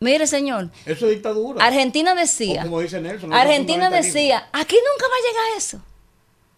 mire, 0.00 0.26
señor. 0.26 0.68
Eso 0.84 1.06
es 1.06 1.12
dictadura. 1.12 1.64
Argentina 1.64 2.14
decía. 2.14 2.64
como 2.64 2.82
dice 2.82 3.00
Nelson. 3.00 3.32
Argentina 3.32 3.88
decía, 3.88 4.50
aquí 4.52 4.76
nunca 4.76 5.06
va 5.08 5.14
a 5.14 5.30
llegar 5.30 5.56
eso. 5.56 5.80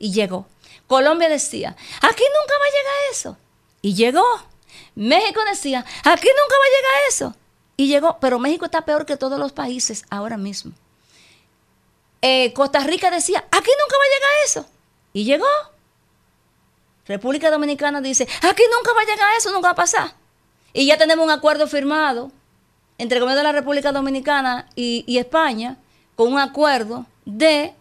Y 0.01 0.11
llegó. 0.11 0.49
Colombia 0.91 1.29
decía, 1.29 1.77
aquí 2.01 2.25
nunca 2.25 2.55
va 2.59 2.65
a 2.65 2.77
llegar 2.77 2.95
eso. 3.13 3.37
Y 3.81 3.95
llegó. 3.95 4.27
México 4.97 5.41
decía, 5.49 5.87
aquí 6.03 6.27
nunca 6.27 6.57
va 6.59 6.65
a 6.65 6.77
llegar 6.77 7.09
eso. 7.09 7.35
Y 7.77 7.87
llegó, 7.87 8.19
pero 8.21 8.41
México 8.41 8.65
está 8.65 8.85
peor 8.85 9.07
que 9.07 9.17
todos 9.17 9.39
los 9.39 9.53
países 9.53 10.05
ahora 10.11 10.37
mismo. 10.37 10.73
Eh, 12.23 12.53
Costa 12.55 12.81
Rica 12.81 13.09
decía, 13.09 13.39
aquí 13.39 13.71
nunca 13.71 13.97
va 13.99 14.05
a 14.05 14.15
llegar 14.15 14.31
eso. 14.45 14.67
Y 15.13 15.23
llegó. 15.23 15.47
República 17.07 17.53
Dominicana 17.53 18.01
dice, 18.01 18.25
aquí 18.43 18.65
nunca 18.77 18.93
va 18.93 19.03
a 19.03 19.05
llegar 19.05 19.29
eso, 19.39 19.53
nunca 19.53 19.69
va 19.69 19.73
a 19.75 19.77
pasar. 19.77 20.15
Y 20.73 20.87
ya 20.87 20.99
tenemos 20.99 21.25
un 21.25 21.31
acuerdo 21.31 21.69
firmado 21.69 22.33
entre 22.99 23.19
el 23.19 23.23
gobierno 23.23 23.39
de 23.39 23.45
la 23.45 23.53
República 23.53 23.93
Dominicana 23.93 24.69
y, 24.75 25.05
y 25.07 25.19
España, 25.19 25.77
con 26.17 26.33
un 26.33 26.41
acuerdo 26.41 27.07
de 27.27 27.77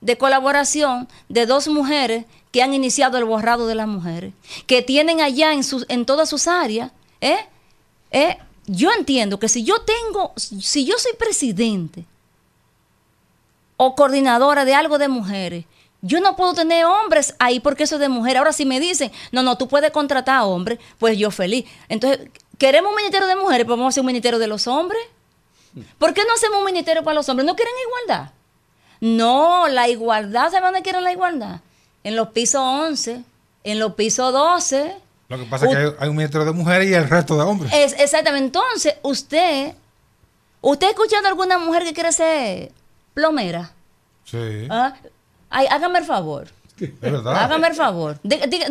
de 0.00 0.16
colaboración 0.16 1.08
de 1.28 1.46
dos 1.46 1.68
mujeres 1.68 2.24
que 2.50 2.62
han 2.62 2.74
iniciado 2.74 3.18
el 3.18 3.24
borrado 3.24 3.66
de 3.66 3.74
las 3.74 3.88
mujeres, 3.88 4.32
que 4.66 4.82
tienen 4.82 5.20
allá 5.20 5.52
en, 5.52 5.64
sus, 5.64 5.84
en 5.88 6.06
todas 6.06 6.28
sus 6.28 6.46
áreas. 6.46 6.92
¿eh? 7.20 7.38
¿Eh? 8.10 8.38
Yo 8.66 8.90
entiendo 8.92 9.38
que 9.38 9.48
si 9.48 9.64
yo 9.64 9.80
tengo, 9.82 10.32
si 10.36 10.84
yo 10.84 10.98
soy 10.98 11.12
presidente 11.18 12.04
o 13.76 13.94
coordinadora 13.94 14.64
de 14.64 14.74
algo 14.74 14.98
de 14.98 15.08
mujeres, 15.08 15.64
yo 16.00 16.20
no 16.20 16.36
puedo 16.36 16.54
tener 16.54 16.84
hombres 16.84 17.34
ahí 17.38 17.60
porque 17.60 17.84
eso 17.84 17.96
es 17.96 18.00
de 18.00 18.08
mujer. 18.08 18.36
Ahora 18.36 18.52
si 18.52 18.64
me 18.64 18.78
dicen, 18.78 19.10
no, 19.32 19.42
no, 19.42 19.58
tú 19.58 19.68
puedes 19.68 19.90
contratar 19.90 20.36
a 20.36 20.44
hombres, 20.44 20.78
pues 20.98 21.18
yo 21.18 21.30
feliz. 21.30 21.64
Entonces, 21.88 22.30
¿queremos 22.56 22.90
un 22.90 22.96
ministerio 22.96 23.26
de 23.26 23.36
mujeres? 23.36 23.66
Pues 23.66 23.76
vamos 23.76 23.86
a 23.86 23.88
hacer 23.88 24.02
un 24.02 24.06
ministerio 24.06 24.38
de 24.38 24.46
los 24.46 24.66
hombres. 24.66 25.02
¿Por 25.98 26.14
qué 26.14 26.22
no 26.26 26.34
hacemos 26.34 26.58
un 26.58 26.64
ministerio 26.64 27.02
para 27.02 27.14
los 27.14 27.28
hombres? 27.28 27.46
¿No 27.46 27.56
quieren 27.56 27.74
igualdad? 27.86 28.32
No, 29.00 29.68
la 29.68 29.88
igualdad, 29.88 30.50
¿saben 30.50 30.64
dónde 30.64 30.82
quieren 30.82 31.04
la 31.04 31.12
igualdad? 31.12 31.60
En 32.04 32.16
los 32.16 32.28
pisos 32.28 32.60
11, 32.60 33.22
en 33.64 33.78
los 33.78 33.94
pisos 33.94 34.32
12. 34.32 34.96
Lo 35.28 35.38
que 35.38 35.44
pasa 35.44 35.66
es 35.66 35.76
que 35.76 35.94
hay, 35.98 36.08
un 36.08 36.16
ministerio 36.16 36.46
de 36.46 36.52
mujeres 36.52 36.88
y 36.88 36.94
el 36.94 37.08
resto 37.08 37.36
de 37.36 37.42
hombres. 37.42 37.72
Es, 37.74 37.92
exactamente. 37.98 38.46
Entonces, 38.46 38.94
usted, 39.02 39.74
¿usted 40.60 40.86
ha 40.86 40.90
escuchado 40.90 41.28
alguna 41.28 41.58
mujer 41.58 41.84
que 41.84 41.92
quiere 41.92 42.12
ser 42.12 42.72
plomera? 43.14 43.72
Sí. 44.24 44.66
¿Ah? 44.70 44.94
hágame 45.50 45.98
el 45.98 46.04
favor. 46.04 46.48
Es 46.80 47.00
verdad. 47.00 47.36
Hágame 47.36 47.68
el 47.68 47.74
favor. 47.74 48.18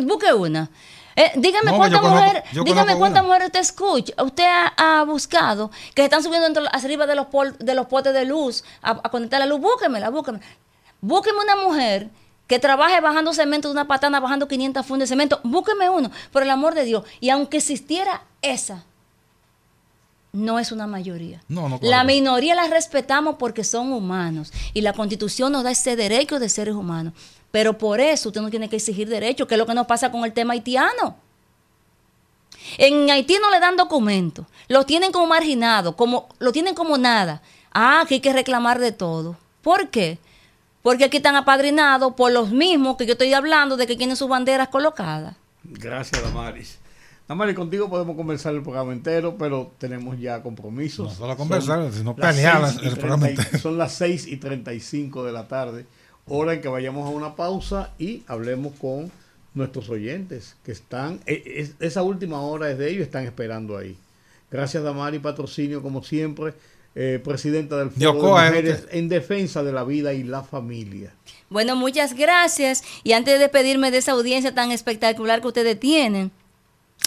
busque 0.02 0.32
una. 0.32 0.70
Eh, 1.18 1.32
dígame 1.34 1.76
cuántas 1.76 2.00
mujeres, 2.00 2.44
dígame 2.64 2.96
cuántas 2.96 3.24
mujeres 3.24 3.46
usted 3.46 3.60
escucha, 3.60 4.22
usted 4.22 4.44
ha, 4.76 5.02
buscado 5.02 5.68
que 5.92 6.02
se 6.02 6.04
están 6.04 6.22
subiendo 6.22 6.60
arriba 6.70 7.08
de 7.08 7.16
los 7.16 7.26
de 7.58 7.74
los 7.74 7.86
potes 7.86 8.14
de 8.14 8.24
luz 8.24 8.62
a, 8.82 9.02
conectar 9.10 9.40
la 9.40 9.46
luz. 9.46 9.60
Búsquemela, 9.60 10.10
búsqueme. 10.10 10.40
Búsqueme 11.00 11.40
una 11.40 11.56
mujer 11.56 12.08
que 12.46 12.60
trabaje 12.60 13.00
bajando 13.00 13.32
cemento 13.32 13.66
de 13.66 13.72
una 13.72 13.88
patana, 13.88 14.20
bajando 14.20 14.46
500 14.46 14.86
fundas 14.86 15.08
de 15.08 15.12
cemento. 15.14 15.40
Búsqueme 15.42 15.90
uno, 15.90 16.12
por 16.30 16.44
el 16.44 16.50
amor 16.50 16.76
de 16.76 16.84
Dios. 16.84 17.04
Y 17.18 17.30
aunque 17.30 17.56
existiera 17.56 18.22
esa, 18.40 18.84
no 20.32 20.60
es 20.60 20.70
una 20.70 20.86
mayoría. 20.86 21.42
La 21.80 22.04
minoría 22.04 22.54
la 22.54 22.68
respetamos 22.68 23.36
porque 23.40 23.64
son 23.64 23.92
humanos 23.92 24.52
y 24.72 24.82
la 24.82 24.92
constitución 24.92 25.50
nos 25.50 25.64
da 25.64 25.72
ese 25.72 25.96
derecho 25.96 26.38
de 26.38 26.48
seres 26.48 26.76
humanos. 26.76 27.12
Pero 27.50 27.78
por 27.78 28.00
eso 28.00 28.28
usted 28.28 28.40
no 28.40 28.50
tiene 28.50 28.68
que 28.68 28.76
exigir 28.76 29.08
derechos, 29.08 29.48
que 29.48 29.54
es 29.54 29.58
lo 29.58 29.66
que 29.66 29.74
nos 29.74 29.86
pasa 29.86 30.10
con 30.10 30.24
el 30.24 30.32
tema 30.32 30.52
haitiano. 30.52 31.16
En 32.76 33.10
Haití 33.10 33.36
no 33.40 33.50
le 33.50 33.60
dan 33.60 33.76
documentos, 33.76 34.46
lo 34.68 34.84
tienen 34.84 35.12
como 35.12 35.26
marginado, 35.26 35.96
como, 35.96 36.28
lo 36.38 36.52
tienen 36.52 36.74
como 36.74 36.98
nada. 36.98 37.42
Ah, 37.72 38.04
que 38.08 38.14
hay 38.14 38.20
que 38.20 38.32
reclamar 38.32 38.78
de 38.78 38.92
todo. 38.92 39.36
¿Por 39.62 39.88
qué? 39.88 40.18
Porque 40.82 41.04
aquí 41.04 41.18
están 41.18 41.36
apadrinados 41.36 42.14
por 42.14 42.32
los 42.32 42.50
mismos 42.50 42.96
que 42.96 43.06
yo 43.06 43.12
estoy 43.12 43.32
hablando 43.32 43.76
de 43.76 43.86
que 43.86 43.96
tienen 43.96 44.16
sus 44.16 44.28
banderas 44.28 44.68
colocadas. 44.68 45.36
Gracias, 45.64 46.22
Damaris. 46.22 46.78
Damaris, 47.26 47.54
contigo 47.54 47.90
podemos 47.90 48.16
conversar 48.16 48.54
el 48.54 48.62
programa 48.62 48.92
entero, 48.92 49.36
pero 49.38 49.72
tenemos 49.78 50.18
ya 50.18 50.42
compromisos. 50.42 51.08
No 51.08 51.14
solo 51.14 51.36
conversar, 51.36 51.92
sino 51.92 52.16
pelear 52.16 52.72
el 52.82 52.96
programa 52.96 53.28
entero. 53.28 53.58
Son 53.58 53.76
las 53.76 53.92
6 53.94 54.26
y 54.28 54.38
35 54.38 55.24
de 55.24 55.32
la 55.32 55.46
tarde 55.46 55.86
hora 56.28 56.54
en 56.54 56.60
que 56.60 56.68
vayamos 56.68 57.06
a 57.06 57.10
una 57.10 57.34
pausa 57.36 57.92
y 57.98 58.22
hablemos 58.26 58.74
con 58.80 59.10
nuestros 59.54 59.88
oyentes 59.88 60.56
que 60.64 60.72
están, 60.72 61.20
e, 61.26 61.70
esa 61.80 62.02
última 62.02 62.40
hora 62.40 62.70
es 62.70 62.78
de 62.78 62.90
ellos, 62.90 63.02
están 63.02 63.24
esperando 63.24 63.76
ahí. 63.76 63.96
Gracias 64.50 64.82
Damari 64.82 65.18
Patrocinio, 65.18 65.82
como 65.82 66.02
siempre, 66.02 66.54
eh, 66.94 67.20
presidenta 67.22 67.76
del 67.76 67.90
Foro 67.90 68.14
de 68.14 68.50
Mujeres 68.50 68.86
en 68.90 69.08
defensa 69.08 69.62
de 69.62 69.72
la 69.72 69.84
vida 69.84 70.14
y 70.14 70.22
la 70.22 70.42
familia. 70.42 71.12
Bueno, 71.50 71.76
muchas 71.76 72.14
gracias. 72.14 72.82
Y 73.04 73.12
antes 73.12 73.34
de 73.34 73.40
despedirme 73.40 73.90
de 73.90 73.98
esa 73.98 74.12
audiencia 74.12 74.54
tan 74.54 74.72
espectacular 74.72 75.40
que 75.40 75.48
ustedes 75.48 75.78
tienen, 75.78 76.30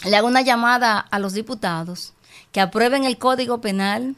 le 0.05 0.15
hago 0.15 0.27
una 0.27 0.41
llamada 0.41 0.99
a 0.99 1.19
los 1.19 1.33
diputados 1.33 2.13
que 2.51 2.61
aprueben 2.61 3.05
el 3.05 3.17
Código 3.17 3.61
Penal 3.61 4.15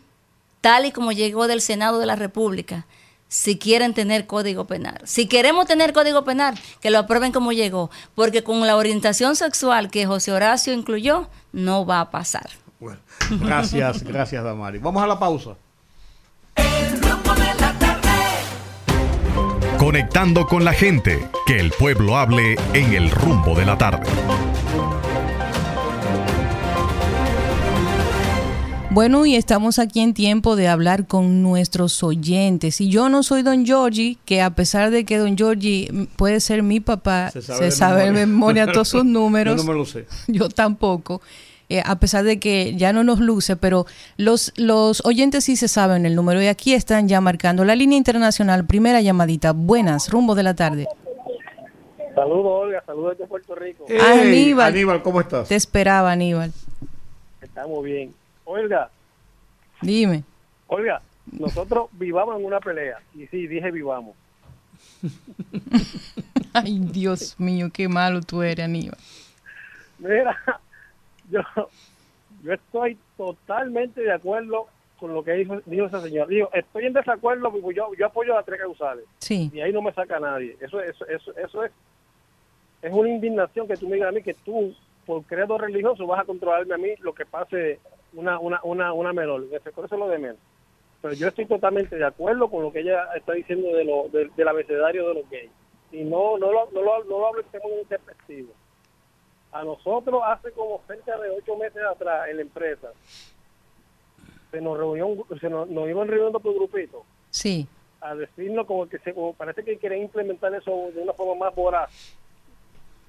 tal 0.61 0.85
y 0.85 0.91
como 0.91 1.11
llegó 1.11 1.47
del 1.47 1.61
Senado 1.61 1.99
de 1.99 2.05
la 2.05 2.15
República 2.15 2.85
si 3.33 3.57
quieren 3.57 3.95
tener 3.95 4.27
código 4.27 4.67
penal. 4.67 5.01
Si 5.05 5.25
queremos 5.25 5.65
tener 5.65 5.91
código 5.91 6.23
penal, 6.23 6.53
que 6.81 6.91
lo 6.91 6.99
aprueben 6.99 7.31
como 7.31 7.51
llegó, 7.51 7.89
porque 8.13 8.43
con 8.43 8.59
la 8.67 8.77
orientación 8.77 9.35
sexual 9.35 9.89
que 9.89 10.05
José 10.05 10.33
Horacio 10.33 10.71
incluyó, 10.71 11.27
no 11.51 11.83
va 11.83 11.99
a 11.99 12.11
pasar. 12.11 12.47
Bueno, 12.79 12.99
gracias, 13.31 14.03
gracias 14.03 14.43
Damari. 14.43 14.77
Vamos 14.77 15.01
a 15.01 15.07
la 15.07 15.17
pausa. 15.17 15.55
Conectando 19.79 20.45
con 20.45 20.63
la 20.63 20.73
gente, 20.73 21.27
que 21.47 21.59
el 21.59 21.71
pueblo 21.71 22.17
hable 22.17 22.55
en 22.73 22.93
el 22.93 23.09
rumbo 23.09 23.55
de 23.55 23.65
la 23.65 23.79
tarde. 23.79 24.07
Bueno, 28.93 29.25
y 29.25 29.35
estamos 29.35 29.79
aquí 29.79 30.01
en 30.01 30.13
tiempo 30.13 30.55
de 30.55 30.67
hablar 30.67 31.07
con 31.07 31.41
nuestros 31.41 32.03
oyentes. 32.03 32.79
Y 32.79 32.89
yo 32.89 33.09
no 33.09 33.23
soy 33.23 33.41
don 33.41 33.65
Giorgi, 33.65 34.19
que 34.23 34.39
a 34.43 34.51
pesar 34.51 34.91
de 34.91 35.03
que 35.03 35.17
don 35.17 35.35
Giorgi 35.35 35.89
puede 36.15 36.39
ser 36.39 36.61
mi 36.61 36.79
papá, 36.79 37.31
se 37.31 37.71
sabe, 37.71 38.03
de, 38.05 38.11
memoria. 38.11 38.71
todos 38.71 38.89
sus 38.89 39.03
números. 39.05 39.57
yo 39.57 39.63
no 39.63 39.71
me 39.71 39.75
lo 39.79 39.85
sé. 39.85 40.05
Yo 40.27 40.47
tampoco. 40.47 41.21
Eh, 41.69 41.81
a 41.83 41.97
pesar 41.97 42.23
de 42.23 42.39
que 42.39 42.75
ya 42.75 42.93
no 42.93 43.03
nos 43.03 43.19
luce, 43.19 43.55
pero 43.55 43.87
los, 44.17 44.53
los 44.57 45.03
oyentes 45.05 45.45
sí 45.45 45.55
se 45.55 45.67
saben 45.67 46.05
el 46.05 46.13
número 46.13 46.39
y 46.43 46.45
aquí 46.45 46.75
están 46.75 47.07
ya 47.07 47.19
marcando 47.19 47.65
la 47.65 47.75
línea 47.75 47.97
internacional, 47.97 48.67
primera 48.67 49.01
llamadita, 49.01 49.53
buenas, 49.53 50.11
rumbo 50.11 50.35
de 50.35 50.43
la 50.43 50.53
tarde. 50.53 50.87
Saludos 52.13 52.45
Olga, 52.45 52.83
saludos 52.85 53.17
desde 53.17 53.27
Puerto 53.27 53.55
Rico. 53.55 53.85
Aníbal, 53.89 54.71
Aníbal, 54.71 55.01
¿cómo 55.01 55.19
estás? 55.19 55.47
Te 55.47 55.55
esperaba 55.55 56.11
Aníbal. 56.11 56.51
Estamos 57.41 57.83
bien. 57.83 58.13
Olga. 58.45 58.89
Dime. 59.81 60.23
Olga, 60.67 61.01
nosotros 61.31 61.89
vivamos 61.93 62.37
en 62.37 62.45
una 62.45 62.59
pelea. 62.59 62.99
Y 63.15 63.27
sí, 63.27 63.47
dije 63.47 63.71
vivamos. 63.71 64.15
Ay, 66.53 66.79
Dios 66.79 67.39
mío, 67.39 67.69
qué 67.73 67.87
malo 67.87 68.21
tú 68.21 68.41
eres, 68.41 68.65
Aníbal. 68.65 68.97
Mira, 69.99 70.37
yo, 71.29 71.41
yo 72.43 72.53
estoy 72.53 72.97
totalmente 73.17 74.01
de 74.01 74.13
acuerdo 74.13 74.67
con 74.99 75.13
lo 75.13 75.23
que 75.23 75.33
dijo, 75.33 75.59
dijo 75.65 75.85
ese 75.85 76.01
señor. 76.01 76.27
Digo, 76.27 76.49
estoy 76.53 76.85
en 76.85 76.93
desacuerdo 76.93 77.51
porque 77.51 77.75
yo, 77.75 77.93
yo 77.97 78.05
apoyo 78.05 78.33
a 78.33 78.37
las 78.37 78.45
tres 78.45 78.59
causales. 78.59 79.05
Sí. 79.19 79.51
Y 79.53 79.59
ahí 79.59 79.73
no 79.73 79.81
me 79.81 79.93
saca 79.93 80.19
nadie. 80.19 80.55
Eso, 80.61 80.79
eso, 80.79 81.05
eso, 81.07 81.35
eso 81.35 81.63
es, 81.63 81.71
es 82.81 82.91
una 82.91 83.09
indignación 83.09 83.67
que 83.67 83.77
tú 83.77 83.87
me 83.87 83.95
digas 83.95 84.09
a 84.09 84.11
mí 84.13 84.21
que 84.21 84.33
tú, 84.33 84.73
por 85.05 85.23
credo 85.23 85.57
religioso, 85.57 86.07
vas 86.07 86.21
a 86.21 86.25
controlarme 86.25 86.73
a 86.73 86.77
mí 86.77 86.89
lo 86.99 87.13
que 87.13 87.25
pase 87.25 87.79
una, 88.13 88.39
una, 88.39 88.59
una, 88.63 88.93
una 88.93 89.13
menor, 89.13 89.45
eso 89.51 89.85
es 89.85 89.91
lo 89.91 90.07
de 90.07 90.17
menos. 90.17 90.39
Pero 91.01 91.15
yo 91.15 91.27
estoy 91.27 91.45
totalmente 91.45 91.97
de 91.97 92.05
acuerdo 92.05 92.49
con 92.49 92.63
lo 92.63 92.71
que 92.71 92.79
ella 92.79 93.09
está 93.15 93.33
diciendo 93.33 93.67
de 93.75 93.83
lo, 93.83 94.07
del 94.09 94.47
abecedario 94.47 95.09
de 95.09 95.13
los 95.15 95.29
gays. 95.29 95.51
Y 95.91 96.03
no, 96.03 96.37
no, 96.37 96.51
lo, 96.51 96.71
no, 96.71 96.81
lo, 96.81 97.03
no 97.03 97.19
lo 97.19 97.27
hablemos 97.27 97.51
en 97.53 97.87
perspectiva. 97.87 98.53
A 99.51 99.63
nosotros 99.63 100.21
hace 100.25 100.51
como 100.53 100.81
cerca 100.87 101.17
de 101.19 101.29
ocho 101.29 101.57
meses 101.57 101.83
atrás 101.83 102.29
en 102.29 102.37
la 102.37 102.41
empresa 102.41 102.91
se 104.49 104.61
nos 104.61 104.77
reunió, 104.77 105.25
se 105.41 105.49
nos, 105.49 105.67
iban 105.67 106.07
reuniendo 106.07 106.39
por 106.39 106.53
grupito. 106.53 107.03
Sí. 107.31 107.67
A 107.99 108.15
decirnos 108.15 108.67
como 108.67 108.87
que 108.87 108.99
se, 108.99 109.13
parece 109.35 109.63
que 109.63 109.77
quieren 109.77 110.03
implementar 110.03 110.53
eso 110.53 110.91
de 110.93 111.01
una 111.01 111.13
forma 111.13 111.45
más 111.47 111.55
voraz. 111.55 112.15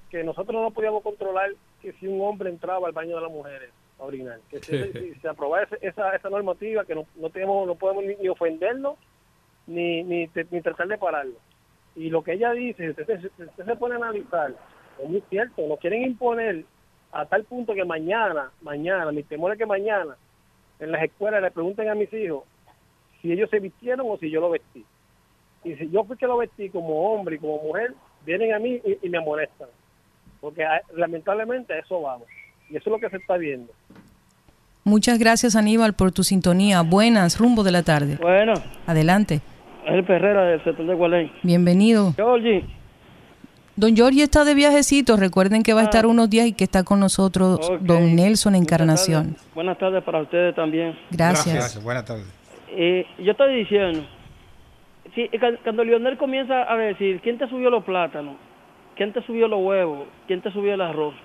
Que 0.09 0.23
nosotros 0.23 0.61
no 0.61 0.71
podíamos 0.71 1.03
controlar 1.03 1.51
que 1.81 1.93
si 1.93 2.07
un 2.07 2.19
hombre 2.21 2.49
entraba 2.49 2.87
al 2.87 2.93
baño 2.93 3.15
de 3.15 3.21
las 3.21 3.31
mujeres 3.31 3.69
original. 3.97 4.41
Que 4.49 4.59
si, 4.59 5.15
se 5.15 5.27
aprueba 5.27 5.63
esa, 5.81 6.15
esa 6.15 6.29
normativa, 6.29 6.85
que 6.85 6.95
no, 6.95 7.05
no, 7.15 7.29
tenemos, 7.29 7.67
no 7.67 7.75
podemos 7.75 8.03
ni, 8.03 8.27
ofenderlo 8.27 8.97
ni, 9.67 10.03
ni, 10.03 10.29
ni, 10.51 10.61
tratar 10.61 10.87
de 10.87 10.97
pararlo. 10.97 11.35
Y 11.95 12.09
lo 12.09 12.23
que 12.23 12.33
ella 12.33 12.51
dice, 12.51 12.89
usted, 12.89 13.25
usted 13.25 13.65
se 13.65 13.75
pone 13.75 13.95
a 13.95 13.97
analizar, 13.97 14.53
es 15.01 15.09
muy 15.09 15.23
cierto, 15.29 15.65
nos 15.67 15.79
quieren 15.79 16.03
imponer 16.03 16.65
a 17.11 17.25
tal 17.25 17.45
punto 17.45 17.73
que 17.73 17.85
mañana, 17.85 18.51
mañana, 18.61 19.11
mi 19.11 19.23
temor 19.23 19.53
es 19.53 19.57
que 19.57 19.65
mañana 19.65 20.17
en 20.79 20.91
las 20.91 21.03
escuelas 21.03 21.41
le 21.41 21.51
pregunten 21.51 21.89
a 21.89 21.95
mis 21.95 22.11
hijos 22.11 22.43
si 23.21 23.31
ellos 23.31 23.49
se 23.49 23.59
vistieron 23.59 24.05
o 24.09 24.17
si 24.17 24.29
yo 24.29 24.41
lo 24.41 24.49
vestí. 24.49 24.85
Y 25.63 25.75
si 25.75 25.89
yo 25.89 26.03
fui 26.03 26.17
que 26.17 26.27
lo 26.27 26.37
vestí 26.37 26.69
como 26.69 27.13
hombre 27.13 27.37
y 27.37 27.39
como 27.39 27.63
mujer, 27.63 27.93
vienen 28.25 28.53
a 28.53 28.59
mí 28.59 28.81
y, 28.83 28.99
y 29.01 29.09
me 29.09 29.17
amonestan. 29.17 29.69
Porque 30.41 30.63
ah, 30.63 30.81
lamentablemente 30.93 31.73
a 31.73 31.79
eso 31.79 32.01
vamos. 32.01 32.27
Y 32.69 32.77
eso 32.77 32.89
es 32.89 32.91
lo 32.91 32.99
que 32.99 33.09
se 33.09 33.17
está 33.17 33.37
viendo. 33.37 33.71
Muchas 34.85 35.17
gracias 35.17 35.55
Aníbal 35.55 35.93
por 35.93 36.11
tu 36.11 36.23
sintonía. 36.23 36.81
Buenas, 36.83 37.39
rumbo 37.39 37.63
de 37.63 37.71
la 37.71 37.81
tarde. 37.81 38.17
Bueno. 38.21 38.53
Adelante. 38.85 39.41
El 39.85 40.05
Ferrera 40.05 40.45
del 40.45 40.63
sector 40.63 40.85
de 40.85 40.93
Gualén. 40.93 41.31
Bienvenido. 41.43 42.13
Georgie. 42.15 42.63
Don 43.75 43.95
Georgie 43.95 44.23
está 44.23 44.45
de 44.45 44.53
viajecito. 44.53 45.17
Recuerden 45.17 45.63
que 45.63 45.73
va 45.73 45.81
a 45.81 45.83
ah. 45.83 45.85
estar 45.85 46.05
unos 46.05 46.29
días 46.29 46.45
y 46.45 46.53
que 46.53 46.63
está 46.63 46.83
con 46.83 46.99
nosotros 46.99 47.59
don 47.81 48.15
Nelson 48.15 48.53
Encarnación. 48.55 49.35
Buenas 49.55 49.77
tardes 49.77 50.03
para 50.03 50.21
ustedes 50.21 50.55
también. 50.55 50.95
Gracias. 51.09 51.53
Gracias. 51.55 51.83
Buenas 51.83 52.05
tardes. 52.05 52.31
Eh, 52.69 53.05
yo 53.19 53.31
estoy 53.31 53.55
diciendo, 53.55 54.05
Sí, 55.15 55.29
cuando 55.63 55.83
Lionel 55.83 56.17
comienza 56.17 56.71
a 56.71 56.75
decir, 56.75 57.21
¿quién 57.21 57.37
te 57.37 57.47
subió 57.47 57.69
los 57.69 57.85
plátanos? 57.85 58.35
¿Quién 58.95 59.13
te 59.13 59.21
subió 59.23 59.47
los 59.47 59.63
huevos? 59.63 60.07
¿Quién 60.27 60.41
te 60.41 60.51
subió 60.51 60.73
el 60.73 60.81
arroz? 60.81 61.15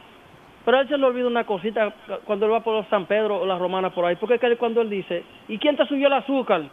Pero 0.71 0.79
a 0.79 0.83
él 0.83 0.89
se 0.89 0.97
le 0.97 1.05
olvida 1.05 1.27
una 1.27 1.43
cosita 1.43 1.93
cuando 2.25 2.47
él 2.47 2.53
va 2.53 2.63
por 2.63 2.89
San 2.89 3.05
Pedro 3.07 3.41
o 3.41 3.45
la 3.45 3.59
Romana 3.59 3.93
por 3.93 4.05
ahí. 4.05 4.15
Porque 4.15 4.37
es 4.37 4.41
que 4.41 4.57
cuando 4.57 4.81
él 4.83 4.89
dice, 4.89 5.25
¿y 5.49 5.59
quién 5.59 5.77
te 5.77 5.85
subió 5.85 6.07
el 6.07 6.13
azúcar? 6.13 6.71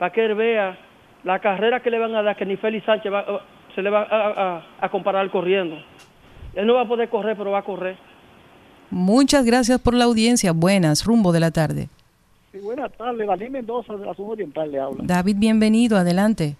Para 0.00 0.12
que 0.12 0.24
él 0.24 0.34
vea 0.34 0.76
la 1.22 1.38
carrera 1.38 1.78
que 1.78 1.92
le 1.92 2.00
van 2.00 2.12
a 2.16 2.24
dar, 2.24 2.34
que 2.34 2.44
ni 2.44 2.56
Félix 2.56 2.86
Sánchez 2.86 3.12
se 3.72 3.82
le 3.82 3.88
va 3.88 4.02
a, 4.02 4.64
a 4.80 4.88
comparar 4.88 5.30
corriendo. 5.30 5.76
Él 6.56 6.66
no 6.66 6.74
va 6.74 6.80
a 6.80 6.88
poder 6.88 7.08
correr, 7.08 7.36
pero 7.36 7.52
va 7.52 7.60
a 7.60 7.62
correr. 7.62 7.96
Muchas 8.90 9.44
gracias 9.44 9.78
por 9.78 9.94
la 9.94 10.06
audiencia. 10.06 10.50
Buenas, 10.50 11.04
rumbo 11.04 11.30
de 11.30 11.38
la 11.38 11.52
tarde. 11.52 11.88
Sí, 12.50 12.58
buenas 12.58 12.90
tardes. 12.94 13.28
Daniel 13.28 13.52
Mendoza 13.52 13.94
de 13.94 14.06
la 14.06 14.14
zona 14.14 14.30
oriental 14.30 14.72
le 14.72 14.80
habla. 14.80 15.04
David, 15.04 15.36
bienvenido. 15.38 15.96
Adelante. 15.96 16.56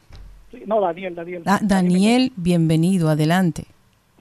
Sí, 0.52 0.62
no, 0.66 0.80
Daniel, 0.80 1.16
Daniel. 1.16 1.42
Ah, 1.46 1.58
Daniel, 1.60 2.30
bienvenido. 2.36 3.08
Adelante. 3.08 3.64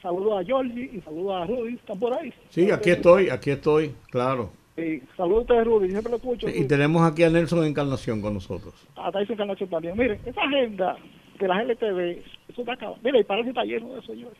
Saludos 0.01 0.41
a 0.41 0.49
Jorge 0.49 0.91
y 0.93 1.01
saludos 1.01 1.41
a 1.41 1.45
Rudy. 1.45 1.76
¿Están 1.76 1.99
por 1.99 2.13
ahí? 2.13 2.34
Sí, 2.49 2.71
aquí 2.71 2.91
estoy, 2.91 3.30
aquí 3.30 3.51
estoy, 3.51 3.93
claro. 4.09 4.49
Sí, 4.76 5.01
saludos 5.17 5.39
a 5.39 5.41
ustedes, 5.41 5.65
Rudy. 5.65 5.89
Siempre 5.89 6.11
lo 6.11 6.17
escucho. 6.17 6.47
y 6.47 6.65
tenemos 6.65 7.01
aquí 7.01 7.23
a 7.23 7.30
Nelson 7.30 7.65
Encarnación 7.65 8.21
con 8.21 8.34
nosotros. 8.34 8.73
A 8.95 9.11
Tyson 9.11 9.34
Encarnación 9.34 9.69
también. 9.69 9.97
Miren, 9.97 10.19
esa 10.26 10.41
agenda 10.41 10.95
de 11.38 11.47
la 11.47 11.63
GLTV, 11.63 12.23
eso 12.49 12.61
está 12.61 12.73
acabado. 12.73 12.97
Mire, 13.03 13.23
parece 13.23 13.45
que 13.45 13.49
está 13.49 13.63
lleno 13.63 13.93
de 13.95 14.01
señores. 14.03 14.38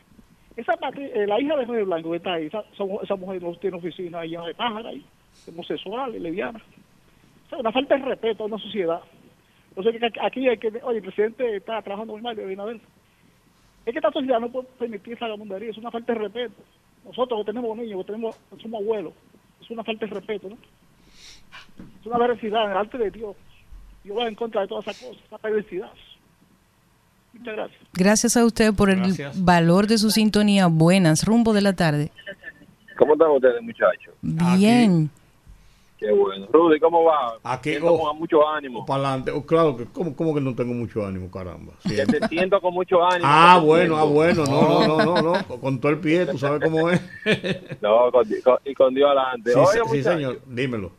Esa 0.56 0.74
eh, 0.96 1.26
la 1.26 1.40
hija 1.40 1.56
de 1.56 1.66
Jorge 1.66 1.84
Blanco 1.84 2.10
que 2.10 2.16
está 2.16 2.34
ahí, 2.34 2.46
esa, 2.46 2.64
esa 3.02 3.16
mujer 3.16 3.42
no 3.42 3.54
tiene 3.54 3.76
oficina 3.76 4.20
ahí 4.20 4.32
de 4.32 4.54
pájara 4.54 4.90
ahí, 4.90 5.04
homosexual, 5.48 6.12
lesbiana. 6.22 6.60
O 7.46 7.48
sea, 7.48 7.58
una 7.58 7.72
falta 7.72 7.96
de 7.96 8.04
respeto 8.04 8.42
a 8.42 8.46
una 8.46 8.58
sociedad. 8.58 9.00
Entonces, 9.74 10.02
aquí 10.20 10.48
hay 10.48 10.58
que, 10.58 10.68
oye, 10.82 10.98
el 10.98 11.04
presidente 11.04 11.56
está 11.56 11.80
trabajando 11.82 12.14
muy 12.14 12.22
mal, 12.22 12.34
de 12.34 12.44
Abinader. 12.44 12.80
Es 13.86 13.92
que 13.92 13.98
esta 13.98 14.12
sociedad 14.12 14.40
no 14.40 14.50
puede 14.50 14.68
permitir 14.78 15.14
esa 15.14 15.28
gamundería, 15.28 15.70
es 15.70 15.78
una 15.78 15.90
falta 15.90 16.12
de 16.12 16.18
respeto. 16.18 16.54
Nosotros 17.04 17.40
que 17.40 17.52
tenemos 17.52 17.76
niños, 17.76 18.00
que 18.00 18.12
tenemos, 18.12 18.36
somos 18.60 18.82
abuelos, 18.82 19.12
es 19.60 19.70
una 19.70 19.84
falta 19.84 20.06
de 20.06 20.12
respeto, 20.12 20.48
¿no? 20.50 20.56
Es 22.00 22.06
una 22.06 22.18
veracidad 22.18 22.64
en 22.64 22.70
el 22.72 22.76
arte 22.76 22.98
de 22.98 23.10
Dios. 23.10 23.36
Yo 24.04 24.14
voy 24.14 24.26
en 24.26 24.34
contra 24.34 24.62
de 24.62 24.68
todas 24.68 24.86
esas 24.86 25.00
cosas, 25.00 25.24
esa 25.24 25.38
perversidad. 25.38 25.90
Muchas 27.32 27.54
gracias. 27.54 27.80
Gracias 27.92 28.36
a 28.36 28.44
usted 28.44 28.74
por 28.74 28.90
el 28.90 29.00
valor 29.36 29.86
de 29.86 29.98
su 29.98 30.10
sintonía. 30.10 30.66
Buenas, 30.66 31.24
rumbo 31.24 31.52
de 31.52 31.62
la 31.62 31.74
tarde. 31.74 32.10
¿Cómo 32.98 33.14
están 33.14 33.30
ustedes, 33.30 33.62
muchachos? 33.62 34.14
Bien. 34.20 35.10
Qué 36.00 36.10
bueno. 36.12 36.46
Rudy, 36.50 36.80
¿cómo 36.80 37.04
va? 37.04 37.34
Aquí 37.44 37.76
con 37.78 37.90
oh, 37.92 38.14
mucho 38.14 38.48
ánimo. 38.48 38.86
Para 38.86 39.08
adelante. 39.08 39.30
Oh, 39.32 39.44
claro, 39.44 39.76
que 39.76 39.84
¿cómo, 39.84 40.16
¿cómo, 40.16 40.34
que 40.34 40.40
no 40.40 40.54
tengo 40.54 40.72
mucho 40.72 41.04
ánimo, 41.04 41.30
caramba? 41.30 41.74
Que 41.86 42.06
te 42.06 42.26
siento 42.28 42.58
con 42.58 42.72
mucho 42.72 43.04
ánimo. 43.04 43.26
Ah, 43.26 43.60
bueno, 43.62 43.98
ah, 43.98 44.04
bueno. 44.04 44.44
No, 44.46 44.86
no, 44.86 45.04
no, 45.04 45.22
no, 45.22 45.44
Con 45.60 45.78
todo 45.78 45.92
el 45.92 45.98
pie, 45.98 46.24
tú 46.24 46.38
sabes 46.38 46.62
cómo 46.62 46.88
es. 46.88 47.02
no, 47.82 48.10
y 48.64 48.72
con 48.72 48.94
Dios 48.94 49.10
adelante. 49.10 49.52
Sí, 49.52 49.78
sí 49.90 50.02
señor. 50.02 50.40
Dímelo. 50.46 50.90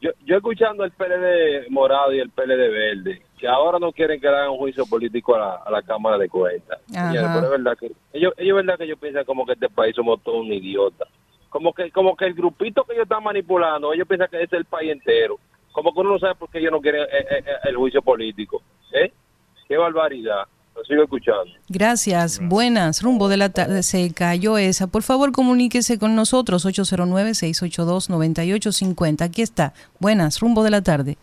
Yo, 0.00 0.10
yo 0.24 0.36
escuchando 0.36 0.84
el 0.84 0.92
PLD 0.92 1.70
morado 1.70 2.14
y 2.14 2.20
el 2.20 2.30
PLD 2.30 2.70
verde, 2.70 3.22
que 3.38 3.46
ahora 3.46 3.78
no 3.78 3.92
quieren 3.92 4.18
que 4.18 4.26
le 4.26 4.36
hagan 4.36 4.52
un 4.52 4.58
juicio 4.58 4.86
político 4.86 5.34
a 5.34 5.70
la, 5.70 5.82
Cámara 5.82 6.16
de 6.16 6.30
Cuentas. 6.30 6.80
pero 6.90 7.44
es 7.44 7.50
verdad 7.50 7.76
que 7.78 7.92
ellos, 8.14 8.32
ellos 8.38 8.56
verdad 8.56 8.78
que 8.78 8.84
ellos 8.84 8.98
piensan 8.98 9.24
como 9.24 9.44
que 9.44 9.52
este 9.52 9.68
país 9.68 9.94
somos 9.94 10.22
todos 10.22 10.40
un 10.40 10.52
idiota 10.52 11.06
como 11.56 11.72
que 11.72 11.90
como 11.90 12.14
que 12.14 12.26
el 12.26 12.34
grupito 12.34 12.84
que 12.84 12.92
ellos 12.92 13.04
están 13.04 13.24
manipulando, 13.24 13.94
ellos 13.94 14.06
piensan 14.06 14.28
que 14.30 14.42
es 14.42 14.52
el 14.52 14.66
país 14.66 14.92
entero. 14.92 15.38
Como 15.72 15.94
que 15.94 16.00
uno 16.00 16.10
no 16.10 16.18
sabe 16.18 16.34
por 16.34 16.50
qué 16.50 16.58
ellos 16.58 16.70
no 16.70 16.82
quieren 16.82 17.04
eh, 17.04 17.18
eh, 17.18 17.42
eh, 17.46 17.54
el 17.64 17.76
juicio 17.76 18.02
político. 18.02 18.60
¿Eh? 18.92 19.10
Qué 19.66 19.78
barbaridad. 19.78 20.42
Lo 20.74 20.84
sigo 20.84 21.04
escuchando. 21.04 21.50
Gracias. 21.70 22.46
Buenas. 22.46 23.02
Rumbo 23.02 23.30
de 23.30 23.38
la 23.38 23.48
tarde. 23.48 23.82
Se 23.82 24.12
cayó 24.12 24.58
esa. 24.58 24.86
Por 24.86 25.02
favor, 25.02 25.32
comuníquese 25.32 25.98
con 25.98 26.14
nosotros. 26.14 26.66
809-682-9850. 26.66 29.22
Aquí 29.22 29.40
está. 29.40 29.72
Buenas. 29.98 30.40
Rumbo 30.40 30.62
de 30.62 30.70
la 30.70 30.82
tarde. 30.82 31.16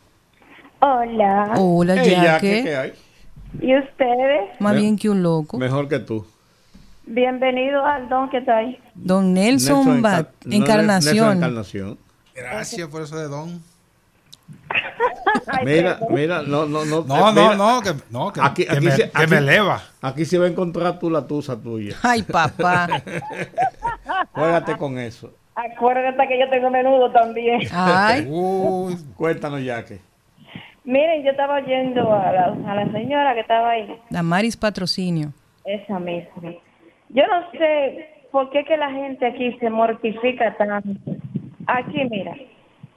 Hola. 0.79 1.53
Hola, 1.59 1.95
Jaque. 1.97 2.63
¿Qué 2.63 2.75
hay? 2.75 2.93
¿Y 3.61 3.77
ustedes? 3.77 4.59
Más 4.59 4.75
bien 4.75 4.97
que 4.97 5.11
un 5.11 5.21
loco. 5.21 5.59
Mejor 5.59 5.87
que 5.87 5.99
tú. 5.99 6.25
Bienvenido 7.05 7.85
al 7.85 8.07
don 8.07 8.29
que 8.29 8.37
está 8.37 8.57
ahí. 8.57 8.79
Don 8.95 9.33
Nelson, 9.33 10.01
Bat, 10.01 10.29
Encarnación. 10.49 11.37
Encarnación. 11.37 11.97
Gracias 12.33 12.87
por 12.87 13.01
eso 13.01 13.17
de 13.17 13.27
don. 13.27 13.61
mira, 15.65 15.99
mira, 16.09 16.41
no, 16.43 16.65
no, 16.65 16.85
no. 16.85 17.03
No, 17.03 17.31
no, 17.31 17.55
no, 17.55 17.81
que, 17.81 17.93
no, 18.09 18.31
que, 18.31 18.41
aquí, 18.41 18.65
aquí 18.69 18.85
me, 18.85 18.91
se, 18.91 19.11
que 19.11 19.27
me 19.27 19.37
eleva. 19.37 19.81
Aquí 20.01 20.25
se 20.25 20.37
va 20.37 20.45
a 20.45 20.47
encontrar 20.47 20.97
tú 20.99 21.09
la 21.09 21.27
tusa 21.27 21.59
tuya. 21.59 21.95
Ay, 22.01 22.23
papá. 22.23 22.87
Juégate 24.31 24.77
con 24.77 24.97
eso. 24.97 25.31
Acuérdate 25.55 26.27
que 26.27 26.39
yo 26.39 26.49
tengo 26.49 26.69
menudo 26.69 27.11
también. 27.11 27.61
Ay. 27.71 28.25
Uy, 28.29 28.97
cuéntanos 29.15 29.61
ya 29.63 29.83
que. 29.83 29.99
Miren, 30.85 31.23
yo 31.23 31.31
estaba 31.31 31.55
oyendo 31.55 32.13
a 32.13 32.31
la, 32.31 32.45
a 32.45 32.75
la 32.75 32.91
señora 32.91 33.33
que 33.33 33.41
estaba 33.41 33.71
ahí. 33.71 33.99
La 34.09 34.23
Maris 34.23 34.57
Patrocinio. 34.57 35.31
Esa 35.63 35.99
misma. 35.99 36.53
Yo 37.13 37.27
no 37.27 37.51
sé 37.51 38.09
por 38.31 38.49
qué 38.49 38.63
que 38.63 38.75
la 38.75 38.91
gente 38.91 39.25
aquí 39.25 39.55
se 39.59 39.69
mortifica 39.69 40.55
tanto. 40.57 41.11
Aquí, 41.67 42.03
mira, 42.09 42.35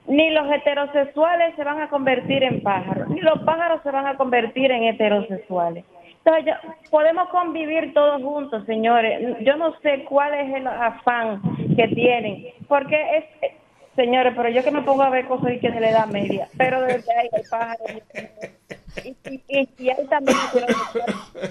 ni 0.07 0.31
los 0.31 0.51
heterosexuales 0.51 1.55
se 1.57 1.65
van 1.65 1.81
a 1.81 1.89
convertir 1.89 2.43
en 2.43 2.63
pájaros, 2.63 3.09
ni 3.09 3.21
los 3.21 3.41
pájaros 3.41 3.83
se 3.83 3.91
van 3.91 4.07
a 4.07 4.17
convertir 4.17 4.71
en 4.71 4.85
heterosexuales. 4.85 5.85
Entonces, 6.25 6.55
podemos 6.91 7.29
convivir 7.29 7.93
todos 7.93 8.23
juntos, 8.23 8.65
señores. 8.67 9.37
Yo 9.41 9.57
no 9.57 9.79
sé 9.81 10.05
cuál 10.05 10.35
es 10.35 10.55
el 10.55 10.67
afán 10.67 11.41
que 11.77 11.87
tienen, 11.89 12.47
porque 12.67 13.19
es, 13.19 13.53
señores, 13.95 14.33
pero 14.35 14.49
yo 14.49 14.65
que 14.65 14.71
me 14.71 14.83
pongo 14.83 15.03
a 15.03 15.11
ver 15.11 15.27
cosas 15.27 15.53
y 15.53 15.61
que 15.61 15.71
se 15.71 15.81
le 15.81 15.93
da 15.93 16.07
media, 16.07 16.49
pero 16.57 16.83
desde 16.83 17.13
ahí 17.13 17.29
el 17.33 17.43
pájaro 17.49 17.85
y, 19.05 19.17
y, 19.49 19.69
y, 19.79 19.89
él 19.89 20.09
también 20.09 20.37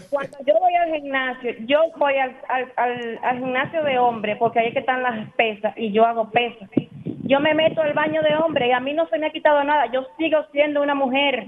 cuando 0.09 0.37
yo 0.45 0.53
voy 0.59 0.73
al 0.75 0.93
gimnasio 0.93 1.53
yo 1.65 1.79
voy 1.97 2.15
al, 2.17 2.35
al, 2.47 3.19
al, 3.21 3.39
gimnasio 3.39 3.83
de 3.83 3.97
hombre 3.99 4.35
porque 4.35 4.59
ahí 4.59 4.67
es 4.67 4.73
que 4.73 4.79
están 4.79 5.03
las 5.03 5.31
pesas 5.33 5.73
y 5.77 5.91
yo 5.91 6.05
hago 6.05 6.29
pesas. 6.31 6.69
Yo 7.27 7.39
me 7.39 7.53
meto 7.55 7.81
al 7.81 7.93
baño 7.93 8.21
de 8.21 8.35
hombre 8.35 8.67
y 8.67 8.71
a 8.71 8.79
mí 8.79 8.93
no 8.93 9.07
se 9.07 9.17
me 9.17 9.27
ha 9.27 9.31
quitado 9.31 9.63
nada. 9.63 9.91
Yo 9.91 10.05
sigo 10.17 10.37
siendo 10.51 10.81
una 10.81 10.93
mujer. 10.93 11.47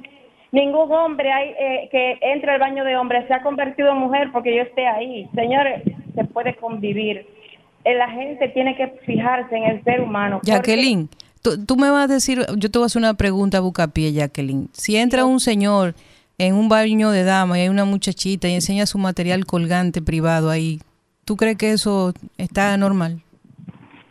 Ningún 0.52 0.92
hombre 0.92 1.32
hay, 1.32 1.50
eh, 1.60 1.90
que 1.92 2.18
entre 2.22 2.52
al 2.52 2.60
baño 2.60 2.84
de 2.84 2.98
hombre 2.98 3.28
se 3.28 3.34
ha 3.34 3.44
convertido 3.44 3.92
en 3.92 3.98
mujer 3.98 4.32
porque 4.32 4.56
yo 4.56 4.64
esté 4.64 4.88
ahí. 4.88 5.30
Señores 5.36 5.84
se 6.16 6.24
puede 6.26 6.56
convivir. 6.56 7.28
Eh, 7.84 7.94
la 7.94 8.10
gente 8.10 8.50
tiene 8.50 8.76
que 8.76 8.88
fijarse 9.06 9.56
en 9.56 9.64
el 9.64 9.84
ser 9.84 10.02
humano 10.02 10.40
Jacqueline 10.44 11.10
Tú, 11.66 11.76
me 11.78 11.90
vas 11.90 12.10
a 12.10 12.14
decir, 12.14 12.46
yo 12.58 12.72
te 12.72 12.78
voy 12.78 12.86
a 12.86 12.88
hacer 12.88 13.00
una 13.00 13.14
pregunta 13.14 13.60
Bucapié, 13.60 14.12
Jacqueline. 14.14 14.70
Si 14.74 14.98
entra 14.98 15.26
un 15.26 15.40
señor 15.40 15.96
en 16.38 16.56
un 16.56 16.70
baño 16.70 17.12
de 17.12 17.24
dama 17.24 17.58
y 17.58 17.62
hay 17.62 17.70
una 17.70 17.86
muchachita 17.86 18.48
y 18.48 18.54
enseña 18.54 18.86
su 18.86 18.98
material 18.98 19.46
colgante 19.46 20.02
privado 20.02 20.50
ahí, 20.50 20.82
¿tú 21.26 21.36
crees 21.38 21.58
que 21.58 21.72
eso 21.72 22.14
está 22.38 22.76
normal? 22.78 23.22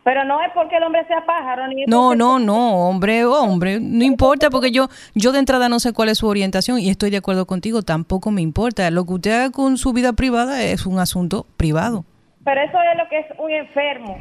Pero 0.04 0.24
no 0.24 0.40
es 0.40 0.52
porque 0.54 0.76
el 0.76 0.84
hombre 0.84 1.04
sea 1.08 1.26
pájaro 1.26 1.66
ni 1.66 1.84
No, 1.86 2.14
no, 2.14 2.38
no, 2.38 2.88
hombre, 2.88 3.24
hombre, 3.24 3.80
no 3.80 4.04
importa 4.04 4.50
porque 4.50 4.70
yo 4.70 4.88
yo 5.16 5.32
de 5.32 5.40
entrada 5.40 5.68
no 5.68 5.80
sé 5.80 5.92
cuál 5.92 6.10
es 6.10 6.18
su 6.18 6.28
orientación 6.28 6.78
y 6.78 6.90
estoy 6.90 7.10
de 7.10 7.16
acuerdo 7.16 7.44
contigo, 7.46 7.82
tampoco 7.82 8.30
me 8.30 8.40
importa. 8.40 8.88
Lo 8.92 9.04
que 9.04 9.14
usted 9.14 9.32
haga 9.32 9.50
con 9.50 9.76
su 9.76 9.92
vida 9.92 10.12
privada 10.12 10.62
es 10.62 10.86
un 10.86 11.00
asunto 11.00 11.44
privado. 11.56 12.04
Pero 12.44 12.60
eso 12.60 12.78
es 12.80 12.98
lo 12.98 13.08
que 13.08 13.18
es 13.18 13.26
un 13.36 13.50
enfermo 13.50 14.16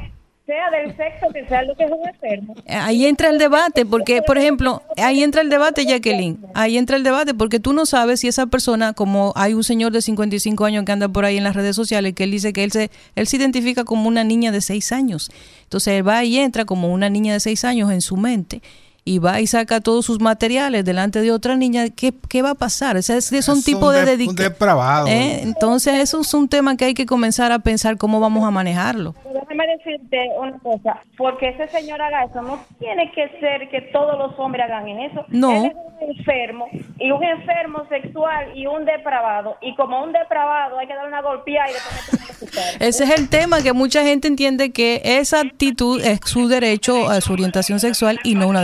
sea 0.45 0.69
del 0.69 0.95
sexo 0.95 1.27
que 1.33 1.45
sea 1.47 1.63
lo 1.63 1.75
que 1.75 1.85
es 1.85 1.91
un 1.91 2.07
enfermo. 2.07 2.55
Ahí 2.67 3.05
entra 3.05 3.29
el 3.29 3.39
debate, 3.39 3.85
porque, 3.85 4.21
por 4.21 4.37
ejemplo, 4.37 4.83
ahí 4.97 5.23
entra 5.23 5.41
el 5.41 5.49
debate, 5.49 5.85
Jacqueline. 5.85 6.37
Ahí 6.53 6.77
entra 6.77 6.97
el 6.97 7.03
debate, 7.03 7.33
porque 7.33 7.59
tú 7.59 7.73
no 7.73 7.85
sabes 7.85 8.19
si 8.19 8.27
esa 8.27 8.45
persona, 8.45 8.93
como 8.93 9.33
hay 9.35 9.53
un 9.53 9.63
señor 9.63 9.91
de 9.91 10.01
55 10.01 10.65
años 10.65 10.85
que 10.85 10.91
anda 10.91 11.09
por 11.09 11.25
ahí 11.25 11.37
en 11.37 11.43
las 11.43 11.55
redes 11.55 11.75
sociales, 11.75 12.13
que 12.13 12.25
él 12.25 12.31
dice 12.31 12.53
que 12.53 12.63
él 12.63 12.71
se, 12.71 12.91
él 13.15 13.27
se 13.27 13.37
identifica 13.37 13.83
como 13.83 14.07
una 14.07 14.23
niña 14.23 14.51
de 14.51 14.61
6 14.61 14.91
años. 14.91 15.31
Entonces 15.63 15.95
él 15.95 16.07
va 16.07 16.23
y 16.23 16.37
entra 16.37 16.65
como 16.65 16.93
una 16.93 17.09
niña 17.09 17.33
de 17.33 17.39
6 17.39 17.65
años 17.65 17.91
en 17.91 18.01
su 18.01 18.17
mente 18.17 18.61
y 19.07 19.19
va 19.19 19.39
y 19.39 19.45
saca 19.45 19.81
todos 19.81 20.03
sus 20.03 20.19
materiales 20.19 20.83
delante 20.83 21.21
de 21.21 21.31
otra 21.31 21.55
niña, 21.55 21.85
¿qué, 21.95 22.11
qué 22.27 22.41
va 22.41 22.51
a 22.51 22.55
pasar? 22.55 22.97
Ese 22.97 23.17
es, 23.17 23.47
un 23.47 23.61
tipo 23.61 23.91
de, 23.91 24.03
dedicación. 24.03 25.07
¿Eh? 25.07 25.41
Entonces, 25.43 25.93
eso 25.99 26.21
es 26.21 26.33
un 26.33 26.49
tema 26.49 26.75
que 26.75 26.85
hay 26.85 26.95
que 26.95 27.05
comenzar 27.05 27.51
a 27.51 27.59
pensar 27.59 27.97
cómo 27.97 28.19
vamos 28.19 28.43
a 28.43 28.49
manejarlo. 28.49 29.13
Déjame 29.31 29.67
decirte 29.77 30.29
una 30.39 30.57
cosa, 30.57 30.99
porque 31.17 31.49
ese 31.49 31.67
señor 31.67 32.01
haga 32.01 32.23
eso, 32.23 32.41
no 32.41 32.59
tiene 32.79 33.11
que 33.11 33.29
ser 33.39 33.69
que 33.69 33.81
todos 33.93 34.17
los 34.17 34.39
hombres 34.39 34.65
hagan 34.65 34.87
eso. 34.87 35.23
No. 35.29 35.51
Él 35.51 35.65
es 35.65 35.75
un 35.75 36.17
enfermo, 36.17 36.67
y 36.97 37.11
un 37.11 37.23
enfermo 37.23 37.85
sexual 37.87 38.57
y 38.57 38.65
un 38.65 38.85
depravado, 38.85 39.57
y 39.61 39.75
como 39.75 40.03
un 40.03 40.13
depravado 40.13 40.79
hay 40.79 40.87
que 40.87 40.95
dar 40.95 41.07
una 41.07 41.21
golpeada 41.21 41.69
y 41.69 41.73
después 41.73 42.75
Ese 42.79 43.03
es 43.03 43.19
el 43.19 43.29
tema, 43.29 43.61
que 43.61 43.73
mucha 43.73 44.01
gente 44.01 44.27
entiende 44.27 44.71
que 44.71 45.01
esa 45.03 45.41
actitud 45.41 46.01
es 46.03 46.21
su 46.25 46.47
derecho 46.47 47.07
a 47.07 47.21
su 47.21 47.33
orientación 47.33 47.79
sexual 47.79 48.19
y 48.23 48.33
no 48.33 48.47
una 48.47 48.61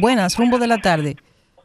Buenas, 0.00 0.38
rumbo 0.38 0.58
de 0.58 0.66
la 0.66 0.78
tarde. 0.78 1.16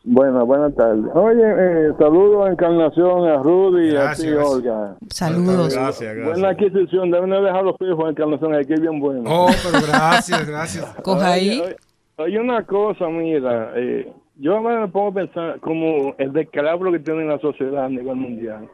Buenas, 0.04 0.46
buenas 0.46 0.76
tardes. 0.76 1.06
Oye, 1.14 1.44
eh, 1.44 1.92
saludos 1.98 2.48
a 2.48 2.52
Encarnación, 2.52 3.30
a 3.30 3.38
Rudy 3.38 3.92
y 3.92 3.96
a 3.96 4.14
ti, 4.14 4.30
Olga. 4.32 4.96
Saludos. 5.10 5.74
Gracias, 5.74 6.16
gracias. 6.16 6.26
Buena 6.26 6.50
adquisición, 6.50 7.12
deben 7.12 7.30
dejar 7.30 7.64
los 7.64 7.76
hijos 7.80 8.06
a 8.06 8.10
Encarnación, 8.10 8.56
aquí 8.56 8.74
bien 8.82 9.00
bueno. 9.00 9.24
Oh, 9.28 9.50
pero 9.64 9.86
gracias, 9.88 10.46
gracias. 10.46 10.86
Coja 11.04 11.34
ahí. 11.34 11.62
Hay 12.18 12.36
una 12.38 12.64
cosa, 12.66 13.08
mira, 13.08 13.72
eh, 13.76 14.12
yo 14.38 14.60
me 14.62 14.88
pongo 14.88 15.10
a 15.10 15.14
pensar 15.14 15.60
como 15.60 16.16
el 16.18 16.34
descalabro 16.34 16.92
que 16.92 17.00
tiene 17.00 17.26
la 17.26 17.40
sociedad 17.40 17.86
a 17.86 17.90
nivel 17.90 18.16
mundial. 18.16 18.68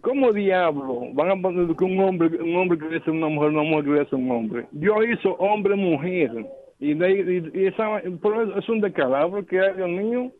¿Cómo 0.00 0.32
diablo 0.32 1.02
van 1.14 1.30
a 1.30 1.36
poner 1.40 1.74
que 1.76 1.84
un 1.84 2.00
hombre, 2.00 2.28
un 2.42 2.56
hombre 2.56 2.78
crece 2.78 3.10
una 3.10 3.28
mujer, 3.28 3.50
una 3.50 3.62
mujer 3.62 3.84
crece 3.84 4.16
un 4.16 4.30
hombre? 4.30 4.66
Dios 4.72 4.96
hizo 5.10 5.36
hombre, 6.92 7.24
mujer. 7.24 7.48
Y, 7.54 7.60
y, 7.60 7.66
esa, 7.66 7.98
es 7.98 8.68
un 8.68 8.80
descalabro 8.80 9.44
que 9.46 9.60
hay, 9.60 9.74
Dios 9.74 9.88
mío. 9.88 10.30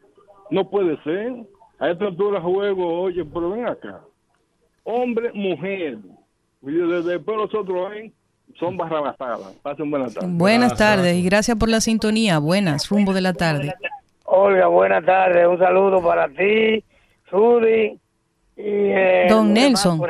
No 0.51 0.69
puede 0.69 1.03
ser. 1.03 1.33
A 1.79 1.91
esta 1.91 2.07
altura 2.07 2.41
juego, 2.41 3.03
oye, 3.03 3.25
pero 3.25 3.51
ven 3.51 3.67
acá. 3.67 4.01
Hombre, 4.85 5.33
mujer. 5.33 5.99
Y 6.63 6.73
después 6.73 7.37
los 7.37 7.55
otros 7.55 7.93
¿eh? 7.95 8.13
son 8.59 8.77
barrabasadas. 8.77 9.53
Pasen 9.63 9.91
buenas 9.91 10.15
tardes. 10.15 10.31
Buenas 10.33 10.77
tardes 10.77 11.17
y 11.17 11.25
gracias 11.25 11.57
por 11.57 11.69
la 11.69 11.81
sintonía. 11.81 12.39
Buenas, 12.39 12.89
rumbo 12.89 13.13
de 13.13 13.21
la 13.21 13.33
tarde. 13.33 13.75
Olga, 14.25 14.67
buenas 14.69 15.05
tardes. 15.05 15.47
Un 15.47 15.59
saludo 15.59 16.03
para 16.03 16.29
ti, 16.29 16.83
Sudi 17.31 17.99
eh, 18.57 19.27
Don 19.29 19.53
Nelson. 19.53 20.01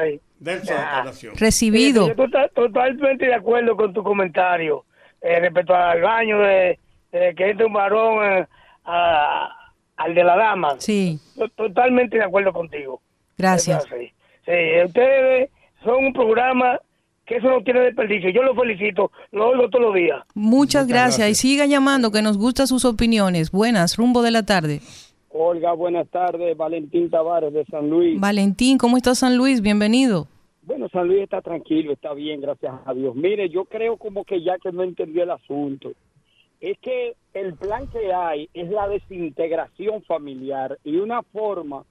Recibido. 1.37 2.07
Yo 2.07 2.25
estoy 2.25 2.49
totalmente 2.55 3.27
de 3.27 3.35
acuerdo 3.35 3.77
con 3.77 3.93
tu 3.95 4.03
comentario 4.03 4.85
eh, 5.25 5.41
respecto 5.41 5.75
al 5.75 6.03
baño 6.03 6.39
de, 6.39 6.79
que 7.11 7.51
entre 7.51 7.65
un 7.67 7.73
varón 7.73 8.25
eh, 8.25 8.47
al 8.85 10.15
de 10.15 10.23
la 10.23 10.37
dama. 10.37 10.77
Sí. 10.79 11.19
Totalmente 11.57 12.19
de 12.19 12.25
acuerdo 12.25 12.53
contigo. 12.53 13.01
Gracias. 13.39 13.85
Sí. 13.85 14.13
ustedes 14.85 15.51
son 15.83 16.05
un 16.07 16.13
programa 16.13 16.79
que 17.25 17.37
eso 17.37 17.49
no 17.49 17.63
tiene 17.63 17.81
desperdicio. 17.81 18.31
Yo 18.31 18.43
lo 18.43 18.55
felicito, 18.55 19.11
lo 19.33 19.49
oigo 19.49 19.71
todos 19.71 19.87
los 19.87 19.95
días. 19.95 20.23
Muchas, 20.35 20.87
gracias. 20.87 21.29
y 21.29 21.35
siga 21.35 21.65
llamando 21.65 22.13
que 22.13 22.21
nos 22.21 22.37
gustan 22.37 22.67
sus 22.67 22.85
opiniones. 22.85 23.51
Buenas, 23.51 23.97
rumbo 23.97 24.21
de 24.23 24.31
la 24.31 24.45
tarde. 24.45 24.81
Olga, 25.31 25.73
buenas 25.73 26.07
tardes. 26.11 26.57
Valentín 26.57 27.11
Tavares 27.11 27.53
de 27.53 27.65
San 27.65 27.89
Luis. 27.89 28.21
Valentín, 28.21 28.79
¿cómo 28.79 28.97
está 28.97 29.15
San 29.15 29.37
Luis? 29.37 29.63
Bienvenido. 29.63 30.29
Bueno, 30.67 30.89
San 30.89 31.07
Luis 31.07 31.21
está 31.21 31.43
tranquilo, 31.43 31.93
está 31.93 32.15
bien, 32.15 32.41
gracias 32.41 32.73
a 32.87 32.95
Dios. 32.95 33.15
Mire, 33.15 33.51
yo 33.51 33.67
creo 33.67 33.99
como 33.99 34.25
que 34.25 34.43
ya 34.43 34.59
que 34.59 34.73
no 34.73 34.83
entendió 34.83 35.23
el 35.23 35.31
asunto, 35.31 35.93
es 36.59 36.79
que 36.79 37.17
el 37.35 37.55
plan 37.55 37.87
que 37.89 38.15
hay 38.15 38.49
es 38.55 38.71
la 38.71 38.89
desintegración 38.89 40.03
familiar 40.05 40.79
y 40.83 40.97
una 40.97 41.23
forma 41.23 41.85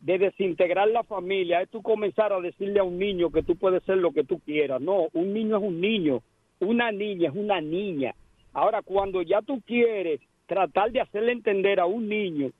de 0.00 0.18
desintegrar 0.18 0.88
la 0.88 1.02
familia 1.02 1.62
es 1.62 1.70
tú 1.70 1.80
comenzar 1.80 2.30
a 2.34 2.40
decirle 2.40 2.80
a 2.80 2.84
un 2.84 2.98
niño 2.98 3.30
que 3.30 3.42
tú 3.42 3.56
puedes 3.56 3.82
ser 3.84 3.96
lo 3.96 4.12
que 4.12 4.24
tú 4.24 4.38
quieras. 4.40 4.82
No, 4.82 5.08
un 5.14 5.32
niño 5.32 5.56
es 5.56 5.62
un 5.62 5.80
niño, 5.80 6.22
una 6.58 6.92
niña 6.92 7.30
es 7.30 7.34
una 7.34 7.62
niña. 7.62 8.14
Ahora, 8.52 8.82
cuando 8.82 9.22
ya 9.22 9.40
tú 9.40 9.62
quieres 9.62 10.20
tratar 10.46 10.92
de 10.92 11.00
hacerle 11.00 11.32
entender 11.32 11.80
a 11.80 11.86
un 11.86 12.06
niño 12.06 12.50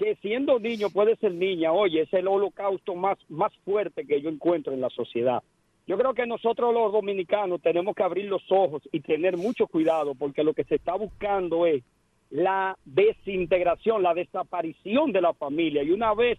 que 0.00 0.16
siendo 0.22 0.58
niño 0.58 0.88
puede 0.88 1.14
ser 1.16 1.34
niña, 1.34 1.72
oye, 1.72 2.00
es 2.00 2.12
el 2.14 2.26
holocausto 2.26 2.94
más, 2.94 3.18
más 3.28 3.52
fuerte 3.66 4.06
que 4.06 4.22
yo 4.22 4.30
encuentro 4.30 4.72
en 4.72 4.80
la 4.80 4.88
sociedad. 4.88 5.42
Yo 5.86 5.98
creo 5.98 6.14
que 6.14 6.26
nosotros 6.26 6.72
los 6.72 6.90
dominicanos 6.90 7.60
tenemos 7.60 7.94
que 7.94 8.02
abrir 8.02 8.24
los 8.24 8.42
ojos 8.50 8.82
y 8.92 9.00
tener 9.00 9.36
mucho 9.36 9.66
cuidado 9.66 10.14
porque 10.14 10.42
lo 10.42 10.54
que 10.54 10.64
se 10.64 10.76
está 10.76 10.94
buscando 10.94 11.66
es 11.66 11.82
la 12.30 12.78
desintegración, 12.86 14.02
la 14.02 14.14
desaparición 14.14 15.12
de 15.12 15.20
la 15.20 15.34
familia. 15.34 15.82
Y 15.82 15.90
una 15.90 16.14
vez 16.14 16.38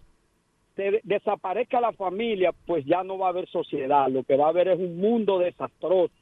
se 0.74 1.00
desaparezca 1.04 1.80
la 1.80 1.92
familia, 1.92 2.50
pues 2.66 2.84
ya 2.84 3.04
no 3.04 3.16
va 3.16 3.26
a 3.26 3.30
haber 3.30 3.48
sociedad. 3.48 4.08
Lo 4.08 4.24
que 4.24 4.36
va 4.36 4.46
a 4.46 4.48
haber 4.48 4.68
es 4.68 4.80
un 4.80 4.96
mundo 4.98 5.38
desastroso. 5.38 6.14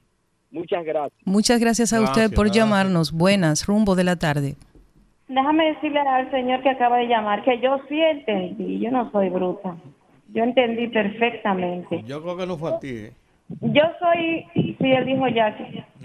Muchas 0.50 0.84
gracias. 0.84 1.22
Muchas 1.24 1.58
gracias 1.58 1.94
a 1.94 2.02
usted 2.02 2.30
por 2.34 2.50
llamarnos. 2.50 3.12
Buenas, 3.12 3.66
rumbo 3.66 3.94
de 3.94 4.04
la 4.04 4.16
tarde. 4.16 4.56
Déjame 5.30 5.74
decirle 5.74 6.00
al 6.00 6.28
señor 6.32 6.60
que 6.60 6.70
acaba 6.70 6.96
de 6.96 7.06
llamar 7.06 7.44
que 7.44 7.60
yo 7.60 7.78
sí 7.88 8.02
entendí, 8.02 8.80
yo 8.80 8.90
no 8.90 9.12
soy 9.12 9.28
bruta. 9.28 9.76
Yo 10.32 10.42
entendí 10.42 10.88
perfectamente. 10.88 12.02
Yo 12.02 12.20
creo 12.20 12.36
que 12.36 12.46
no 12.48 12.56
fue 12.56 12.70
a 12.70 12.80
ti. 12.80 12.88
¿eh? 12.88 13.12
Yo 13.60 13.82
soy, 14.00 14.44
sí, 14.54 14.76
él 14.80 15.06
dijo 15.06 15.28
ya 15.28 15.56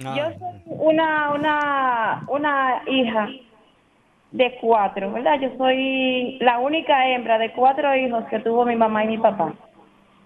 ah. 0.05 0.15
Yo 0.15 0.25
soy 0.37 0.61
una, 0.67 1.33
una, 1.33 2.23
una 2.27 2.83
hija 2.85 3.29
de 4.31 4.57
cuatro, 4.61 5.11
¿verdad? 5.11 5.39
Yo 5.41 5.49
soy 5.57 6.37
la 6.39 6.59
única 6.59 7.09
hembra 7.09 7.39
de 7.39 7.51
cuatro 7.51 7.95
hijos 7.95 8.25
que 8.25 8.41
tuvo 8.41 8.63
mi 8.63 8.75
mamá 8.75 9.05
y 9.05 9.07
mi 9.07 9.17
papá. 9.17 9.55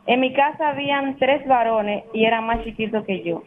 En 0.08 0.20
mi 0.20 0.34
casa 0.34 0.72
habían 0.72 1.18
tres 1.18 1.48
varones 1.48 2.04
y 2.14 2.26
eran 2.26 2.46
más 2.46 2.66
chiquitos 2.66 3.06
que 3.06 3.24
yo. 3.24 3.44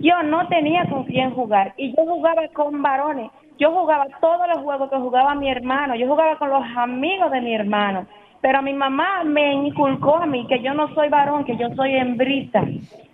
Yo 0.00 0.22
no 0.22 0.48
tenía 0.48 0.84
con 0.90 1.04
quién 1.04 1.30
jugar 1.30 1.72
y 1.78 1.96
yo 1.96 2.04
jugaba 2.04 2.46
con 2.48 2.82
varones 2.82 3.30
yo 3.62 3.70
jugaba 3.70 4.06
todos 4.20 4.48
los 4.48 4.64
juegos 4.64 4.90
que 4.90 4.96
jugaba 4.96 5.36
mi 5.36 5.48
hermano, 5.48 5.94
yo 5.94 6.08
jugaba 6.08 6.36
con 6.36 6.50
los 6.50 6.64
amigos 6.76 7.30
de 7.30 7.40
mi 7.40 7.54
hermano, 7.54 8.06
pero 8.40 8.60
mi 8.60 8.72
mamá 8.72 9.22
me 9.22 9.52
inculcó 9.52 10.16
a 10.16 10.26
mí 10.26 10.44
que 10.48 10.60
yo 10.60 10.74
no 10.74 10.92
soy 10.94 11.08
varón, 11.08 11.44
que 11.44 11.56
yo 11.56 11.68
soy 11.76 11.94
hembrita 11.94 12.64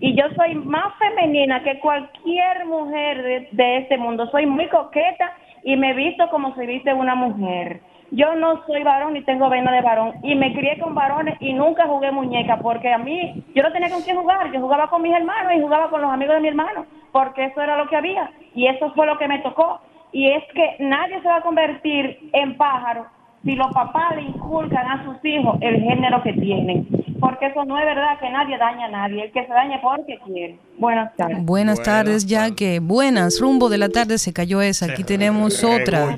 y 0.01 0.15
yo 0.17 0.25
soy 0.37 0.55
más 0.55 0.95
femenina 0.99 1.63
que 1.63 1.79
cualquier 1.81 2.65
mujer 2.65 3.51
de, 3.53 3.77
este 3.77 3.99
mundo, 3.99 4.27
soy 4.31 4.47
muy 4.47 4.69
coqueta 4.69 5.35
y 5.65 5.77
me 5.77 5.93
visto 5.93 6.31
como 6.31 6.55
se 6.55 6.65
viste 6.65 6.95
una 6.95 7.15
mujer. 7.15 7.83
Yo 8.11 8.35
no 8.35 8.65
soy 8.67 8.83
varón 8.85 9.13
ni 9.13 9.25
tengo 9.25 9.51
vena 9.51 9.71
de 9.71 9.83
varón 9.83 10.15
y 10.23 10.35
me 10.35 10.55
crié 10.55 10.79
con 10.79 10.95
varones 10.95 11.37
y 11.41 11.53
nunca 11.53 11.87
jugué 11.87 12.11
muñeca 12.11 12.57
porque 12.57 12.91
a 12.91 12.97
mí 12.97 13.45
yo 13.55 13.63
no 13.63 13.71
tenía 13.71 13.91
con 13.91 14.01
quién 14.01 14.17
jugar, 14.17 14.51
yo 14.51 14.61
jugaba 14.61 14.89
con 14.89 15.03
mis 15.03 15.13
hermanos 15.13 15.53
y 15.55 15.61
jugaba 15.61 15.91
con 15.91 16.01
los 16.01 16.11
amigos 16.11 16.37
de 16.37 16.41
mi 16.41 16.49
hermano 16.49 16.87
porque 17.13 17.45
eso 17.45 17.61
era 17.61 17.77
lo 17.77 17.87
que 17.89 17.97
había 17.97 18.31
y 18.55 18.67
eso 18.67 18.93
fue 18.95 19.05
lo 19.05 19.19
que 19.19 19.29
me 19.29 19.41
tocó 19.41 19.81
y 20.13 20.31
es 20.31 20.45
que 20.55 20.77
nadie 20.85 21.21
se 21.21 21.29
va 21.29 21.37
a 21.37 21.43
convertir 21.43 22.31
en 22.33 22.57
pájaro 22.57 23.07
si 23.45 23.55
los 23.55 23.73
papás 23.73 24.17
le 24.17 24.23
inculcan 24.23 24.87
a 24.87 25.05
sus 25.05 25.25
hijos 25.25 25.57
el 25.61 25.81
género 25.81 26.23
que 26.23 26.33
tienen. 26.33 26.87
Porque 27.21 27.47
eso 27.47 27.65
no 27.65 27.79
es 27.79 27.85
verdad 27.85 28.19
que 28.21 28.31
nadie 28.31 28.59
daña 28.59 28.87
a 28.87 28.91
nadie, 28.91 29.25
el 29.25 29.33
que 29.33 29.47
se 29.47 29.53
dañe 29.53 29.79
porque 29.83 30.19
quiere. 30.25 30.59
Buenas 30.79 31.15
tardes. 31.17 31.45
Buenas 31.45 31.83
tardes, 31.83 32.27
ya 32.27 32.55
que 32.55 32.81
buenas, 32.81 33.41
rumbo 33.41 33.69
de 33.69 33.79
la 33.79 33.89
tarde 33.89 34.19
se 34.19 34.33
cayó 34.33 34.61
esa. 34.61 34.87
Aquí 34.87 35.05
tenemos 35.05 35.65
otra. 35.65 36.17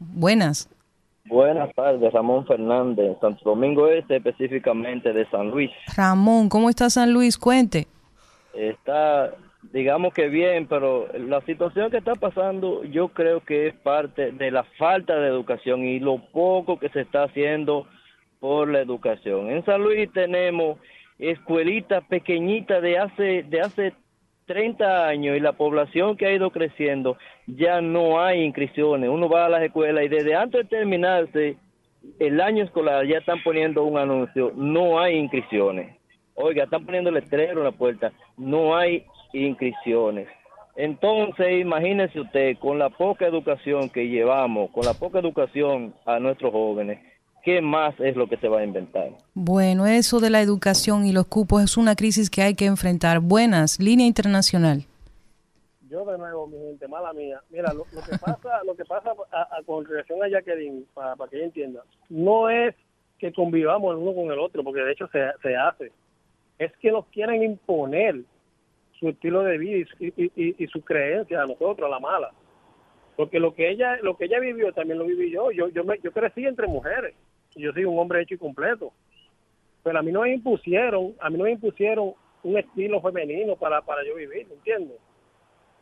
Buenas. 0.00 0.68
Buenas 1.26 1.74
tardes, 1.74 2.10
Ramón 2.12 2.46
Fernández, 2.46 3.18
Santo 3.20 3.50
Domingo 3.50 3.86
Este, 3.88 4.16
específicamente 4.16 5.12
de 5.12 5.28
San 5.28 5.50
Luis. 5.50 5.70
Ramón, 5.94 6.48
¿cómo 6.48 6.70
está 6.70 6.88
San 6.88 7.12
Luis? 7.12 7.36
Cuente. 7.36 7.86
Está 8.54 9.30
digamos 9.72 10.14
que 10.14 10.28
bien, 10.28 10.66
pero 10.66 11.08
la 11.18 11.40
situación 11.42 11.90
que 11.90 11.98
está 11.98 12.14
pasando 12.14 12.84
yo 12.84 13.08
creo 13.08 13.40
que 13.40 13.68
es 13.68 13.74
parte 13.74 14.32
de 14.32 14.50
la 14.50 14.64
falta 14.78 15.18
de 15.18 15.28
educación 15.28 15.84
y 15.84 16.00
lo 16.00 16.18
poco 16.18 16.78
que 16.78 16.88
se 16.90 17.00
está 17.00 17.24
haciendo 17.24 17.86
por 18.40 18.68
la 18.68 18.80
educación. 18.80 19.50
En 19.50 19.64
San 19.64 19.82
Luis 19.82 20.10
tenemos 20.12 20.78
escuelitas 21.18 22.04
pequeñitas 22.04 22.80
de 22.82 22.98
hace 22.98 23.42
de 23.42 23.60
hace 23.60 23.92
30 24.46 25.06
años 25.06 25.36
y 25.36 25.40
la 25.40 25.52
población 25.52 26.16
que 26.16 26.26
ha 26.26 26.32
ido 26.32 26.50
creciendo 26.50 27.18
ya 27.46 27.80
no 27.80 28.20
hay 28.20 28.42
inscripciones. 28.42 29.10
Uno 29.10 29.28
va 29.28 29.46
a 29.46 29.48
las 29.48 29.62
escuelas 29.62 30.04
y 30.04 30.08
desde 30.08 30.34
antes 30.34 30.62
de 30.62 30.76
terminarse 30.76 31.56
el 32.18 32.40
año 32.40 32.64
escolar 32.64 33.06
ya 33.06 33.18
están 33.18 33.42
poniendo 33.42 33.84
un 33.84 33.98
anuncio, 33.98 34.52
no 34.56 35.00
hay 35.00 35.16
inscripciones. 35.16 35.96
Oiga, 36.34 36.64
están 36.64 36.86
poniendo 36.86 37.10
letrero 37.10 37.58
en 37.58 37.64
la 37.64 37.72
puerta, 37.72 38.12
no 38.36 38.76
hay 38.76 39.04
inscripciones. 39.32 40.28
Entonces, 40.78 41.60
imagínese 41.60 42.20
usted, 42.20 42.56
con 42.58 42.78
la 42.78 42.88
poca 42.88 43.26
educación 43.26 43.90
que 43.90 44.08
llevamos, 44.08 44.70
con 44.70 44.84
la 44.84 44.94
poca 44.94 45.18
educación 45.18 45.92
a 46.06 46.20
nuestros 46.20 46.52
jóvenes, 46.52 47.00
¿qué 47.42 47.60
más 47.60 47.98
es 47.98 48.14
lo 48.14 48.28
que 48.28 48.36
se 48.36 48.46
va 48.46 48.60
a 48.60 48.64
inventar? 48.64 49.10
Bueno, 49.34 49.86
eso 49.86 50.20
de 50.20 50.30
la 50.30 50.40
educación 50.40 51.04
y 51.04 51.12
los 51.12 51.26
cupos 51.26 51.64
es 51.64 51.76
una 51.76 51.96
crisis 51.96 52.30
que 52.30 52.42
hay 52.42 52.54
que 52.54 52.66
enfrentar. 52.66 53.18
Buenas, 53.18 53.80
línea 53.80 54.06
internacional. 54.06 54.84
Yo 55.90 56.04
de 56.04 56.16
nuevo, 56.16 56.46
mi 56.46 56.58
gente, 56.58 56.86
mala 56.86 57.12
mía. 57.12 57.40
Mira, 57.50 57.72
lo, 57.72 57.82
que 57.82 58.16
pasa, 58.18 58.62
lo 58.64 58.76
que 58.76 58.84
pasa 58.84 59.12
con 59.66 59.84
relación 59.84 60.22
a 60.22 60.28
Jacqueline, 60.28 60.86
para, 60.94 61.16
que 61.28 61.38
ella 61.38 61.46
entienda, 61.46 61.82
no 62.08 62.50
es 62.50 62.76
que 63.18 63.32
convivamos 63.32 63.96
el 63.96 64.02
uno 64.02 64.14
con 64.14 64.30
el 64.30 64.38
otro, 64.38 64.62
porque 64.62 64.82
de 64.82 64.92
hecho 64.92 65.08
se, 65.08 65.18
se 65.42 65.56
hace. 65.56 65.90
Es 66.56 66.70
que 66.76 66.92
nos 66.92 67.06
quieren 67.06 67.42
imponer 67.42 68.22
su 68.98 69.08
estilo 69.08 69.42
de 69.42 69.58
vida 69.58 69.86
y, 69.98 70.66
su 70.68 70.82
creencia 70.82 71.42
a 71.42 71.46
nosotros, 71.46 71.86
a 71.86 71.90
la 71.90 72.00
mala. 72.00 72.30
Porque 73.16 73.40
lo 73.40 73.54
que 73.54 73.70
ella 73.70 73.98
lo 74.02 74.16
que 74.16 74.26
ella 74.26 74.38
vivió 74.40 74.72
también 74.72 74.98
lo 74.98 75.04
viví 75.04 75.30
yo. 75.30 75.50
Yo 75.50 75.68
yo, 75.68 75.84
me, 75.84 75.98
yo 76.00 76.12
crecí 76.12 76.46
entre 76.46 76.66
mujeres. 76.66 77.14
Y 77.54 77.62
yo 77.62 77.72
soy 77.72 77.84
un 77.84 77.98
hombre 77.98 78.22
hecho 78.22 78.34
y 78.34 78.38
completo. 78.38 78.92
Pero 79.82 79.98
a 79.98 80.02
mí 80.02 80.12
no 80.12 80.22
me 80.22 80.32
impusieron, 80.32 81.14
a 81.20 81.30
mí 81.30 81.38
no 81.38 81.44
me 81.44 81.52
impusieron 81.52 82.14
un 82.42 82.58
estilo 82.58 83.00
femenino 83.00 83.56
para, 83.56 83.82
para 83.82 84.04
yo 84.04 84.14
vivir, 84.14 84.46
¿entiendes? 84.50 84.98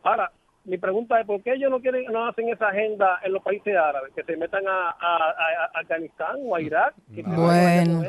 Ahora, 0.03 0.31
mi 0.67 0.77
pregunta 0.77 1.19
es, 1.19 1.25
¿por 1.25 1.41
qué 1.41 1.53
ellos 1.53 1.71
no 1.71 1.79
quieren, 1.79 2.11
no 2.11 2.27
hacen 2.27 2.49
esa 2.49 2.67
agenda 2.67 3.19
en 3.23 3.31
los 3.31 3.41
países 3.41 3.73
árabes? 3.75 4.13
Que 4.13 4.23
se 4.23 4.35
metan 4.35 4.67
a, 4.67 4.89
a, 4.89 5.79
Afganistán 5.79 6.35
o 6.43 6.55
a 6.55 6.61
Irak. 6.61 6.93
bueno. 7.07 8.03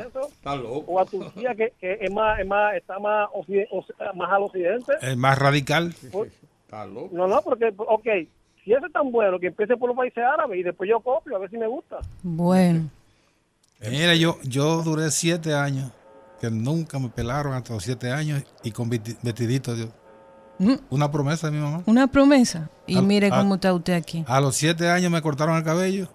O 0.85 0.99
a 0.99 1.05
Turquía, 1.05 1.55
que, 1.55 1.71
que 1.79 1.99
es 2.01 2.11
más, 2.11 2.37
es 2.37 2.45
más, 2.45 2.75
está 2.75 2.99
más, 2.99 3.29
más 4.13 4.29
al 4.29 4.43
occidente. 4.43 4.93
Es 5.01 5.15
más 5.15 5.39
radical. 5.39 5.93
Pues, 6.11 6.33
no, 7.11 7.27
no, 7.27 7.41
porque, 7.41 7.73
ok, 7.77 8.07
si 8.63 8.73
ese 8.73 8.85
es 8.85 8.93
tan 8.93 9.09
bueno, 9.09 9.39
que 9.39 9.47
empiece 9.47 9.77
por 9.77 9.87
los 9.87 9.97
países 9.97 10.21
árabes 10.21 10.59
y 10.59 10.63
después 10.63 10.89
yo 10.89 10.99
copio, 10.99 11.37
a 11.37 11.39
ver 11.39 11.49
si 11.49 11.57
me 11.57 11.67
gusta. 11.67 11.99
Bueno. 12.23 12.89
Mira, 13.79 14.15
yo, 14.15 14.37
yo 14.43 14.83
duré 14.83 15.09
siete 15.11 15.53
años, 15.53 15.93
que 16.41 16.51
nunca 16.51 16.99
me 16.99 17.07
pelaron 17.07 17.53
hasta 17.53 17.73
los 17.73 17.83
siete 17.83 18.11
años 18.11 18.43
y 18.63 18.71
con 18.71 18.89
vestidito. 18.89 19.71
Mm. 19.71 19.98
Una 20.89 21.09
promesa 21.11 21.49
de 21.49 21.57
mi 21.57 21.63
mamá. 21.63 21.83
Una 21.85 22.07
promesa. 22.07 22.69
Y 22.85 23.01
mire 23.01 23.29
cómo 23.29 23.55
está 23.55 23.73
usted 23.73 23.93
aquí. 23.93 24.25
A 24.27 24.41
los 24.41 24.55
siete 24.55 24.89
años 24.89 25.11
me 25.11 25.21
cortaron 25.21 25.55
el 25.55 25.63
cabello 25.63 26.07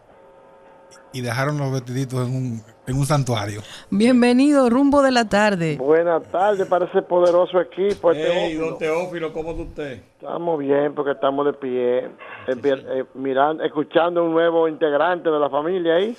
y 1.12 1.20
dejaron 1.20 1.56
los 1.56 1.72
vestiditos 1.72 2.28
en 2.28 2.34
un, 2.34 2.62
en 2.86 2.98
un 2.98 3.06
santuario. 3.06 3.62
Bienvenido, 3.88 4.68
rumbo 4.68 5.00
de 5.00 5.12
la 5.12 5.28
tarde. 5.28 5.76
Buenas 5.76 6.24
tardes, 6.24 6.66
parece 6.66 7.02
poderoso 7.02 7.60
equipo. 7.60 8.10
Hey, 8.12 8.54
don 8.54 8.76
Teófilo, 8.76 9.32
¿cómo 9.32 9.52
está 9.52 9.62
usted? 9.62 10.02
Estamos 10.20 10.58
bien 10.58 10.92
porque 10.94 11.12
estamos 11.12 11.46
de 11.46 11.52
pie, 11.52 11.98
eh, 11.98 12.10
eh, 12.48 13.04
mirando, 13.14 13.62
escuchando 13.62 14.24
un 14.24 14.32
nuevo 14.32 14.68
integrante 14.68 15.30
de 15.30 15.38
la 15.38 15.48
familia 15.48 15.94
ahí. 15.94 16.16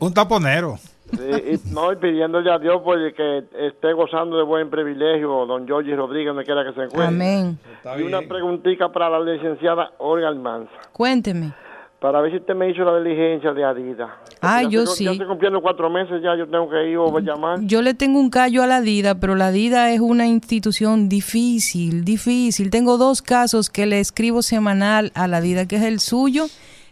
un 0.00 0.14
taponero. 0.14 0.78
Sí, 1.10 1.18
y, 1.20 1.74
no, 1.74 1.92
y 1.92 1.96
pidiéndole 1.96 2.50
a 2.50 2.58
Dios 2.58 2.80
porque 2.84 3.12
que 3.14 3.66
esté 3.66 3.92
gozando 3.92 4.36
de 4.36 4.42
buen 4.42 4.70
privilegio, 4.70 5.46
don 5.46 5.66
Jorge 5.68 5.94
Rodríguez, 5.94 6.28
donde 6.28 6.44
quiera 6.44 6.64
que 6.64 6.72
se 6.72 6.84
encuentre. 6.84 7.06
Amén. 7.06 7.58
Y 7.98 8.02
una 8.02 8.22
preguntita 8.22 8.90
para 8.90 9.08
la 9.08 9.20
licenciada 9.20 9.92
Olga 9.98 10.28
Almanza. 10.28 10.72
Cuénteme. 10.92 11.52
Para 12.00 12.20
ver 12.20 12.30
si 12.30 12.36
usted 12.38 12.54
me 12.54 12.70
hizo 12.70 12.84
la 12.84 12.98
diligencia 12.98 13.54
de 13.54 13.64
Adidas. 13.64 14.10
Ah, 14.42 14.62
yo 14.62 14.84
sí. 14.84 15.04
Ya 15.04 15.12
estoy 15.12 15.26
cumpliendo 15.26 15.62
cuatro 15.62 15.88
meses, 15.88 16.22
ya 16.22 16.36
yo 16.36 16.46
tengo 16.46 16.68
que 16.68 16.90
ir 16.90 16.98
o 16.98 17.18
llamar. 17.20 17.60
Yo 17.62 17.80
le 17.80 17.94
tengo 17.94 18.20
un 18.20 18.28
callo 18.28 18.62
a 18.62 18.66
la 18.66 18.82
DIDA, 18.82 19.14
pero 19.14 19.34
la 19.34 19.50
DIDA 19.50 19.90
es 19.92 20.00
una 20.00 20.26
institución 20.26 21.08
difícil, 21.08 22.04
difícil. 22.04 22.70
Tengo 22.70 22.98
dos 22.98 23.22
casos 23.22 23.70
que 23.70 23.86
le 23.86 23.98
escribo 23.98 24.42
semanal 24.42 25.10
a 25.14 25.26
la 25.26 25.40
DIDA, 25.40 25.66
que 25.66 25.76
es 25.76 25.84
el 25.84 26.00
suyo 26.00 26.46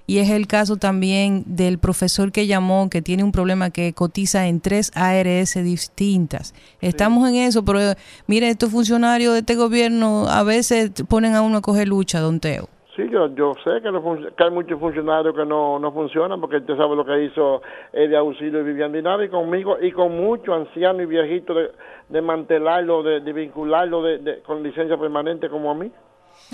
y 0.07 0.19
es 0.19 0.31
el 0.31 0.47
caso 0.47 0.77
también 0.77 1.45
del 1.47 1.79
profesor 1.79 2.33
que 2.33 2.47
llamó, 2.47 2.89
que 2.91 3.03
tiene 3.03 3.25
un 3.25 3.33
problema 3.33 3.71
que 3.71 3.93
cotiza 3.95 4.47
en 4.47 4.61
tres 4.61 4.93
ARS 4.95 5.55
distintas. 5.63 6.55
Estamos 6.81 7.29
en 7.29 7.37
eso, 7.37 7.65
pero 7.65 7.79
mire, 8.27 8.49
estos 8.49 8.71
funcionarios 8.71 9.33
de 9.33 9.41
este 9.41 9.55
gobierno 9.55 10.27
a 10.29 10.43
veces 10.43 10.93
ponen 11.09 11.35
a 11.35 11.43
uno 11.43 11.59
a 11.59 11.63
coger 11.63 11.89
lucha, 11.89 12.21
don 12.21 12.41
Teo. 12.41 12.69
Sí, 12.97 13.03
yo, 13.11 13.35
yo 13.35 13.55
sé 13.65 13.83
que, 13.83 13.89
hay 13.89 14.51
muchos 14.53 14.79
funcionarios 14.79 15.35
que 15.35 15.45
no, 15.45 15.81
no 15.81 15.91
funcionan, 15.91 16.41
porque 16.41 16.59
usted 16.59 16.77
sabe 16.77 16.95
lo 16.95 17.05
que 17.05 17.25
hizo 17.25 17.61
de 17.93 18.17
Auxilio 18.17 18.61
y 18.61 18.65
Vivian 18.65 18.93
Dinari 18.93 19.29
conmigo 19.29 19.79
y 19.81 19.91
con 19.91 20.17
muchos 20.17 20.55
ancianos 20.55 21.03
y 21.03 21.07
viejitos 21.07 21.57
de, 21.57 21.71
de 22.09 22.23
mantelarlo, 22.23 23.03
de, 23.03 23.33
vincularlo 23.33 24.03
de, 24.03 24.43
con 24.47 24.63
licencia 24.63 24.97
permanente 24.97 25.49
como 25.49 25.73
a 25.73 25.75
mí. 25.75 25.91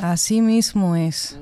Así 0.03 0.41
mismo 0.41 0.97
es. 0.97 1.39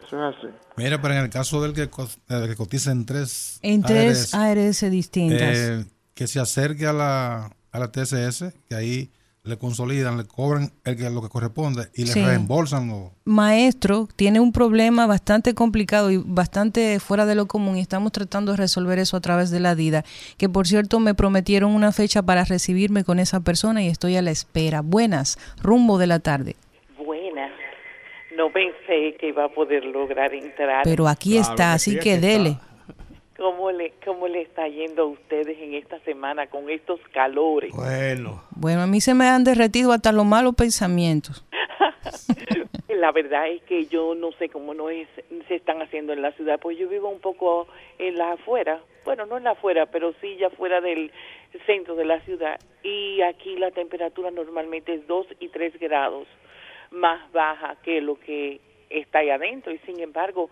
Eso 0.00 0.28
es 0.28 0.36
así. 0.36 0.46
Mira, 0.76 1.00
pero 1.00 1.14
en 1.14 1.20
el 1.20 1.30
caso 1.30 1.62
del 1.62 1.72
que, 1.72 1.88
que 1.88 2.56
cotiza 2.56 2.92
en 2.92 3.04
tres, 3.04 3.58
en 3.62 3.82
tres 3.82 4.34
ARS, 4.34 4.90
distintas, 4.90 5.40
eh, 5.56 5.84
que 6.14 6.26
se 6.26 6.40
acerque 6.40 6.86
a 6.86 6.92
la, 6.92 7.56
a 7.70 7.78
la 7.78 7.92
TSS, 7.92 8.52
que 8.68 8.74
ahí 8.74 9.10
le 9.44 9.58
consolidan, 9.58 10.16
le 10.16 10.24
cobran 10.24 10.72
el 10.84 10.96
que, 10.96 11.10
lo 11.10 11.20
que 11.20 11.28
corresponde 11.28 11.90
y 11.94 12.04
le 12.04 12.14
reembolsan. 12.14 12.88
Lo... 12.88 13.12
Maestro, 13.24 14.08
tiene 14.14 14.38
un 14.38 14.52
problema 14.52 15.06
bastante 15.06 15.54
complicado 15.54 16.10
y 16.10 16.18
bastante 16.18 17.00
fuera 17.00 17.26
de 17.26 17.34
lo 17.34 17.46
común 17.46 17.76
y 17.76 17.80
estamos 17.80 18.12
tratando 18.12 18.52
de 18.52 18.58
resolver 18.58 19.00
eso 19.00 19.16
a 19.16 19.20
través 19.20 19.50
de 19.50 19.58
la 19.58 19.74
DIDA, 19.74 20.04
que 20.36 20.48
por 20.48 20.68
cierto 20.68 21.00
me 21.00 21.14
prometieron 21.14 21.72
una 21.72 21.90
fecha 21.90 22.22
para 22.22 22.44
recibirme 22.44 23.02
con 23.02 23.18
esa 23.18 23.40
persona 23.40 23.82
y 23.82 23.88
estoy 23.88 24.16
a 24.16 24.22
la 24.22 24.30
espera. 24.30 24.80
Buenas, 24.80 25.38
rumbo 25.60 25.98
de 25.98 26.06
la 26.06 26.20
tarde 26.20 26.56
no 28.42 28.50
pensé 28.50 29.14
que 29.18 29.28
iba 29.28 29.44
a 29.44 29.48
poder 29.48 29.84
lograr 29.84 30.34
entrar. 30.34 30.82
Pero 30.82 31.06
aquí 31.06 31.38
está, 31.38 31.74
así 31.74 31.96
que, 31.98 32.18
dele. 32.18 32.56
¿Cómo 33.36 33.70
le, 33.70 33.92
¿Cómo 34.04 34.26
le 34.26 34.42
está 34.42 34.66
yendo 34.66 35.02
a 35.02 35.06
ustedes 35.06 35.56
en 35.60 35.74
esta 35.74 36.00
semana 36.00 36.48
con 36.48 36.68
estos 36.68 36.98
calores? 37.12 37.72
Bueno. 37.72 38.42
Bueno, 38.50 38.82
a 38.82 38.86
mí 38.88 39.00
se 39.00 39.14
me 39.14 39.28
han 39.28 39.44
derretido 39.44 39.92
hasta 39.92 40.10
los 40.10 40.26
malos 40.26 40.56
pensamientos. 40.56 41.44
la 42.88 43.12
verdad 43.12 43.48
es 43.48 43.62
que 43.62 43.86
yo 43.86 44.16
no 44.16 44.32
sé 44.32 44.48
cómo 44.48 44.74
no 44.74 44.90
es, 44.90 45.08
se 45.46 45.54
están 45.54 45.80
haciendo 45.80 46.12
en 46.12 46.22
la 46.22 46.32
ciudad, 46.32 46.58
pues 46.60 46.76
yo 46.78 46.88
vivo 46.88 47.08
un 47.08 47.20
poco 47.20 47.68
en 47.98 48.16
la 48.16 48.32
afuera, 48.32 48.80
bueno, 49.04 49.26
no 49.26 49.38
en 49.38 49.44
la 49.44 49.52
afuera, 49.52 49.86
pero 49.86 50.12
sí 50.20 50.36
ya 50.38 50.50
fuera 50.50 50.80
del 50.80 51.10
centro 51.66 51.96
de 51.96 52.04
la 52.04 52.20
ciudad, 52.20 52.60
y 52.82 53.22
aquí 53.22 53.56
la 53.56 53.70
temperatura 53.72 54.30
normalmente 54.30 54.94
es 54.94 55.06
2 55.06 55.26
y 55.40 55.48
3 55.48 55.80
grados 55.80 56.28
más 56.92 57.30
baja 57.32 57.76
que 57.82 58.00
lo 58.00 58.18
que 58.18 58.60
está 58.90 59.20
ahí 59.20 59.30
adentro. 59.30 59.72
Y 59.72 59.78
sin 59.78 60.00
embargo 60.00 60.50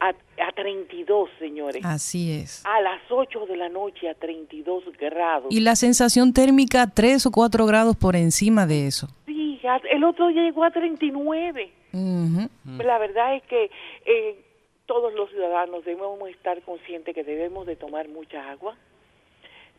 a, 0.00 0.08
a 0.08 0.52
32 0.52 1.30
señores. 1.38 1.84
Así 1.84 2.32
es. 2.32 2.64
A 2.66 2.80
las 2.80 3.00
8 3.08 3.46
de 3.46 3.56
la 3.56 3.68
noche 3.68 4.08
a 4.08 4.14
32 4.14 4.84
grados. 4.98 5.48
Y 5.50 5.60
la 5.60 5.76
sensación 5.76 6.32
térmica 6.32 6.90
3 6.92 7.26
o 7.26 7.30
4 7.30 7.66
grados 7.66 7.96
por 7.96 8.16
encima 8.16 8.66
de 8.66 8.86
eso 8.86 9.08
sí 9.26 9.46
el 9.90 10.04
otro 10.04 10.30
llegó 10.30 10.64
a 10.64 10.70
39 10.70 11.72
la 11.92 12.98
verdad 12.98 13.36
es 13.36 13.42
que 13.44 13.70
eh, 14.04 14.38
todos 14.86 15.14
los 15.14 15.30
ciudadanos 15.30 15.84
debemos 15.84 16.28
estar 16.28 16.60
conscientes 16.62 17.14
que 17.14 17.24
debemos 17.24 17.66
de 17.66 17.76
tomar 17.76 18.08
mucha 18.08 18.50
agua 18.50 18.76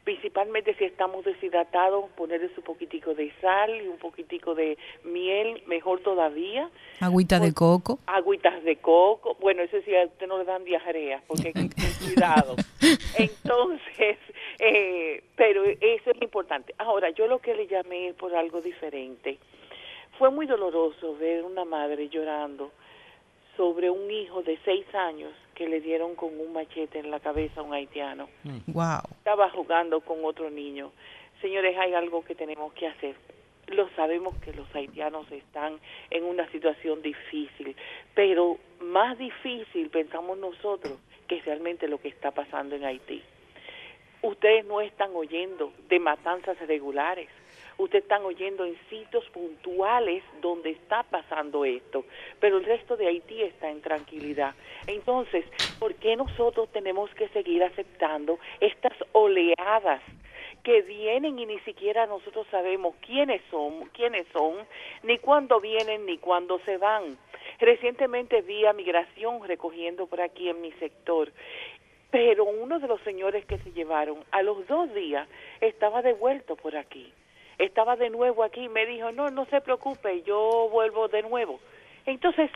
principalmente 0.07 0.73
si 0.75 0.85
estamos 0.85 1.25
deshidratados, 1.25 2.09
ponerle 2.11 2.49
un 2.55 2.63
poquitico 2.63 3.13
de 3.13 3.29
sal 3.41 3.69
y 3.75 3.89
un 3.89 3.97
poquitico 3.97 4.55
de 4.55 4.77
miel, 5.03 5.61
mejor 5.67 5.99
todavía. 5.99 6.69
Agüita 7.01 7.41
de 7.41 7.53
coco. 7.53 7.99
Agüitas 8.05 8.63
de 8.63 8.77
coco. 8.77 9.35
Bueno, 9.41 9.63
eso 9.63 9.75
sí, 9.83 9.93
a 9.93 10.05
usted 10.05 10.25
no 10.27 10.37
le 10.37 10.45
dan 10.45 10.63
diarrea, 10.63 11.21
porque 11.27 11.51
hay 11.53 11.69
cuidado. 12.05 12.55
Entonces, 13.17 14.17
eh, 14.59 15.23
pero 15.35 15.65
eso 15.65 16.11
es 16.11 16.21
importante. 16.21 16.73
Ahora, 16.77 17.09
yo 17.09 17.27
lo 17.27 17.39
que 17.39 17.53
le 17.53 17.67
llamé 17.67 18.13
por 18.17 18.33
algo 18.33 18.61
diferente. 18.61 19.39
Fue 20.17 20.31
muy 20.31 20.45
doloroso 20.45 21.17
ver 21.17 21.43
una 21.43 21.65
madre 21.65 22.07
llorando 22.07 22.71
sobre 23.57 23.89
un 23.89 24.09
hijo 24.09 24.41
de 24.41 24.57
seis 24.63 24.85
años 24.95 25.33
que 25.57 25.67
le 25.67 25.81
dieron 25.81 26.13
con 26.13 26.39
un 26.39 26.53
machete 26.53 26.99
en 26.99 27.09
la 27.09 27.19
cabeza 27.19 27.61
a 27.61 27.63
un 27.63 27.73
haitiano. 27.73 28.29
Wow. 28.67 29.01
Estaba 29.17 29.49
jugando 29.49 30.01
con 30.01 30.23
otro 30.23 30.51
niño. 30.51 30.91
Señores, 31.41 31.75
hay 31.79 31.95
algo 31.95 32.23
que 32.23 32.35
tenemos 32.35 32.71
que 32.73 32.85
hacer. 32.85 33.15
Lo 33.65 33.89
sabemos 33.95 34.35
que 34.37 34.53
los 34.53 34.67
haitianos 34.75 35.29
están 35.31 35.79
en 36.11 36.25
una 36.25 36.47
situación 36.51 37.01
difícil, 37.01 37.75
pero 38.13 38.59
más 38.81 39.17
difícil 39.17 39.89
pensamos 39.89 40.37
nosotros 40.37 40.99
que 41.27 41.37
es 41.37 41.45
realmente 41.45 41.87
lo 41.87 41.99
que 41.99 42.09
está 42.09 42.29
pasando 42.29 42.75
en 42.75 42.85
Haití. 42.85 43.23
Ustedes 44.21 44.63
no 44.63 44.79
están 44.79 45.09
oyendo 45.15 45.73
de 45.89 45.99
matanzas 45.99 46.55
regulares 46.67 47.29
Ustedes 47.77 48.05
están 48.05 48.25
oyendo 48.25 48.65
en 48.65 48.75
sitios 48.89 49.23
puntuales 49.29 50.23
donde 50.41 50.71
está 50.71 51.03
pasando 51.03 51.63
esto, 51.63 52.05
pero 52.39 52.57
el 52.57 52.65
resto 52.65 52.97
de 52.97 53.05
Haití 53.05 53.43
está 53.43 53.69
en 53.69 53.81
tranquilidad. 53.81 54.55
Entonces, 54.87 55.45
¿por 55.77 55.93
qué 55.95 56.15
nosotros 56.15 56.69
tenemos 56.71 57.13
que 57.13 57.27
seguir 57.29 57.63
aceptando 57.63 58.39
estas 58.61 58.93
oleadas 59.11 60.01
que 60.63 60.81
vienen 60.81 61.37
y 61.37 61.45
ni 61.45 61.59
siquiera 61.59 62.07
nosotros 62.07 62.47
sabemos 62.49 62.95
quiénes 63.05 63.43
son, 63.51 63.85
quiénes 63.93 64.25
son, 64.33 64.55
ni 65.03 65.19
cuándo 65.19 65.61
vienen 65.61 66.07
ni 66.07 66.17
cuándo 66.17 66.59
se 66.65 66.77
van? 66.77 67.15
Recientemente 67.59 68.41
vi 68.41 68.65
a 68.65 68.73
migración 68.73 69.47
recogiendo 69.47 70.07
por 70.07 70.21
aquí 70.21 70.49
en 70.49 70.61
mi 70.61 70.71
sector 70.73 71.31
pero 72.09 72.45
uno 72.45 72.79
de 72.79 72.87
los 72.87 73.01
señores 73.01 73.45
que 73.45 73.57
se 73.59 73.71
llevaron 73.73 74.23
a 74.31 74.41
los 74.41 74.65
dos 74.67 74.93
días 74.93 75.27
estaba 75.59 76.01
devuelto 76.01 76.55
por 76.55 76.75
aquí 76.77 77.13
estaba 77.57 77.95
de 77.95 78.09
nuevo 78.09 78.43
aquí 78.43 78.65
y 78.65 78.69
me 78.69 78.85
dijo, 78.85 79.11
no, 79.11 79.29
no 79.29 79.45
se 79.45 79.61
preocupe, 79.61 80.21
yo 80.23 80.69
vuelvo 80.71 81.07
de 81.07 81.23
nuevo. 81.23 81.59
Entonces, 82.05 82.49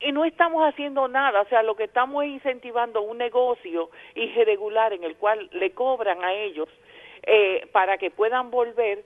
y 0.00 0.12
no 0.12 0.24
estamos 0.24 0.62
haciendo 0.62 1.08
nada, 1.08 1.40
o 1.40 1.48
sea, 1.48 1.62
lo 1.62 1.76
que 1.76 1.84
estamos 1.84 2.24
es 2.24 2.30
incentivando 2.30 3.00
un 3.02 3.18
negocio 3.18 3.90
irregular 4.14 4.92
en 4.92 5.04
el 5.04 5.16
cual 5.16 5.48
le 5.52 5.70
cobran 5.70 6.22
a 6.24 6.34
ellos 6.34 6.68
eh, 7.22 7.66
para 7.72 7.96
que 7.96 8.10
puedan 8.10 8.50
volver 8.50 9.04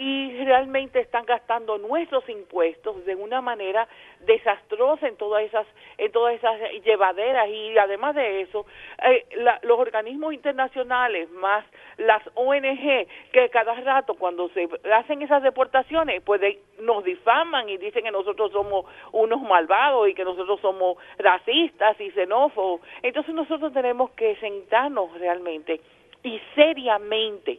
y 0.00 0.44
realmente 0.44 1.00
están 1.00 1.26
gastando 1.26 1.76
nuestros 1.76 2.26
impuestos 2.28 3.04
de 3.04 3.16
una 3.16 3.40
manera 3.40 3.88
desastrosa 4.20 5.08
en 5.08 5.16
todas 5.16 5.42
esas 5.42 5.66
en 5.98 6.12
todas 6.12 6.36
esas 6.36 6.56
llevaderas. 6.84 7.48
Y 7.48 7.76
además 7.76 8.14
de 8.14 8.42
eso 8.42 8.64
eh, 9.04 9.26
los 9.62 9.78
organismos 9.78 10.32
internacionales 10.32 11.28
más 11.30 11.64
las 11.96 12.22
ONG 12.34 13.08
que 13.32 13.50
cada 13.50 13.74
rato 13.74 14.14
cuando 14.14 14.48
se 14.50 14.68
hacen 14.94 15.20
esas 15.22 15.42
deportaciones 15.42 16.22
pues 16.22 16.40
nos 16.78 17.02
difaman 17.02 17.68
y 17.68 17.76
dicen 17.76 18.04
que 18.04 18.12
nosotros 18.12 18.52
somos 18.52 18.86
unos 19.10 19.42
malvados 19.42 20.08
y 20.08 20.14
que 20.14 20.24
nosotros 20.24 20.60
somos 20.60 20.96
racistas 21.18 22.00
y 22.00 22.12
xenófobos. 22.12 22.82
Entonces 23.02 23.34
nosotros 23.34 23.72
tenemos 23.72 24.10
que 24.12 24.36
sentarnos 24.36 25.12
realmente 25.18 25.80
y 26.22 26.40
seriamente 26.54 27.58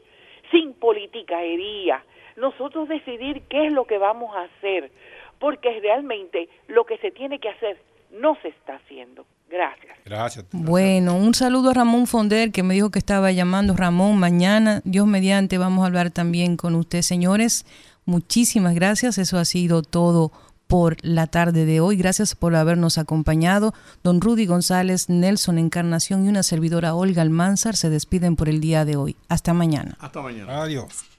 sin 0.52 0.74
politicaería 0.76 2.02
nosotros 2.40 2.88
decidir 2.88 3.44
qué 3.50 3.68
es 3.68 3.74
lo 3.74 3.86
que 3.86 3.98
vamos 3.98 4.36
a 4.36 4.44
hacer, 4.44 4.92
porque 5.40 5.80
realmente 5.80 6.50
lo 6.68 6.86
que 6.86 6.98
se 6.98 7.12
tiene 7.12 7.40
que 7.40 7.50
hacer 7.50 7.78
no 8.12 8.36
se 8.42 8.50
está 8.50 8.76
haciendo. 8.76 9.26
Gracias. 9.50 9.98
Gracias. 10.06 10.46
Bueno, 10.52 11.16
un 11.16 11.34
saludo 11.34 11.72
a 11.72 11.74
Ramón 11.74 12.08
Fonder 12.08 12.52
que 12.52 12.64
me 12.64 12.76
dijo 12.76 12.92
que 12.92 13.00
estaba 13.00 13.32
llamando. 13.32 13.76
Ramón, 13.76 14.18
mañana, 14.20 14.82
Dios 14.84 15.08
mediante, 15.08 15.58
vamos 15.58 15.84
a 15.84 15.88
hablar 15.88 16.12
también 16.12 16.56
con 16.56 16.76
usted, 16.76 17.02
señores. 17.02 17.66
Muchísimas 18.06 18.76
gracias. 18.76 19.18
Eso 19.18 19.38
ha 19.38 19.46
sido 19.46 19.82
todo 19.82 20.32
por 20.68 20.98
la 21.02 21.26
tarde 21.26 21.66
de 21.66 21.82
hoy. 21.82 21.98
Gracias 21.98 22.36
por 22.36 22.56
habernos 22.56 23.00
acompañado. 23.00 23.74
Don 24.04 24.22
Rudy 24.22 24.46
González, 24.46 25.10
Nelson 25.10 25.58
Encarnación 25.58 26.26
y 26.26 26.30
una 26.30 26.44
servidora 26.44 26.94
Olga 26.94 27.24
Almanzar 27.24 27.76
se 27.76 27.90
despiden 27.90 28.36
por 28.36 28.50
el 28.50 28.62
día 28.62 28.86
de 28.86 28.96
hoy. 28.96 29.16
Hasta 29.30 29.54
mañana. 29.54 29.98
Hasta 30.00 30.22
mañana. 30.22 30.62
Adiós. 30.62 31.19